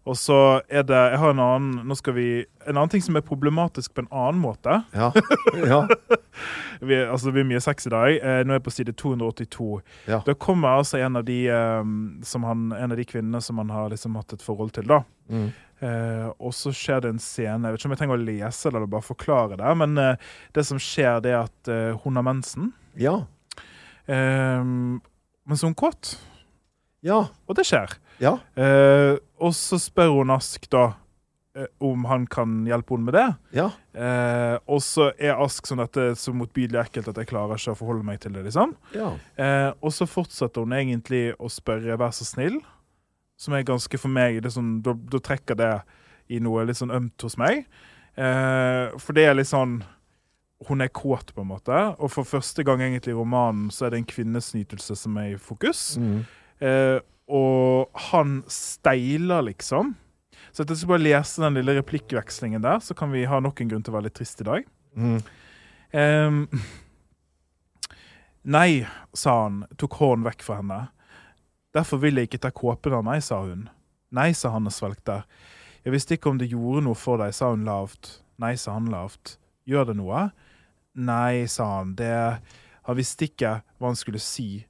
Og 0.07 0.15
så 0.15 0.37
er 0.71 0.85
det 0.87 0.95
Jeg 1.11 1.19
har 1.19 1.33
en 1.35 1.41
annen 1.43 1.89
Nå 1.89 1.97
skal 1.99 2.15
vi 2.15 2.27
En 2.67 2.77
annen 2.77 2.93
ting 2.93 3.03
som 3.03 3.17
er 3.19 3.25
problematisk 3.27 3.95
på 3.97 4.05
en 4.05 4.09
annen 4.15 4.39
måte. 4.39 4.77
Ja, 4.95 5.09
ja, 5.73 5.81
Vi, 6.81 6.99
altså, 7.03 7.33
vi 7.35 7.41
er 7.43 7.49
mye 7.49 7.61
sex 7.65 7.89
i 7.89 7.93
dag. 7.95 8.11
Eh, 8.21 8.41
nå 8.47 8.55
er 8.55 8.61
jeg 8.61 8.65
på 8.67 8.75
side 8.75 8.95
282. 9.01 9.69
Ja. 10.07 10.21
Da 10.27 10.35
kommer 10.39 10.77
altså 10.79 11.01
en 11.03 11.17
av 11.19 11.25
de 11.27 11.39
som 12.27 12.45
han, 12.47 12.69
En 12.77 12.93
av 12.93 12.99
de 13.01 13.07
kvinnene 13.09 13.41
som 13.43 13.59
han 13.63 13.71
har 13.75 13.91
liksom 13.91 14.15
hatt 14.21 14.37
et 14.37 14.45
forhold 14.45 14.75
til, 14.77 14.87
da. 14.91 15.01
Mm. 15.33 15.49
Eh, 15.81 16.29
og 16.39 16.55
så 16.57 16.71
skjer 16.73 17.03
det 17.05 17.11
en 17.13 17.19
scene 17.21 17.67
Jeg 17.69 17.75
vet 17.75 17.81
ikke 17.83 17.89
om 17.91 17.93
jeg 17.93 17.99
trenger 18.01 18.17
å 18.17 18.25
lese 18.25 18.71
det 18.71 18.79
eller 18.79 18.89
bare 18.89 19.05
forklare 19.05 19.59
det, 19.61 19.73
men 19.77 19.99
eh, 20.01 20.23
det 20.57 20.63
som 20.65 20.79
skjer, 20.81 21.19
det 21.25 21.35
er 21.35 21.43
at 21.43 21.69
eh, 21.73 21.99
hun 22.05 22.17
har 22.17 22.25
mensen. 22.31 22.71
ja, 22.97 23.19
Eh, 24.07 24.63
men 24.63 25.57
så 25.59 25.67
er 25.67 25.71
hun 25.73 25.75
kåt. 25.75 26.13
ja, 27.03 27.25
Og 27.49 27.57
det 27.59 27.65
skjer. 27.67 27.97
Ja. 28.23 28.37
Eh, 28.57 29.17
og 29.43 29.53
så 29.57 29.79
spør 29.81 30.15
hun 30.19 30.33
Ask 30.35 30.69
da 30.73 30.85
eh, 31.57 31.69
om 31.85 32.07
han 32.09 32.27
kan 32.31 32.63
hjelpe 32.69 32.97
henne 32.97 33.11
med 33.11 33.19
det. 33.19 33.27
ja. 33.59 33.71
Eh, 33.97 34.57
og 34.69 34.83
så 34.85 35.11
er 35.17 35.41
Ask 35.41 35.69
sånn 35.69 35.81
at 35.85 35.93
det 35.97 36.11
er 36.13 36.17
så 36.21 36.35
motbydelig 36.37 36.83
ekkelt 36.83 37.11
at 37.13 37.21
jeg 37.21 37.31
klarer 37.31 37.57
ikke 37.57 37.75
å 37.75 37.81
forholde 37.81 38.07
meg 38.07 38.21
til 38.21 38.37
det. 38.37 38.45
liksom. 38.49 38.77
ja. 38.97 39.13
Eh, 39.37 39.71
og 39.81 39.93
så 39.93 40.09
fortsetter 40.09 40.65
hun 40.65 40.73
egentlig 40.77 41.35
å 41.39 41.49
spørre 41.53 41.97
'vær 41.97 42.13
så 42.13 42.25
snill', 42.29 42.63
som 43.37 43.55
er 43.55 43.69
ganske 43.69 43.99
for 43.99 44.09
meg 44.09 44.43
det 44.43 44.53
sånn, 44.53 44.81
da, 44.83 44.95
da 44.97 45.19
trekker 45.21 45.57
det 45.57 45.75
i 46.33 46.41
noe 46.43 46.65
litt 46.67 46.79
sånn 46.81 46.95
ømt 46.95 47.23
hos 47.23 47.37
meg. 47.39 47.67
Eh, 48.17 48.97
for 48.97 49.17
det 49.17 49.27
er 49.29 49.37
litt 49.37 49.51
sånn 49.51 49.83
Hun 50.71 50.81
er 50.81 50.89
kåt, 50.89 51.35
på 51.37 51.43
en 51.43 51.51
måte, 51.51 51.77
og 52.01 52.09
for 52.09 52.25
første 52.25 52.65
gang 52.65 52.81
egentlig 52.81 53.13
i 53.13 53.17
romanen 53.19 53.67
så 53.69 53.85
er 53.85 53.91
det 53.93 53.99
en 53.99 54.07
kvinnesnytelse 54.09 54.95
som 54.97 55.19
er 55.21 55.35
i 55.35 55.37
fokus. 55.37 55.99
Mm. 56.01 56.23
Eh, 56.65 57.01
og 57.27 58.03
han 58.11 58.41
steiler, 58.51 59.43
liksom. 59.49 59.95
Så 60.53 60.65
jeg 60.65 60.79
skal 60.79 60.95
bare 60.95 61.05
lese 61.05 61.43
den 61.43 61.59
lille 61.59 61.75
replikkvekslingen 61.81 62.63
der, 62.65 62.81
så 62.81 62.95
kan 62.97 63.11
vi 63.13 63.27
ha 63.29 63.41
nok 63.43 63.61
en 63.61 63.73
grunn 63.73 63.85
til 63.85 63.93
å 63.93 63.97
være 63.99 64.09
litt 64.09 64.17
trist 64.17 64.41
i 64.41 64.47
dag. 64.47 64.69
Mm. 64.97 65.19
Um, 65.93 66.39
nei, 68.57 68.87
sa 69.13 69.35
han, 69.43 69.65
tok 69.77 69.99
hånden 70.01 70.25
vekk 70.31 70.47
fra 70.47 70.61
henne. 70.63 70.81
Derfor 71.77 72.01
vil 72.01 72.17
jeg 72.17 72.31
ikke 72.31 72.41
ta 72.47 72.53
kåpen 72.57 72.97
av 72.97 73.05
meg, 73.05 73.21
sa 73.27 73.43
hun. 73.45 73.67
Nei, 74.17 74.31
sa 74.39 74.55
han 74.55 74.71
og 74.71 74.73
svelgte. 74.73 75.21
Jeg 75.85 75.93
visste 75.95 76.17
ikke 76.17 76.33
om 76.33 76.39
det 76.41 76.49
gjorde 76.51 76.87
noe 76.87 76.99
for 76.99 77.21
deg, 77.21 77.35
sa 77.37 77.51
hun 77.53 77.67
lavt. 77.69 78.17
Nei, 78.41 78.55
sa 78.59 78.79
han 78.79 78.89
lavt. 78.93 79.37
Gjør 79.69 79.91
det 79.91 79.99
noe? 79.99 80.29
Nei, 80.97 81.45
sa 81.53 81.67
han. 81.79 81.93
Det 81.99 82.13
Han 82.87 82.97
visste 82.97 83.27
ikke 83.27 83.61
hva 83.77 83.91
han 83.91 83.99
skulle 83.99 84.23
si. 84.23 84.65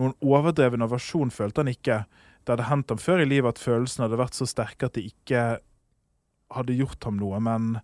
Noen 0.00 0.14
overdreven 0.24 0.82
aversjon 0.82 1.30
følte 1.34 1.62
han 1.62 1.70
ikke. 1.70 2.02
Det 2.42 2.52
hadde 2.52 2.68
hendt 2.68 2.90
ham 2.92 3.00
før 3.00 3.22
i 3.22 3.28
livet 3.28 3.54
at 3.54 3.62
følelsene 3.62 4.08
hadde 4.08 4.20
vært 4.20 4.36
så 4.36 4.48
sterke 4.48 4.88
at 4.88 4.96
de 4.98 5.06
ikke 5.08 5.44
hadde 6.54 6.76
gjort 6.76 7.06
ham 7.06 7.18
noe, 7.18 7.38
men 7.42 7.76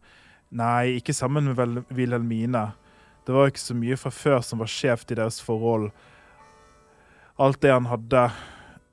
nei, 0.51 0.99
ikke 0.99 1.15
sammen 1.17 1.49
med 1.49 1.85
Wilhelmine. 1.95 2.71
Det 3.27 3.35
var 3.35 3.51
ikke 3.51 3.63
så 3.63 3.77
mye 3.79 3.99
fra 4.01 4.13
før 4.15 4.41
som 4.45 4.63
var 4.63 4.71
skjevt 4.71 5.15
i 5.15 5.19
deres 5.21 5.41
forhold. 5.45 5.91
Alt 7.41 7.63
det 7.63 7.73
han 7.73 7.89
hadde 7.89 8.31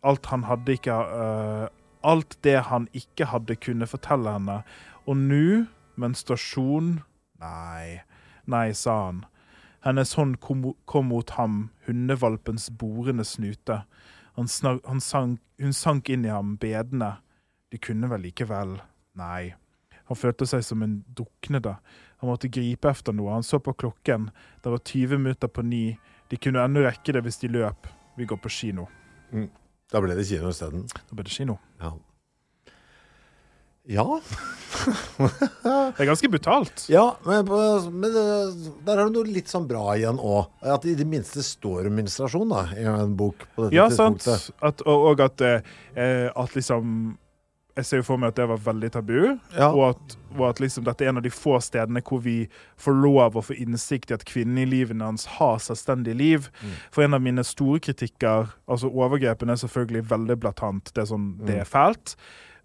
Alt 0.08 0.28
han 0.32 0.46
hadde 0.48 0.76
ikke 0.78 0.94
uh, 0.94 1.66
Alt 2.06 2.38
det 2.46 2.62
han 2.70 2.86
ikke 2.96 3.26
hadde 3.28 3.58
kunne 3.60 3.88
fortelle 3.90 4.38
henne. 4.38 4.62
Og 5.10 5.18
nå, 5.18 5.66
menstruasjon 6.00 7.00
Nei, 7.42 8.00
nei, 8.50 8.68
sa 8.78 8.94
han. 9.08 9.26
Hennes 9.88 10.12
hånd 10.20 10.42
kom, 10.44 10.66
kom 10.86 11.06
mot 11.14 11.30
ham, 11.38 11.70
hundevalpens 11.86 12.68
borende 12.76 13.24
snute. 13.26 13.82
Han 14.36 14.50
snak, 14.52 14.82
han 14.84 15.00
sank, 15.02 15.40
hun 15.64 15.72
sank 15.74 16.10
inn 16.12 16.26
i 16.28 16.34
ham, 16.34 16.58
bedende. 16.60 17.14
De 17.72 17.80
kunne 17.80 18.10
vel 18.12 18.26
likevel 18.28 18.76
Nei. 19.18 19.54
Han 20.12 20.20
følte 20.20 20.46
seg 20.48 20.62
som 20.64 20.84
en 20.84 21.00
druknede. 21.16 21.78
Han 22.20 22.30
måtte 22.30 22.52
gripe 22.52 22.92
efter 22.92 23.16
noe. 23.16 23.32
Han 23.34 23.48
så 23.48 23.62
på 23.64 23.74
klokken. 23.74 24.28
Det 24.64 24.72
var 24.72 24.84
20 24.84 25.24
minutter 25.24 25.50
på 25.52 25.64
ni. 25.66 25.98
De 26.30 26.38
kunne 26.38 26.62
ennå 26.68 26.84
rekke 26.84 27.16
det 27.16 27.24
hvis 27.26 27.40
de 27.42 27.50
løp. 27.56 27.88
Vi 28.20 28.28
går 28.30 28.40
på 28.44 28.52
kino. 28.52 28.86
Da 29.92 30.04
ble 30.04 30.20
det 30.20 30.28
kino 30.30 30.52
isteden. 30.52 30.86
Da 31.10 31.16
ble 31.16 31.26
det 31.28 31.34
kino. 31.34 31.58
Ja. 31.82 31.96
Ja. 33.88 34.20
Det 35.18 36.02
er 36.04 36.06
ganske 36.10 36.30
brutalt. 36.30 36.86
ja, 36.92 37.06
men, 37.26 37.46
men 38.00 38.16
der 38.86 38.98
har 39.00 39.08
du 39.08 39.16
noe 39.20 39.30
litt 39.32 39.48
sånn 39.52 39.68
bra 39.70 39.94
igjen 39.98 40.20
òg. 40.20 40.50
At 40.62 40.84
det 40.84 40.96
i 40.96 40.98
det 41.00 41.08
minste 41.10 41.44
står 41.46 41.88
om 41.90 41.96
menstruasjon 42.02 42.52
da, 42.52 42.66
i 42.76 42.84
en 42.88 43.16
bok 43.18 43.46
på 43.56 43.68
dette 43.68 43.78
Ja, 43.80 43.88
sant. 43.94 44.28
At, 44.60 44.84
og, 44.86 45.08
og 45.14 45.24
at, 45.24 45.42
eh, 45.48 46.28
at 46.36 46.56
liksom 46.58 47.16
Jeg 47.78 47.86
ser 47.86 48.00
jo 48.02 48.06
for 48.08 48.18
meg 48.18 48.32
at 48.34 48.40
det 48.40 48.48
var 48.50 48.58
veldig 48.66 48.90
tabu. 48.96 49.18
Ja. 49.54 49.68
Og, 49.70 49.84
at, 49.94 50.16
og 50.34 50.48
at 50.50 50.60
liksom 50.64 50.84
dette 50.88 51.06
er 51.06 51.12
en 51.12 51.20
av 51.22 51.26
de 51.28 51.30
få 51.34 51.60
stedene 51.62 52.02
hvor 52.02 52.24
vi 52.26 52.48
får 52.82 52.96
lov 53.04 53.38
å 53.38 53.44
få 53.46 53.54
innsikt 53.62 54.10
i 54.12 54.16
at 54.18 54.26
kvinnen 54.26 54.58
i 54.64 54.66
livene 54.66 55.06
hans 55.06 55.28
har 55.38 55.60
selvstendig 55.62 56.16
liv. 56.18 56.50
Mm. 56.64 56.72
For 56.96 57.06
en 57.06 57.14
av 57.14 57.22
mine 57.22 57.46
store 57.46 57.80
kritikker 57.86 58.50
Altså 58.68 58.90
overgrepene 58.90 59.54
er 59.54 59.62
selvfølgelig 59.62 60.08
veldig 60.10 60.40
blatant. 60.42 60.90
Det 60.94 61.06
er 61.06 61.12
sånn, 61.14 61.30
det 61.46 61.54
Mm. 61.56 61.62
er 61.62 61.70
fælt. 61.70 62.16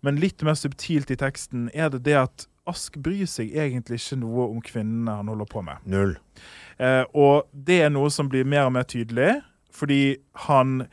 Men 0.02 0.18
litt 0.22 0.42
mer 0.42 0.58
subtilt 0.58 1.12
i 1.14 1.18
teksten 1.18 1.68
er 1.74 1.92
det 1.94 2.04
det 2.08 2.18
at 2.24 2.48
Ask 2.70 2.94
bryr 3.02 3.26
seg 3.26 3.56
egentlig 3.58 3.98
ikke 3.98 4.20
noe 4.20 4.44
om 4.52 4.60
kvinnene 4.62 5.16
han 5.18 5.30
holder 5.32 5.48
på 5.50 5.64
med. 5.66 5.82
Null. 5.90 6.12
Eh, 6.78 7.02
og 7.10 7.48
det 7.50 7.80
er 7.82 7.90
noe 7.90 8.10
som 8.14 8.28
blir 8.30 8.46
mer 8.46 8.68
og 8.68 8.76
mer 8.76 8.86
tydelig, 8.86 9.40
fordi 9.74 10.20
han 10.46 10.84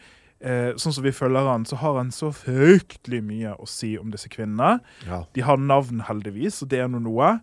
eh, 0.42 0.72
Sånn 0.82 0.96
som 0.96 1.06
vi 1.06 1.14
følger 1.14 1.46
han, 1.46 1.68
så 1.70 1.78
har 1.82 2.00
han 2.00 2.10
så 2.16 2.32
fryktelig 2.34 3.22
mye 3.28 3.54
å 3.54 3.70
si 3.70 3.92
om 4.02 4.10
disse 4.10 4.32
kvinnene. 4.34 4.80
Ja. 5.06 5.24
De 5.36 5.46
har 5.46 5.62
navn, 5.62 6.02
heldigvis, 6.10 6.64
og 6.66 6.72
det 6.74 6.82
er 6.82 6.90
nå 6.90 7.04
noe. 7.06 7.36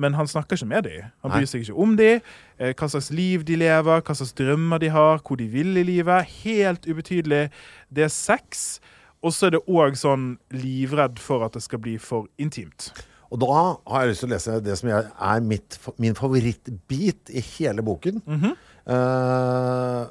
Men 0.00 0.16
han 0.16 0.28
snakker 0.28 0.56
ikke 0.56 0.68
med 0.68 0.84
dem. 0.88 1.12
Han 1.24 1.32
Nei. 1.32 1.40
bryr 1.40 1.50
seg 1.50 1.64
ikke 1.64 1.78
om 1.84 1.94
dem, 2.00 2.24
eh, 2.56 2.72
hva 2.72 2.88
slags 2.92 3.10
liv 3.12 3.44
de 3.48 3.60
lever, 3.60 4.00
hva 4.00 4.16
slags 4.16 4.34
drømmer 4.36 4.80
de 4.80 4.92
har, 4.92 5.20
hvor 5.24 5.40
de 5.40 5.48
vil 5.52 5.76
i 5.76 5.84
livet. 5.84 6.32
Helt 6.44 6.88
ubetydelig. 6.88 7.48
Det 7.92 8.08
er 8.08 8.12
sex. 8.12 8.78
Og 9.26 9.34
så 9.34 9.48
er 9.48 9.56
det 9.56 9.64
òg 9.66 9.96
sånn 9.98 10.36
livredd 10.54 11.18
for 11.22 11.42
at 11.46 11.56
det 11.56 11.64
skal 11.64 11.80
bli 11.82 11.96
for 11.98 12.28
intimt. 12.38 12.92
Og 13.34 13.40
da 13.42 13.54
har 13.90 14.04
jeg 14.04 14.12
lyst 14.12 14.22
til 14.22 14.28
å 14.28 14.34
lese 14.36 14.58
det 14.62 14.76
som 14.78 14.90
jeg 14.92 15.08
er 15.28 15.40
mitt, 15.42 15.78
min 16.02 16.14
favorittbit 16.14 17.32
i 17.34 17.42
hele 17.56 17.82
boken. 17.82 18.20
Mm 18.22 18.38
-hmm. 18.40 18.54
uh, 18.86 20.06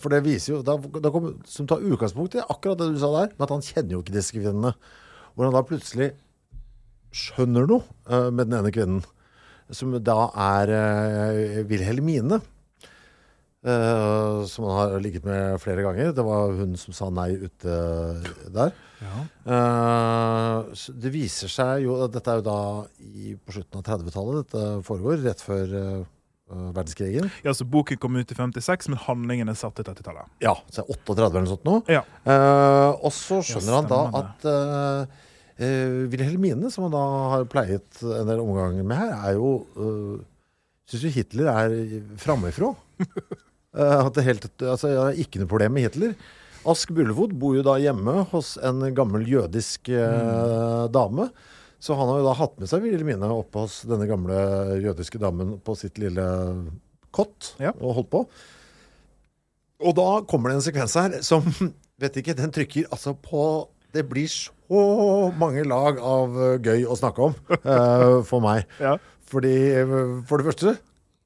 for 0.00 0.08
det 0.08 0.24
viser 0.24 0.54
jo 0.54 0.62
da, 0.62 0.78
da 1.00 1.10
kom, 1.10 1.42
Som 1.44 1.66
tar 1.66 1.84
utgangspunkt 1.84 2.34
i 2.34 2.40
akkurat 2.40 2.78
det 2.78 2.94
du 2.94 2.98
sa 2.98 3.12
der, 3.20 3.28
med 3.36 3.44
at 3.44 3.50
han 3.50 3.60
kjenner 3.60 3.92
jo 3.92 4.00
ikke 4.00 4.16
disse 4.16 4.32
kvinnene. 4.32 4.72
Hvor 5.34 5.44
han 5.44 5.54
da 5.54 5.62
plutselig 5.62 6.12
skjønner 7.12 7.66
noe 7.66 7.82
uh, 8.10 8.30
med 8.30 8.46
den 8.46 8.58
ene 8.58 8.72
kvinnen, 8.72 9.04
som 9.70 9.92
da 9.92 10.30
er 10.34 10.68
uh, 10.72 11.68
Wilhelmine. 11.68 12.40
Eh, 13.64 14.44
som 14.50 14.66
han 14.68 14.76
har 14.78 15.00
ligget 15.02 15.24
med 15.24 15.60
flere 15.62 15.84
ganger. 15.84 16.12
Det 16.16 16.24
var 16.24 16.52
hun 16.58 16.76
som 16.80 16.96
sa 16.96 17.10
nei 17.12 17.30
ute 17.46 17.76
der. 18.54 18.74
Ja. 19.04 19.22
Uh, 19.44 20.84
det 20.96 21.10
viser 21.12 21.50
seg 21.52 21.82
jo 21.84 21.96
Dette 22.08 22.30
er 22.30 22.38
jo 22.38 22.44
da 22.46 22.60
i, 23.04 23.34
på 23.36 23.52
slutten 23.52 23.82
av 23.82 23.84
30-tallet 23.84 24.38
dette 24.46 24.62
foregår, 24.86 25.18
rett 25.26 25.42
før 25.44 25.74
uh, 25.74 26.06
verdenskrigen. 26.48 27.28
Ja, 27.44 27.52
så 27.56 27.66
Boken 27.68 28.00
kom 28.00 28.16
ut 28.16 28.32
i 28.32 28.38
56, 28.38 28.88
men 28.92 29.02
handlingen 29.04 29.52
er 29.52 29.58
satt 29.58 29.80
i 29.82 29.86
30-tallet. 29.86 30.32
Ja, 30.44 30.56
så 30.72 30.84
er 30.84 30.96
38 30.96 31.26
eller 31.26 31.44
noe 31.44 31.52
sånt 31.52 31.68
nå. 31.68 31.78
Ja. 31.92 32.04
Og 33.00 33.12
så 33.16 33.42
skjønner 33.44 33.74
Ja, 33.74 33.80
han 33.82 33.90
da 33.92 34.02
at 34.22 34.46
uh, 34.48 35.22
Wilhelmine, 36.12 36.70
som 36.72 36.88
han 36.88 36.94
da 36.94 37.04
har 37.34 37.48
pleiet 37.50 38.00
en 38.02 38.30
del 38.30 38.40
omganger 38.42 38.86
med 38.86 39.02
her, 39.02 39.16
er 39.30 39.36
jo 39.40 39.56
uh, 39.80 40.22
Syns 40.84 41.06
jo 41.06 41.10
Hitler 41.14 41.48
er 41.48 41.74
framifrå. 42.20 42.74
det 43.74 44.24
helt, 44.26 44.48
altså, 44.62 44.88
jeg 44.92 45.00
har 45.02 45.20
ikke 45.24 45.40
noe 45.42 45.50
problem 45.50 45.74
med 45.76 45.88
Hitler. 45.88 46.14
Ask 46.64 46.92
Bullefot 46.96 47.34
bor 47.36 47.56
jo 47.58 47.64
da 47.66 47.74
hjemme 47.82 48.22
hos 48.30 48.54
en 48.64 48.80
gammel 48.96 49.26
jødisk 49.28 49.90
eh, 49.92 50.84
dame. 50.94 51.26
Så 51.84 51.92
han 51.98 52.08
har 52.08 52.22
jo 52.22 52.28
da 52.30 52.36
hatt 52.38 52.54
med 52.62 52.70
seg 52.70 52.80
Wilhelmine 52.86 53.28
oppe 53.34 53.66
hos 53.66 53.82
denne 53.84 54.06
gamle 54.08 54.38
jødiske 54.80 55.20
damen 55.20 55.58
på 55.60 55.74
sitt 55.76 55.98
lille 56.00 56.24
kott 57.12 57.50
Ja. 57.60 57.74
og 57.76 57.98
holdt 57.98 58.08
på. 58.14 58.22
Og 59.84 59.92
da 59.98 60.06
kommer 60.30 60.48
det 60.54 60.60
en 60.60 60.64
sekvens 60.70 60.94
her 60.96 61.18
som 61.26 61.44
Vet 62.00 62.16
ikke, 62.18 62.34
den 62.34 62.50
trykker 62.50 62.88
altså 62.90 63.12
på 63.22 63.42
Det 63.94 64.02
blir 64.10 64.26
så 64.26 65.30
mange 65.38 65.62
lag 65.68 66.00
av 66.02 66.32
eh, 66.40 66.56
gøy 66.64 66.86
å 66.90 66.96
snakke 66.98 67.28
om 67.28 67.36
eh, 67.60 68.16
for 68.26 68.40
meg. 68.42 68.64
Ja. 68.82 68.96
Fordi, 69.30 69.52
eh, 69.76 69.92
for 70.26 70.40
det 70.40 70.48
første 70.48 70.72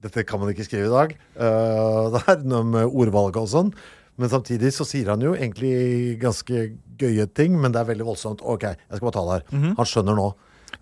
Dette 0.05 0.22
kan 0.26 0.38
man 0.42 0.53
ikke 0.53 0.66
skrive 0.66 0.88
i 0.88 0.92
dag. 0.94 1.14
Uh, 1.38 2.09
det 2.14 2.22
er 2.32 2.42
noe 2.46 2.66
med 2.66 2.86
ordvalget 2.88 3.40
og 3.42 3.51
sånn. 3.51 3.70
Men 4.18 4.30
samtidig 4.32 4.72
så 4.74 4.82
sier 4.86 5.12
han 5.12 5.22
jo 5.22 5.36
egentlig 5.36 6.16
ganske 6.22 6.64
gøye 6.99 7.28
ting, 7.38 7.55
men 7.62 7.70
det 7.74 7.78
er 7.82 7.90
veldig 7.92 8.07
voldsomt. 8.09 8.42
OK, 8.42 8.64
jeg 8.66 8.99
skal 8.99 9.07
bare 9.07 9.14
ta 9.14 9.22
det 9.28 9.36
her. 9.36 9.68
Han 9.78 9.86
skjønner 9.86 10.18
nå. 10.18 10.26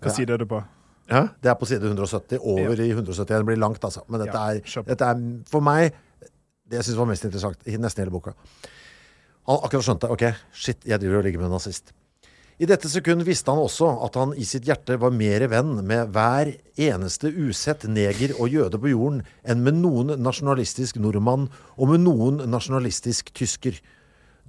Hva 0.01 0.13
side 0.13 0.33
er 0.33 0.41
du 0.41 0.47
på? 0.49 0.63
Ja, 1.07 1.21
det 1.45 1.51
er 1.51 1.59
på 1.59 1.67
side 1.69 1.85
170. 1.85 2.41
Over 2.41 2.81
i 2.81 2.89
171. 2.89 3.29
Det 3.29 3.45
blir 3.51 3.61
langt, 3.61 3.85
altså. 3.85 4.01
Men 4.09 4.23
dette, 4.25 4.33
Ja, 4.33 4.57
er, 4.57 4.87
dette 4.89 5.11
er 5.13 5.21
for 5.51 5.63
meg 5.63 5.93
det 6.67 6.81
jeg 6.81 6.89
syns 6.89 6.97
var 6.99 7.07
mest 7.07 7.27
interessant 7.29 7.69
i 7.69 7.77
nesten 7.79 8.03
hele 8.03 8.11
boka. 8.11 8.33
Han 9.47 9.61
akkurat 9.63 9.85
skjønte 9.87 10.09
OK, 10.11 10.25
shit, 10.51 10.81
jeg 10.83 10.99
driver 10.99 11.21
og 11.21 11.27
ligger 11.29 11.39
med 11.43 11.51
en 11.51 11.55
nazist. 11.55 11.93
I 12.57 12.65
dette 12.65 12.89
sekund 12.89 13.21
visste 13.21 13.53
han 13.53 13.61
også 13.61 13.87
at 14.01 14.15
han 14.17 14.31
i 14.33 14.45
sitt 14.47 14.65
hjerte 14.65 14.95
var 14.97 15.11
mer 15.13 15.43
venn 15.51 15.75
med 15.85 16.09
hver 16.15 16.55
eneste 16.73 17.29
usett 17.29 17.85
neger 17.85 18.33
og 18.39 18.49
jøde 18.49 18.79
på 18.81 18.89
jorden 18.95 19.19
enn 19.45 19.61
med 19.61 19.77
noen 19.83 20.15
nasjonalistisk 20.25 20.97
nordmann 20.97 21.51
og 21.75 21.91
med 21.91 22.01
noen 22.07 22.41
nasjonalistisk 22.49 23.29
tysker. 23.37 23.77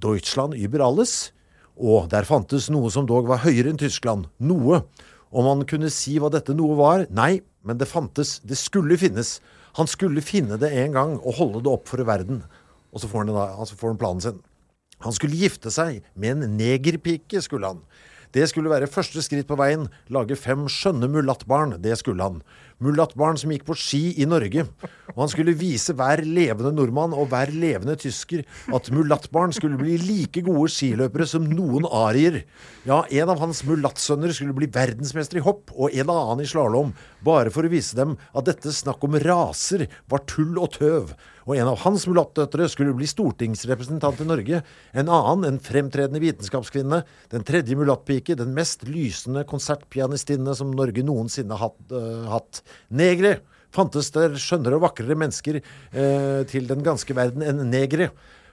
Deutschland 0.00 0.56
über 0.56 0.86
alles. 0.86 1.34
Og 1.76 2.08
der 2.08 2.24
fantes 2.24 2.70
noe 2.72 2.88
som 2.90 3.04
dog 3.06 3.28
var 3.28 3.44
høyere 3.44 3.74
enn 3.74 3.78
Tyskland. 3.78 4.30
Noe. 4.40 4.86
Om 5.28 5.52
han 5.52 5.68
kunne 5.68 5.92
si 5.92 6.16
hva 6.16 6.32
dette 6.32 6.56
noe 6.56 6.80
var? 6.80 7.04
Nei, 7.12 7.42
men 7.60 7.76
det 7.76 7.92
fantes. 7.92 8.38
Det 8.40 8.56
skulle 8.56 8.96
finnes. 8.96 9.36
Han 9.76 9.90
skulle 9.90 10.24
finne 10.24 10.56
det 10.56 10.72
en 10.80 10.96
gang 10.96 11.18
og 11.20 11.42
holde 11.42 11.60
det 11.60 11.76
opp 11.76 11.92
for 11.92 12.00
verden. 12.08 12.40
Og 12.88 13.04
så 13.04 13.10
får 13.10 13.26
han, 13.26 13.36
da, 13.36 13.50
altså 13.60 13.76
får 13.76 13.92
han 13.92 14.00
planen 14.00 14.24
sin. 14.24 14.40
Han 15.04 15.14
skulle 15.14 15.38
gifte 15.38 15.70
seg 15.70 16.02
med 16.18 16.36
en 16.36 16.56
negerpike, 16.58 17.42
skulle 17.44 17.70
han. 17.70 17.82
Det 18.34 18.44
skulle 18.50 18.70
være 18.70 18.90
første 18.90 19.22
skritt 19.24 19.48
på 19.48 19.56
veien. 19.56 19.86
Lage 20.12 20.36
fem 20.36 20.66
skjønne 20.68 21.08
mulattbarn. 21.08 21.78
Det 21.80 21.94
skulle 22.00 22.24
han. 22.24 22.42
Mulattbarn 22.78 23.38
som 23.40 23.50
gikk 23.50 23.64
på 23.66 23.74
ski 23.78 24.02
i 24.22 24.26
Norge. 24.28 24.62
Og 25.14 25.22
han 25.24 25.30
skulle 25.32 25.56
vise 25.58 25.94
hver 25.98 26.22
levende 26.22 26.70
nordmann 26.76 27.16
og 27.16 27.32
hver 27.32 27.50
levende 27.50 27.96
tysker 27.98 28.44
at 28.74 28.90
mulattbarn 28.94 29.54
skulle 29.56 29.80
bli 29.80 29.96
like 29.98 30.44
gode 30.46 30.70
skiløpere 30.70 31.26
som 31.26 31.48
noen 31.50 31.88
arier. 31.90 32.44
Ja, 32.86 33.02
en 33.10 33.32
av 33.34 33.42
hans 33.42 33.64
mulattsønner 33.66 34.30
skulle 34.36 34.54
bli 34.54 34.70
verdensmester 34.70 35.40
i 35.40 35.44
hopp, 35.44 35.72
og 35.74 35.90
en 35.90 36.12
annen 36.14 36.44
i 36.44 36.48
slalåm. 36.48 36.94
Bare 37.26 37.50
for 37.54 37.66
å 37.66 37.72
vise 37.72 37.98
dem 37.98 38.14
at 38.30 38.46
dette 38.46 38.70
snakk 38.74 39.02
om 39.04 39.18
raser 39.24 39.88
var 40.06 40.22
tull 40.30 40.54
og 40.62 40.76
tøv. 40.78 41.16
Og 41.48 41.56
en 41.56 41.70
av 41.70 41.78
hans 41.80 42.04
mulattdøtre 42.04 42.66
skulle 42.68 42.92
bli 42.96 43.06
stortingsrepresentant 43.08 44.20
i 44.20 44.26
Norge. 44.28 44.60
En 44.92 45.08
annen, 45.08 45.46
en 45.48 45.60
fremtredende 45.64 46.20
vitenskapskvinne. 46.20 47.00
Den 47.32 47.46
tredje 47.48 47.76
mulattpike, 47.78 48.36
den 48.36 48.52
mest 48.56 48.84
lysende 48.84 49.46
konsertpianistinne 49.48 50.52
som 50.58 50.74
Norge 50.76 51.02
noensinne 51.08 51.56
har 51.56 51.72
hatt. 51.72 51.94
uh, 51.94 52.28
hatt. 52.28 52.60
Negre! 52.88 53.38
Fantes 53.74 54.08
der 54.14 54.32
skjønnere 54.40 54.78
og 54.78 54.86
vakrere 54.86 55.16
mennesker 55.18 55.60
eh, 55.60 56.42
til 56.48 56.68
den 56.70 56.80
ganske 56.86 57.14
verden 57.16 57.44
enn 57.44 57.66
negre? 57.68 58.08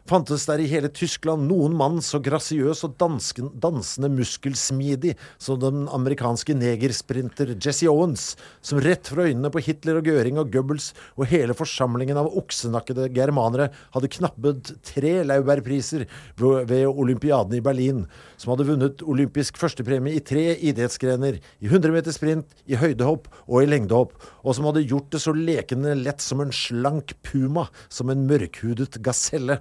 Fantes 0.05 0.43
der 0.45 0.61
i 0.61 0.68
hele 0.70 0.91
Tyskland 0.93 1.47
noen 1.49 1.74
mann 1.74 1.95
så 2.05 2.20
grasiøs 2.22 2.84
og 2.86 2.91
dansken, 3.01 3.47
dansende 3.57 4.11
muskelsmidig 4.13 5.16
som 5.41 5.57
den 5.57 5.88
amerikanske 5.89 6.53
negersprinter 6.53 7.55
Jesse 7.55 7.89
Owens, 7.89 8.36
som 8.61 8.84
rett 8.86 9.09
fra 9.09 9.26
øynene 9.26 9.49
på 9.49 9.63
Hitler 9.66 9.97
og 9.97 10.05
Göring 10.05 10.38
og 10.38 10.51
Goebbels 10.53 10.91
og 11.18 11.26
hele 11.32 11.57
forsamlingen 11.57 12.20
av 12.22 12.30
oksenakkede 12.38 13.07
germanere 13.18 13.72
hadde 13.95 14.11
knappet 14.20 14.76
tre 14.86 15.16
laurbærpriser 15.26 16.05
ved 16.38 16.86
olympiaden 16.86 17.57
i 17.57 17.66
Berlin, 17.66 18.05
som 18.38 18.52
hadde 18.52 18.68
vunnet 18.68 19.04
olympisk 19.06 19.58
førstepremie 19.60 20.16
i 20.18 20.24
tre 20.24 20.56
idrettsgrener, 20.70 21.40
i 21.60 21.68
100 21.70 21.94
meter 21.96 22.12
sprint, 22.16 22.48
i 22.68 22.76
høydehopp 22.80 23.28
og 23.46 23.64
i 23.64 23.70
lengdehopp, 23.70 24.14
og 24.44 24.56
som 24.58 24.66
hadde 24.70 24.88
gjort 24.88 25.12
det 25.16 25.22
så 25.24 25.34
lekende 25.36 25.96
lett 26.00 26.22
som 26.24 26.42
en 26.44 26.54
slank 26.56 27.16
puma, 27.26 27.66
som 27.90 28.10
en 28.12 28.28
mørkhudet 28.30 29.02
gaselle. 29.06 29.60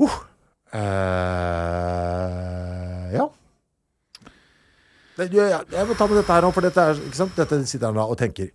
Uh. 0.00 0.16
uh, 0.72 0.80
ja. 3.12 3.26
Jeg, 5.20 5.84
må 5.84 5.92
ta 5.98 6.06
med 6.08 6.16
dette 6.16 6.32
her 6.32 6.42
nå, 6.46 6.50
for 6.56 6.64
dette, 6.64 6.80
er, 6.80 6.96
dette 7.36 7.56
sitter 7.68 7.90
han 7.90 7.98
da 7.98 8.04
og 8.08 8.16
tenker. 8.20 8.48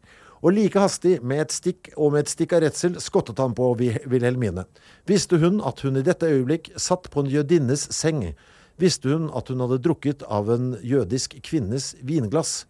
Og 0.43 0.53
like 0.55 0.79
hastig, 0.79 1.19
med 1.23 1.45
et 1.45 1.55
stikk 1.55 1.93
og 1.95 2.13
med 2.13 2.25
et 2.25 2.33
stikk 2.33 2.57
av 2.57 2.65
redsel, 2.65 2.99
skottet 3.01 3.39
han 3.41 3.55
på 3.57 3.71
Wilhelmine. 3.79 4.65
Visste 5.07 5.39
hun 5.41 5.61
at 5.65 5.81
hun 5.85 5.97
i 5.99 6.05
dette 6.05 6.29
øyeblikk 6.29 6.73
satt 6.75 7.09
på 7.13 7.23
en 7.23 7.31
jødinnes 7.31 7.87
seng? 7.95 8.33
Visste 8.81 9.13
hun 9.13 9.29
at 9.35 9.49
hun 9.49 9.63
hadde 9.63 9.81
drukket 9.83 10.25
av 10.27 10.51
en 10.51 10.73
jødisk 10.83 11.37
kvinnes 11.45 11.93
vinglass? 12.03 12.65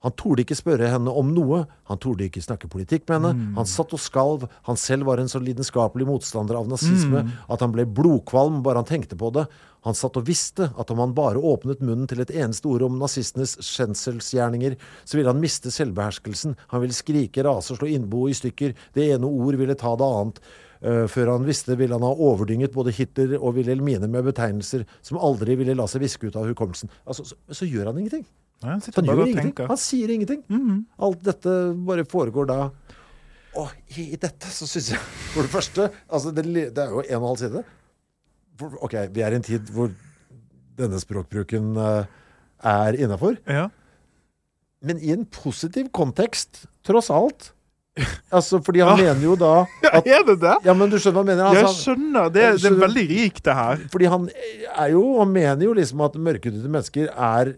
Han 0.00 0.14
torde 0.16 0.46
ikke 0.46 0.56
spørre 0.56 0.88
henne 0.88 1.12
om 1.12 1.28
noe, 1.36 1.66
han 1.90 1.98
torde 2.00 2.24
ikke 2.24 2.40
snakke 2.40 2.70
politikk 2.72 3.02
med 3.10 3.18
henne, 3.18 3.50
han 3.58 3.66
satt 3.68 3.90
og 3.92 4.00
skalv, 4.00 4.46
han 4.64 4.78
selv 4.80 5.04
var 5.10 5.20
en 5.20 5.28
så 5.28 5.42
lidenskapelig 5.42 6.06
motstander 6.08 6.56
av 6.56 6.70
nazisme 6.70 7.26
at 7.52 7.60
han 7.60 7.74
ble 7.74 7.84
blodkvalm 7.84 8.62
bare 8.64 8.80
han 8.80 8.88
tenkte 8.88 9.18
på 9.20 9.28
det. 9.36 9.44
Han 9.86 9.96
satt 9.96 10.18
og 10.20 10.26
visste 10.28 10.70
at 10.78 10.90
om 10.92 10.98
han 11.00 11.14
bare 11.16 11.40
åpnet 11.40 11.80
munnen 11.80 12.08
til 12.10 12.20
et 12.20 12.32
eneste 12.36 12.68
ord 12.68 12.82
om 12.84 12.98
nazistenes 13.00 13.56
skjenselsgjerninger, 13.64 14.76
så 15.08 15.16
ville 15.16 15.32
han 15.32 15.40
miste 15.40 15.72
selvbeherskelsen, 15.72 16.56
han 16.72 16.82
ville 16.82 16.96
skrike, 16.96 17.44
rase 17.46 17.76
slå 17.78 17.88
innbo 17.88 18.26
i 18.28 18.36
stykker, 18.36 18.74
det 18.96 19.06
ene 19.14 19.30
ord 19.30 19.56
ville 19.60 19.76
ta 19.80 19.94
det 19.96 20.10
annet. 20.18 20.42
Eh, 20.80 21.06
før 21.12 21.34
han 21.34 21.44
visste, 21.44 21.76
ville 21.76 21.96
han 21.96 22.04
ha 22.04 22.12
overdynget 22.12 22.72
både 22.72 22.92
Hitler 22.96 23.34
og 23.38 23.58
Wilhelmine 23.58 24.08
med 24.08 24.24
betegnelser 24.30 24.86
som 25.04 25.18
aldri 25.20 25.56
ville 25.60 25.74
la 25.76 25.84
seg 25.88 26.04
viske 26.04 26.28
ut 26.30 26.38
av 26.40 26.48
hukommelsen. 26.48 26.88
Altså, 27.04 27.26
så, 27.28 27.36
så 27.52 27.68
gjør 27.68 27.90
han 27.90 28.00
ingenting. 28.00 28.24
Ja, 28.60 28.76
han 28.76 28.80
Han 28.96 29.04
gjør 29.08 29.20
ingenting. 29.26 29.50
tenker. 29.52 29.68
Han 29.72 29.80
sier 29.80 30.12
ingenting. 30.12 30.40
Alt 31.00 31.20
dette 31.24 31.52
bare 31.88 32.04
foregår 32.08 32.48
da. 32.48 32.58
Og 33.60 33.68
i, 33.96 34.10
i 34.14 34.16
dette 34.20 34.48
så 34.54 34.68
syns 34.68 34.92
jeg 34.92 35.00
For 35.34 35.42
det 35.42 35.50
første 35.50 35.88
altså 36.06 36.30
det, 36.30 36.44
det 36.46 36.78
er 36.78 36.92
jo 36.92 37.00
en 37.02 37.16
og 37.16 37.22
en 37.24 37.28
halv 37.32 37.40
side. 37.40 37.62
Ok, 38.82 38.94
vi 39.14 39.22
er 39.24 39.32
i 39.32 39.38
en 39.40 39.46
tid 39.46 39.70
hvor 39.74 39.90
denne 40.80 41.00
språkbruken 41.02 41.72
eh, 41.76 42.04
er 42.64 42.98
innafor. 43.00 43.36
Ja. 43.48 43.68
Men 44.82 45.00
i 45.04 45.10
en 45.12 45.26
positiv 45.28 45.90
kontekst, 45.92 46.66
tross 46.86 47.10
alt. 47.12 47.50
Altså, 48.32 48.60
fordi 48.64 48.80
han 48.86 48.96
mener 48.96 49.20
jo 49.26 49.34
da 49.36 49.64
at 49.98 50.06
Er 50.06 50.22
det 50.24 50.36
det? 50.40 50.52
Ja, 50.64 50.72
men 50.78 50.88
du 50.92 50.94
skjønner 51.02 51.20
hva 51.20 51.24
jeg 51.26 51.36
mener? 51.36 51.56
Jeg 51.58 51.64
Altså, 51.66 51.82
skjønner. 51.90 52.28
Det, 52.32 52.42
er- 52.46 52.60
det 52.62 52.68
er 52.70 52.76
veldig 52.86 53.04
rikt, 53.10 53.40
det 53.44 53.54
her. 53.58 53.80
fordi 53.92 54.06
han 54.12 54.28
er 54.78 54.92
jo 54.94 55.02
Han 55.18 55.32
mener 55.34 55.64
jo 55.66 55.72
liksom 55.76 56.00
at 56.06 56.14
mørkhudede 56.14 56.70
mennesker 56.70 57.10
er 57.10 57.50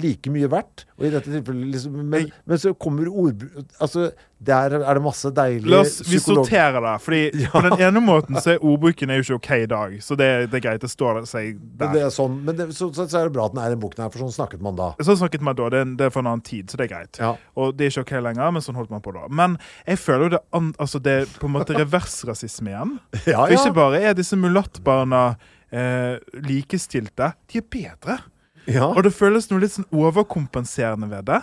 like 0.00 0.30
mye 0.32 0.48
verdt. 0.50 0.86
Og 0.96 1.06
i 1.06 1.10
dette 1.12 1.28
tilfellet 1.28 1.72
liksom, 1.74 1.96
men, 2.08 2.28
men 2.48 2.60
så 2.60 2.72
kommer 2.74 3.08
ord... 3.08 3.42
Altså, 3.82 4.10
der 4.42 4.74
er 4.74 4.98
det 4.98 5.02
masse 5.04 5.30
deilige 5.30 5.70
La 5.70 5.82
oss, 5.84 6.00
Vi 6.08 6.18
sorterer 6.18 6.80
det. 6.82 6.94
Fordi 7.04 7.20
Ja. 7.42 7.50
På 7.52 7.60
den 7.62 7.78
ene 7.78 8.00
måten 8.02 8.38
så 8.42 8.54
er 8.54 8.64
ordbruken 8.64 9.10
er 9.10 9.20
jo 9.20 9.26
ikke 9.26 9.36
OK 9.38 9.50
i 9.54 9.68
dag. 9.70 9.94
Så 10.02 10.16
det, 10.18 10.28
det 10.50 10.58
er 10.58 10.64
greit. 10.64 10.82
Det 10.82 10.90
står 10.90 11.22
seg 11.30 11.60
der. 11.78 11.92
det 11.94 12.02
er 12.06 12.10
sånn, 12.14 12.40
men 12.46 12.58
det, 12.58 12.68
så, 12.76 12.88
så, 12.94 13.06
er 13.06 13.28
det 13.28 13.34
bra 13.36 13.46
at 13.46 13.54
den 13.54 13.62
er 13.62 13.76
i 13.76 13.78
boken 13.78 14.04
her, 14.04 14.10
for 14.14 14.24
sånn 14.24 14.34
snakket 14.34 14.64
man 14.64 14.78
da. 14.78 14.92
Sånn 15.02 15.20
snakket 15.20 15.44
man 15.46 15.58
da. 15.58 15.68
Det 15.72 15.84
er, 15.84 15.94
det 16.00 16.08
er 16.08 16.14
for 16.14 16.24
en 16.24 16.32
annen 16.32 16.44
tid, 16.46 16.70
så 16.70 16.80
det 16.80 16.88
er 16.88 16.92
greit. 16.94 17.22
Ja. 17.22 17.32
Og 17.58 17.76
det 17.76 17.86
er 17.86 17.94
ikke 17.94 18.06
OK 18.06 18.26
lenger, 18.26 18.52
men 18.56 18.66
sånn 18.66 18.78
holdt 18.78 18.92
man 18.94 19.04
på 19.04 19.14
da. 19.14 19.28
Men 19.30 19.56
jeg 19.86 20.02
føler 20.02 20.26
jo 20.26 20.34
det, 20.36 20.42
an, 20.58 20.74
altså 20.82 21.02
det 21.02 21.16
er 21.22 21.32
på 21.38 21.50
en 21.50 21.56
måte 21.60 21.78
reversrasisme 21.78 22.74
igjen. 22.74 22.98
Ja, 23.32 23.44
For 23.44 23.54
ikke 23.54 23.76
bare 23.76 24.02
er 24.02 24.16
disse 24.18 24.36
mulattbarna 24.36 25.22
eh, 25.70 26.18
likestilte, 26.48 27.32
de 27.50 27.62
er 27.62 27.66
bedre. 27.70 28.18
Ja. 28.66 28.86
Og 28.86 29.02
det 29.06 29.12
føles 29.14 29.48
noe 29.50 29.62
litt 29.64 29.74
sånn 29.74 29.88
overkompenserende 29.90 31.08
ved 31.10 31.26
det. 31.30 31.40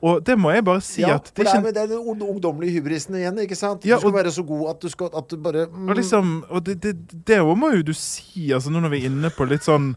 Og 0.00 0.22
det 0.24 0.38
må 0.40 0.52
jeg 0.54 0.64
bare 0.64 0.80
si 0.84 1.02
ja, 1.02 1.18
at 1.18 1.28
det 1.36 1.44
er 1.50 1.66
det 1.66 1.82
er 1.82 1.90
den 1.90 2.00
ungdommelige 2.24 2.78
hybrisen 2.78 3.18
igjen, 3.18 3.42
ikke 3.44 3.58
sant? 3.58 3.84
Ja, 3.84 3.98
du 3.98 4.06
skal 4.06 4.14
være 4.14 4.32
så 4.32 4.44
god 4.48 4.70
at 4.70 4.80
du 4.80 4.88
skal 4.88 5.12
at 5.18 5.28
du 5.28 5.36
bare 5.36 5.66
mm, 5.68 5.88
Og, 5.88 5.96
liksom, 5.98 6.32
og 6.48 6.64
det, 6.66 6.78
det, 6.82 6.94
det 7.28 7.42
må 7.44 7.74
jo 7.76 7.84
du 7.90 7.92
si, 7.92 8.52
altså 8.52 8.72
nå 8.72 8.80
når 8.80 8.94
vi 8.94 9.02
er 9.02 9.10
inne 9.10 9.32
på 9.36 9.44
litt 9.50 9.68
sånn 9.68 9.92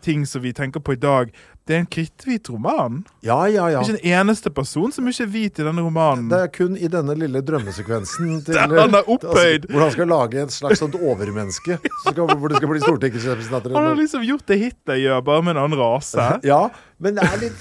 ting 0.00 0.22
som 0.26 0.44
vi 0.44 0.54
tenker 0.56 0.80
på 0.80 0.94
i 0.94 1.00
dag. 1.00 1.32
Det 1.62 1.76
er 1.76 1.78
en 1.84 1.86
kritthvit 1.86 2.48
roman. 2.50 3.04
Ja, 3.22 3.36
ja, 3.46 3.68
ja. 3.70 3.82
Det 3.86 3.92
er 3.92 3.98
ikke 4.00 4.08
en 4.10 4.20
eneste 4.26 4.50
person 4.50 4.90
som 4.90 5.06
ikke 5.06 5.22
er 5.22 5.28
hvit 5.30 5.60
i 5.62 5.66
denne 5.68 5.84
romanen. 5.84 6.26
Det 6.32 6.40
er 6.42 6.48
kun 6.50 6.74
i 6.74 6.88
denne 6.90 7.14
lille 7.14 7.38
drømmesekvensen 7.46 8.40
til, 8.48 8.58
han 8.58 8.96
er 8.98 9.06
opphøyd. 9.14 9.68
Altså, 9.68 9.70
hvor 9.70 9.84
han 9.84 9.92
skal 9.94 10.10
lage 10.10 10.42
et 10.42 10.54
slags 10.56 10.82
sånt 10.82 10.96
overmenneske. 10.98 11.76
Så 12.02 12.14
skal, 12.16 12.32
hvor 12.34 12.50
det 12.50 12.58
skal 12.58 12.72
bli 12.72 12.82
stortingsrepresentanter. 12.82 13.76
Han 13.78 13.86
har 13.92 14.00
liksom 14.00 14.26
gjort 14.26 14.42
det 14.50 14.58
Hitler 14.58 14.98
gjør, 15.04 15.22
bare 15.30 15.46
med 15.46 15.54
en 15.56 15.62
annen 15.66 15.78
rase. 15.78 16.18
Ja, 16.52 16.64
men 16.98 17.14
det 17.14 17.22
er 17.28 17.38
litt 17.46 17.60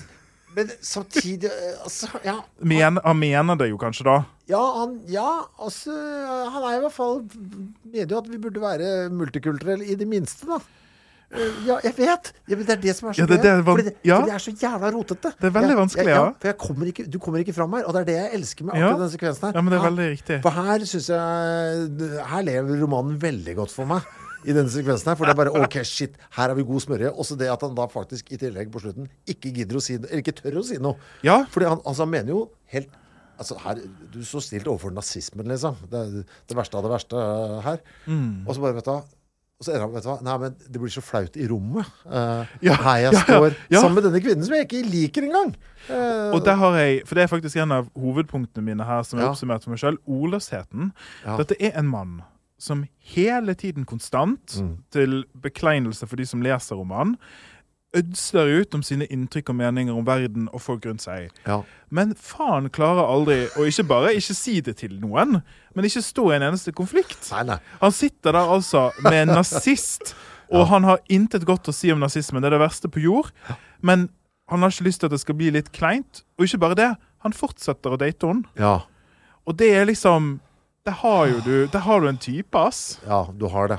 Men 0.58 0.72
samtidig 0.84 1.47
eh, 1.47 1.78
altså, 1.86 2.10
ja, 2.26 2.39
Men, 2.60 2.97
han 3.06 3.20
mener 3.20 3.56
det 3.62 3.70
jo 3.70 3.78
kanskje, 3.80 4.04
da. 4.10 4.16
ja, 4.49 4.62
han, 4.82 4.97
ja, 5.08 5.30
altså 5.62 5.93
Han 6.52 6.66
er 6.68 6.74
i 6.76 6.82
hvert 6.84 6.95
fall 6.95 7.22
Mener 7.86 8.10
jo 8.12 8.20
at 8.20 8.28
vi 8.32 8.39
burde 8.41 8.60
være 8.64 8.89
multikulturelle, 9.14 9.86
i 9.86 9.95
det 9.95 10.08
minste, 10.10 10.49
da. 10.49 10.58
Eh, 11.32 11.59
Ja, 11.67 11.77
jeg 11.84 11.93
vet! 11.97 12.32
Ja, 12.49 12.55
men 12.57 12.65
det 12.67 12.73
er 12.75 12.82
det 12.82 12.95
som 12.97 13.09
er 13.09 13.15
så 13.15 13.23
Ja, 13.23 13.27
det 13.29 13.41
det 13.43 13.51
er 13.51 13.61
Fordi 13.63 13.91
ja. 14.03 14.17
fordi 14.19 14.32
det 14.32 14.36
er 14.36 14.43
så 14.43 14.51
jævla 14.51 14.91
rotete. 14.95 15.34
Det 15.39 15.47
er 15.49 15.53
veldig 15.55 15.77
vanskelig, 15.79 16.11
ja. 16.11 16.17
ja. 16.17 16.32
For 16.41 16.51
jeg 16.51 16.57
kommer 16.59 16.91
ikke, 16.91 17.05
du 17.07 17.19
kommer 17.19 17.43
ikke 17.43 17.55
fram 17.55 17.77
her, 17.77 17.86
og 17.86 17.93
det 17.95 18.01
er 18.01 18.09
det 18.09 18.17
jeg 18.17 18.34
elsker 18.39 18.67
med 18.67 18.75
akkurat 18.75 18.99
denne 18.99 19.13
sekvensen 19.15 19.47
her. 19.47 19.55
Ja, 19.55 19.61
men 19.61 19.73
det 19.73 19.79
er 19.79 19.86
veldig 19.88 20.09
riktig. 20.15 20.41
For 20.43 20.57
her 20.57 20.86
syns 20.91 21.07
jeg 21.13 22.25
Her 22.34 22.43
lever 22.49 22.84
romanen 22.84 23.21
veldig 23.21 23.55
godt 23.61 23.71
for 23.75 23.89
meg. 23.89 24.09
I 24.41 24.55
denne 24.57 24.73
sekvensen 24.73 25.11
her, 25.11 25.17
For 25.19 25.29
det 25.29 25.36
er 25.36 25.39
bare 25.43 25.53
OK, 25.53 25.75
shit, 25.86 26.15
her 26.34 26.49
har 26.49 26.55
vi 26.57 26.65
god 26.65 26.82
smørje. 26.82 27.11
Også 27.13 27.38
det 27.38 27.51
at 27.53 27.61
han 27.61 27.75
da 27.77 27.86
faktisk 27.91 28.32
i 28.34 28.39
tillegg 28.41 28.71
på 28.73 28.82
slutten 28.82 29.07
ikke 29.29 29.53
gidder 29.53 29.77
å 29.77 29.84
si 29.84 29.99
Eller 29.99 30.23
ikke 30.23 30.34
tør 30.39 30.59
å 30.63 30.65
si 30.65 30.79
noe. 30.82 30.97
Ja. 31.23 31.43
Fordi 31.53 31.69
han, 31.69 31.79
altså, 31.86 32.07
han 32.07 32.13
mener 32.17 32.34
jo 32.34 32.47
helt 32.73 32.97
Altså, 33.41 33.55
her, 33.57 33.79
Du 34.13 34.19
står 34.25 34.43
stilt 34.45 34.67
overfor 34.69 34.91
nazismen, 34.93 35.47
liksom. 35.49 35.79
Det 35.89 36.25
det 36.49 36.57
verste 36.57 36.77
av 36.77 36.86
det 36.86 36.91
verste 36.91 37.17
uh, 37.17 37.57
her. 37.65 37.79
Mm. 38.05 38.43
Og 38.45 38.53
så 38.53 38.61
bare, 38.61 38.75
vet 38.77 38.86
du 38.86 38.91
og 39.62 39.66
så 39.68 39.76
ender 39.76 39.84
han, 39.86 39.91
vet 39.93 40.05
du 40.07 40.09
hva, 40.09 40.16
Nei, 40.26 40.36
men 40.41 40.55
det 40.74 40.80
blir 40.82 40.89
så 40.89 41.03
flaut 41.05 41.36
i 41.38 41.45
rommet. 41.51 41.86
Uh, 42.09 42.49
Ja, 42.66 42.74
her 42.82 42.97
jeg 43.03 43.14
ja, 43.14 43.20
står 43.22 43.53
ja. 43.70 43.78
sammen 43.84 43.99
med 43.99 44.07
denne 44.09 44.22
kvinnen 44.26 44.43
som 44.47 44.55
jeg 44.57 44.66
ikke 44.66 44.82
liker 44.89 45.28
engang. 45.28 45.51
Uh, 45.86 46.34
Og 46.34 46.41
der 46.45 46.57
har 46.57 46.80
jeg, 46.82 47.03
for 47.05 47.16
det 47.20 47.24
er 47.28 47.30
faktisk 47.30 47.62
en 47.62 47.76
av 47.78 47.91
hovedpunktene 47.93 48.66
mine 48.66 48.88
her 48.89 49.05
som 49.05 49.20
jeg 49.22 49.28
Ja. 49.28 49.36
oppsummert 49.36 49.64
for 49.64 49.70
meg 49.76 49.84
selv, 49.84 50.01
ordløsheten. 50.09 50.89
Dette 51.38 51.59
er 51.62 51.78
en 51.78 51.88
mann 51.93 52.18
som 52.62 52.84
hele 53.14 53.53
tiden 53.57 53.86
konstant, 53.86 54.57
Mm. 54.62 54.74
til 54.93 55.24
bekleinelse 55.41 56.05
for 56.09 56.16
de 56.18 56.26
som 56.26 56.41
leser 56.41 56.76
romanen, 56.78 57.18
ødsler 57.97 58.61
ut 58.61 58.75
om 58.77 58.83
sine 58.85 59.05
inntrykk 59.11 59.49
og 59.51 59.57
meninger 59.59 59.95
om 59.95 60.05
verden 60.07 60.47
og 60.53 60.61
folk 60.63 60.85
rundt 60.87 61.03
seg. 61.03 61.29
ja. 61.47 61.61
Men 61.91 62.13
faen 62.15 62.69
klarer 62.71 63.03
aldri 63.03 63.49
å 63.59 63.65
ikke 63.67 63.83
bare 63.89 64.13
ikke 64.15 64.35
si 64.37 64.61
det 64.63 64.77
til 64.79 64.93
noen, 65.01 65.41
men 65.75 65.87
ikke 65.87 66.03
stå 66.05 66.29
i 66.31 66.37
en 66.37 66.45
eneste 66.47 66.71
konflikt. 66.71 67.25
Nei, 67.33 67.43
nei. 67.49 67.57
Han 67.81 67.91
sitter 67.91 68.37
der 68.37 68.53
altså 68.55 68.85
med 69.03 69.25
en 69.25 69.33
nazist, 69.35 70.13
og 70.51 70.69
han 70.71 70.87
har 70.87 71.01
intet 71.11 71.43
godt 71.47 71.67
å 71.67 71.75
si 71.75 71.91
om 71.91 71.99
nazismen. 71.99 72.39
Det 72.39 72.47
er 72.47 72.55
det 72.55 72.61
verste 72.63 72.87
på 72.91 73.03
jord. 73.03 73.33
Men 73.83 74.07
han 74.51 74.63
har 74.63 74.71
ikke 74.71 74.87
lyst 74.87 75.03
til 75.03 75.11
at 75.11 75.15
det 75.15 75.19
skal 75.23 75.35
bli 75.39 75.51
litt 75.51 75.71
kleint. 75.75 76.23
Og 76.39 76.47
ikke 76.47 76.61
bare 76.63 76.79
det, 76.79 76.89
han 77.23 77.35
fortsetter 77.35 77.91
å 77.91 77.99
date 77.99 78.27
henne. 78.27 78.47
Ja. 78.59 78.77
Og 79.47 79.55
det 79.59 79.69
er 79.75 79.87
liksom 79.87 80.37
Der 80.86 80.95
har 80.97 81.25
jo 81.29 81.39
du, 81.45 81.67
der 81.69 81.79
har 81.86 82.01
du 82.01 82.07
en 82.09 82.17
type, 82.17 82.57
ass. 82.57 82.99
ja, 83.05 83.27
du 83.38 83.45
har 83.53 83.67
det. 83.69 83.77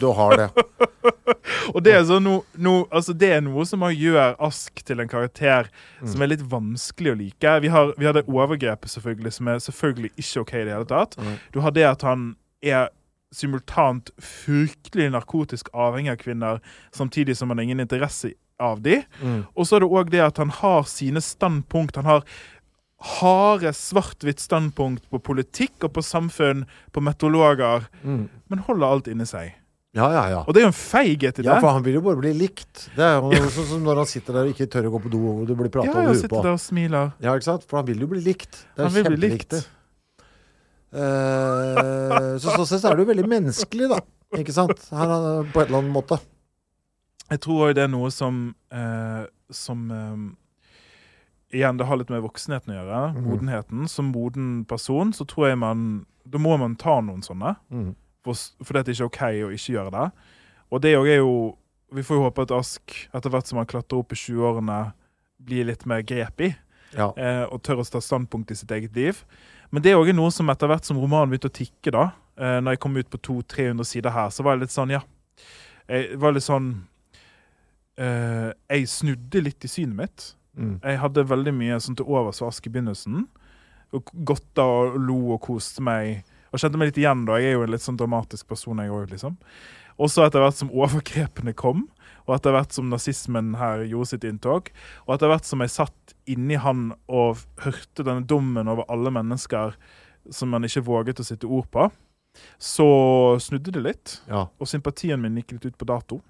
Du 0.00 0.10
har 0.12 0.36
det. 0.36 0.50
Og 1.74 1.80
det 1.84 1.94
er, 1.96 2.04
så 2.04 2.18
no, 2.20 2.42
no, 2.60 2.84
altså 2.92 3.14
det 3.16 3.30
er 3.32 3.40
noe 3.40 3.64
som 3.66 3.80
gjør 3.88 4.36
Ask 4.44 4.82
til 4.86 5.00
en 5.00 5.08
karakter 5.08 5.70
som 6.04 6.20
er 6.22 6.30
litt 6.34 6.44
vanskelig 6.50 7.14
å 7.14 7.16
like. 7.18 7.54
Vi 7.64 7.70
har, 7.72 7.94
vi 7.96 8.04
har 8.06 8.12
det 8.18 8.26
overgrepet, 8.28 8.90
selvfølgelig, 8.92 9.32
som 9.32 9.48
er 9.48 9.62
selvfølgelig 9.64 10.12
ikke 10.20 10.44
OK 10.44 10.54
i 10.60 10.64
det 10.68 10.74
hele 10.76 10.88
tatt. 10.92 11.16
Du 11.56 11.60
har 11.64 11.72
det 11.74 11.86
at 11.88 12.04
han 12.06 12.34
er 12.62 12.90
simultant 13.34 14.12
fryktelig 14.22 15.08
narkotisk 15.16 15.72
avhengig 15.74 16.12
av 16.14 16.20
kvinner, 16.20 16.60
samtidig 16.94 17.36
som 17.36 17.50
han 17.50 17.58
har 17.58 17.70
ingen 17.70 17.80
interesse 17.86 18.34
av 18.62 18.80
de. 18.84 19.00
Og 19.56 19.66
så 19.68 19.76
er 19.76 19.84
det 19.84 19.88
òg 19.92 20.12
det 20.12 20.22
at 20.24 20.38
han 20.40 20.52
har 20.60 20.86
sine 20.88 21.20
standpunkt. 21.24 21.96
Han 21.96 22.08
har 22.08 22.22
harde, 22.98 23.72
svart-hvitt 23.76 24.40
standpunkt 24.40 25.04
på 25.12 25.18
politikk 25.20 25.84
og 25.84 25.92
på 25.98 26.02
samfunn, 26.04 26.64
på 26.92 27.02
meteorologer, 27.04 27.84
men 28.02 28.62
holder 28.66 28.86
alt 28.88 29.10
inni 29.12 29.26
seg. 29.28 29.52
Ja, 29.96 30.10
ja, 30.12 30.22
ja. 30.28 30.40
Og 30.44 30.52
det 30.52 30.60
er 30.60 30.66
jo 30.66 30.72
en 30.72 30.76
feighet 30.76 31.38
i 31.38 31.42
det. 31.42 31.48
Ja, 31.48 31.54
for 31.60 31.72
han 31.72 31.84
vil 31.84 31.94
jo 31.96 32.02
bare 32.04 32.18
bli 32.20 32.32
likt. 32.36 32.86
Det 32.96 33.04
er 33.04 33.14
jo 33.20 33.46
sånn 33.52 33.68
som 33.70 33.84
når 33.86 34.02
han 34.02 34.08
sitter 34.10 34.36
der 34.36 34.48
og 34.48 34.52
ikke 34.52 34.66
tør 34.72 34.88
å 34.90 34.92
gå 34.96 35.00
på 35.06 35.12
do, 35.14 35.20
og 35.30 35.46
du 35.48 35.54
blir 35.56 35.70
prata 35.72 35.88
Ja, 35.88 35.94
over 35.94 36.10
huet 36.10 36.18
på. 36.18 36.22
sitter 36.26 36.42
der 36.48 36.56
og 36.56 36.60
smiler. 36.60 37.12
Ja, 37.24 37.32
ikke 37.36 37.46
sant? 37.48 37.64
For 37.68 37.80
han 37.80 37.86
vil 37.88 38.02
jo 38.04 38.08
bli 38.10 38.20
likt. 38.24 38.58
Det 38.76 38.84
er 38.84 38.90
likt. 38.92 39.06
kjempeviktig. 39.08 39.62
Eh, 40.96 42.36
så 42.40 42.52
sånn 42.54 42.68
sett 42.68 42.82
så 42.82 42.90
er 42.90 42.96
det 42.98 43.04
jo 43.06 43.10
veldig 43.12 43.28
menneskelig, 43.30 43.88
da. 43.92 44.00
Ikke 44.40 44.54
sant? 44.54 44.84
Her, 44.92 45.12
er- 45.16 45.48
på 45.52 45.62
en 45.62 45.66
eller 45.68 45.78
annen 45.82 45.92
måte. 45.94 46.18
Jeg 47.30 47.40
tror 47.42 47.68
òg 47.70 47.74
det 47.74 47.82
er 47.86 47.90
noe 47.90 48.10
som 48.14 48.36
uh, 48.70 49.24
Som 49.50 49.80
eh, 49.90 50.20
Igjen, 51.56 51.78
det 51.80 51.86
har 51.88 51.98
litt 52.00 52.10
med 52.12 52.24
voksenheten 52.24 52.74
å 52.74 52.78
gjøre. 52.78 53.02
Mm. 53.16 53.20
Modenheten. 53.30 53.86
Som 53.90 54.10
moden 54.12 54.50
person 54.68 55.14
så 55.16 55.24
tror 55.28 55.50
jeg 55.50 55.60
man 55.62 55.86
Da 56.26 56.40
må 56.42 56.56
man 56.60 56.74
ta 56.76 56.98
noen 57.00 57.22
sånne. 57.24 57.54
Mm. 57.72 57.94
For, 58.26 58.36
for 58.60 58.76
det 58.76 58.82
er 58.82 58.96
ikke 58.96 59.08
OK 59.08 59.22
å 59.46 59.54
ikke 59.54 59.76
gjøre 59.76 59.94
det. 59.94 60.06
Og 60.74 60.82
det 60.82 60.96
òg 60.98 61.08
er 61.14 61.20
jo 61.22 61.34
Vi 61.94 62.02
får 62.02 62.18
jo 62.18 62.26
håpe 62.26 62.46
at 62.46 62.54
Ask, 62.56 62.94
etter 63.14 63.30
hvert 63.32 63.48
som 63.48 63.60
han 63.60 63.68
klatrer 63.70 64.02
opp 64.02 64.12
i 64.12 64.18
20-årene, 64.18 64.78
blir 65.46 65.68
litt 65.68 65.84
mer 65.86 66.02
grep 66.02 66.42
i. 66.42 66.48
Ja. 66.96 67.10
eh, 67.18 67.44
og 67.52 67.60
tør 67.66 67.82
å 67.82 67.84
ta 67.86 68.00
standpunkt 68.02 68.50
i 68.50 68.56
sitt 68.58 68.70
eget 68.72 68.94
liv. 68.96 69.20
Men 69.70 69.82
det 69.84 69.92
er 69.92 70.00
òg 70.00 70.10
noe 70.16 70.32
som 70.34 70.48
etter 70.50 70.70
hvert 70.70 70.86
som 70.86 70.98
romanen 70.98 71.30
begynte 71.32 71.50
å 71.50 71.54
tikke, 71.54 71.92
da, 71.94 72.04
eh, 72.38 72.58
når 72.62 72.76
jeg 72.76 72.82
kom 72.82 72.96
ut 72.96 73.10
på 73.12 73.20
200-300 73.28 73.88
sider 73.90 74.14
her, 74.14 74.30
så 74.34 74.46
var 74.46 74.56
jeg 74.56 74.64
litt 74.66 74.74
sånn, 74.74 74.94
ja 74.94 75.02
Jeg 75.86 76.18
var 76.18 76.34
litt 76.34 76.46
sånn 76.46 76.70
eh, 77.98 78.50
Jeg 78.70 78.88
snudde 78.90 79.42
litt 79.44 79.66
i 79.66 79.70
synet 79.70 79.98
mitt. 80.00 80.26
Mm. 80.56 80.78
Jeg 80.82 80.98
hadde 81.02 81.26
veldig 81.28 81.52
mye 81.54 81.78
sånn 81.84 81.96
til 81.98 82.08
overs 82.08 82.40
for 82.40 82.48
Ask 82.48 82.66
i 82.66 82.72
begynnelsen. 82.72 83.26
Og 83.94 84.08
godta 84.26 84.64
og 84.64 84.96
lo 84.98 85.18
og 85.36 85.42
koste 85.46 85.84
meg. 85.84 86.24
Og 86.52 86.60
kjente 86.62 86.78
meg 86.80 86.90
litt 86.90 87.00
igjen, 87.02 87.26
da. 87.28 87.36
Jeg 87.40 87.52
er 87.52 87.58
jo 87.58 87.66
en 87.66 87.74
litt 87.74 87.84
sånn 87.84 87.98
dramatisk 88.00 88.48
person, 88.48 88.78
jeg 88.82 88.90
òg, 88.94 89.10
liksom. 89.12 89.36
Og 89.96 90.10
så 90.12 90.26
etter 90.26 90.42
hvert 90.44 90.58
som 90.58 90.72
overgrepene 90.72 91.54
kom, 91.56 91.86
og 92.26 92.34
etter 92.34 92.52
hvert 92.56 92.74
som 92.74 92.88
nazismen 92.90 93.54
her 93.60 93.84
gjorde 93.86 94.10
sitt 94.10 94.24
inntog, 94.28 94.68
og 95.06 95.14
etter 95.14 95.30
hvert 95.30 95.46
som 95.48 95.62
jeg 95.64 95.72
satt 95.72 96.16
inni 96.28 96.58
han 96.60 96.90
og 97.08 97.44
hørte 97.62 98.04
denne 98.04 98.26
dommen 98.28 98.68
over 98.68 98.84
alle 98.92 99.12
mennesker 99.14 99.76
som 100.34 100.50
man 100.50 100.66
ikke 100.66 100.82
våget 100.84 101.22
å 101.22 101.26
sitte 101.28 101.46
ord 101.48 101.68
på, 101.72 101.86
så 102.60 102.86
snudde 103.40 103.72
det 103.72 103.82
litt. 103.84 104.16
Ja, 104.28 104.48
Og 104.60 104.68
sympatien 104.68 105.22
min 105.22 105.38
gikk 105.40 105.56
litt 105.56 105.70
ut 105.70 105.78
på 105.78 105.88
dato. 105.88 106.20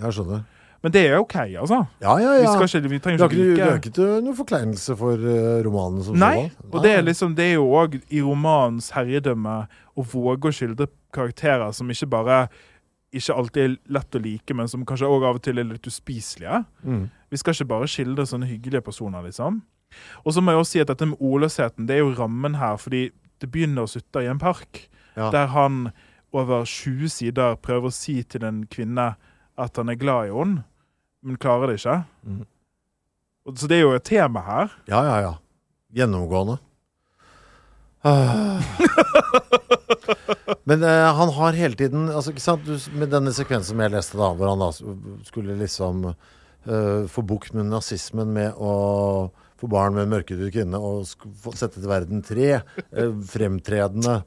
jeg 0.00 0.12
skjønner. 0.12 0.44
Men 0.84 0.92
det 0.92 1.02
er 1.08 1.14
OK, 1.16 1.34
altså. 1.56 1.78
Ja, 2.04 2.14
ja, 2.20 2.32
Vi, 2.36 2.42
ja. 2.44 2.52
skal 2.52 2.68
ikke, 2.68 2.90
vi 2.92 2.98
trenger 3.00 3.24
ikke 3.24 3.38
du 3.56 3.62
har 3.64 3.78
ikke 3.80 4.08
noen 4.20 4.36
forkleinelse 4.36 4.96
for 5.00 5.16
eh, 5.16 5.62
romanen 5.64 6.04
som 6.04 6.18
Nei, 6.20 6.50
sådan? 6.52 6.70
og 6.74 6.84
det 6.84 6.92
er 6.92 7.02
liksom 7.06 7.32
Det 7.38 7.46
er 7.48 7.54
jo 7.56 7.64
òg 7.80 7.96
i 8.12 8.20
romanens 8.20 8.90
herjedømme 8.92 9.56
å 9.96 10.04
våge 10.12 10.50
å 10.50 10.54
skildre 10.54 10.90
karakterer 11.14 11.72
som 11.72 11.88
ikke 11.90 12.10
bare 12.12 12.38
ikke 13.14 13.34
alltid 13.38 13.62
er 13.62 13.74
lett 13.94 14.16
å 14.18 14.20
like, 14.20 14.54
men 14.58 14.68
som 14.68 14.82
kanskje 14.84 15.06
òg 15.08 15.22
av 15.24 15.36
og 15.38 15.42
til 15.46 15.60
er 15.62 15.68
litt 15.68 15.86
uspiselige. 15.86 16.64
Mm. 16.82 17.04
Vi 17.30 17.38
skal 17.38 17.54
ikke 17.54 17.68
bare 17.70 17.86
skildre 17.88 18.24
sånne 18.26 18.48
hyggelige 18.50 18.82
personer, 18.82 19.22
liksom. 19.22 19.60
Og 20.26 20.34
så 20.34 20.42
må 20.42 20.50
jeg 20.50 20.58
også 20.64 20.72
si 20.74 20.82
at 20.82 20.90
dette 20.90 21.06
med 21.06 21.20
ordløsheten, 21.22 21.86
det 21.86 21.94
er 21.94 22.02
jo 22.02 22.10
rammen 22.18 22.56
her, 22.58 22.74
fordi 22.82 23.04
det 23.38 23.50
begynner 23.54 23.86
å 23.86 23.92
sutte 23.92 24.24
i 24.24 24.26
en 24.32 24.42
park, 24.42 24.88
Ja. 25.16 25.30
der 25.30 25.46
han 25.54 25.92
over 26.34 26.64
20 26.66 27.06
sider 27.08 27.54
prøver 27.62 27.86
å 27.86 27.94
si 27.94 28.16
til 28.26 28.42
en 28.44 28.64
kvinne 28.66 29.14
at 29.56 29.76
han 29.78 29.88
er 29.88 29.94
glad 29.94 30.26
i 30.26 30.34
henne, 30.34 30.64
men 31.24 31.40
klarer 31.40 31.72
det 31.72 31.80
ikke. 31.80 32.02
Mm. 32.28 32.44
Så 33.56 33.68
det 33.68 33.78
er 33.78 33.84
jo 33.84 33.96
et 33.96 34.06
tema 34.06 34.42
her. 34.44 34.76
Ja, 34.88 35.00
ja, 35.04 35.16
ja. 35.24 35.32
Gjennomgående. 35.94 36.58
Ah. 38.04 38.60
Men 40.68 40.82
eh, 40.82 41.14
han 41.16 41.30
har 41.32 41.56
hele 41.56 41.76
tiden 41.76 42.08
altså, 42.08 42.32
ikke 42.32 42.44
sant? 42.44 42.66
Du, 42.66 42.76
Med 42.96 43.12
denne 43.12 43.32
sekvensen 43.36 43.72
som 43.72 43.80
jeg 43.80 43.92
leste, 43.92 44.18
da, 44.20 44.30
hvor 44.36 44.52
han 44.52 44.60
da 44.60 44.70
skulle 45.24 45.56
liksom 45.60 46.10
uh, 46.10 47.04
få 47.08 47.24
bukt 47.24 47.54
med 47.56 47.64
nazismen 47.68 48.32
med 48.36 48.52
å 48.56 48.72
få 49.64 49.70
barn 49.72 49.96
med 49.96 50.10
mørkhudet 50.12 50.52
kvinne 50.54 50.78
og 50.80 51.04
sette 51.56 51.80
til 51.80 51.88
verden 51.90 52.22
tre 52.24 52.48
eh, 52.60 53.10
fremtredende 53.30 54.20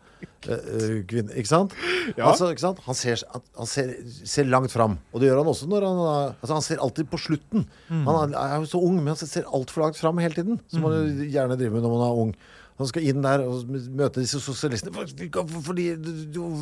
eh, 0.50 1.00
kvinner. 1.10 1.34
Ikke 1.38 1.50
sant? 1.52 1.76
Ja. 2.18 2.28
Altså, 2.32 2.50
ikke 2.54 2.64
sant? 2.66 2.82
Han, 2.88 2.98
ser, 2.98 3.24
han 3.32 3.70
ser, 3.70 3.94
ser 4.28 4.50
langt 4.50 4.74
fram. 4.74 4.98
Og 5.14 5.22
det 5.22 5.30
gjør 5.32 5.42
han 5.44 5.52
også 5.54 5.70
når 5.72 5.88
han 5.88 6.04
altså, 6.08 6.54
Han 6.56 6.66
ser 6.66 6.84
alltid 6.84 7.10
på 7.12 7.20
slutten. 7.22 7.66
Mm. 7.90 8.06
Han 8.08 8.34
er, 8.38 8.56
jo 8.64 8.70
så 8.74 8.82
ung, 8.84 9.00
men 9.02 9.14
han 9.14 9.20
ser 9.24 9.48
altfor 9.54 9.88
langt 9.88 10.00
fram 10.00 10.22
hele 10.24 10.38
tiden. 10.38 10.62
Som 10.72 10.86
man 10.88 10.98
Mm. 10.98 11.20
jo 11.22 11.26
gjerne 11.34 11.58
driver 11.60 11.76
med 11.78 11.84
når 11.86 11.94
man 11.98 12.08
er 12.08 12.22
ung. 12.26 12.32
Han 12.78 12.88
skal 12.92 13.08
inn 13.10 13.24
der 13.26 13.42
og 13.42 13.72
møte 13.98 14.22
disse 14.22 14.38
sosialistene. 14.44 14.94
Fordi 14.94 15.30
for, 15.34 15.80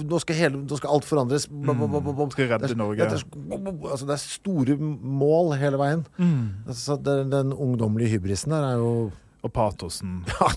nå 0.07 0.19
skal, 0.23 0.37
hele, 0.39 0.61
nå 0.63 0.77
skal 0.79 0.93
alt 0.95 1.07
forandres. 1.07 1.49
Mm. 1.51 1.83
Skal 2.31 2.47
redde 2.53 2.77
Norge. 2.79 3.03
Det 3.03 3.19
er, 3.19 3.25
altså, 3.91 4.05
det 4.07 4.15
er 4.15 4.21
store 4.23 4.77
mål 4.79 5.55
hele 5.59 5.79
veien. 5.81 6.05
Mm. 6.15 6.45
Altså, 6.69 6.95
den, 7.03 7.33
den 7.33 7.51
ungdommelige 7.51 8.13
hybrisen 8.15 8.55
der 8.55 8.69
er 8.71 8.79
jo 8.79 8.93
Og 9.45 9.51
patosen. 9.53 10.23
ja, 10.39 10.47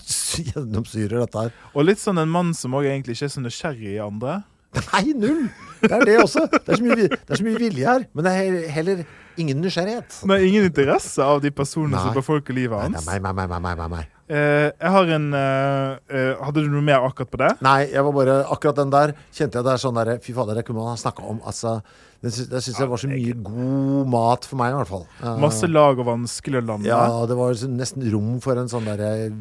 gjennomsyrer 0.53 1.19
dette 1.25 1.43
her. 1.43 1.51
Og 1.75 1.85
litt 1.85 1.99
sånn 2.01 2.17
en 2.23 2.31
mann 2.31 2.55
som 2.57 2.73
egentlig 2.79 3.17
ikke 3.19 3.27
er 3.27 3.35
så 3.35 3.43
nysgjerrig 3.43 3.91
i 3.97 3.99
andre. 4.01 4.39
Nei, 4.79 5.03
null! 5.17 5.43
Det 5.81 5.91
er 5.95 6.03
det 6.05 6.15
også. 6.23 6.47
Det 6.51 6.73
er 6.73 6.77
så 6.79 6.85
mye, 6.85 6.95
det 7.09 7.19
er 7.35 7.39
så 7.39 7.45
mye 7.45 7.59
vilje 7.61 7.85
her. 7.89 8.03
Men 8.13 8.25
det 8.25 8.31
er 8.33 8.39
he- 8.57 8.71
heller 8.79 9.03
ingen 9.41 9.61
nysgjerrighet. 9.63 10.21
Nei, 10.29 10.39
ingen 10.49 10.67
interesse 10.69 11.23
av 11.25 11.41
de 11.43 11.51
personene 11.55 11.95
Nei. 11.95 12.05
som 12.05 12.15
befolker 12.17 12.55
livet 12.57 12.79
hans. 12.79 13.05
nei, 13.07 13.19
nei, 13.23 13.33
nei, 13.33 13.47
nei, 13.47 13.59
nei, 13.65 13.75
nei, 13.79 13.89
nei. 13.95 14.05
Eh, 14.29 14.67
jeg 14.69 14.91
har 14.93 15.09
en 15.15 15.23
eh, 15.33 15.95
eh, 16.13 16.35
Hadde 16.37 16.61
du 16.61 16.67
noe 16.69 16.85
mer 16.85 17.01
akkurat 17.01 17.31
på 17.31 17.39
det? 17.41 17.47
Nei, 17.65 17.87
jeg 17.89 18.03
var 18.05 18.13
bare, 18.13 18.35
akkurat 18.53 18.77
den 18.77 18.91
der 18.93 19.13
kjente 19.33 19.57
jeg 19.57 19.65
det 19.65 19.71
er 19.73 19.81
sånn 19.81 19.97
der, 19.97 20.11
Fy 20.21 20.35
fader, 20.37 20.59
det 20.59 20.67
kunne 20.67 20.83
man 20.83 20.91
ha 20.93 20.99
snakka 21.01 21.25
om. 21.25 21.39
Altså, 21.49 21.79
det 22.21 22.35
syns, 22.35 22.49
det 22.51 22.61
syns 22.61 22.81
jeg 22.83 22.91
var 22.91 23.01
så 23.01 23.09
mye 23.09 23.33
god 23.47 24.11
mat 24.13 24.45
for 24.45 24.61
meg, 24.61 24.75
i 24.75 24.77
hvert 24.77 24.91
fall. 24.91 25.07
Eh, 25.23 25.39
Masse 25.41 25.69
lag 25.71 25.97
og 25.97 26.09
vanskelig 26.11 26.61
å 26.61 26.65
lande. 26.67 26.91
Ja, 26.91 27.01
det 27.29 27.39
var 27.39 27.57
nesten 27.73 28.05
rom 28.13 28.37
for 28.43 28.61
en 28.61 28.69
sånn 28.69 28.85
derre 28.91 29.31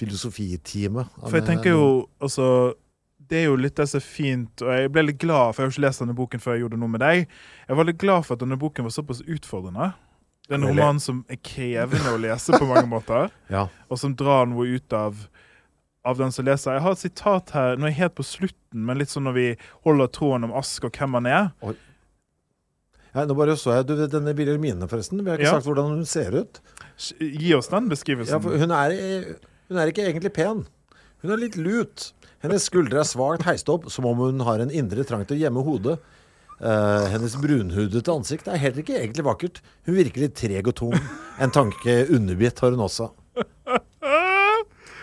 filosofitime. 0.00 1.04
For 1.26 1.40
jeg 1.42 1.48
tenker 1.50 1.74
jo 1.74 1.84
altså 2.22 2.46
det 3.32 3.38
er 3.40 3.46
jo 3.48 3.56
litt 3.56 3.80
som 3.80 3.96
er 3.98 4.04
fint, 4.04 4.60
og 4.62 4.68
jeg 4.76 4.90
ble 4.92 5.06
litt 5.08 5.18
glad, 5.22 5.54
for 5.54 5.62
jeg 5.62 5.64
har 5.64 5.70
jo 5.70 5.74
ikke 5.78 5.84
lest 5.86 6.02
denne 6.04 6.16
boken 6.18 6.42
før 6.44 6.52
jeg 6.58 6.64
gjorde 6.66 6.78
noe 6.82 6.92
med 6.92 7.00
deg. 7.00 7.22
Jeg 7.70 7.78
var 7.78 7.86
litt 7.88 8.00
glad 8.02 8.26
for 8.28 8.36
at 8.36 8.42
denne 8.44 8.58
boken 8.60 8.84
var 8.84 8.92
såpass 8.92 9.22
utfordrende. 9.24 9.92
Det 10.44 10.56
er 10.56 10.58
en 10.60 10.66
roman 10.68 10.98
som 11.00 11.22
er 11.32 11.38
krevende 11.40 12.12
å 12.12 12.18
lese 12.20 12.52
på 12.58 12.66
mange 12.68 12.84
måter, 12.90 13.30
Ja. 13.54 13.68
og 13.88 13.96
som 14.02 14.12
drar 14.18 14.44
noe 14.50 14.66
ut 14.76 14.92
av, 14.98 15.22
av 16.04 16.18
den 16.20 16.34
som 16.34 16.44
leser. 16.44 16.76
Jeg 16.76 16.84
har 16.84 16.92
et 16.98 17.02
sitat 17.06 17.54
her, 17.56 17.76
nå 17.80 17.86
er 17.88 17.94
jeg 17.94 18.00
helt 18.02 18.16
på 18.20 18.26
slutten, 18.26 18.84
men 18.90 19.00
litt 19.00 19.08
sånn 19.14 19.24
når 19.30 19.38
vi 19.38 19.46
holder 19.86 20.12
tråden 20.12 20.48
om 20.50 20.52
Ask 20.60 20.84
og 20.90 20.92
hvem 21.00 21.16
han 21.20 21.30
er. 21.30 21.48
Ja, 23.12 23.24
nå 23.28 23.34
bare 23.36 23.54
så 23.60 23.74
jeg, 23.76 23.86
du 23.90 23.94
Denne 24.08 24.32
Wilhelmine, 24.36 24.86
forresten. 24.88 25.20
Vi 25.24 25.30
har 25.30 25.36
ikke 25.40 25.50
Ja. 25.50 25.56
sagt 25.58 25.66
hvordan 25.68 25.90
hun 25.98 26.04
ser 26.08 26.32
ut. 26.42 26.60
Gi 27.20 27.52
oss 27.54 27.68
den 27.68 27.88
beskrivelsen. 27.90 28.40
Ja, 28.40 28.58
hun, 28.64 28.70
er, 28.72 29.36
hun 29.68 29.78
er 29.80 29.90
ikke 29.92 30.06
egentlig 30.08 30.32
pen. 30.36 30.62
Hun 31.22 31.30
er 31.34 31.36
litt 31.42 31.56
lut. 31.60 32.12
Hennes 32.42 32.66
skuldre 32.66 32.98
er 33.02 33.06
svakt 33.06 33.44
heist 33.46 33.68
opp, 33.70 33.86
som 33.92 34.06
om 34.08 34.18
hun 34.24 34.42
har 34.46 34.62
en 34.62 34.72
indre 34.74 35.04
trang 35.06 35.22
til 35.28 35.38
å 35.38 35.42
gjemme 35.44 35.62
hodet. 35.62 35.98
Uh, 36.62 37.08
hennes 37.10 37.34
brunhudete 37.42 38.12
ansikt 38.14 38.48
er 38.50 38.60
heller 38.62 38.82
ikke 38.82 38.98
egentlig 38.98 39.24
vakkert. 39.26 39.60
Hun 39.86 39.98
virker 39.98 40.24
litt 40.24 40.36
treg 40.38 40.70
og 40.70 40.76
tung. 40.78 40.96
En 41.42 41.54
tanke 41.54 42.02
underbitt 42.12 42.60
har 42.62 42.74
hun 42.74 42.84
også. 42.84 43.08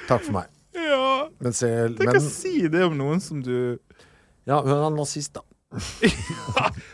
Takk 0.10 0.24
for 0.26 0.36
meg. 0.36 0.52
Ja, 0.76 1.30
Men 1.44 1.56
se 1.56 1.70
tenk 1.98 2.12
men, 2.12 2.20
å 2.20 2.24
si 2.24 2.68
det 2.72 2.84
om 2.86 2.96
noen 2.98 3.20
som 3.24 3.42
du 3.44 3.78
Ja, 4.48 4.60
hun 4.64 4.72
er 4.74 4.94
nazist, 4.96 5.36
da. 5.38 5.44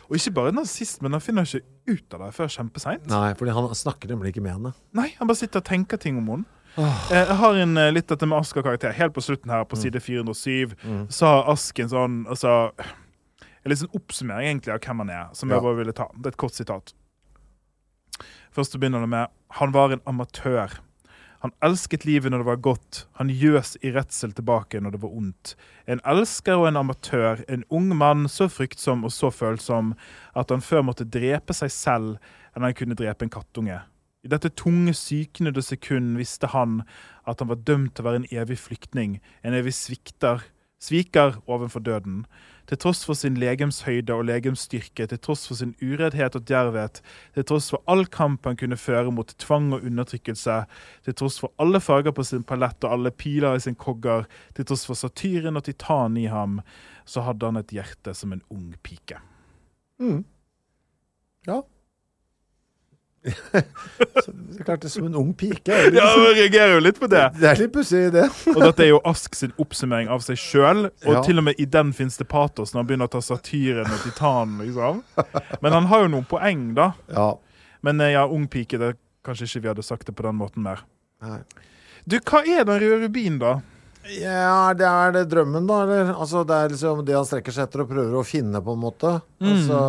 Og 0.09 0.17
ikke 0.17 0.33
bare 0.35 0.53
nazist, 0.55 1.01
men 1.03 1.15
han 1.15 1.23
finner 1.23 1.47
ikke 1.47 1.63
ut 1.93 2.17
av 2.17 2.25
det 2.25 2.31
før 2.35 2.51
kjempeseint. 2.51 3.05
Nei, 3.11 3.29
fordi 3.39 3.53
han 3.55 3.69
snakker 3.77 4.11
nemlig 4.11 4.33
ikke 4.33 4.43
med 4.43 4.57
henne. 4.57 4.73
Nei, 4.97 5.09
han 5.19 5.29
bare 5.29 5.39
sitter 5.39 5.63
og 5.63 5.69
tenker 5.69 6.01
ting 6.01 6.19
om 6.19 6.33
henne. 6.33 6.64
Eh, 6.77 7.11
Jeg 7.11 7.35
har 7.39 7.55
en, 7.55 7.77
eh, 7.77 7.91
litt 7.91 8.07
dette 8.07 8.25
med 8.27 8.37
Asker-karakter. 8.39 8.91
Helt 8.93 9.13
på 9.15 9.21
slutten 9.23 9.49
her, 9.51 9.63
på 9.65 9.77
side 9.79 9.99
407, 10.01 10.75
så 11.09 11.25
har 11.25 11.51
Ask 11.53 11.79
en 11.79 11.89
sånn 11.89 12.25
altså, 12.27 12.71
En 13.65 13.69
litt 13.71 13.79
sånn 13.79 13.95
oppsummering 13.97 14.45
egentlig 14.59 14.73
av 14.75 14.79
hvem 14.83 14.97
han 14.97 15.09
er, 15.09 15.29
som 15.33 15.49
Ja. 15.49 15.55
jeg 15.55 15.63
bare 15.63 15.75
ville 15.77 15.93
ta. 15.93 16.07
Det 16.15 16.25
er 16.25 16.29
et 16.29 16.37
kort 16.37 16.51
sitat. 16.53 16.93
Først 18.53 18.77
begynner 18.79 19.01
det 19.01 19.09
med 19.09 19.27
Han 19.51 19.71
var 19.71 19.91
en 19.91 20.01
amatør. 20.05 20.79
Han 21.41 21.51
elsket 21.61 22.05
livet 22.05 22.31
når 22.31 22.39
det 22.39 22.45
var 22.45 22.55
godt. 22.57 23.05
Han 23.17 23.29
gjøs 23.29 23.77
i 23.83 23.91
redsel 23.91 24.31
tilbake 24.33 24.81
når 24.81 24.91
det 24.91 25.01
var 25.01 25.09
ondt. 25.15 25.55
En 25.87 25.99
elsker 26.05 26.57
og 26.57 26.67
en 26.67 26.77
amatør. 26.77 27.43
En 27.47 27.63
ung 27.71 27.95
mann 27.95 28.25
så 28.27 28.47
fryktsom 28.49 29.03
og 29.05 29.11
så 29.11 29.31
følsom 29.31 29.95
at 30.35 30.49
han 30.49 30.59
før 30.61 30.81
måtte 30.83 31.05
drepe 31.09 31.53
seg 31.53 31.69
selv 31.71 32.17
enn 32.55 32.63
han 32.63 32.73
kunne 32.73 32.95
drepe 32.95 33.23
en 33.23 33.29
kattunge. 33.29 33.81
I 34.25 34.31
dette 34.33 34.49
tunge, 34.57 34.95
syknede 34.97 35.61
sekund 35.61 36.17
visste 36.17 36.49
han 36.49 36.79
at 37.29 37.41
han 37.41 37.51
var 37.51 37.61
dømt 37.61 37.93
til 37.93 38.01
å 38.01 38.09
være 38.09 38.23
en 38.23 38.31
evig 38.33 38.57
flyktning, 38.57 39.19
en 39.45 39.53
evig 39.53 39.75
svikter, 39.77 40.41
sviker 40.81 41.37
ovenfor 41.45 41.83
døden. 41.85 42.23
Til 42.65 42.79
tross 42.81 43.03
for 43.05 43.17
sin 43.17 43.37
legemshøyde 43.37 44.15
og 44.15 44.25
legemsstyrke, 44.25 45.05
til 45.05 45.21
tross 45.21 45.45
for 45.45 45.59
sin 45.59 45.75
ureddhet 45.77 46.37
og 46.39 46.47
djervhet, 46.49 47.03
til 47.37 47.45
tross 47.45 47.69
for 47.69 47.85
all 47.91 48.07
kamp 48.09 48.49
han 48.49 48.57
kunne 48.57 48.79
føre 48.81 49.13
mot 49.13 49.29
tvang 49.45 49.69
og 49.77 49.85
undertrykkelse, 49.85 50.57
til 51.05 51.17
tross 51.21 51.37
for 51.43 51.53
alle 51.61 51.81
farger 51.83 52.15
på 52.17 52.25
sin 52.25 52.45
palett 52.49 52.81
og 52.81 52.97
alle 52.97 53.13
piler 53.13 53.59
i 53.59 53.61
sin 53.61 53.77
kogger, 53.77 54.25
til 54.57 54.65
tross 54.65 54.87
for 54.89 54.97
satyren 54.97 55.61
og 55.61 55.67
titanen 55.69 56.17
i 56.23 56.25
ham, 56.33 56.63
så 57.05 57.21
hadde 57.29 57.45
han 57.45 57.61
et 57.61 57.77
hjerte 57.77 58.17
som 58.17 58.33
en 58.33 58.41
ung 58.49 58.73
pike. 58.81 59.21
Mm. 60.01 60.23
Ja. 61.45 61.61
Så, 63.25 64.31
er 64.31 64.63
klart 64.65 64.81
det 64.83 64.89
er 64.89 64.93
som 64.93 65.05
en 65.07 65.15
ung 65.19 65.31
pike. 65.37 65.71
er 65.73 65.91
Ja, 65.95 66.05
litt- 66.15 66.37
jeg 66.37 66.37
reagerer 66.51 66.73
jo 66.75 66.79
litt 66.85 66.99
på 67.01 67.09
det. 67.09 67.23
Det 67.39 67.49
er 67.51 67.61
litt 67.63 67.73
pussig, 67.73 68.03
det. 68.13 68.25
Og 68.53 68.61
dette 68.61 68.83
er 68.85 68.91
jo 68.93 68.99
Ask 69.05 69.35
sin 69.35 69.53
oppsummering 69.61 70.09
av 70.13 70.21
seg 70.25 70.37
sjøl. 70.37 70.85
Og 71.05 71.13
Ja. 71.13 71.21
til 71.25 71.37
og 71.41 71.43
med 71.49 71.55
i 71.59 71.65
den 71.65 71.93
fins 71.93 72.17
det 72.17 72.27
patos, 72.27 72.73
når 72.73 72.79
han 72.83 72.87
begynner 72.87 73.07
å 73.09 73.11
ta 73.15 73.21
satyren 73.25 73.89
og 73.91 73.99
titanen. 74.05 74.59
liksom. 74.65 75.03
Men 75.61 75.71
han 75.73 75.85
har 75.85 76.01
jo 76.05 76.07
noen 76.07 76.27
poeng, 76.29 76.73
da. 76.75 76.91
Ja. 77.11 77.33
Men 77.81 78.01
eh, 78.01 78.11
ja, 78.13 78.25
ung 78.27 78.47
pike, 78.47 78.77
det 78.79 78.95
kanskje 79.25 79.45
ikke 79.49 79.61
vi 79.61 79.67
hadde 79.73 79.83
sagt 79.83 80.05
det 80.07 80.15
på 80.15 80.23
den 80.23 80.35
måten 80.37 80.61
mer. 80.63 80.83
Nei. 81.21 81.39
Du, 82.07 82.19
hva 82.19 82.43
er 82.45 82.63
den 82.65 82.79
røde 82.79 83.01
rubinen, 83.07 83.39
da? 83.41 83.61
Ja, 84.05 84.71
det 84.77 84.85
er 84.85 85.11
det 85.15 85.23
drømmen, 85.31 85.65
da. 85.65 85.79
Eller? 85.83 86.11
Altså, 86.13 86.43
det 86.45 86.53
er 86.53 86.69
liksom 86.69 86.99
det 87.05 87.15
han 87.17 87.25
strekker 87.25 87.51
seg 87.55 87.63
etter 87.65 87.81
og 87.81 87.89
prøver 87.89 88.13
å 88.19 88.25
finne, 88.25 88.61
på 88.61 88.75
en 88.75 88.83
måte. 88.83 89.15
Altså 89.41 89.79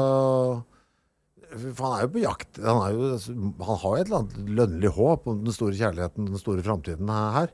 For 1.65 1.85
han 1.87 1.99
er 1.99 2.07
jo 2.07 2.15
på 2.15 2.25
jakt. 2.25 2.63
Han, 2.63 2.81
jo, 2.95 3.13
altså, 3.17 3.37
han 3.37 3.81
har 3.83 3.93
jo 3.93 4.01
et 4.01 4.09
eller 4.09 4.19
annet 4.23 4.51
lønnlig 4.61 4.93
håp 4.97 5.31
om 5.31 5.45
den 5.47 5.57
store 5.57 5.77
kjærligheten, 5.79 6.31
den 6.31 6.43
store 6.43 6.65
framtiden 6.67 7.13
her. 7.13 7.53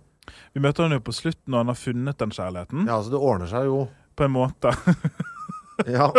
Vi 0.55 0.63
møter 0.63 0.87
han 0.87 0.95
jo 0.95 1.03
på 1.03 1.15
slutten 1.17 1.51
når 1.51 1.65
han 1.65 1.73
har 1.73 1.81
funnet 1.81 2.23
den 2.23 2.35
kjærligheten. 2.35 2.87
Ja, 2.91 3.01
så 3.03 3.13
det 3.13 3.21
ordner 3.21 3.51
seg 3.51 3.69
jo. 3.71 3.85
På 4.19 4.29
en 4.29 4.35
måte. 4.37 4.75
Ja. 5.87 6.13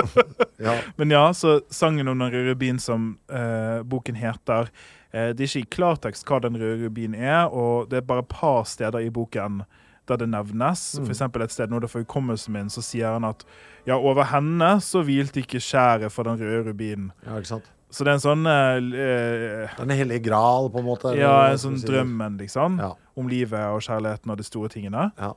ja. 0.57 0.79
Men 0.95 1.11
ja, 1.11 1.33
så 1.33 1.61
sangen 1.69 2.07
om 2.07 2.19
den 2.19 2.31
røde 2.31 2.51
rubin 2.51 2.79
som 2.79 3.17
eh, 3.31 3.83
boken 3.83 4.17
heter 4.17 4.69
eh, 5.11 5.29
Det 5.31 5.45
er 5.45 5.47
ikke 5.47 5.61
i 5.61 5.69
klartekst 5.77 6.27
hva 6.27 6.39
den 6.43 6.57
røde 6.59 6.87
rubin 6.87 7.15
er, 7.15 7.47
og 7.47 7.89
det 7.91 8.01
er 8.01 8.07
bare 8.09 8.25
et 8.25 8.33
par 8.33 8.65
steder 8.67 9.05
i 9.05 9.11
boken 9.13 9.61
der 10.07 10.17
det 10.19 10.29
nevnes. 10.29 10.81
For 10.99 11.11
eksempel 11.13 11.41
et 11.45 11.51
sted 11.53 11.69
nå 11.71 11.79
det 11.79 11.89
for 11.91 12.03
hukommelsen 12.03 12.53
min, 12.53 12.69
så 12.73 12.81
sier 12.83 13.13
han 13.15 13.23
at 13.27 13.45
ja, 13.87 13.95
over 13.95 14.23
henne 14.31 14.75
så 14.83 15.03
hvilte 15.03 15.39
ikke 15.43 15.61
skjæret 15.63 16.11
for 16.11 16.23
den 16.27 16.39
røde 16.41 16.65
rubinen. 16.69 17.11
ja, 17.25 17.37
ikke 17.39 17.47
sant. 17.55 17.69
Så 17.93 18.01
det 18.03 18.09
er 18.09 18.17
en 18.17 18.23
sånn 18.23 18.47
eh, 18.49 18.79
Den 18.81 18.89
Det 18.89 19.77
er 19.77 19.83
en 19.85 19.91
hellig 19.99 20.21
gral, 20.25 20.69
på 20.73 20.79
en 20.81 20.85
måte. 20.87 21.11
eller 21.11 21.21
Ja, 21.21 21.33
en 21.51 21.59
sånn 21.61 21.75
drømmen, 21.77 22.39
liksom. 22.41 22.79
Ja. 22.81 22.93
Om 23.15 23.27
livet 23.29 23.67
og 23.69 23.83
kjærligheten 23.85 24.31
og 24.33 24.39
de 24.39 24.43
store 24.47 24.69
tingene. 24.73 25.11
Ja. 25.19 25.33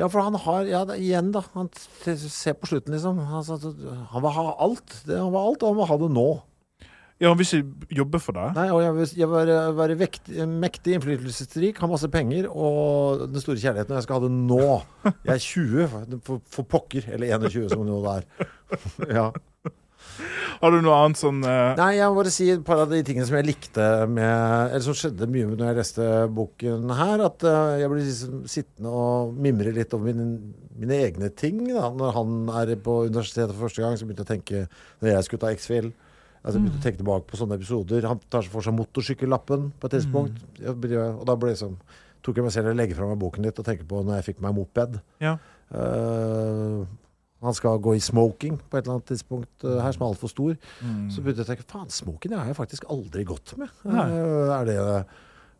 ja, 0.00 0.08
for 0.08 0.22
han 0.24 0.34
har 0.40 0.64
Ja, 0.70 0.84
igjen, 0.96 1.28
da. 1.36 1.42
Han 1.52 1.68
ser 1.76 2.54
på 2.56 2.66
slutten, 2.70 2.94
liksom. 2.96 3.18
Han, 3.18 3.44
han 3.44 4.22
vil 4.24 4.34
ha 4.38 4.46
alt. 4.58 5.02
Det, 5.04 5.18
han 5.20 5.28
vil 5.34 5.38
ha 5.38 5.46
alt, 5.50 5.62
og 5.62 5.68
han 5.74 5.76
vil 5.82 5.90
ha 5.92 5.98
det 6.06 6.10
nå. 6.16 6.28
Ja, 7.20 7.28
han 7.28 7.36
vil 7.36 7.44
ikke 7.44 7.96
jobbe 7.98 8.18
for 8.22 8.32
deg? 8.32 8.54
Nei, 8.56 8.70
og 8.72 8.80
jeg 8.80 8.94
vil, 8.96 9.10
jeg 9.20 9.28
vil 9.28 9.36
være, 9.36 9.56
være 9.76 9.96
vekt, 10.00 10.30
mektig, 10.48 10.94
innflytelsesrik, 10.96 11.80
ha 11.82 11.88
masse 11.90 12.08
penger 12.12 12.48
og 12.48 13.26
den 13.28 13.44
store 13.44 13.60
kjærligheten. 13.60 13.92
Og 13.92 13.98
jeg 13.98 14.06
skal 14.06 14.16
ha 14.16 14.24
det 14.24 14.32
nå. 14.38 14.68
Jeg 15.04 15.34
er 15.34 15.44
20, 15.44 16.16
for, 16.24 16.40
for 16.48 16.68
pokker. 16.70 17.10
Eller 17.12 17.34
21, 17.36 17.68
som 17.74 17.84
det 17.84 17.90
nå 17.92 18.00
er. 18.14 18.26
Ja. 19.18 19.28
Har 20.60 20.72
du 20.72 20.80
noe 20.80 20.96
annet 20.96 21.20
sånn 21.20 21.38
uh... 21.44 21.76
Nei, 21.76 21.94
jeg 21.98 22.08
må 22.08 22.20
bare 22.20 22.32
si 22.32 22.48
et 22.52 22.64
par 22.64 22.80
av 22.82 22.90
de 22.92 23.00
tingene 23.04 23.26
som 23.28 23.36
jeg 23.38 23.46
likte 23.48 23.84
med 24.10 24.72
Eller 24.72 24.84
som 24.84 24.96
skjedde 24.96 25.28
mye 25.30 25.48
med 25.48 25.60
når 25.60 25.70
jeg 25.70 25.78
leste 25.78 26.08
boken 26.36 26.92
her. 26.96 27.24
At 27.28 27.44
uh, 27.44 27.76
jeg 27.80 27.92
ble 27.92 28.02
liksom 28.04 28.42
sittende 28.48 28.92
og 28.96 29.36
mimre 29.36 29.76
litt 29.76 29.92
over 29.96 30.08
mine, 30.08 30.54
mine 30.80 31.02
egne 31.04 31.32
ting. 31.36 31.66
Da. 31.68 31.90
Når 31.92 32.16
han 32.16 32.38
er 32.62 32.78
på 32.80 33.02
universitetet 33.10 33.52
for 33.52 33.68
første 33.68 33.84
gang, 33.84 34.00
så 34.00 34.08
begynte 34.08 34.24
jeg 34.24 34.30
å 34.30 34.34
tenke 34.38 34.64
Når 35.02 35.12
jeg 35.12 35.28
skulle 35.28 35.44
ta 35.44 35.52
X-Fill 35.56 35.92
Altså, 36.40 36.60
å 36.60 36.80
tenke 36.80 37.02
tilbake 37.02 37.26
på 37.28 37.36
sånne 37.36 37.58
episoder. 37.60 38.06
Han 38.08 38.20
tar 38.32 38.46
for 38.48 38.64
seg 38.64 38.76
motorsykkellappen 38.78 39.70
på 39.80 39.88
et 39.88 39.96
tidspunkt. 39.98 40.38
Mm. 40.56 40.86
Og 41.18 41.26
da 41.28 41.36
ble 41.36 41.52
sånn 41.58 41.76
tok 42.24 42.36
jeg 42.36 42.46
meg 42.46 42.54
selv 42.54 42.72
å 42.72 42.76
legge 42.76 42.96
fra 42.96 43.08
meg 43.08 43.20
boken 43.20 43.46
litt 43.46 43.60
og 43.60 43.66
tenke 43.66 43.86
på 43.88 44.02
når 44.04 44.20
jeg 44.20 44.30
fikk 44.30 44.42
meg 44.44 44.56
moped. 44.56 44.98
Ja. 45.24 45.38
Uh, 45.72 46.84
Han 47.40 47.56
skal 47.56 47.78
gå 47.80 47.94
i 47.96 48.02
smoking 48.04 48.58
på 48.60 48.76
et 48.76 48.84
eller 48.84 48.98
annet 48.98 49.08
tidspunkt 49.08 49.64
uh, 49.64 49.78
her, 49.80 49.94
som 49.96 50.04
er 50.04 50.10
altfor 50.10 50.28
stor. 50.32 50.56
Mm. 50.84 51.06
Så 51.08 51.22
begynte 51.24 51.40
jeg 51.40 51.48
å 51.48 51.50
tenke 51.54 51.68
faen, 51.70 51.88
smoking 51.88 52.34
har 52.36 52.50
jeg 52.50 52.58
faktisk 52.58 52.84
aldri 52.92 53.24
gått 53.24 53.54
med. 53.60 53.72
Eh, 53.88 54.50
Er 54.58 54.68
det, 54.68 54.76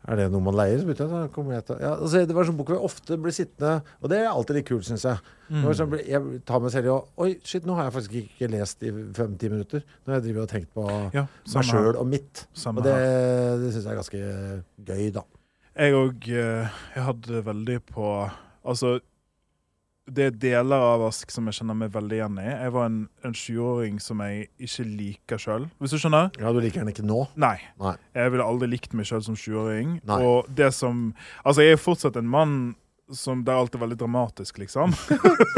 er 0.01 0.17
det 0.17 0.27
noe 0.33 0.41
man 0.41 0.55
leier? 0.57 0.79
Så 0.81 0.87
begynte 0.87 1.05
jeg, 1.05 1.11
så 1.11 1.43
jeg 1.53 1.65
til, 1.67 1.81
ja, 1.83 1.91
altså, 1.93 2.21
det 2.25 2.35
var 2.35 2.43
en 2.43 2.49
sånn 2.49 2.57
bok 2.57 2.71
hvor 2.71 2.79
jeg 2.79 2.87
ofte 2.89 3.17
blir 3.21 3.35
sittende 3.35 3.73
Og 4.01 4.09
det 4.09 4.17
er 4.17 4.29
alltid 4.31 4.57
litt 4.57 4.67
kult, 4.71 4.87
syns 4.87 5.05
jeg. 5.05 5.27
Mm. 5.51 5.59
var 5.67 5.77
sånn, 5.77 5.93
jeg 6.07 6.39
tar 6.47 6.63
meg 6.63 6.73
selv 6.73 6.89
i 6.89 6.93
å 6.93 6.97
Oi, 7.25 7.29
shit, 7.45 7.67
nå 7.67 7.75
har 7.77 7.87
jeg 7.87 7.95
faktisk 7.97 8.17
ikke 8.23 8.49
lest 8.55 8.85
i 8.87 8.93
fem-ti 9.17 9.51
minutter. 9.53 9.85
Nå 10.01 10.13
har 10.13 10.19
jeg 10.19 10.27
drevet 10.29 10.47
og 10.47 10.53
tenkt 10.55 10.73
på 10.73 10.87
Ja, 11.13 11.27
meg 11.53 11.69
sjøl 11.69 11.99
og 12.01 12.09
mitt. 12.09 12.45
Samme 12.57 12.81
og 12.81 12.89
det, 12.89 12.97
det 13.61 13.73
syns 13.75 13.85
jeg 13.85 13.93
er 13.93 14.01
ganske 14.01 14.23
gøy, 14.89 15.05
da. 15.19 15.25
Jeg 15.71 15.95
òg 15.95 16.25
Jeg 16.27 17.05
hadde 17.05 17.45
veldig 17.45 17.77
på 17.93 18.07
Altså, 18.61 18.99
det 20.11 20.25
er 20.27 20.35
deler 20.41 20.83
av 20.83 21.03
Ask 21.07 21.31
som 21.31 21.47
jeg 21.47 21.59
kjenner 21.59 21.77
meg 21.77 21.93
veldig 21.93 22.17
igjen 22.17 22.39
i. 22.41 22.47
Jeg 22.49 22.73
var 22.75 22.89
en, 22.89 22.99
en 23.25 23.35
20-åring 23.37 23.97
som 24.03 24.21
jeg 24.25 24.49
ikke 24.67 24.85
liker 24.87 25.41
sjøl, 25.41 25.67
hvis 25.79 25.95
du 25.95 25.99
skjønner? 26.01 26.29
Ja, 26.41 26.51
du 26.51 26.59
liker 26.63 26.83
den 26.83 26.91
ikke 26.91 27.05
nå? 27.07 27.23
Nei. 27.39 27.55
Nei. 27.81 27.95
Jeg 28.17 28.33
ville 28.33 28.47
aldri 28.47 28.69
likt 28.73 28.95
meg 28.97 29.07
sjøl 29.09 29.23
som 29.25 29.37
20-åring. 29.39 29.97
Nei. 30.09 30.19
Og 30.27 30.49
det 30.51 30.71
som 30.75 31.09
Altså, 31.45 31.63
jeg 31.63 31.77
er 31.77 31.81
fortsatt 31.81 32.19
en 32.19 32.29
mann 32.29 32.55
som 33.11 33.41
Det 33.43 33.51
er 33.51 33.59
alltid 33.59 33.81
veldig 33.81 33.97
dramatisk, 33.99 34.61
liksom. 34.61 34.93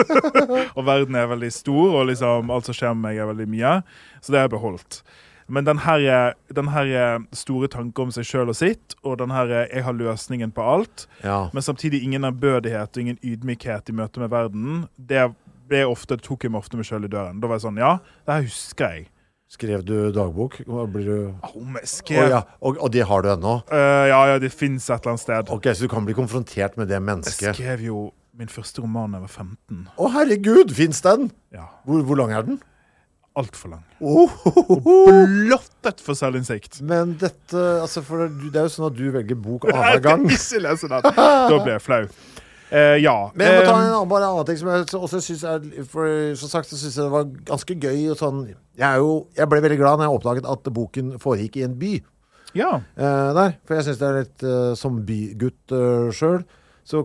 og 0.78 0.86
verden 0.88 1.14
er 1.20 1.28
veldig 1.30 1.52
stor, 1.54 2.00
og 2.00 2.08
liksom 2.10 2.50
alt 2.50 2.66
som 2.66 2.74
skjer 2.74 2.96
med 2.98 3.04
meg, 3.06 3.20
er 3.22 3.30
veldig 3.30 3.46
mye. 3.52 3.74
Så 4.18 4.34
det 4.34 4.40
har 4.40 4.48
jeg 4.48 4.56
beholdt. 4.56 5.04
Men 5.54 5.68
den 5.68 5.84
her, 5.86 6.34
den 6.50 6.72
her 6.74 7.22
store 7.38 7.70
tanken 7.72 8.08
om 8.08 8.14
seg 8.16 8.26
sjøl 8.26 8.50
og 8.50 8.58
sitt, 8.58 8.96
og 9.06 9.20
den 9.22 9.30
her 9.36 9.52
'jeg 9.70 9.84
har 9.86 9.94
løsningen 9.94 10.52
på 10.52 10.62
alt', 10.66 11.06
Ja. 11.24 11.50
men 11.54 11.62
samtidig 11.62 12.04
ingen 12.04 12.24
ærbødighet 12.26 12.98
og 12.98 12.98
ingen 12.98 13.20
ydmykhet 13.24 13.90
i 13.90 13.94
møte 13.94 14.20
med 14.20 14.30
verden, 14.30 14.88
det 14.98 15.34
det, 15.70 15.86
ofte, 15.86 16.18
tok 16.18 16.46
jeg 16.46 16.54
meg 16.54 16.64
ofte 16.64 16.80
meg 16.80 16.88
sjøl 16.88 17.08
i 17.08 17.12
døren. 17.12 17.42
Da 17.42 17.50
var 17.50 17.60
jeg 17.60 17.68
sånn 17.68 17.82
Ja, 17.82 17.98
det 18.28 18.36
her 18.36 18.48
husker 18.48 18.96
jeg. 18.98 19.10
Skrev 19.54 19.84
du 19.86 19.96
dagbok? 20.16 20.58
Blir 20.66 21.06
du 21.06 21.18
oh, 21.46 21.78
skrev 21.86 22.32
ja. 22.32 22.42
og, 22.58 22.80
og 22.82 22.90
det 22.94 23.04
har 23.06 23.22
du 23.22 23.30
ennå? 23.36 23.60
Uh, 23.70 24.08
ja, 24.10 24.20
ja, 24.32 24.40
det 24.42 24.50
fins 24.52 24.88
et 24.90 24.98
eller 24.98 25.14
annet 25.14 25.22
sted. 25.22 25.54
Ok, 25.54 25.70
Så 25.76 25.86
du 25.86 25.92
kan 25.92 26.08
bli 26.08 26.16
konfrontert 26.18 26.78
med 26.80 26.90
det 26.90 26.98
mennesket? 27.06 27.52
Jeg 27.52 27.60
skrev 27.60 27.86
jo 27.86 28.04
min 28.34 28.50
første 28.50 28.82
roman 28.82 29.14
da 29.14 29.20
jeg 29.22 29.28
var 29.28 29.36
15. 29.46 29.84
Å, 29.94 30.10
herregud! 30.16 30.74
Fins 30.74 31.04
den? 31.06 31.30
Ja, 31.54 31.68
Hvor, 31.86 32.02
hvor 32.02 32.18
lang 32.18 32.34
er 32.34 32.48
den? 32.48 32.58
Altfor 33.34 33.72
lang. 33.74 33.82
Oh, 34.00 34.30
Blottet 35.26 36.02
for 36.06 36.14
selvinnsikt. 36.14 36.84
Men 36.86 37.16
dette 37.18 37.64
altså 37.82 38.04
for 38.06 38.28
det, 38.28 38.52
det 38.54 38.62
er 38.62 38.68
jo 38.68 38.74
sånn 38.76 38.92
at 38.92 38.98
du 39.00 39.08
velger 39.16 39.40
bok 39.42 39.66
annenhver 39.72 40.04
gang. 40.06 40.28
Jeg 40.30 40.38
ikke 40.38 40.62
lese 40.68 40.90
den. 40.92 41.08
Da 41.18 41.58
ble 41.58 41.74
jeg 41.74 41.82
flau. 41.82 42.04
Uh, 42.74 42.96
ja. 43.02 43.16
Men 43.38 43.50
jeg 43.50 43.58
må 43.58 43.66
ta 43.66 43.74
en 43.74 43.84
eh, 43.84 43.90
annen, 43.94 44.10
bare 44.10 44.26
en 44.26 44.32
annen 44.36 44.48
ting 44.50 44.58
som 44.58 44.70
jeg 44.72 44.86
også 44.98 45.20
syns 45.22 45.44
er 45.46 45.66
For 45.86 46.08
som 46.42 46.50
sagt 46.50 46.72
så 46.72 46.78
syns 46.80 46.96
jeg 46.98 47.06
det 47.06 47.14
var 47.14 47.28
ganske 47.50 47.78
gøy. 47.78 48.00
Og 48.14 48.18
sånn, 48.22 48.42
jeg, 48.78 49.02
jo, 49.02 49.12
jeg 49.38 49.50
ble 49.50 49.62
veldig 49.66 49.80
glad 49.82 50.02
når 50.02 50.08
jeg 50.08 50.20
oppdaget 50.20 50.50
at 50.54 50.74
boken 50.78 51.14
foregikk 51.22 51.58
i 51.58 51.68
en 51.68 51.78
by. 51.82 51.94
ja. 52.58 52.74
Uh, 52.98 53.30
der. 53.38 53.58
For 53.66 53.78
jeg 53.78 53.90
syns 53.90 54.02
det 54.02 54.10
er 54.10 54.20
litt 54.22 54.46
uh, 54.46 54.74
Som 54.78 55.02
bygutt 55.08 55.74
uh, 55.74 56.14
sjøl 56.14 56.44
så 56.84 57.00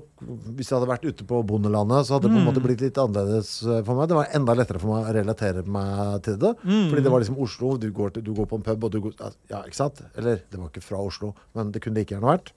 hvis 0.56 0.68
jeg 0.72 0.74
hadde 0.74 0.88
vært 0.90 1.04
ute 1.06 1.24
på 1.28 1.38
bondelandet, 1.46 2.06
så 2.08 2.16
hadde 2.16 2.26
det 2.26 2.34
på 2.34 2.40
en 2.40 2.48
måte 2.48 2.62
blitt 2.64 2.80
litt 2.82 2.98
annerledes 2.98 3.50
eh, 3.62 3.82
for 3.86 3.94
meg. 3.94 4.08
Det 4.10 4.16
var 4.18 4.32
enda 4.34 4.56
lettere 4.58 4.80
for 4.82 4.90
meg 4.96 5.06
å 5.06 5.14
relatere 5.14 5.62
meg 5.66 6.16
til 6.26 6.38
det. 6.42 6.50
Fordi 6.64 7.04
det 7.04 7.12
var 7.14 7.22
liksom 7.22 7.38
Oslo. 7.44 7.76
Du 7.78 7.86
går, 7.94 8.16
til, 8.16 8.24
du 8.26 8.32
går 8.34 8.48
på 8.50 8.58
en 8.58 8.66
pub, 8.66 8.88
og 8.88 8.90
du 8.96 8.98
går 9.06 9.14
Ja, 9.52 9.60
ikke 9.62 9.78
sant? 9.78 10.02
Eller 10.18 10.42
det 10.50 10.58
var 10.58 10.72
ikke 10.72 10.82
fra 10.82 10.98
Oslo, 11.06 11.30
men 11.54 11.70
det 11.74 11.84
kunne 11.84 12.00
like 12.02 12.16
gjerne 12.16 12.32
vært. 12.34 12.50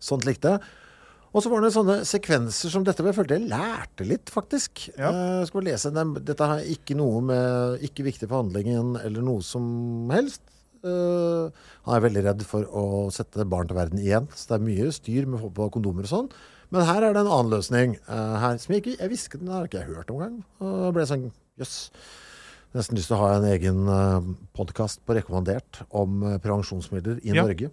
Sånt 0.00 0.28
likte 0.28 0.54
jeg. 0.56 0.76
Og 1.30 1.44
så 1.44 1.50
var 1.52 1.62
det 1.62 1.68
sånne 1.70 1.96
sekvenser 2.08 2.72
som 2.72 2.82
dette 2.82 3.04
hvor 3.04 3.12
jeg 3.12 3.18
følte 3.20 3.36
jeg 3.38 3.50
lærte 3.52 4.02
litt, 4.08 4.32
faktisk. 4.34 4.88
Ja. 4.98 5.12
Eh, 5.14 5.34
Jeg 5.40 5.46
skal 5.50 5.60
vi 5.62 5.66
lese 5.68 5.92
dem. 5.94 6.14
Dette 6.26 6.48
er 6.56 6.64
ikke 6.72 6.96
noe 6.98 7.20
med 7.22 7.84
Ikke 7.86 8.02
viktig 8.06 8.26
for 8.28 8.40
handlingen 8.42 8.96
eller 8.98 9.22
noe 9.22 9.44
som 9.46 10.10
helst. 10.10 10.42
Eh, 10.84 11.66
han 11.86 11.96
er 11.96 12.04
veldig 12.06 12.22
redd 12.24 12.46
for 12.48 12.64
å 12.64 12.84
sette 13.14 13.44
barn 13.48 13.68
til 13.68 13.76
verden 13.76 14.00
igjen, 14.00 14.30
så 14.32 14.52
det 14.52 14.56
er 14.58 14.66
mye 14.68 14.94
styr 14.96 15.26
med 15.28 15.38
å 15.38 15.42
få 15.46 15.52
på 15.58 15.68
kondomer 15.76 16.06
og 16.08 16.12
sånn. 16.12 16.32
Men 16.70 16.86
her 16.86 17.02
er 17.02 17.12
det 17.16 17.24
en 17.24 17.32
annen 17.34 17.52
løsning. 17.52 17.96
eh, 18.08 18.34
her, 18.44 18.56
som 18.62 18.72
jeg 18.74 18.82
ikke 18.84 18.98
jeg 19.00 19.10
visste 19.10 19.38
den 19.38 19.48
har 19.52 19.66
ikke 19.66 19.80
jeg 19.82 19.90
hørt 19.90 20.10
om 20.10 20.20
engang. 20.22 20.42
Og 20.62 20.76
jeg 20.86 20.94
ble 20.96 21.06
sånn 21.10 21.32
jøss. 21.58 21.76
Nesten 22.70 22.94
lyst 22.96 23.10
til 23.10 23.16
å 23.18 23.24
ha 23.24 23.30
en 23.34 23.48
egen 23.50 23.88
uh, 23.90 24.22
podkast 24.54 25.00
på 25.02 25.16
rekommandert 25.16 25.80
om 25.90 26.20
eh, 26.22 26.36
prevensjonsmidler 26.38 27.18
i 27.26 27.34
Ja. 27.34 27.42
Norge. 27.42 27.72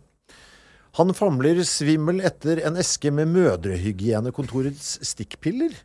Han 0.98 1.14
famler 1.14 1.60
svimmel 1.62 2.24
etter 2.26 2.64
en 2.66 2.80
eske 2.82 3.12
med 3.14 3.30
Mødrehygienekontorets 3.30 4.96
stikkpiller. 5.06 5.76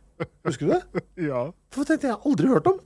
Husker 0.47 0.67
du 0.67 0.71
det? 0.73 1.03
ja. 1.29 1.43
For 1.73 1.87
tenkte 1.89 2.09
jeg 2.11 2.19
aldri 2.29 2.51
hørt 2.51 2.67
om. 2.69 2.79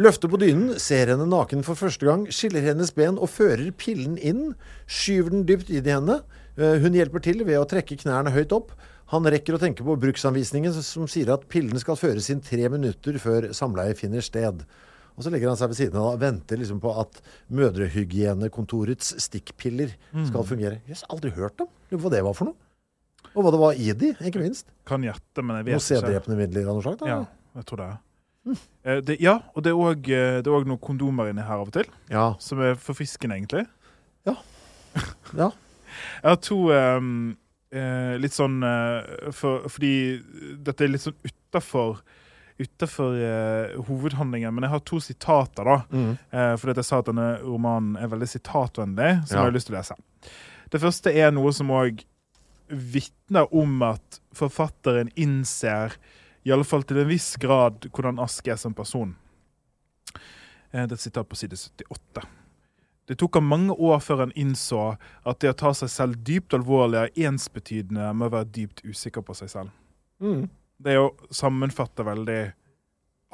Løfter 0.00 0.30
på 0.32 0.40
dynen, 0.40 0.74
ser 0.80 1.12
henne 1.12 1.26
naken 1.28 1.64
for 1.66 1.78
første 1.78 2.06
gang, 2.08 2.24
skiller 2.32 2.64
hennes 2.64 2.92
ben 2.96 3.18
og 3.20 3.28
fører 3.32 3.68
pillen 3.80 4.16
inn. 4.18 4.54
Skyver 4.86 5.34
den 5.34 5.44
dypt 5.48 5.70
inn 5.70 5.84
i 5.86 5.94
henne. 5.94 6.20
Eh, 6.56 6.78
Hun 6.84 6.96
hjelper 6.96 7.22
til 7.24 7.44
ved 7.44 7.60
å 7.60 7.66
trekke 7.68 7.98
knærne 8.00 8.32
høyt 8.34 8.54
opp. 8.56 8.72
Han 9.12 9.26
rekker 9.28 9.54
å 9.58 9.60
tenke 9.60 9.84
på 9.84 9.98
bruksanvisningen 10.00 10.72
som 10.80 11.04
sier 11.10 11.28
at 11.34 11.44
pillen 11.52 11.76
skal 11.82 11.98
føres 12.00 12.30
inn 12.32 12.40
tre 12.42 12.70
minutter 12.72 13.18
før 13.20 13.50
samleie 13.54 13.94
finner 13.98 14.24
sted. 14.24 14.64
Og 15.14 15.22
så 15.22 15.30
legger 15.30 15.46
han 15.52 15.58
seg 15.60 15.70
ved 15.70 15.78
siden 15.78 16.00
av 16.00 16.14
og 16.16 16.22
venter 16.24 16.58
liksom 16.58 16.80
på 16.82 16.90
at 16.98 17.20
Mødrehygienekontorets 17.54 19.12
stikkpiller 19.22 19.92
skal 20.26 20.46
fungere. 20.48 20.80
Jeg 20.88 20.98
har 21.02 21.12
aldri 21.14 21.30
hørt 21.36 21.60
om. 21.62 21.68
Hva 21.94 22.10
det 22.10 22.22
var 22.26 22.34
for 22.34 22.50
noe. 22.50 22.58
Og 23.34 23.42
hva 23.42 23.50
det 23.50 23.60
var 23.60 23.72
i 23.74 23.92
de, 23.98 24.12
ikke 24.28 24.40
minst. 24.42 24.66
Kan 24.86 25.02
gjette, 25.02 25.42
men 25.42 25.56
jeg 25.58 25.64
Noe 25.64 25.72
vet 25.72 25.80
ikke. 25.82 26.00
sæddrepende 26.00 26.36
midler 26.38 26.68
av 26.70 26.76
noe 26.78 26.82
slag? 26.86 27.06
Ja, 27.08 27.20
jeg 27.58 27.66
tror 27.66 27.82
det. 27.82 27.92
Eh, 28.84 29.00
det 29.00 29.16
ja, 29.24 29.38
og 29.56 29.62
det 29.64 29.72
er 29.72 29.94
det 30.04 30.46
er 30.46 30.52
også 30.52 30.68
noen 30.68 30.80
kondomer 30.84 31.30
inni 31.32 31.42
her 31.42 31.56
av 31.62 31.68
og 31.68 31.72
til, 31.72 31.86
ja. 32.12 32.34
som 32.38 32.60
er 32.60 32.74
forfriskende, 32.76 33.36
egentlig. 33.40 33.66
Ja. 35.34 35.50
Jeg 36.22 36.28
har 36.30 36.36
to 36.42 36.56
um, 36.70 37.36
eh, 37.74 38.14
litt 38.22 38.34
sånn 38.34 38.60
eh, 38.62 39.30
for, 39.34 39.64
Fordi 39.70 39.90
dette 40.62 40.84
er 40.86 40.92
litt 40.92 41.02
sånn 41.02 41.16
utafor 41.26 41.98
Utenfor 42.62 43.16
eh, 43.18 43.72
hovedhandlingen, 43.88 44.54
men 44.54 44.62
jeg 44.68 44.70
har 44.76 44.82
to 44.86 45.00
sitater. 45.02 45.64
da 45.66 45.80
Mm. 45.90 46.12
eh, 46.30 46.52
Fordi 46.56 46.76
jeg 46.78 46.84
sa 46.86 46.98
at 47.02 47.06
denne 47.10 47.40
romanen 47.42 47.96
er 47.98 48.06
veldig 48.12 48.28
sitatvennlig, 48.30 49.26
som 49.26 49.36
Ja. 49.36 49.42
jeg 49.42 49.50
har 49.50 49.56
lyst 49.56 49.66
til 49.66 49.74
å 49.74 49.78
lese. 49.80 49.96
Det 50.70 50.80
første 50.80 51.10
er 51.16 51.32
noe 51.32 51.50
som 51.52 51.66
òg 51.74 52.04
vitner 52.68 53.50
om 53.54 53.82
at 53.82 54.20
forfatteren 54.34 55.10
innser, 55.16 55.96
i 56.44 56.52
alle 56.52 56.64
fall 56.68 56.82
til 56.84 57.00
en 57.00 57.08
viss 57.08 57.34
grad, 57.40 57.86
hvordan 57.90 58.18
Ask 58.20 58.48
er 58.48 58.56
som 58.60 58.74
person. 58.76 59.14
Eh, 60.72 60.86
Det 60.86 60.90
er 60.92 60.94
et 60.94 61.00
sitat 61.00 61.28
på 61.28 61.36
side 61.36 61.56
78. 61.56 62.24
Det 63.06 63.18
tok 63.20 63.34
ham 63.36 63.44
mange 63.48 63.72
år 63.72 64.00
før 64.00 64.24
han 64.24 64.32
innså 64.32 64.96
at 65.26 65.40
det 65.40 65.50
å 65.52 65.56
ta 65.60 65.72
seg 65.76 65.90
selv 65.92 66.16
dypt 66.24 66.54
alvorlig 66.56 67.02
er 67.02 67.28
ensbetydende 67.28 68.14
med 68.16 68.30
å 68.30 68.32
være 68.38 68.52
dypt 68.52 68.80
usikker 68.84 69.22
på 69.22 69.34
seg 69.36 69.50
selv. 69.52 69.70
Mm. 70.20 70.48
Det 70.80 70.92
er 70.92 71.00
jo 71.02 71.10
sammenfatter 71.30 72.04
veldig 72.04 72.42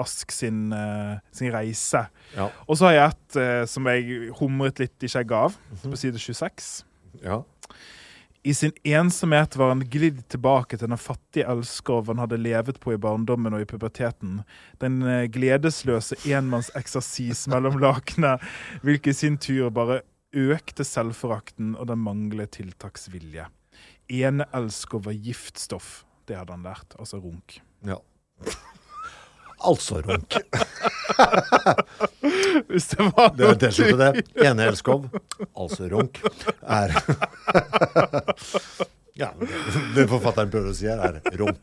Ask 0.00 0.32
sin, 0.32 0.72
eh, 0.72 1.18
sin 1.30 1.52
reise. 1.52 2.06
Ja. 2.34 2.46
Og 2.66 2.78
så 2.78 2.86
har 2.86 2.92
jeg 2.94 3.10
et 3.10 3.36
eh, 3.36 3.64
som 3.68 3.84
jeg 3.84 4.30
humret 4.38 4.78
litt 4.80 5.04
i 5.04 5.10
skjegget 5.12 5.32
av, 5.36 5.58
på 5.82 5.96
side 6.00 6.16
26. 6.16 6.84
ja. 7.22 7.42
I 8.42 8.54
sin 8.54 8.72
ensomhet 8.88 9.56
var 9.56 9.68
han 9.74 9.82
glidd 9.92 10.22
tilbake 10.32 10.78
til 10.80 10.88
den 10.88 11.00
fattige 11.00 11.44
elskov 11.52 12.08
han 12.08 12.22
hadde 12.22 12.38
levet 12.40 12.78
på 12.80 12.94
i 12.94 13.00
barndommen 13.00 13.52
og 13.52 13.64
i 13.64 13.68
puberteten. 13.68 14.40
Den 14.80 15.02
eh, 15.04 15.26
gledesløse 15.32 16.16
enmannseksersis 16.24 17.44
mellom 17.52 17.76
lakene, 17.82 18.38
hvilket 18.80 19.12
i 19.12 19.18
sin 19.18 19.36
tur 19.36 19.68
bare 19.76 20.00
økte 20.32 20.86
selvforakten 20.86 21.74
og 21.76 21.90
den 21.90 22.00
manglende 22.00 22.48
tiltaksvilje. 22.56 23.50
Ene 24.10 24.48
elskov 24.56 25.04
var 25.04 25.20
giftstoff. 25.20 26.06
Det 26.24 26.38
hadde 26.38 26.56
han 26.56 26.64
lært. 26.64 26.96
Altså 26.96 27.20
runk. 27.20 27.60
ja. 27.84 28.00
Altså 29.60 30.00
runk. 30.00 30.36
Hvis 32.70 32.86
det 32.92 33.00
var 33.16 33.32
Det 33.36 33.44
er 33.48 33.54
T-skjorte, 33.60 33.96
det. 34.00 34.10
Ene 34.46 34.62
Elskov, 34.70 35.00
altså 35.52 35.88
runk, 35.92 36.14
er 36.64 36.88
Ja, 39.20 39.28
det, 39.36 40.06
forfatteren 40.08 40.50
prøver 40.52 40.70
å 40.72 40.76
si 40.76 40.86
her, 40.88 41.20
er 41.20 41.36
runk. 41.40 41.62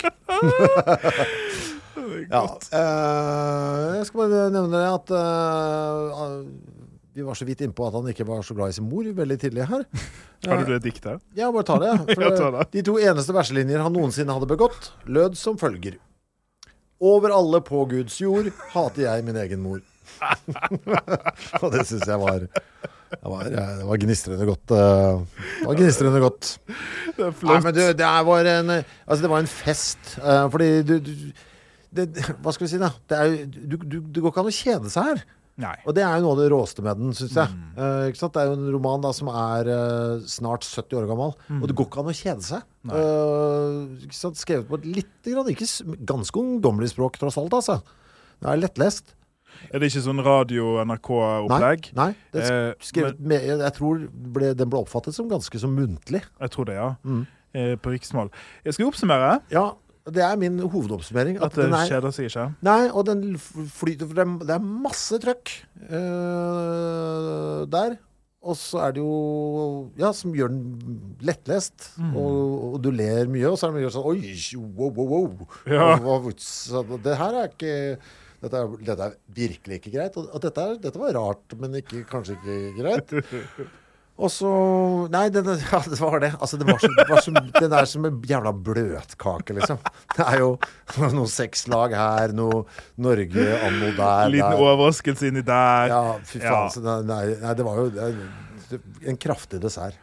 Ja, 2.29 2.43
eh, 2.71 3.95
jeg 3.97 4.05
skal 4.07 4.17
bare 4.21 4.49
nevne 4.53 4.77
det 4.77 4.89
at 4.93 5.07
eh, 5.17 5.21
vi 7.17 7.21
var 7.25 7.35
så 7.39 7.45
vidt 7.49 7.61
innpå 7.65 7.81
at 7.87 7.95
han 7.97 8.09
ikke 8.11 8.27
var 8.29 8.39
så 8.45 8.53
glad 8.53 8.69
i 8.69 8.73
sin 8.77 8.89
mor 8.91 9.05
veldig 9.17 9.37
tidlig 9.41 9.65
her. 9.71 9.81
Har 10.45 10.57
du 10.61 10.65
det 10.75 10.83
diktet? 10.85 11.17
Ja, 11.33 11.49
bare 11.51 11.65
ta 11.65 11.75
det. 11.81 11.93
For 12.13 12.21
det. 12.59 12.67
De 12.75 12.81
to 12.85 12.93
eneste 13.01 13.33
verselinjer 13.33 13.81
han 13.81 13.93
noensinne 13.95 14.33
hadde 14.37 14.45
begått, 14.51 14.81
lød 15.09 15.33
som 15.39 15.57
følger. 15.57 15.97
Over 17.03 17.33
alle 17.37 17.61
på 17.61 17.83
Guds 17.91 18.15
jord 18.21 18.49
hater 18.73 19.03
jeg 19.05 19.25
min 19.27 19.37
egen 19.37 19.61
mor. 19.61 19.81
Og 21.61 21.71
det 21.73 21.83
syns 21.87 22.07
jeg 22.07 22.19
var 22.21 22.45
det 23.07 23.23
var, 23.31 23.43
det 23.47 23.85
var 23.87 23.99
gnistrende 24.01 24.45
godt. 24.49 24.71
eh, 24.75 25.19
Det 25.61 25.67
var 25.69 25.77
gnistrende 25.79 26.19
godt. 26.23 26.49
Det 27.15 27.27
er 27.27 27.45
Nei, 27.47 27.59
men 27.63 27.75
du, 27.75 27.81
det 28.01 28.09
var 28.27 28.49
en 28.51 28.71
Altså, 28.73 29.21
det 29.23 29.29
var 29.31 29.39
en 29.45 29.47
fest. 29.51 30.17
eh, 30.19 30.49
fordi 30.51 30.69
du, 30.83 30.97
du 31.05 31.13
det, 31.97 32.07
Hva 32.43 32.51
skal 32.53 32.67
vi 32.67 32.71
si, 32.73 32.79
da? 32.81 32.89
Det, 33.09 33.17
er, 33.21 33.37
du, 33.47 33.77
du, 33.77 33.97
det 34.11 34.21
går 34.23 34.33
ikke 34.33 34.43
an 34.43 34.51
å 34.51 34.57
kjede 34.57 34.91
seg 34.91 35.11
her. 35.11 35.23
Nei. 35.57 35.73
Og 35.89 35.95
det 35.97 36.03
er 36.05 36.19
jo 36.19 36.25
noe 36.27 36.35
av 36.35 36.39
det 36.41 36.47
råeste 36.53 36.83
med 36.85 36.99
den, 37.01 37.13
syns 37.17 37.33
jeg. 37.33 37.53
Ikke 38.11 38.19
sant? 38.19 38.35
Det 38.35 38.43
er 38.43 38.51
jo 38.51 38.57
en 38.59 38.67
roman 38.75 39.01
da 39.01 39.09
som 39.15 39.31
er 39.33 39.69
uh, 39.73 40.25
snart 40.29 40.67
70 40.67 40.99
år 40.99 41.07
gammel, 41.09 41.33
og 41.57 41.65
det 41.65 41.75
går 41.77 41.87
ikke 41.89 42.03
an 42.03 42.11
å 42.11 42.17
kjede 42.19 42.45
seg. 42.45 42.67
Uh? 42.85 44.05
Skrevet 44.13 44.67
på 44.69 44.77
et 44.77 44.85
litt 44.99 45.29
grann, 45.31 45.49
ikke 45.49 45.97
ganske 46.13 46.43
ungdommelig 46.43 46.91
språk, 46.93 47.17
tross 47.17 47.39
alt. 47.41 47.57
altså. 47.57 47.79
Det 48.37 48.51
er 48.51 48.61
lettlest. 48.61 49.15
Er 49.71 49.81
det 49.81 49.89
ikke 49.89 50.03
sånn 50.05 50.21
radio-NRK-opplegg? 50.21 51.89
Nei, 51.97 52.11
det 52.35 52.43
Eh, 52.45 52.73
skrevet 52.83 53.17
med, 53.19 53.47
jeg 53.47 53.73
tror 53.73 54.05
ble, 54.11 54.53
den 54.53 54.69
ble 54.69 54.83
oppfattet 54.83 55.15
som 55.17 55.29
ganske 55.31 55.57
så 55.57 55.69
muntlig. 55.71 56.21
Jeg 56.21 56.53
tror 56.53 56.69
det, 56.69 56.77
ja. 56.77 56.91
Mm. 57.03 57.25
På 57.81 57.89
riksmål. 57.89 58.29
Jeg 58.67 58.75
skal 58.75 58.91
oppsummere 58.91 59.39
Ja, 59.49 59.71
det 60.13 60.23
er 60.23 60.35
min 60.39 60.59
hovedoppsummering. 60.63 61.39
at 61.43 61.55
det 61.55 61.67
den 61.67 61.77
er, 61.77 62.11
sier 62.15 62.31
seg. 62.31 62.57
Nei, 62.65 62.89
og 62.89 63.07
den 63.09 63.37
flyter 63.37 64.09
For 64.09 64.17
det 64.17 64.55
er, 64.55 64.67
masse 64.87 65.19
trøkk 65.23 65.53
uh, 65.89 67.63
der. 67.71 67.97
Og 68.47 68.55
så 68.55 68.79
er 68.85 68.93
det 68.95 69.01
jo 69.01 69.15
Ja, 69.99 70.13
som 70.15 70.35
gjør 70.35 70.53
den 70.53 71.17
lettlest. 71.25 71.89
Mm. 71.97 72.13
Og, 72.15 72.37
og 72.73 72.77
du 72.85 72.91
ler 72.95 73.27
mye, 73.31 73.49
og 73.49 73.57
så 73.59 73.67
er 73.67 73.75
det 73.75 73.81
mye 73.81 73.91
sånn 73.95 74.07
Oi, 74.13 74.21
wow, 74.77 74.93
wow, 74.93 75.11
wow. 75.15 75.49
Ja. 75.67 75.89
Og, 75.97 76.31
og, 76.31 76.95
det 77.03 77.17
her 77.19 77.41
er 77.41 77.51
ikke 77.51 77.75
dette 78.37 78.59
er, 78.61 78.73
dette 78.85 79.05
er 79.07 79.13
virkelig 79.33 79.79
ikke 79.79 79.91
greit. 79.95 80.17
Og 80.21 80.37
dette, 80.43 80.61
er, 80.61 80.77
dette 80.81 81.01
var 81.01 81.15
rart, 81.17 81.57
men 81.57 81.79
ikke, 81.79 82.03
kanskje 82.09 82.37
ikke 82.37 82.57
greit. 82.77 83.15
Og 84.17 84.31
så 84.33 84.49
Nei, 85.13 85.27
den, 85.33 85.45
ja, 85.71 85.81
det 85.85 85.99
var 86.01 86.19
det. 86.23 86.31
Altså, 86.39 86.57
det 86.57 86.67
var 86.69 86.81
så, 86.81 86.89
det 86.97 87.05
var 87.09 87.21
så, 87.21 87.33
den 87.59 87.75
er 87.77 87.89
som 87.89 88.07
en 88.09 88.17
jævla 88.25 88.53
bløtkake, 88.65 89.53
liksom. 89.59 89.77
Det 90.15 90.25
er 90.25 90.41
jo 90.41 90.49
noe 91.13 91.29
sexlag 91.31 91.93
her, 91.97 92.33
noe 92.37 92.63
Norge 92.97 93.45
anno 93.67 93.93
der. 93.97 94.33
Liten 94.33 94.57
overraskelse 94.57 95.29
inni 95.29 95.45
der. 95.45 95.93
Ja, 95.93 96.01
fy 96.25 96.41
faen. 96.41 96.49
Ja. 96.49 96.65
Så 96.73 96.97
nei, 97.05 97.23
nei, 97.43 97.53
det 97.57 97.67
var 97.67 97.83
jo 97.83 97.87
det, 97.93 98.11
det, 98.71 98.81
en 99.07 99.21
kraftig 99.21 99.61
dessert. 99.63 100.01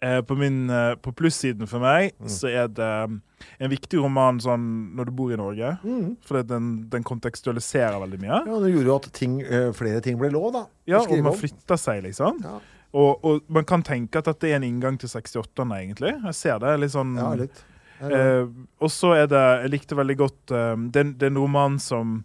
Eh, 0.00 0.20
på, 0.22 0.36
min, 0.38 0.70
eh, 0.70 0.92
på 1.02 1.10
plussiden 1.18 1.66
for 1.66 1.82
meg 1.82 2.12
Mm. 2.22 2.28
så 2.30 2.46
er 2.46 2.68
det 2.70 2.86
um, 3.10 3.16
en 3.58 3.70
viktig 3.72 3.98
roman 3.98 4.38
sånn 4.38 4.94
når 4.94 5.08
du 5.10 5.12
bor 5.18 5.32
i 5.34 5.38
Norge. 5.40 5.72
Mm. 5.82 6.12
For 6.22 6.46
den, 6.46 6.68
den 6.92 7.02
kontekstualiserer 7.02 7.98
veldig 7.98 8.20
mye. 8.22 8.38
Ja, 8.46 8.60
Det 8.62 8.70
gjorde 8.70 8.92
jo 8.92 8.96
at 9.00 9.08
ting, 9.18 9.40
eh, 9.42 9.72
flere 9.74 10.00
ting 10.04 10.18
ble 10.20 10.30
lov, 10.30 10.52
da. 10.54 10.66
Ja, 10.86 11.02
og 11.02 11.10
man 11.18 11.34
flytta 11.34 11.58
flytter 11.58 11.82
seg, 11.82 12.04
liksom. 12.06 12.38
Ja. 12.46 12.60
Og, 12.94 13.24
og 13.24 13.42
man 13.52 13.64
kan 13.68 13.82
tenke 13.84 14.16
at 14.22 14.24
dette 14.30 14.48
er 14.48 14.56
en 14.56 14.64
inngang 14.64 14.96
til 14.98 15.10
68-erne, 15.12 15.76
egentlig. 15.82 16.14
Jeg 16.24 16.34
ser 16.38 16.58
det 16.62 16.76
litt 16.80 16.94
sånn 16.94 17.16
Ja, 17.18 17.34
litt. 17.36 17.64
Ja, 18.00 18.08
ja. 18.08 18.18
Eh, 18.40 18.46
og 18.80 18.90
så 18.94 19.10
er 19.18 19.26
det 19.26 19.42
Jeg 19.64 19.70
likte 19.72 19.96
veldig 19.98 20.14
godt 20.20 20.52
eh, 20.54 20.76
Det 20.94 21.00
er- 21.02 21.26
en 21.26 21.36
roman 21.40 21.78
som 21.82 22.24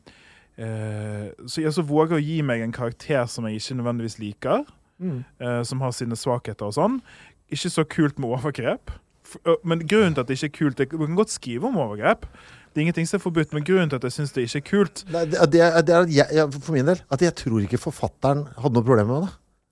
eh, 0.58 1.32
Så 1.50 1.64
jeg 1.64 1.74
så 1.74 1.82
våger 1.82 2.20
å 2.20 2.22
gi 2.24 2.42
meg 2.46 2.62
en 2.62 2.72
karakter 2.76 3.26
som 3.28 3.48
jeg 3.50 3.58
ikke 3.60 3.80
nødvendigvis 3.82 4.20
liker. 4.22 4.66
Mm. 5.02 5.24
eh, 5.42 5.64
som 5.64 5.82
har 5.82 5.92
sine 5.92 6.16
svakheter 6.16 6.70
og 6.70 6.76
sånn. 6.78 7.00
Ikke 7.52 7.70
så 7.74 7.84
kult 7.84 8.20
med 8.22 8.30
overgrep. 8.38 8.92
Men 9.66 9.82
grunnen 9.90 10.14
til 10.14 10.22
at 10.22 10.28
det 10.30 10.38
ikke 10.38 10.52
er 10.52 10.58
kult 10.60 10.80
er, 10.80 10.86
Du 10.86 10.98
kan 11.06 11.16
godt 11.18 11.34
skrive 11.34 11.66
om 11.68 11.76
overgrep. 11.82 12.28
Det 12.74 12.78
er 12.80 12.86
ingenting 12.86 13.08
som 13.10 13.18
er 13.18 13.24
forbudt, 13.24 13.52
men 13.54 13.64
grunnen 13.66 13.90
til 13.90 13.98
at 14.00 14.04
jeg 14.08 14.12
syns 14.16 14.32
det 14.34 14.44
ikke 14.48 14.58
er 14.62 14.66
kult 14.70 15.04
Nei, 15.14 15.26
det, 15.30 15.40
det, 15.54 15.62
er, 15.62 15.82
det 15.86 15.94
er 15.96 16.08
jeg, 16.10 16.28
jeg, 16.34 16.54
for 16.62 16.74
min 16.74 16.86
del 16.90 17.02
at 17.14 17.22
jeg 17.22 17.36
tror 17.38 17.60
ikke 17.66 17.78
forfatteren 17.82 18.46
hadde 18.58 18.74
noe 18.78 18.86
problem 18.88 19.12
med 19.12 19.26
det. 19.28 19.32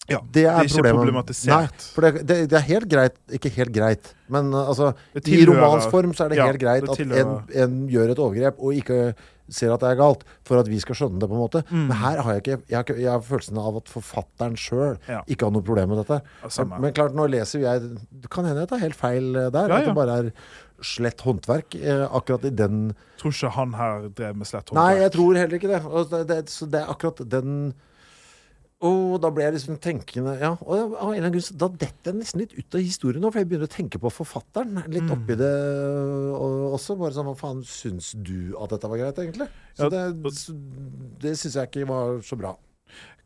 Ja, 0.09 0.17
Det 0.33 0.45
er, 0.49 0.63
ikke 0.65 0.79
problemet. 0.81 0.97
problematisert. 0.97 1.51
Nei, 1.51 1.91
for 1.93 2.01
det, 2.07 2.23
det, 2.27 2.37
det 2.49 2.57
er 2.57 2.63
helt 2.65 2.87
greit 2.89 3.19
Ikke 3.37 3.51
helt 3.53 3.73
greit, 3.75 4.15
men 4.33 4.49
uh, 4.53 4.63
altså 4.71 4.93
I 5.13 5.43
romans 5.45 5.85
romansform 5.85 6.15
så 6.17 6.25
er 6.25 6.33
det 6.33 6.39
ja, 6.41 6.47
helt 6.49 6.61
greit 6.63 6.87
det 6.87 6.95
at 6.95 7.21
en, 7.21 7.35
en 7.63 7.75
gjør 7.91 8.15
et 8.15 8.21
overgrep 8.23 8.59
og 8.59 8.73
ikke 8.79 8.97
ser 9.51 9.73
at 9.73 9.81
det 9.83 9.89
er 9.91 9.99
galt, 9.99 10.23
for 10.47 10.61
at 10.61 10.69
vi 10.71 10.79
skal 10.79 10.95
skjønne 10.95 11.19
det, 11.19 11.27
på 11.27 11.35
en 11.35 11.41
måte. 11.41 11.61
Mm. 11.67 11.89
Men 11.89 11.97
her 11.99 12.21
har 12.23 12.37
jeg 12.37 12.43
ikke 12.43 12.57
Jeg 12.69 12.77
har, 12.77 12.85
ikke, 12.85 12.95
jeg 13.01 13.11
har 13.11 13.23
følelsen 13.27 13.59
av 13.59 13.77
at 13.81 13.91
forfatteren 13.91 14.55
sjøl 14.59 14.97
Ja. 15.11 15.21
ikke 15.27 15.47
har 15.47 15.51
noe 15.51 15.65
problem 15.67 15.91
med 15.91 16.01
dette. 16.01 16.21
Samme. 16.47 16.79
Men 16.79 16.95
klart, 16.95 17.15
nå 17.17 17.27
leser 17.27 17.65
jeg 17.65 17.81
Det 18.23 18.31
kan 18.31 18.47
hende 18.47 18.63
jeg 18.63 18.71
tar 18.71 18.83
helt 18.85 18.99
feil 18.99 19.31
uh, 19.35 19.49
der. 19.53 19.75
At 19.75 19.89
det 19.89 19.95
bare 19.97 20.17
er 20.23 20.31
slett 20.81 21.21
håndverk 21.21 21.75
eh, 21.77 22.07
akkurat 22.09 22.47
i 22.49 22.49
den 22.57 22.95
Tror 23.21 23.35
ikke 23.35 23.51
han 23.53 23.75
her 23.77 24.07
drev 24.17 24.39
med 24.39 24.49
slett 24.49 24.71
håndverk. 24.71 24.81
Nei, 24.81 25.03
jeg 25.03 25.11
tror 25.13 25.37
heller 25.37 25.59
ikke 25.59 25.69
det. 25.69 25.81
Det, 26.09 26.21
det. 26.31 26.39
Så 26.49 26.65
det 26.65 26.79
er 26.81 26.89
akkurat 26.89 27.21
den 27.29 27.51
Og 28.81 29.19
da 29.21 29.29
ble 29.33 29.45
jeg 29.45 29.53
liksom 29.57 29.77
tenkende 29.81 30.33
ja, 30.41 30.55
og 30.57 30.71
av 30.71 31.11
en 31.11 31.13
eller 31.13 31.27
annen 31.27 31.35
grunn 31.35 31.59
Da 31.61 31.67
detter 31.83 32.11
jeg 32.11 32.17
nesten 32.17 32.41
litt 32.41 32.55
ut 32.57 32.77
av 32.77 32.81
historien 32.81 33.21
nå, 33.21 33.29
for 33.29 33.41
jeg 33.41 33.49
begynner 33.51 33.69
å 33.69 33.75
tenke 33.75 34.01
på 34.01 34.09
forfatteren 34.13 34.81
litt 34.87 35.05
Mm. 35.05 35.13
oppi 35.15 35.37
det 35.37 35.51
og, 36.33 36.73
også. 36.79 36.97
Bare 36.97 37.13
sånn 37.13 37.29
Hva 37.29 37.37
faen 37.37 37.61
syns 37.67 38.11
du 38.17 38.55
at 38.57 38.73
dette 38.73 38.89
var 38.89 39.03
greit, 39.03 39.21
egentlig? 39.21 39.47
Så 39.77 39.85
Ja, 39.85 39.89
det, 39.93 40.33
det 41.21 41.37
syns 41.37 41.55
jeg 41.59 41.69
ikke 41.69 41.87
var 41.87 42.21
så 42.25 42.37
bra. 42.39 42.55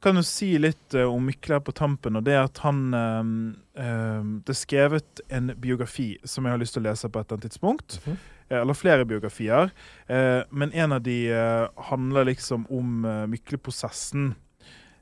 kan 0.01 0.15
jo 0.19 0.21
si 0.27 0.57
litt 0.59 0.93
eh, 0.93 1.07
om 1.07 1.23
Mykle 1.25 1.61
på 1.63 1.73
tampen, 1.73 2.15
og 2.19 2.23
det 2.27 2.35
er 2.35 2.43
at 2.43 2.59
han 2.61 2.93
øh, 2.93 3.55
eh, 3.79 4.23
Det 4.43 4.53
er 4.53 4.59
skrevet 4.59 5.21
en 5.29 5.55
biografi 5.57 6.17
som 6.23 6.45
jeg 6.45 6.51
har 6.51 6.59
lyst 6.59 6.75
til 6.75 6.83
å 6.83 6.89
lese 6.91 7.09
på 7.09 7.19
et 7.19 7.25
eller 7.25 7.39
annet 7.39 7.51
tidspunkt. 7.51 7.99
Mm 8.05 8.17
Eh, 8.49 8.61
eller 8.61 8.73
flere 8.73 9.05
biografier. 9.05 9.71
Eh, 10.07 10.43
men 10.49 10.71
en 10.73 10.91
av 10.91 11.01
de 11.01 11.31
eh, 11.31 11.67
handler 11.89 12.25
liksom 12.25 12.65
om 12.69 13.05
uh, 13.05 13.25
Mykle-prosessen. 13.29 14.35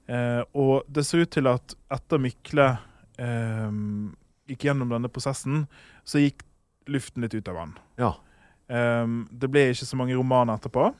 Eh, 0.08 0.42
og 0.60 0.88
det 0.92 1.06
ser 1.08 1.24
ut 1.24 1.32
til 1.34 1.48
at 1.52 1.76
etter 1.94 2.22
Mykle 2.22 2.68
eh, 3.22 3.78
gikk 4.52 4.68
gjennom 4.68 4.92
denne 4.92 5.12
prosessen, 5.12 5.66
så 6.04 6.22
gikk 6.24 6.44
luften 6.92 7.24
litt 7.24 7.36
ut 7.38 7.52
av 7.52 7.62
han. 7.62 7.78
Ja. 8.02 8.12
Eh, 8.68 9.06
det 9.32 9.52
ble 9.52 9.70
ikke 9.72 9.88
så 9.88 10.00
mange 10.00 10.18
romaner 10.20 10.60
etterpå. 10.60 10.92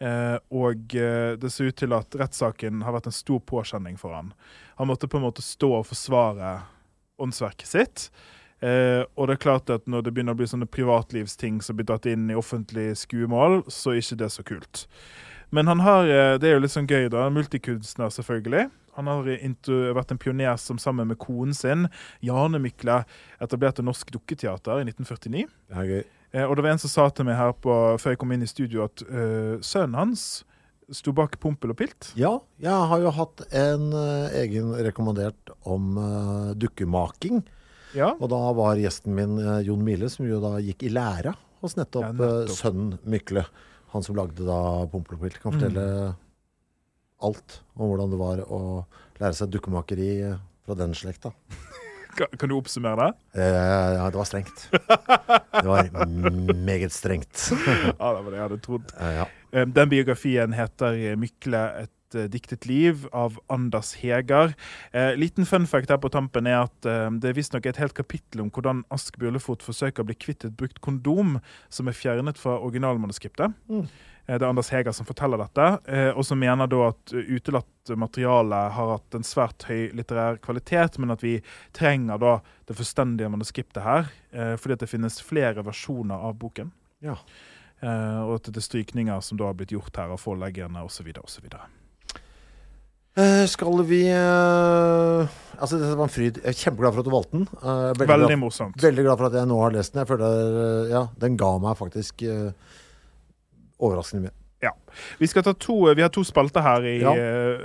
Eh, 0.00 0.36
og 0.56 0.94
eh, 0.96 1.36
det 1.36 1.52
ser 1.52 1.68
ut 1.68 1.76
til 1.76 1.92
at 1.92 2.16
rettssaken 2.16 2.84
har 2.86 2.96
vært 2.96 3.10
en 3.10 3.16
stor 3.16 3.40
påkjenning 3.44 3.98
for 4.00 4.16
han. 4.16 4.32
Han 4.80 4.88
måtte 4.88 5.08
på 5.10 5.20
en 5.20 5.26
måte 5.26 5.44
stå 5.44 5.74
og 5.82 5.88
forsvare 5.90 6.58
åndsverket 7.20 7.68
sitt. 7.68 8.06
Eh, 8.64 9.02
og 9.16 9.28
det 9.28 9.36
er 9.36 9.44
klart 9.44 9.72
at 9.72 9.86
når 9.88 10.04
det 10.04 10.12
begynner 10.16 10.36
å 10.36 10.40
bli 10.40 10.48
sånne 10.48 10.68
privatlivsting 10.68 11.60
som 11.64 11.76
blir 11.76 11.88
tatt 11.88 12.08
inn 12.08 12.28
i 12.32 12.36
offentlig 12.36 12.92
skuemål, 13.02 13.62
så 13.72 13.94
er 13.94 14.02
ikke 14.02 14.20
det 14.24 14.30
så 14.32 14.44
kult. 14.46 14.86
Men 15.50 15.66
han 15.66 15.80
har, 15.80 16.06
eh, 16.06 16.36
det 16.38 16.48
er 16.48 16.54
jo 16.56 16.62
litt 16.62 16.74
sånn 16.74 16.88
gøy, 16.90 17.08
da. 17.10 17.26
Multikunstner, 17.32 18.12
selvfølgelig. 18.14 18.70
Han 18.96 19.06
har 19.06 19.24
vært 19.24 20.12
en 20.12 20.18
pioner 20.18 20.56
som 20.58 20.78
sammen 20.78 21.08
med 21.08 21.18
konen 21.22 21.54
sin, 21.54 21.88
Jane 22.20 22.58
Mykle, 22.58 23.04
etablerte 23.40 23.84
Norsk 23.86 24.10
Dukketeater 24.14 24.82
i 24.82 24.86
1949. 24.88 25.46
Det 25.70 25.76
er 25.76 25.90
gøy. 25.90 26.04
Eh, 26.32 26.44
og 26.46 26.56
det 26.56 26.64
var 26.64 26.74
en 26.74 26.82
som 26.82 26.92
sa 26.92 27.08
til 27.10 27.26
meg 27.26 27.38
her 27.38 27.54
på, 27.58 27.74
før 27.98 28.14
jeg 28.14 28.20
kom 28.22 28.34
inn 28.34 28.46
i 28.46 28.50
studio, 28.50 28.86
at 28.86 29.02
uh, 29.08 29.58
sønnen 29.64 29.98
hans 29.98 30.44
sto 30.94 31.14
bak 31.14 31.36
Pompel 31.42 31.72
og 31.72 31.78
Pilt. 31.78 32.10
Ja, 32.18 32.36
jeg 32.62 32.90
har 32.90 33.02
jo 33.02 33.14
hatt 33.14 33.42
en 33.50 33.90
uh, 33.94 34.30
egen 34.38 34.70
rekommandert 34.86 35.54
om 35.66 35.96
uh, 35.98 36.52
dukkemaking. 36.58 37.42
Ja. 37.98 38.12
Og 38.18 38.30
da 38.30 38.38
var 38.54 38.78
gjesten 38.78 39.16
min 39.16 39.38
Jon 39.66 39.82
Mile, 39.82 40.10
som 40.10 40.28
jo 40.28 40.38
da 40.42 40.58
gikk 40.62 40.84
i 40.86 40.92
læra 40.94 41.34
hos 41.64 41.74
nettopp, 41.78 42.06
Ja, 42.06 42.14
nettopp. 42.14 42.54
sønnen 42.54 43.00
Mykle. 43.02 43.42
Han 43.92 44.02
som 44.06 44.16
lagde 44.18 44.44
da 44.46 44.86
Pompel. 44.90 45.18
Kan 45.42 45.52
fortelle 45.56 45.86
Mm. 46.10 46.14
alt 47.22 47.60
om 47.76 47.90
hvordan 47.90 48.10
det 48.10 48.18
var 48.20 48.38
å 48.48 48.60
lære 49.20 49.34
seg 49.36 49.50
dukkemakeri 49.52 50.10
fra 50.64 50.74
den 50.78 50.94
slekta. 50.94 51.32
Kan, 52.16 52.48
du 52.50 52.56
oppsummere 52.56 52.96
det? 53.06 53.40
Eh, 53.40 53.94
ja, 53.96 54.06
det 54.10 54.18
var 54.18 54.26
strengt. 54.26 54.64
Det 54.72 55.66
var 55.68 55.90
meget 56.58 56.92
strengt. 56.92 57.44
Ja, 58.00 58.08
det 58.16 58.24
var 58.24 58.30
det 58.30 58.38
jeg 58.40 58.46
hadde 58.48 58.58
trodd. 58.64 58.90
Eh, 58.98 59.12
ja. 59.20 59.26
Eh, 59.52 59.66
Den 59.66 59.88
biografien 59.92 60.52
heter 60.52 60.96
'Mykle 61.16 61.62
et 61.84 61.92
eh, 62.14 62.28
diktet 62.30 62.66
liv' 62.66 63.06
av 63.12 63.38
Anders 63.48 63.94
Heger. 64.00 64.54
Eh, 64.92 65.16
liten 65.16 65.46
fun 65.46 65.66
fact 65.66 65.90
her 65.90 65.98
på 65.98 66.10
tampen 66.10 66.46
er 66.46 66.64
at 66.66 66.86
eh, 66.86 67.08
det 67.10 67.30
er 67.30 67.36
visstnok 67.36 67.66
et 67.66 67.80
helt 67.80 67.94
kapittel 67.94 68.42
om 68.44 68.50
hvordan 68.50 68.84
Ask 68.90 69.18
Bjørlefot 69.20 69.62
forsøker 69.62 70.02
å 70.02 70.08
bli 70.10 70.16
kvitt 70.18 70.44
et 70.44 70.56
brukt 70.56 70.80
kondom 70.80 71.38
som 71.68 71.88
er 71.88 71.96
fjernet 71.96 72.38
fra 72.38 72.58
originalmanuskriptet. 72.58 73.54
Mm. 73.68 73.84
Eh, 74.26 74.38
Det 74.38 74.42
er 74.42 74.48
Anders 74.48 74.70
Heger 74.70 74.92
som 74.92 75.06
forteller 75.06 75.38
dette, 75.38 75.66
eh, 75.90 76.10
og 76.14 76.24
som 76.24 76.38
mener 76.38 76.66
da 76.70 76.88
at 76.88 77.14
utelatt 77.14 77.94
materiale 77.96 78.60
har 78.70 78.92
hatt 78.92 79.14
en 79.14 79.26
svært 79.26 79.64
høy 79.66 79.90
litterær 79.96 80.38
kvalitet, 80.44 80.98
men 80.98 81.10
at 81.10 81.22
vi 81.22 81.40
trenger 81.72 82.18
da 82.20 82.40
det 82.68 82.76
forstendige 82.78 83.30
manuskriptet 83.32 83.82
her, 83.82 84.06
fordi 84.30 84.76
at 84.76 84.84
det 84.84 84.90
finnes 84.90 85.18
flere 85.24 85.64
versjoner 85.66 86.14
av 86.14 86.36
boken. 86.38 86.70
Ja. 87.02 87.16
Og 87.82 88.36
at 88.36 88.52
det 88.52 88.60
er 88.60 88.68
strykninger 88.68 89.20
som 89.24 89.40
da 89.40 89.48
har 89.48 89.56
blitt 89.58 89.72
gjort 89.74 89.96
her 89.96 90.12
av 90.14 90.20
forleggerne 90.22 90.84
osv. 90.86 91.10
osv. 91.18 91.48
Eh, 93.18 93.44
skal 93.50 93.82
vi 93.88 94.04
uh, 94.14 95.26
Altså, 95.60 95.76
dette 95.76 95.96
var 95.98 96.06
en 96.06 96.12
fryd. 96.14 96.38
Jeg 96.40 96.54
er 96.54 96.56
kjempeglad 96.56 96.94
for 96.94 97.02
at 97.02 97.08
du 97.08 97.12
valgte 97.12 97.36
den. 97.36 97.48
Uh, 97.60 97.90
veldig, 97.92 98.06
Veldig 98.08 98.28
glad, 98.30 98.38
morsomt. 98.40 98.76
veldig 98.80 99.02
glad 99.04 99.18
for 99.20 99.26
at 99.28 99.34
jeg 99.40 99.48
nå 99.50 99.58
har 99.60 99.74
lest 99.74 99.92
den. 99.92 100.00
Jeg 100.04 100.08
føler 100.08 100.92
Ja, 100.94 101.02
den 101.20 101.36
ga 101.40 101.50
meg 101.60 101.76
faktisk 101.76 102.22
overraskende 103.80 104.28
mye. 104.28 104.36
Ja. 104.60 104.70
Vi, 105.18 105.26
to, 105.26 105.74
vi 105.96 106.02
har 106.04 106.10
to 106.12 106.20
spalter 106.24 106.60
her 106.60 106.84
i, 106.84 106.98
Ja. 107.00 107.12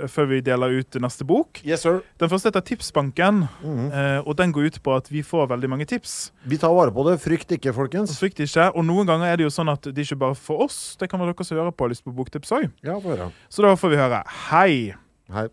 før 0.08 0.28
vi 0.30 0.40
deler 0.40 0.72
ut 0.78 0.96
neste 1.00 1.26
bok. 1.28 1.60
Yes, 1.64 1.82
sir. 1.82 2.00
Den 2.18 2.30
første 2.32 2.48
heter 2.48 2.60
Tipsbanken, 2.64 3.48
Mhm. 3.62 3.92
eh, 3.92 4.20
og 4.26 4.36
den 4.36 4.52
går 4.52 4.66
ut 4.66 4.82
på 4.82 4.96
at 4.96 5.08
vi 5.12 5.20
får 5.22 5.48
veldig 5.48 5.68
mange 5.68 5.84
tips. 5.86 6.32
Vi 6.46 6.56
tar 6.56 6.72
vare 6.72 6.90
på 6.90 7.04
det. 7.04 7.20
Frykt 7.20 7.52
ikke, 7.52 7.74
folkens. 7.74 8.16
Frykt 8.18 8.40
ikke. 8.40 8.72
Og 8.74 8.84
noen 8.84 9.06
ganger 9.06 9.26
er 9.32 9.36
det 9.36 9.44
jo 9.44 9.50
sånn 9.52 9.70
at 9.70 9.82
det 9.82 9.94
ikke 10.06 10.18
bare 10.18 10.34
for 10.34 10.64
oss, 10.64 10.96
det 10.96 11.10
kan 11.10 11.20
være 11.20 11.34
dere 11.36 11.44
som 11.44 11.56
hører 11.58 11.72
på 11.72 11.84
har 11.84 11.90
lyst 11.90 12.04
på 12.04 12.14
boktips 12.16 12.50
òg. 12.52 12.70
Ja. 12.82 12.98
Så 13.50 13.60
da 13.62 13.74
får 13.76 13.90
vi 13.90 13.96
høre. 13.96 14.22
Hei! 14.50 14.94
Hei. 15.34 15.48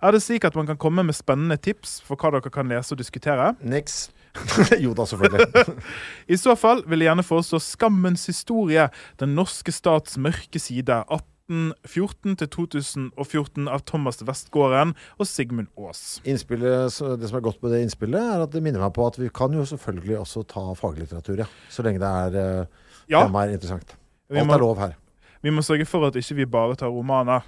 Er 0.00 0.14
det 0.14 0.22
slik 0.24 0.46
at 0.48 0.54
man 0.56 0.64
kan 0.70 0.78
komme 0.80 1.02
med 1.04 1.12
spennende 1.16 1.58
tips 1.60 1.98
for 2.04 2.16
hva 2.16 2.30
dere 2.32 2.50
kan 2.52 2.68
lese 2.70 2.94
og 2.94 3.00
diskutere? 3.02 3.54
Niks. 3.60 4.10
jo 4.84 4.94
da, 4.96 5.04
selvfølgelig. 5.08 5.46
I 6.32 6.36
så 6.40 6.54
fall 6.56 6.80
vil 6.88 7.00
jeg 7.02 7.08
gjerne 7.10 7.26
foreslå 7.26 7.58
Skammens 7.60 8.26
historie, 8.30 8.88
den 9.20 9.34
norske 9.36 9.72
stats 9.74 10.16
mørke 10.16 10.58
side, 10.62 11.04
1814-2014 11.50 13.68
av 13.68 13.78
Thomas 13.88 14.22
Westgården 14.24 14.94
og 15.18 15.26
Sigmund 15.28 15.68
Aas. 15.76 16.20
Innspillet, 16.24 16.88
det 17.20 17.28
som 17.28 17.36
er 17.36 17.44
godt 17.44 17.60
med 17.60 17.70
det 17.76 17.82
innspillet, 17.84 18.22
er 18.22 18.40
at 18.46 18.52
det 18.54 18.62
minner 18.64 18.80
meg 18.86 18.92
på 18.96 19.04
at 19.10 19.16
vi 19.20 19.28
kan 19.28 19.52
jo 19.52 19.64
selvfølgelig 19.68 20.16
også 20.22 20.40
ta 20.48 20.64
faglitteratur, 20.78 21.36
ja. 21.44 21.48
Så 21.68 21.82
lenge 21.84 22.00
det 22.00 22.08
er 22.08 22.64
uh, 22.64 22.66
Ja, 23.12 23.28
er 23.28 23.52
interessant. 23.58 23.92
Alt 24.32 24.46
må, 24.46 24.54
er 24.56 24.64
lov 24.64 24.80
her. 24.80 24.96
vi 25.44 25.50
må 25.52 25.60
sørge 25.64 25.84
for 25.88 26.04
at 26.08 26.16
ikke 26.16 26.34
vi 26.40 26.46
bare 26.48 26.76
tar 26.80 26.88
romaner. 26.92 27.40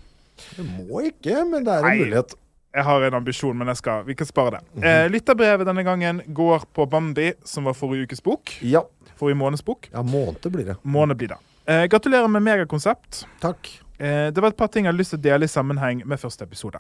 Det 0.57 0.65
må 0.67 1.03
ikke, 1.09 1.43
men 1.49 1.67
det 1.67 1.75
er 1.75 1.85
en 1.85 1.91
Nei. 1.91 1.99
mulighet. 2.05 2.35
Jeg 2.71 2.87
har 2.87 3.03
en 3.03 3.15
ambisjon, 3.19 3.59
men 3.59 3.75
skal, 3.75 4.05
vi 4.07 4.15
kan 4.15 4.29
spare 4.29 4.61
det. 4.61 4.83
Eh, 4.87 5.09
lytterbrevet 5.11 5.67
denne 5.67 5.83
gangen 5.83 6.23
går 6.27 6.69
på 6.77 6.87
Bambi, 6.87 7.33
som 7.45 7.67
var 7.67 7.75
forrige 7.75 8.07
ukes 8.07 8.23
bok. 8.23 8.53
Ja. 8.63 8.85
Forrige 9.19 9.41
måneds 9.41 9.65
bok. 9.67 9.89
ja, 9.93 10.03
måned 10.07 10.47
blir 10.55 10.65
det. 10.65 10.77
Måned 10.83 11.19
blir 11.19 11.33
det. 11.35 11.39
Eh, 11.67 11.85
gratulerer 11.91 12.29
med 12.29 12.43
megakonsept. 12.47 13.25
Takk. 13.43 13.73
Eh, 13.99 14.31
det 14.33 14.41
var 14.41 14.49
et 14.49 14.57
par 14.57 14.71
ting 14.73 14.87
jeg 14.87 14.93
hadde 14.93 15.03
lyst 15.03 15.13
til 15.17 15.19
å 15.21 15.23
dele 15.27 15.45
i 15.45 15.51
sammenheng 15.51 16.05
med 16.07 16.21
første 16.23 16.47
episode. 16.47 16.79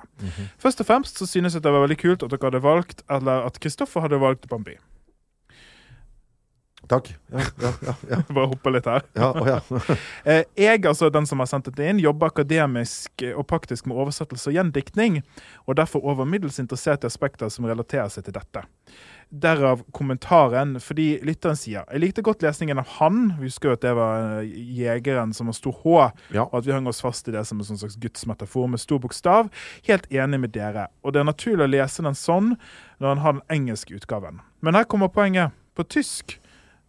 Først 0.62 0.80
og 0.80 0.86
fremst 0.88 1.18
så 1.18 1.26
synes 1.28 1.54
jeg 1.54 1.62
det 1.66 1.72
var 1.74 1.82
veldig 1.84 1.98
kult 2.00 2.22
at 2.22 2.30
dere 2.32 2.48
hadde 2.48 2.62
valgt, 2.64 3.02
eller 3.10 3.44
at 3.50 3.58
Kristoffer 3.60 4.06
hadde 4.06 4.22
valgt 4.22 4.48
Bambi. 4.48 4.78
Takk. 6.90 7.12
Ja, 7.30 7.44
ja, 7.62 7.70
ja. 7.86 7.94
ja. 8.10 8.18
Bare 8.34 8.48
hoppe 8.50 8.72
litt 8.74 8.88
her. 8.90 9.04
ja. 9.14 9.60
Eh, 10.24 10.42
jeg, 10.58 10.82
altså 10.86 11.08
den 11.14 11.24
som 11.26 11.40
har 11.40 11.48
sendt 11.48 11.70
det 11.76 11.86
inn, 11.88 12.00
jobber 12.02 12.28
akademisk 12.32 13.22
og 13.30 13.46
praktisk 13.48 13.86
med 13.88 13.96
oversettelse 13.96 14.50
og 14.50 14.56
gjendiktning, 14.58 15.20
og 15.66 15.78
derfor 15.78 16.02
over 16.04 16.26
middels 16.28 16.58
interessert 16.60 17.04
i 17.06 17.08
aspekter 17.08 17.48
som 17.52 17.64
relaterer 17.70 18.10
seg 18.12 18.26
til 18.26 18.34
dette. 18.36 18.62
Derav 19.30 19.84
kommentaren, 19.94 20.72
fordi 20.82 21.20
lytteren 21.22 21.54
sier 21.54 21.84
Jeg 21.86 22.02
likte 22.02 22.24
godt 22.26 22.42
lesningen 22.42 22.80
av 22.82 22.88
han. 22.96 23.20
Vi 23.38 23.46
husker 23.46 23.70
jo 23.70 23.76
at 23.78 23.84
det 23.84 23.92
var 23.94 24.40
eh, 24.42 24.50
jegeren 24.80 25.30
som 25.36 25.46
har 25.46 25.54
stor 25.54 25.76
H, 25.84 25.94
Ja. 26.34 26.48
og 26.48 26.58
at 26.60 26.66
vi 26.66 26.74
hang 26.74 26.90
oss 26.90 27.00
fast 27.04 27.30
i 27.30 27.34
det 27.36 27.44
som 27.46 27.62
en 27.62 27.68
sånn 27.70 27.78
slags 27.78 27.94
gudsmetafor 28.02 28.66
med 28.72 28.82
stor 28.82 28.98
bokstav. 29.02 29.48
Helt 29.86 30.10
enig 30.10 30.42
med 30.42 30.50
dere. 30.56 30.88
Og 31.06 31.14
det 31.14 31.22
er 31.22 31.30
naturlig 31.30 31.68
å 31.68 31.70
lese 31.70 32.02
den 32.02 32.18
sånn 32.18 32.56
når 32.98 33.08
han 33.14 33.22
har 33.24 33.38
den 33.38 33.46
engelske 33.60 33.94
utgaven. 33.96 34.42
Men 34.60 34.74
her 34.74 34.84
kommer 34.90 35.08
poenget. 35.14 35.54
På 35.78 35.86
tysk, 35.86 36.40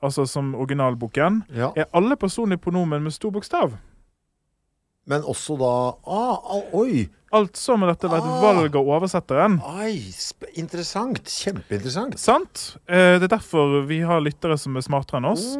altså 0.01 0.25
som 0.25 0.55
originalboken, 0.55 1.43
ja. 1.55 1.71
er 1.75 1.89
alle 1.93 2.15
personlige 2.15 2.57
pronomen 2.61 3.03
med 3.03 3.11
stor 3.11 3.29
bokstav. 3.29 3.71
Men 5.05 5.23
også 5.25 5.57
da 5.57 5.73
ah, 6.11 6.37
ah, 6.57 6.73
Oi! 6.73 7.07
Altså 7.33 7.77
må 7.79 7.87
dette 7.87 8.09
være 8.11 8.19
et 8.19 8.27
Ah. 8.27 8.41
valg 8.41 8.75
av 8.75 8.85
oversetteren. 8.91 9.53
Sp 10.11 10.43
interessant. 10.59 11.23
Kjempeinteressant. 11.23 12.17
Sant? 12.19 12.77
Eh, 12.89 13.17
Det 13.19 13.23
er 13.31 13.37
derfor 13.37 13.85
vi 13.87 14.01
har 14.01 14.19
lyttere 14.19 14.57
som 14.59 14.75
er 14.75 14.81
smartere 14.81 15.17
enn 15.21 15.25
oss. 15.31 15.55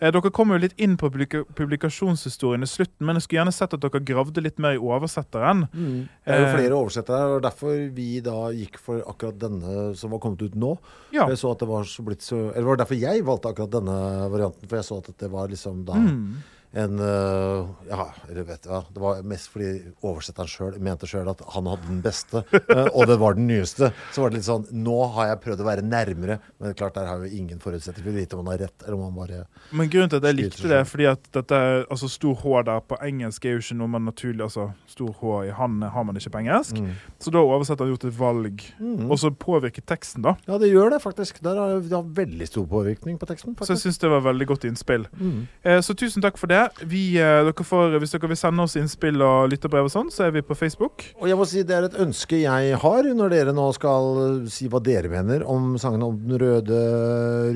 Eh, 0.00 0.10
Dere 0.10 0.30
kommer 0.30 0.58
jo 0.58 0.62
litt 0.66 0.74
inn 0.78 0.96
på 0.96 1.10
publika 1.10 1.44
publikasjonshistorien 1.54 2.62
i 2.62 2.66
slutten, 2.66 3.06
men 3.06 3.16
jeg 3.16 3.22
skulle 3.22 3.40
gjerne 3.44 3.54
sett 3.54 3.74
at 3.74 3.80
dere 3.80 4.00
gravde 4.04 4.42
litt 4.42 4.58
mer 4.58 4.74
i 4.74 4.78
oversetteren. 4.82 5.68
Mm. 5.72 6.08
Det 6.24 6.34
er 6.34 6.40
jo 6.40 6.46
Eh. 6.46 6.56
flere 6.56 6.74
oversettere 6.78 7.36
og 7.36 7.42
derfor 7.42 7.94
vi 7.94 8.20
da 8.20 8.50
gikk 8.50 8.76
for 8.78 9.00
akkurat 9.02 9.38
denne 9.38 9.96
som 9.96 10.10
var 10.10 10.18
kommet 10.18 10.42
ut 10.42 10.54
nå. 10.54 10.78
Ja. 11.12 11.26
Jeg 11.28 11.36
så 11.38 11.52
at 11.52 11.58
det 11.60 11.68
var 11.68 11.84
så 11.84 12.02
blitt 12.04 12.20
så 12.22 12.50
Eller 12.52 12.62
det 12.62 12.64
var 12.64 12.76
derfor 12.76 12.98
jeg 13.00 13.22
valgte 13.24 13.54
akkurat 13.54 13.70
denne 13.70 14.30
varianten, 14.30 14.68
for 14.68 14.76
jeg 14.76 14.84
så 14.84 14.98
at 14.98 15.16
det 15.18 15.30
var 15.30 15.46
liksom 15.48 15.84
da 15.84 15.92
Mm. 15.94 16.36
En 16.72 16.98
øh, 17.00 17.66
Ja, 17.90 18.06
eller 18.30 18.46
vet 18.48 18.62
du 18.64 18.70
hva. 18.72 18.80
Det 18.92 19.02
var 19.02 19.22
mest 19.28 19.50
fordi 19.52 19.70
oversetteren 20.02 20.48
sjøl 20.48 20.78
mente 20.80 21.08
sjøl 21.10 21.28
at 21.32 21.42
han 21.54 21.66
hadde 21.68 21.88
den 21.88 22.00
beste, 22.04 22.42
øh, 22.52 22.88
og 22.94 23.06
det 23.10 23.18
var 23.20 23.36
den 23.36 23.46
nyeste. 23.50 23.90
Så 24.14 24.22
var 24.22 24.32
det 24.32 24.40
litt 24.40 24.48
sånn 24.48 24.64
Nå 24.72 24.96
har 25.16 25.32
jeg 25.32 25.40
prøvd 25.44 25.64
å 25.64 25.68
være 25.68 25.84
nærmere, 25.84 26.38
men 26.62 26.76
klart 26.78 26.96
der 26.96 27.08
har 27.10 27.20
jo 27.24 27.28
ingen 27.28 27.60
forutsetning 27.62 28.04
for 28.06 28.12
å 28.12 28.16
vite 28.16 28.38
om 28.38 28.44
han 28.46 28.52
har 28.54 28.62
rett, 28.66 28.86
eller 28.86 28.96
om 28.96 29.04
han 29.10 29.18
bare 29.20 29.42
Men 29.70 29.90
grunnen 29.92 30.12
til 30.12 30.22
at 30.22 30.28
jeg 30.30 30.38
likte 30.38 30.70
det, 30.72 30.80
fordi 30.88 31.08
at 31.12 31.28
dette, 31.36 31.60
altså 31.92 32.08
stor 32.12 32.38
H 32.42 32.62
der 32.70 32.80
på 32.88 32.98
engelsk 33.04 33.44
er 33.46 33.56
jo 33.58 33.62
ikke 33.64 33.78
noe 33.82 33.92
man 33.92 34.06
naturlig 34.08 34.46
altså 34.48 34.70
Stor 34.92 35.12
H 35.20 35.36
i 35.48 35.52
han 35.56 35.78
har 35.92 36.04
man 36.04 36.16
ikke 36.20 36.32
på 36.34 36.40
engelsk. 36.42 36.76
Mm. 36.80 36.90
Så 37.22 37.32
da 37.32 37.40
har 37.40 37.48
oversetteren 37.56 37.92
gjort 37.94 38.04
et 38.08 38.16
valg, 38.18 38.64
og 39.08 39.14
så 39.20 39.30
påvirket 39.32 39.86
teksten, 39.88 40.24
da. 40.26 40.34
Ja, 40.48 40.58
det 40.60 40.68
gjør 40.72 40.92
det 40.92 41.00
faktisk. 41.04 41.40
Der 41.44 41.56
har 41.56 41.78
det 41.80 41.92
har 41.94 42.04
veldig 42.16 42.48
stor 42.48 42.66
påvirkning 42.68 43.16
på 43.20 43.28
teksten. 43.30 43.54
Så 43.56 43.64
jeg 43.64 43.72
faktisk. 43.72 43.86
syns 43.86 44.00
det 44.02 44.10
var 44.12 44.24
veldig 44.26 44.48
godt 44.52 44.66
innspill. 44.68 45.06
Mm. 45.18 45.46
Eh, 45.64 45.80
Så 45.82 45.96
tusen 45.98 46.22
takk 46.24 46.36
for 46.40 46.52
det. 46.52 46.61
Vi, 46.88 47.16
eh, 47.20 47.42
dere 47.46 47.66
får, 47.66 47.98
hvis 48.02 48.14
dere 48.14 48.30
vil 48.30 48.38
sende 48.38 48.64
oss 48.66 48.76
innspill 48.78 49.22
og 49.24 49.50
lytterbrev 49.52 49.88
og 49.88 49.92
sånn, 49.92 50.10
så 50.12 50.26
er 50.26 50.34
vi 50.36 50.44
på 50.46 50.56
Facebook. 50.58 51.04
Og 51.20 51.28
jeg 51.30 51.38
må 51.38 51.46
si 51.48 51.62
det 51.66 51.76
er 51.76 51.86
et 51.88 52.00
ønske 52.02 52.40
jeg 52.42 52.80
har 52.82 53.08
når 53.18 53.32
dere 53.32 53.54
nå 53.56 53.68
skal 53.76 54.46
si 54.52 54.68
hva 54.72 54.82
dere 54.84 55.10
mener 55.12 55.46
om 55.48 55.76
sangen 55.80 56.04
om 56.06 56.18
den 56.20 56.40
røde 56.42 56.82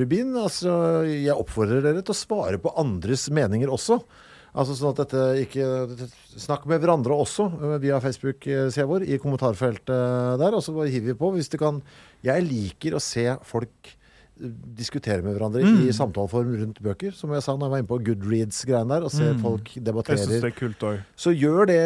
rubin. 0.00 0.32
Altså, 0.40 1.04
jeg 1.08 1.34
oppfordrer 1.36 1.84
dere 1.84 2.04
til 2.04 2.14
å 2.14 2.18
svare 2.18 2.62
på 2.62 2.74
andres 2.80 3.28
meninger 3.34 3.72
også. 3.72 4.00
Altså 4.56 4.72
sånn 4.72 4.94
at 4.94 5.02
dette 5.02 5.24
ikke 5.42 5.66
Snakk 6.36 6.64
med 6.68 6.80
hverandre 6.80 7.16
også 7.16 7.46
eh, 7.52 7.76
via 7.82 8.00
Facebook-sida 8.00 8.88
vår 8.88 9.04
i 9.08 9.20
kommentarfeltet 9.20 10.40
der. 10.40 10.56
Og 10.56 10.64
så 10.64 10.72
hiver 10.86 11.12
vi 11.12 11.20
på 11.20 11.32
hvis 11.36 11.52
du 11.52 11.58
kan 11.60 11.82
Jeg 12.24 12.44
liker 12.48 12.96
å 12.96 13.02
se 13.02 13.28
folk 13.46 13.90
eh, 13.90 14.05
diskutere 14.76 15.22
med 15.24 15.32
hverandre 15.36 15.62
i 15.64 15.92
samtaleform 15.96 16.50
rundt 16.60 16.80
bøker. 16.84 17.14
Som 17.16 17.32
jeg 17.32 17.42
sa 17.44 17.54
når 17.56 17.66
jeg 17.66 17.72
var 17.72 17.82
inne 17.82 17.90
på 17.90 17.98
Goodreads-greiene 18.08 18.90
der, 18.92 19.06
og 19.06 19.12
ser 19.14 19.38
folk 19.40 19.70
Jeg 19.72 19.80
synes 19.80 19.86
debatterer. 19.88 20.40
det 20.42 20.50
er 20.50 20.56
kult 20.58 20.82
også. 20.90 21.02
Så 21.16 21.32
gjør 21.36 21.66
det 21.70 21.78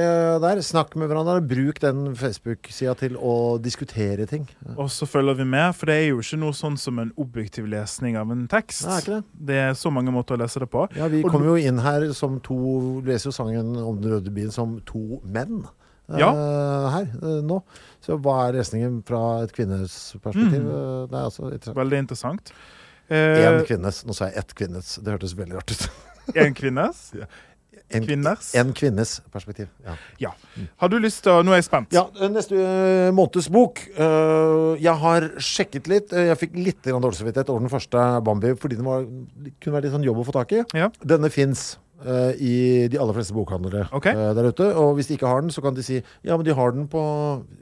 der. 0.43 0.63
Snakk 0.67 0.97
med 0.97 1.11
hverandre. 1.11 1.37
Bruk 1.47 1.81
den 1.81 2.15
Facebook-sida 2.19 2.95
til 2.99 3.17
å 3.17 3.35
diskutere 3.63 4.27
ting. 4.27 4.49
Og 4.77 4.91
så 4.91 5.07
følger 5.07 5.39
vi 5.41 5.45
med, 5.45 5.75
for 5.79 5.87
det 5.91 5.97
er 6.01 6.07
jo 6.11 6.21
ikke 6.25 6.41
noe 6.43 6.57
sånn 6.57 6.79
som 6.81 6.99
en 6.99 7.13
objektiv 7.17 7.69
lesning 7.71 8.19
av 8.21 8.31
en 8.35 8.47
tekst. 8.51 8.87
Nei, 8.87 8.97
er 8.99 9.05
ikke 9.05 9.19
det? 9.21 9.47
Det 9.51 9.61
er 9.69 9.75
så 9.79 9.93
mange 9.95 10.11
måter 10.15 10.35
å 10.37 10.43
lese 10.43 10.61
det 10.63 10.71
på. 10.71 10.89
Ja, 10.99 11.09
Vi 11.11 11.23
Og 11.25 11.31
kommer 11.31 11.53
jo 11.55 11.57
inn 11.61 11.79
her 11.79 12.11
som 12.13 12.41
to 12.41 12.59
Leser 13.07 13.31
jo 13.31 13.33
sangen 13.35 13.77
om 13.79 14.01
den 14.01 14.13
røde 14.13 14.31
byen 14.35 14.51
som 14.53 14.81
to 14.87 15.21
menn 15.25 15.65
Ja. 16.19 16.31
her 16.97 17.07
eh, 17.07 17.41
nå. 17.47 17.61
Så 18.03 18.17
hva 18.19 18.49
er 18.49 18.59
lesningen 18.59 19.01
fra 19.07 19.43
et 19.45 19.53
kvinnes 19.55 19.97
perspektiv? 20.25 20.63
Mm. 20.65 20.71
Eh, 20.71 21.07
Det 21.11 21.19
er 21.19 21.27
altså 21.27 21.51
interessant. 21.51 21.77
Veldig 21.77 21.99
interessant. 22.07 22.53
Én 23.11 23.61
Eh, 23.61 23.67
kvinnes. 23.67 24.05
Nå 24.07 24.15
sa 24.15 24.31
jeg 24.31 24.39
ett 24.39 24.55
kvinnes. 24.55 24.99
Det 25.03 25.13
hørtes 25.13 25.35
veldig 25.35 25.57
rart 25.59 25.71
ut. 25.71 25.89
en 26.45 26.55
kvinnes. 26.55 27.13
En, 27.91 28.05
kvinnes. 28.07 28.55
en 28.55 28.73
kvinnes 28.73 29.17
perspektiv. 29.35 29.67
Ja. 29.85 29.97
Ja. 30.23 30.31
Har 30.79 30.89
du 30.93 30.99
lyst 31.03 31.25
til 31.25 31.33
å 31.33 31.43
Nå 31.43 31.51
er 31.51 31.59
jeg 31.59 31.67
spent. 31.67 31.91
Ja, 31.95 32.05
neste 32.31 32.55
uh, 32.55 33.11
måneds 33.17 33.49
bok. 33.51 33.83
Uh, 33.99 34.79
jeg 34.79 34.95
har 35.03 35.27
sjekket 35.43 35.91
litt. 35.91 36.15
Eh, 36.15 36.29
jeg 36.31 36.39
fikk 36.45 36.55
litt 36.55 36.87
dårlig 36.87 37.19
samvittighet 37.19 37.51
over 37.51 37.67
den 37.67 37.73
første 37.73 38.05
Bambi 38.23 38.55
fordi 38.61 38.79
den 38.79 38.87
var, 38.87 39.09
kunne 39.59 39.75
være 39.75 39.89
litt 39.89 39.97
sånn 39.97 40.07
jobb 40.07 40.23
å 40.23 40.27
få 40.29 40.37
tak 40.39 40.55
i. 40.55 40.63
Ja. 40.79 40.93
Denne 41.03 41.33
fins 41.35 41.73
i 42.41 42.89
de 42.89 42.99
aller 43.01 43.13
fleste 43.17 43.35
bokhandlere 43.37 43.87
okay. 43.93 44.15
uh, 44.17 44.31
der 44.37 44.49
ute. 44.49 44.69
Og 44.75 44.95
hvis 44.97 45.11
de 45.11 45.19
ikke 45.19 45.29
har 45.29 45.43
den, 45.45 45.51
så 45.53 45.61
kan 45.61 45.77
de 45.77 45.83
si 45.85 45.99
ja, 45.99 46.37
men 46.37 46.47
de 46.47 46.55
har 46.55 46.71
den 46.73 46.87
på 46.89 47.03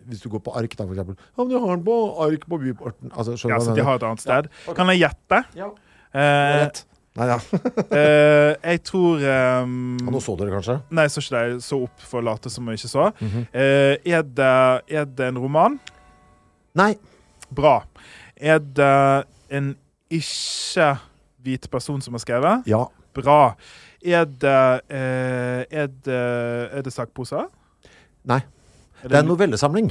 Hvis 0.07 0.21
du 0.21 0.29
går 0.31 0.43
på 0.45 0.55
ark, 0.57 0.77
da, 0.79 0.85
for 0.85 0.95
eksempel. 0.95 1.17
Ja, 1.19 1.43
men 1.43 1.51
de 1.51 1.61
har 1.61 1.77
den 1.77 1.85
på 1.85 1.97
ark 2.25 2.47
på 2.49 2.59
Byporten. 2.63 3.11
Altså, 3.15 3.37
Ja, 3.49 3.59
så 3.61 3.75
de 3.75 3.85
har 3.85 3.99
et 3.99 4.07
annet 4.07 4.21
sted. 4.21 4.49
Ja, 4.49 4.69
Okay. 4.69 4.77
Kan 4.77 4.89
jeg 4.93 5.01
gjette? 5.03 5.43
Ja. 5.57 5.69
Uh. 6.15 6.85
Nei, 7.19 7.27
ja. 7.27 7.39
uh, 7.43 8.53
jeg 8.71 8.83
tror 8.87 9.19
um, 9.19 9.97
Ja, 9.99 10.13
Nå 10.13 10.21
så 10.23 10.37
dere 10.39 10.55
kanskje? 10.55 10.79
Nei, 10.95 11.07
jeg 11.09 11.15
så 11.15 11.23
ikke 11.25 11.35
det. 11.35 11.45
Jeg 11.51 11.65
så 11.67 11.81
opp 11.89 12.05
for 12.11 12.21
å 12.21 12.27
late 12.29 12.53
som 12.53 12.69
jeg 12.71 12.79
ikke 12.79 12.93
så. 12.93 13.09
Mm 13.19 13.29
-hmm. 13.29 13.47
uh, 13.55 13.95
er, 14.15 14.23
det, 14.23 14.83
er 15.01 15.05
det 15.05 15.29
en 15.29 15.39
roman? 15.39 15.79
Nei. 16.75 16.95
Bra. 17.51 17.83
Er 18.37 18.59
det 18.59 19.25
en 19.51 19.77
ikke-hvit 20.11 21.71
person 21.71 22.01
som 22.01 22.15
har 22.15 22.23
skrevet? 22.23 22.63
Ja. 22.67 22.85
Bra. 23.15 23.55
Er 24.05 24.25
det 24.27 24.83
eh, 24.91 25.65
Er 25.71 25.89
det, 25.89 26.21
er 26.73 26.83
det 26.87 26.93
sakposer? 26.95 27.49
Nei. 28.29 28.41
Er 29.03 29.09
Det 29.09 29.17
er 29.17 29.23
en 29.25 29.33
novellesamling. 29.33 29.91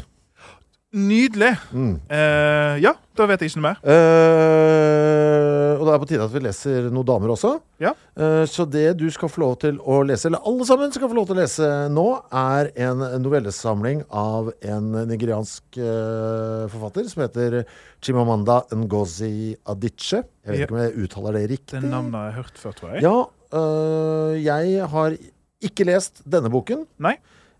Nydelig! 0.98 1.52
Mm. 1.76 1.98
Eh, 2.10 2.78
ja, 2.82 2.94
da 3.20 3.26
vet 3.28 3.42
jeg 3.44 3.52
ikke 3.52 3.60
noe 3.60 3.66
mer. 3.74 3.80
Eh, 3.84 5.74
og 5.78 5.84
da 5.86 5.92
er 5.92 5.98
det 5.98 6.02
på 6.06 6.08
tide 6.10 6.24
at 6.26 6.32
vi 6.34 6.42
leser 6.46 6.88
noen 6.96 7.06
damer 7.08 7.34
også. 7.36 7.52
Ja. 7.84 7.92
Eh, 8.18 8.46
så 8.50 8.66
det 8.72 8.86
du 9.00 9.06
skal 9.14 9.30
få 9.30 9.42
lov 9.44 9.58
til 9.62 9.78
å 9.84 10.00
lese, 10.08 10.30
eller 10.30 10.42
alle 10.48 10.66
sammen 10.68 10.94
skal 10.96 11.12
få 11.12 11.18
lov 11.18 11.28
til 11.30 11.38
å 11.38 11.42
lese 11.42 11.70
nå, 11.94 12.06
er 12.32 12.72
en 12.88 13.04
novellesamling 13.24 14.06
av 14.10 14.52
en 14.64 14.90
nigeriansk 15.12 15.78
forfatter 16.72 17.08
som 17.12 17.26
heter 17.26 17.60
Chimamanda 18.04 18.62
Ngozi 18.74 19.56
Adiche. 19.68 20.24
Jeg 20.48 20.54
vet 20.54 20.60
Ja. 20.60 20.66
ikke 20.66 20.78
om 20.78 20.84
jeg 20.86 20.96
uttaler 21.04 21.34
det 21.42 21.50
riktig. 21.52 21.82
Det 21.82 21.90
navnet 21.92 22.16
har 22.16 22.32
jeg 22.32 22.38
hørt 22.42 22.58
før, 22.64 22.72
tror 22.80 22.94
jeg. 22.96 23.04
Ja, 23.04 23.18
øh, 23.54 24.44
jeg 24.44 24.88
har 24.92 25.18
Ikke 25.62 25.86
lest 25.88 26.22
denne 26.30 26.50
boken, 26.54 26.86
Nei? 27.02 27.16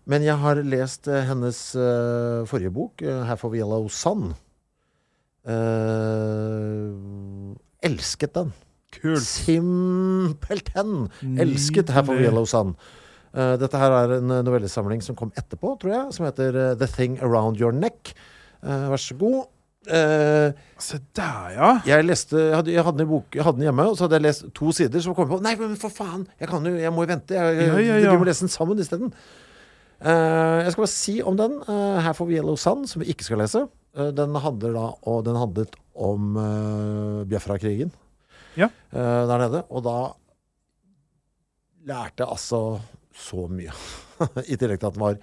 men 0.08 0.22
jeg 0.22 0.38
har 0.40 0.60
lest 0.62 1.08
eh, 1.10 1.24
hennes 1.26 1.58
uh, 1.76 2.46
forrige 2.46 2.70
bok, 2.72 3.02
uh, 3.02 3.26
'Half 3.26 3.42
of 3.44 3.52
Yellow 3.58 3.88
Sun'. 3.90 4.30
Uh, 5.48 6.94
elsket 7.82 8.34
den. 8.34 8.52
Kult. 8.94 9.20
Simpelthen 9.20 11.08
elsket 11.42 11.90
Half 11.90 12.08
of 12.08 12.22
Yellow 12.22 12.46
Sun. 12.48 12.76
Uh, 13.34 13.58
dette 13.60 13.76
her 13.76 13.92
er 13.98 14.16
en 14.16 14.32
novellesamling 14.46 15.02
som 15.04 15.16
kom 15.18 15.32
etterpå, 15.36 15.74
tror 15.82 15.92
jeg, 15.92 16.14
som 16.16 16.24
heter 16.24 16.76
The 16.80 16.86
Thing 16.86 17.18
Around 17.20 17.60
Your 17.60 17.72
Neck. 17.72 18.14
Uh, 18.62 18.88
vær 18.94 19.02
så 19.02 19.18
god. 19.18 19.44
Eh, 19.88 20.52
Se 20.78 20.98
der, 21.16 21.50
ja. 21.56 21.68
jeg 21.88 22.04
leste 22.04 22.38
jeg 22.38 22.54
hadde, 22.54 22.72
jeg, 22.74 22.84
hadde 22.86 23.00
den 23.00 23.08
bok, 23.10 23.34
hadde 23.34 23.56
den 23.58 23.66
hjemme, 23.66 23.86
og 23.90 23.96
så 23.98 24.04
hadde 24.06 24.18
jeg 24.20 24.26
lest 24.28 24.44
to 24.54 24.70
sider. 24.76 25.02
Så 25.02 25.14
kom 25.16 25.26
jeg 25.26 25.32
på 25.32 25.42
Nei, 25.42 25.54
men 25.58 25.76
for 25.80 25.90
faen! 25.94 26.26
Jeg, 26.38 26.50
kan 26.50 26.66
jo, 26.68 26.74
jeg 26.78 26.92
må 26.94 27.06
jo 27.06 27.10
vente. 27.10 27.34
Jeg, 27.34 27.56
Ja, 27.66 27.78
ja, 27.82 27.96
ja. 28.04 28.12
Vi 28.12 28.20
må 28.20 28.28
lese 28.28 28.44
den 28.46 28.52
sammen 28.52 28.78
isteden. 28.82 29.10
Uh, 29.98 30.62
jeg 30.62 30.74
skal 30.74 30.84
bare 30.84 30.92
si 30.92 31.16
om 31.26 31.38
den. 31.40 31.56
Uh, 31.66 31.98
Half 32.04 32.20
of 32.22 32.30
Yellow 32.30 32.54
Sun, 32.60 32.84
som 32.86 33.02
vi 33.02 33.08
ikke 33.10 33.26
skal 33.26 33.42
lese. 33.42 33.64
Uh, 33.96 34.12
den 34.14 34.36
da 34.36 34.92
den 35.26 35.40
handlet 35.40 35.74
om 35.98 36.36
uh, 36.38 37.24
Biafra-krigen 37.26 37.90
Ja. 38.58 38.68
eh, 38.92 39.24
der 39.26 39.38
nede. 39.38 39.64
Og 39.70 39.82
da 39.86 39.96
lærte 41.86 42.22
jeg 42.22 42.28
altså 42.28 42.80
så 43.14 43.48
mye. 43.50 43.74
I 44.52 44.56
tillegg 44.58 44.80
til 44.80 44.90
at 44.90 44.94
den 44.94 45.02
var 45.02 45.18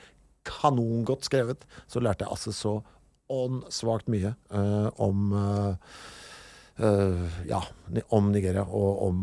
kanongodt 0.46 1.26
skrevet, 1.26 1.66
så 1.88 2.00
lærte 2.04 2.26
jeg 2.26 2.32
altså 2.32 2.52
så 2.54 2.74
åndssvakt 3.32 4.08
mye 4.12 4.36
uh, 4.54 4.90
om 5.02 5.32
uh, 5.34 5.76
Ja, 7.48 7.62
om 8.12 8.32
Nigeria 8.34 8.66
og 8.68 9.04
om 9.08 9.20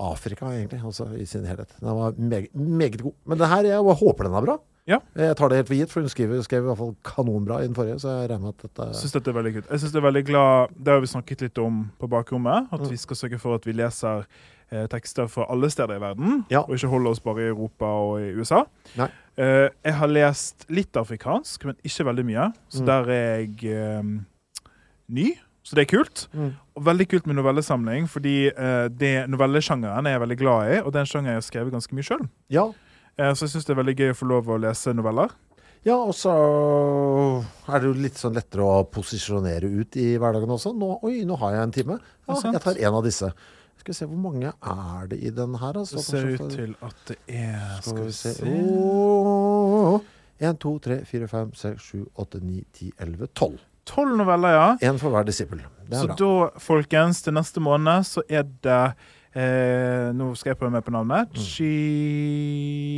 Afrika, 0.00 0.48
egentlig. 0.52 0.80
Altså 0.84 1.06
i 1.16 1.24
sin 1.28 1.44
helhet. 1.48 1.72
Den 1.80 1.88
var 1.96 2.14
meget, 2.18 2.48
meget 2.54 3.00
god. 3.02 3.12
Men 3.28 3.38
det 3.40 3.48
her, 3.48 3.68
jeg 3.68 3.96
håper 4.00 4.24
den 4.24 4.34
er 4.34 4.44
bra. 4.44 4.56
Ja. 4.86 4.98
Jeg 5.18 5.34
tar 5.36 5.48
det 5.50 5.56
helt 5.58 5.68
for 5.68 5.74
gitt, 5.74 5.90
for 5.90 6.00
hun 6.04 6.08
skrev, 6.12 6.34
skrev 6.46 6.62
i 6.62 6.66
hvert 6.68 6.78
fall 6.78 6.92
kanonbra 7.04 7.56
i 7.62 7.66
den 7.66 7.74
forrige, 7.74 7.96
så 7.98 8.12
jeg 8.20 8.28
regner 8.30 8.44
med 8.44 8.54
at 8.54 8.66
dette 8.68 8.86
syns 9.00 9.12
dette 9.16 9.32
er 9.32 9.34
veldig 9.34 9.52
kult. 9.56 9.70
Jeg 9.72 9.80
synes 9.82 9.92
det 9.96 9.98
er 9.98 10.04
veldig 10.06 10.22
glad 10.28 10.76
Det 10.78 10.92
har 10.94 11.00
vi 11.02 11.10
snakket 11.10 11.42
litt 11.42 11.58
om 11.58 11.80
på 11.98 12.06
bakrommet. 12.12 12.68
At 12.72 12.80
Mm. 12.84 12.90
vi 12.92 12.96
skal 13.02 13.16
sørge 13.16 13.38
for 13.42 13.54
at 13.58 13.66
vi 13.66 13.72
leser 13.72 14.26
eh, 14.70 14.86
tekster 14.86 15.26
fra 15.26 15.46
alle 15.50 15.70
steder 15.70 15.96
i 15.96 16.00
verden, 16.00 16.44
Ja. 16.50 16.60
og 16.60 16.70
ikke 16.76 16.88
holder 16.88 17.10
oss 17.10 17.20
bare 17.20 17.40
i 17.42 17.48
Europa 17.48 17.84
og 17.86 18.20
i 18.20 18.30
USA. 18.38 18.62
Nei. 18.96 19.08
Eh, 19.36 19.68
jeg 19.84 19.94
har 19.98 20.08
lest 20.08 20.64
litt 20.72 20.96
afrikansk, 20.96 21.66
men 21.68 21.76
ikke 21.84 22.06
veldig 22.08 22.24
mye. 22.24 22.46
Så 22.72 22.80
Mm. 22.80 22.86
der 22.86 23.10
er 23.10 23.36
jeg 23.40 23.64
eh, 23.64 24.02
ny. 25.08 25.34
Så 25.66 25.74
det 25.74 25.82
er 25.82 25.96
kult. 25.98 26.28
Mm. 26.32 26.52
Og 26.76 26.84
veldig 26.84 27.08
kult 27.10 27.26
med 27.26 27.34
novellesamling, 27.40 28.04
fordi 28.08 28.52
uh, 28.54 28.86
det 28.86 29.26
novellesjangeren 29.28 30.06
er 30.06 30.14
jeg 30.14 30.20
veldig 30.22 30.36
glad 30.38 30.68
i, 30.70 30.76
og 30.78 30.92
den 30.94 31.08
sjangeren 31.10 31.32
har 31.32 31.40
jeg 31.40 31.42
har 31.42 31.46
skrevet 31.48 31.72
ganske 31.74 31.96
mye 31.96 32.06
sjøl. 32.06 32.22
Ja. 32.54 32.68
Uh, 33.18 33.32
så 33.34 33.48
jeg 33.48 33.50
syns 33.50 33.66
det 33.66 33.74
er 33.74 33.80
veldig 33.80 33.96
gøy 33.98 34.12
å 34.12 34.18
få 34.20 34.28
lov 34.30 34.46
å 34.54 34.60
lese 34.62 34.94
noveller. 34.94 35.34
Ja, 35.82 35.96
og 35.96 36.14
så 36.14 36.30
er 37.66 37.82
det 37.82 37.90
jo 37.90 37.96
litt 37.98 38.18
sånn 38.20 38.34
lettere 38.36 38.62
å 38.62 38.84
posisjonere 38.90 39.66
ut 39.66 39.98
i 39.98 40.12
hverdagen 40.22 40.54
også. 40.54 40.70
Nå, 40.78 41.00
oi, 41.06 41.20
nå 41.26 41.34
har 41.42 41.56
jeg 41.56 41.66
en 41.66 41.74
time. 41.74 41.98
Ja, 42.28 42.38
jeg 42.46 42.62
tar 42.62 42.78
en 42.78 42.98
av 43.00 43.04
disse. 43.06 43.32
Skal 43.86 43.92
vi 43.94 43.98
se, 44.00 44.06
hvor 44.10 44.18
mange 44.18 44.50
er 44.50 45.06
det 45.10 45.18
i 45.22 45.30
den 45.30 45.54
her? 45.60 45.76
Altså, 45.78 45.96
Det 45.96 46.04
ser 46.04 46.26
ut 46.34 46.50
til 46.50 46.72
at 46.82 46.94
det 47.08 47.16
er 47.28 47.76
Skal 47.86 48.04
vi 48.04 48.12
se 48.12 48.32
Åh. 48.42 50.00
1, 50.40 50.58
2, 50.60 50.78
3, 50.84 50.96
4, 51.06 51.28
5, 51.28 51.54
6, 51.54 51.82
7, 51.82 52.00
8, 52.16 52.40
9, 52.42 52.64
10, 52.74 52.90
11, 53.00 53.26
12. 53.34 53.58
Tolv 53.86 54.16
noveller, 54.18 54.48
ja. 54.50 54.76
En 54.90 54.98
for 54.98 55.10
hver 55.14 55.22
disippel. 55.24 55.62
Så 55.92 56.06
bra. 56.10 56.16
da, 56.18 56.48
folkens, 56.58 57.22
til 57.22 57.32
neste 57.38 57.60
måned 57.62 58.02
så 58.08 58.22
er 58.28 58.42
det 58.42 58.80
eh, 59.38 60.10
Nå 60.18 60.32
skal 60.34 60.50
jeg 60.50 60.58
prøve 60.58 60.74
meg 60.74 60.82
på 60.84 60.90
navnet. 60.96 61.30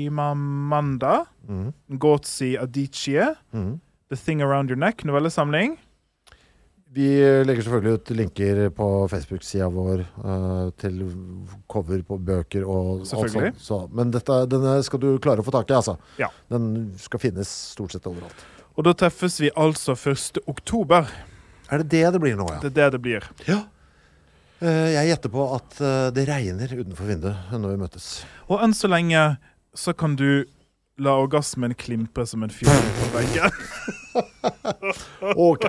Chimamanda 0.09 1.25
Mm. 1.49 1.73
Ngotsi 1.93 2.57
Adichie. 2.61 3.35
Mm. 3.55 3.81
The 4.11 4.17
Thing 4.17 4.43
Around 4.43 4.71
Your 4.71 4.77
Neck, 4.79 5.05
novellesamling. 5.05 5.79
Vi 6.91 7.09
legger 7.45 7.63
selvfølgelig 7.63 7.99
ut 7.99 8.11
linker 8.17 8.61
på 8.73 8.87
Facebook-sida 9.13 9.67
vår 9.69 10.01
uh, 10.25 10.71
til 10.81 11.03
cover 11.69 12.01
på 12.07 12.17
bøker 12.17 12.65
og 12.65 13.03
alt 13.05 13.33
sånt. 13.35 13.61
Så, 13.61 13.83
men 13.93 14.13
dette, 14.15 14.39
denne 14.49 14.79
skal 14.87 15.03
du 15.03 15.09
klare 15.23 15.45
å 15.45 15.47
få 15.47 15.53
tak 15.53 15.69
i, 15.69 15.77
altså. 15.77 15.99
Ja. 16.21 16.31
Den 16.49 16.95
skal 17.01 17.21
finnes 17.21 17.51
stort 17.75 17.93
sett 17.93 18.09
overalt. 18.09 18.47
Og 18.79 18.87
da 18.89 18.95
treffes 18.97 19.37
vi 19.43 19.53
altså 19.53 19.99
1. 19.99 20.41
oktober. 20.49 21.11
Er 21.69 21.83
det 21.83 21.91
det 21.93 22.05
det 22.15 22.23
blir 22.23 22.39
nå, 22.41 22.49
ja? 22.55 22.63
Det 22.65 22.73
er 22.73 22.77
det 22.79 22.91
det 22.97 23.03
blir. 23.05 23.29
Ja. 23.45 23.61
Uh, 24.63 24.89
jeg 24.95 25.13
gjetter 25.13 25.37
på 25.37 25.45
at 25.59 25.81
uh, 25.85 26.09
det 26.17 26.25
regner 26.31 26.73
utenfor 26.73 27.13
vinduet 27.13 27.53
når 27.53 27.75
vi 27.75 27.83
møtes. 27.85 28.13
Og 28.49 28.65
enn 28.65 28.73
så 28.75 28.89
lenge 28.89 29.29
så 29.77 29.93
kan 29.93 30.17
du 30.17 30.47
la 30.99 31.15
orgasmen 31.21 31.77
klimpre 31.79 32.25
som 32.27 32.43
en 32.43 32.51
fjord 32.51 32.93
på 33.03 33.13
veggen. 33.19 33.53
Ok. 35.39 35.69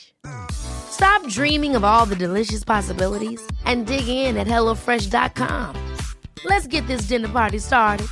Stop 0.51 1.25
dreaming 1.27 1.75
of 1.75 1.83
all 1.83 2.05
the 2.05 2.15
delicious 2.15 2.63
possibilities 2.63 3.41
and 3.65 3.87
dig 3.87 4.07
in 4.07 4.37
at 4.37 4.47
HelloFresh.com. 4.47 5.75
Let's 6.45 6.67
get 6.67 6.85
this 6.87 7.03
dinner 7.03 7.29
party 7.29 7.59
started. 7.59 8.07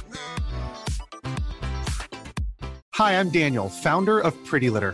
Hi, 2.95 3.19
I'm 3.19 3.29
Daniel, 3.29 3.69
founder 3.69 4.19
of 4.19 4.33
Pretty 4.45 4.69
Litter. 4.69 4.93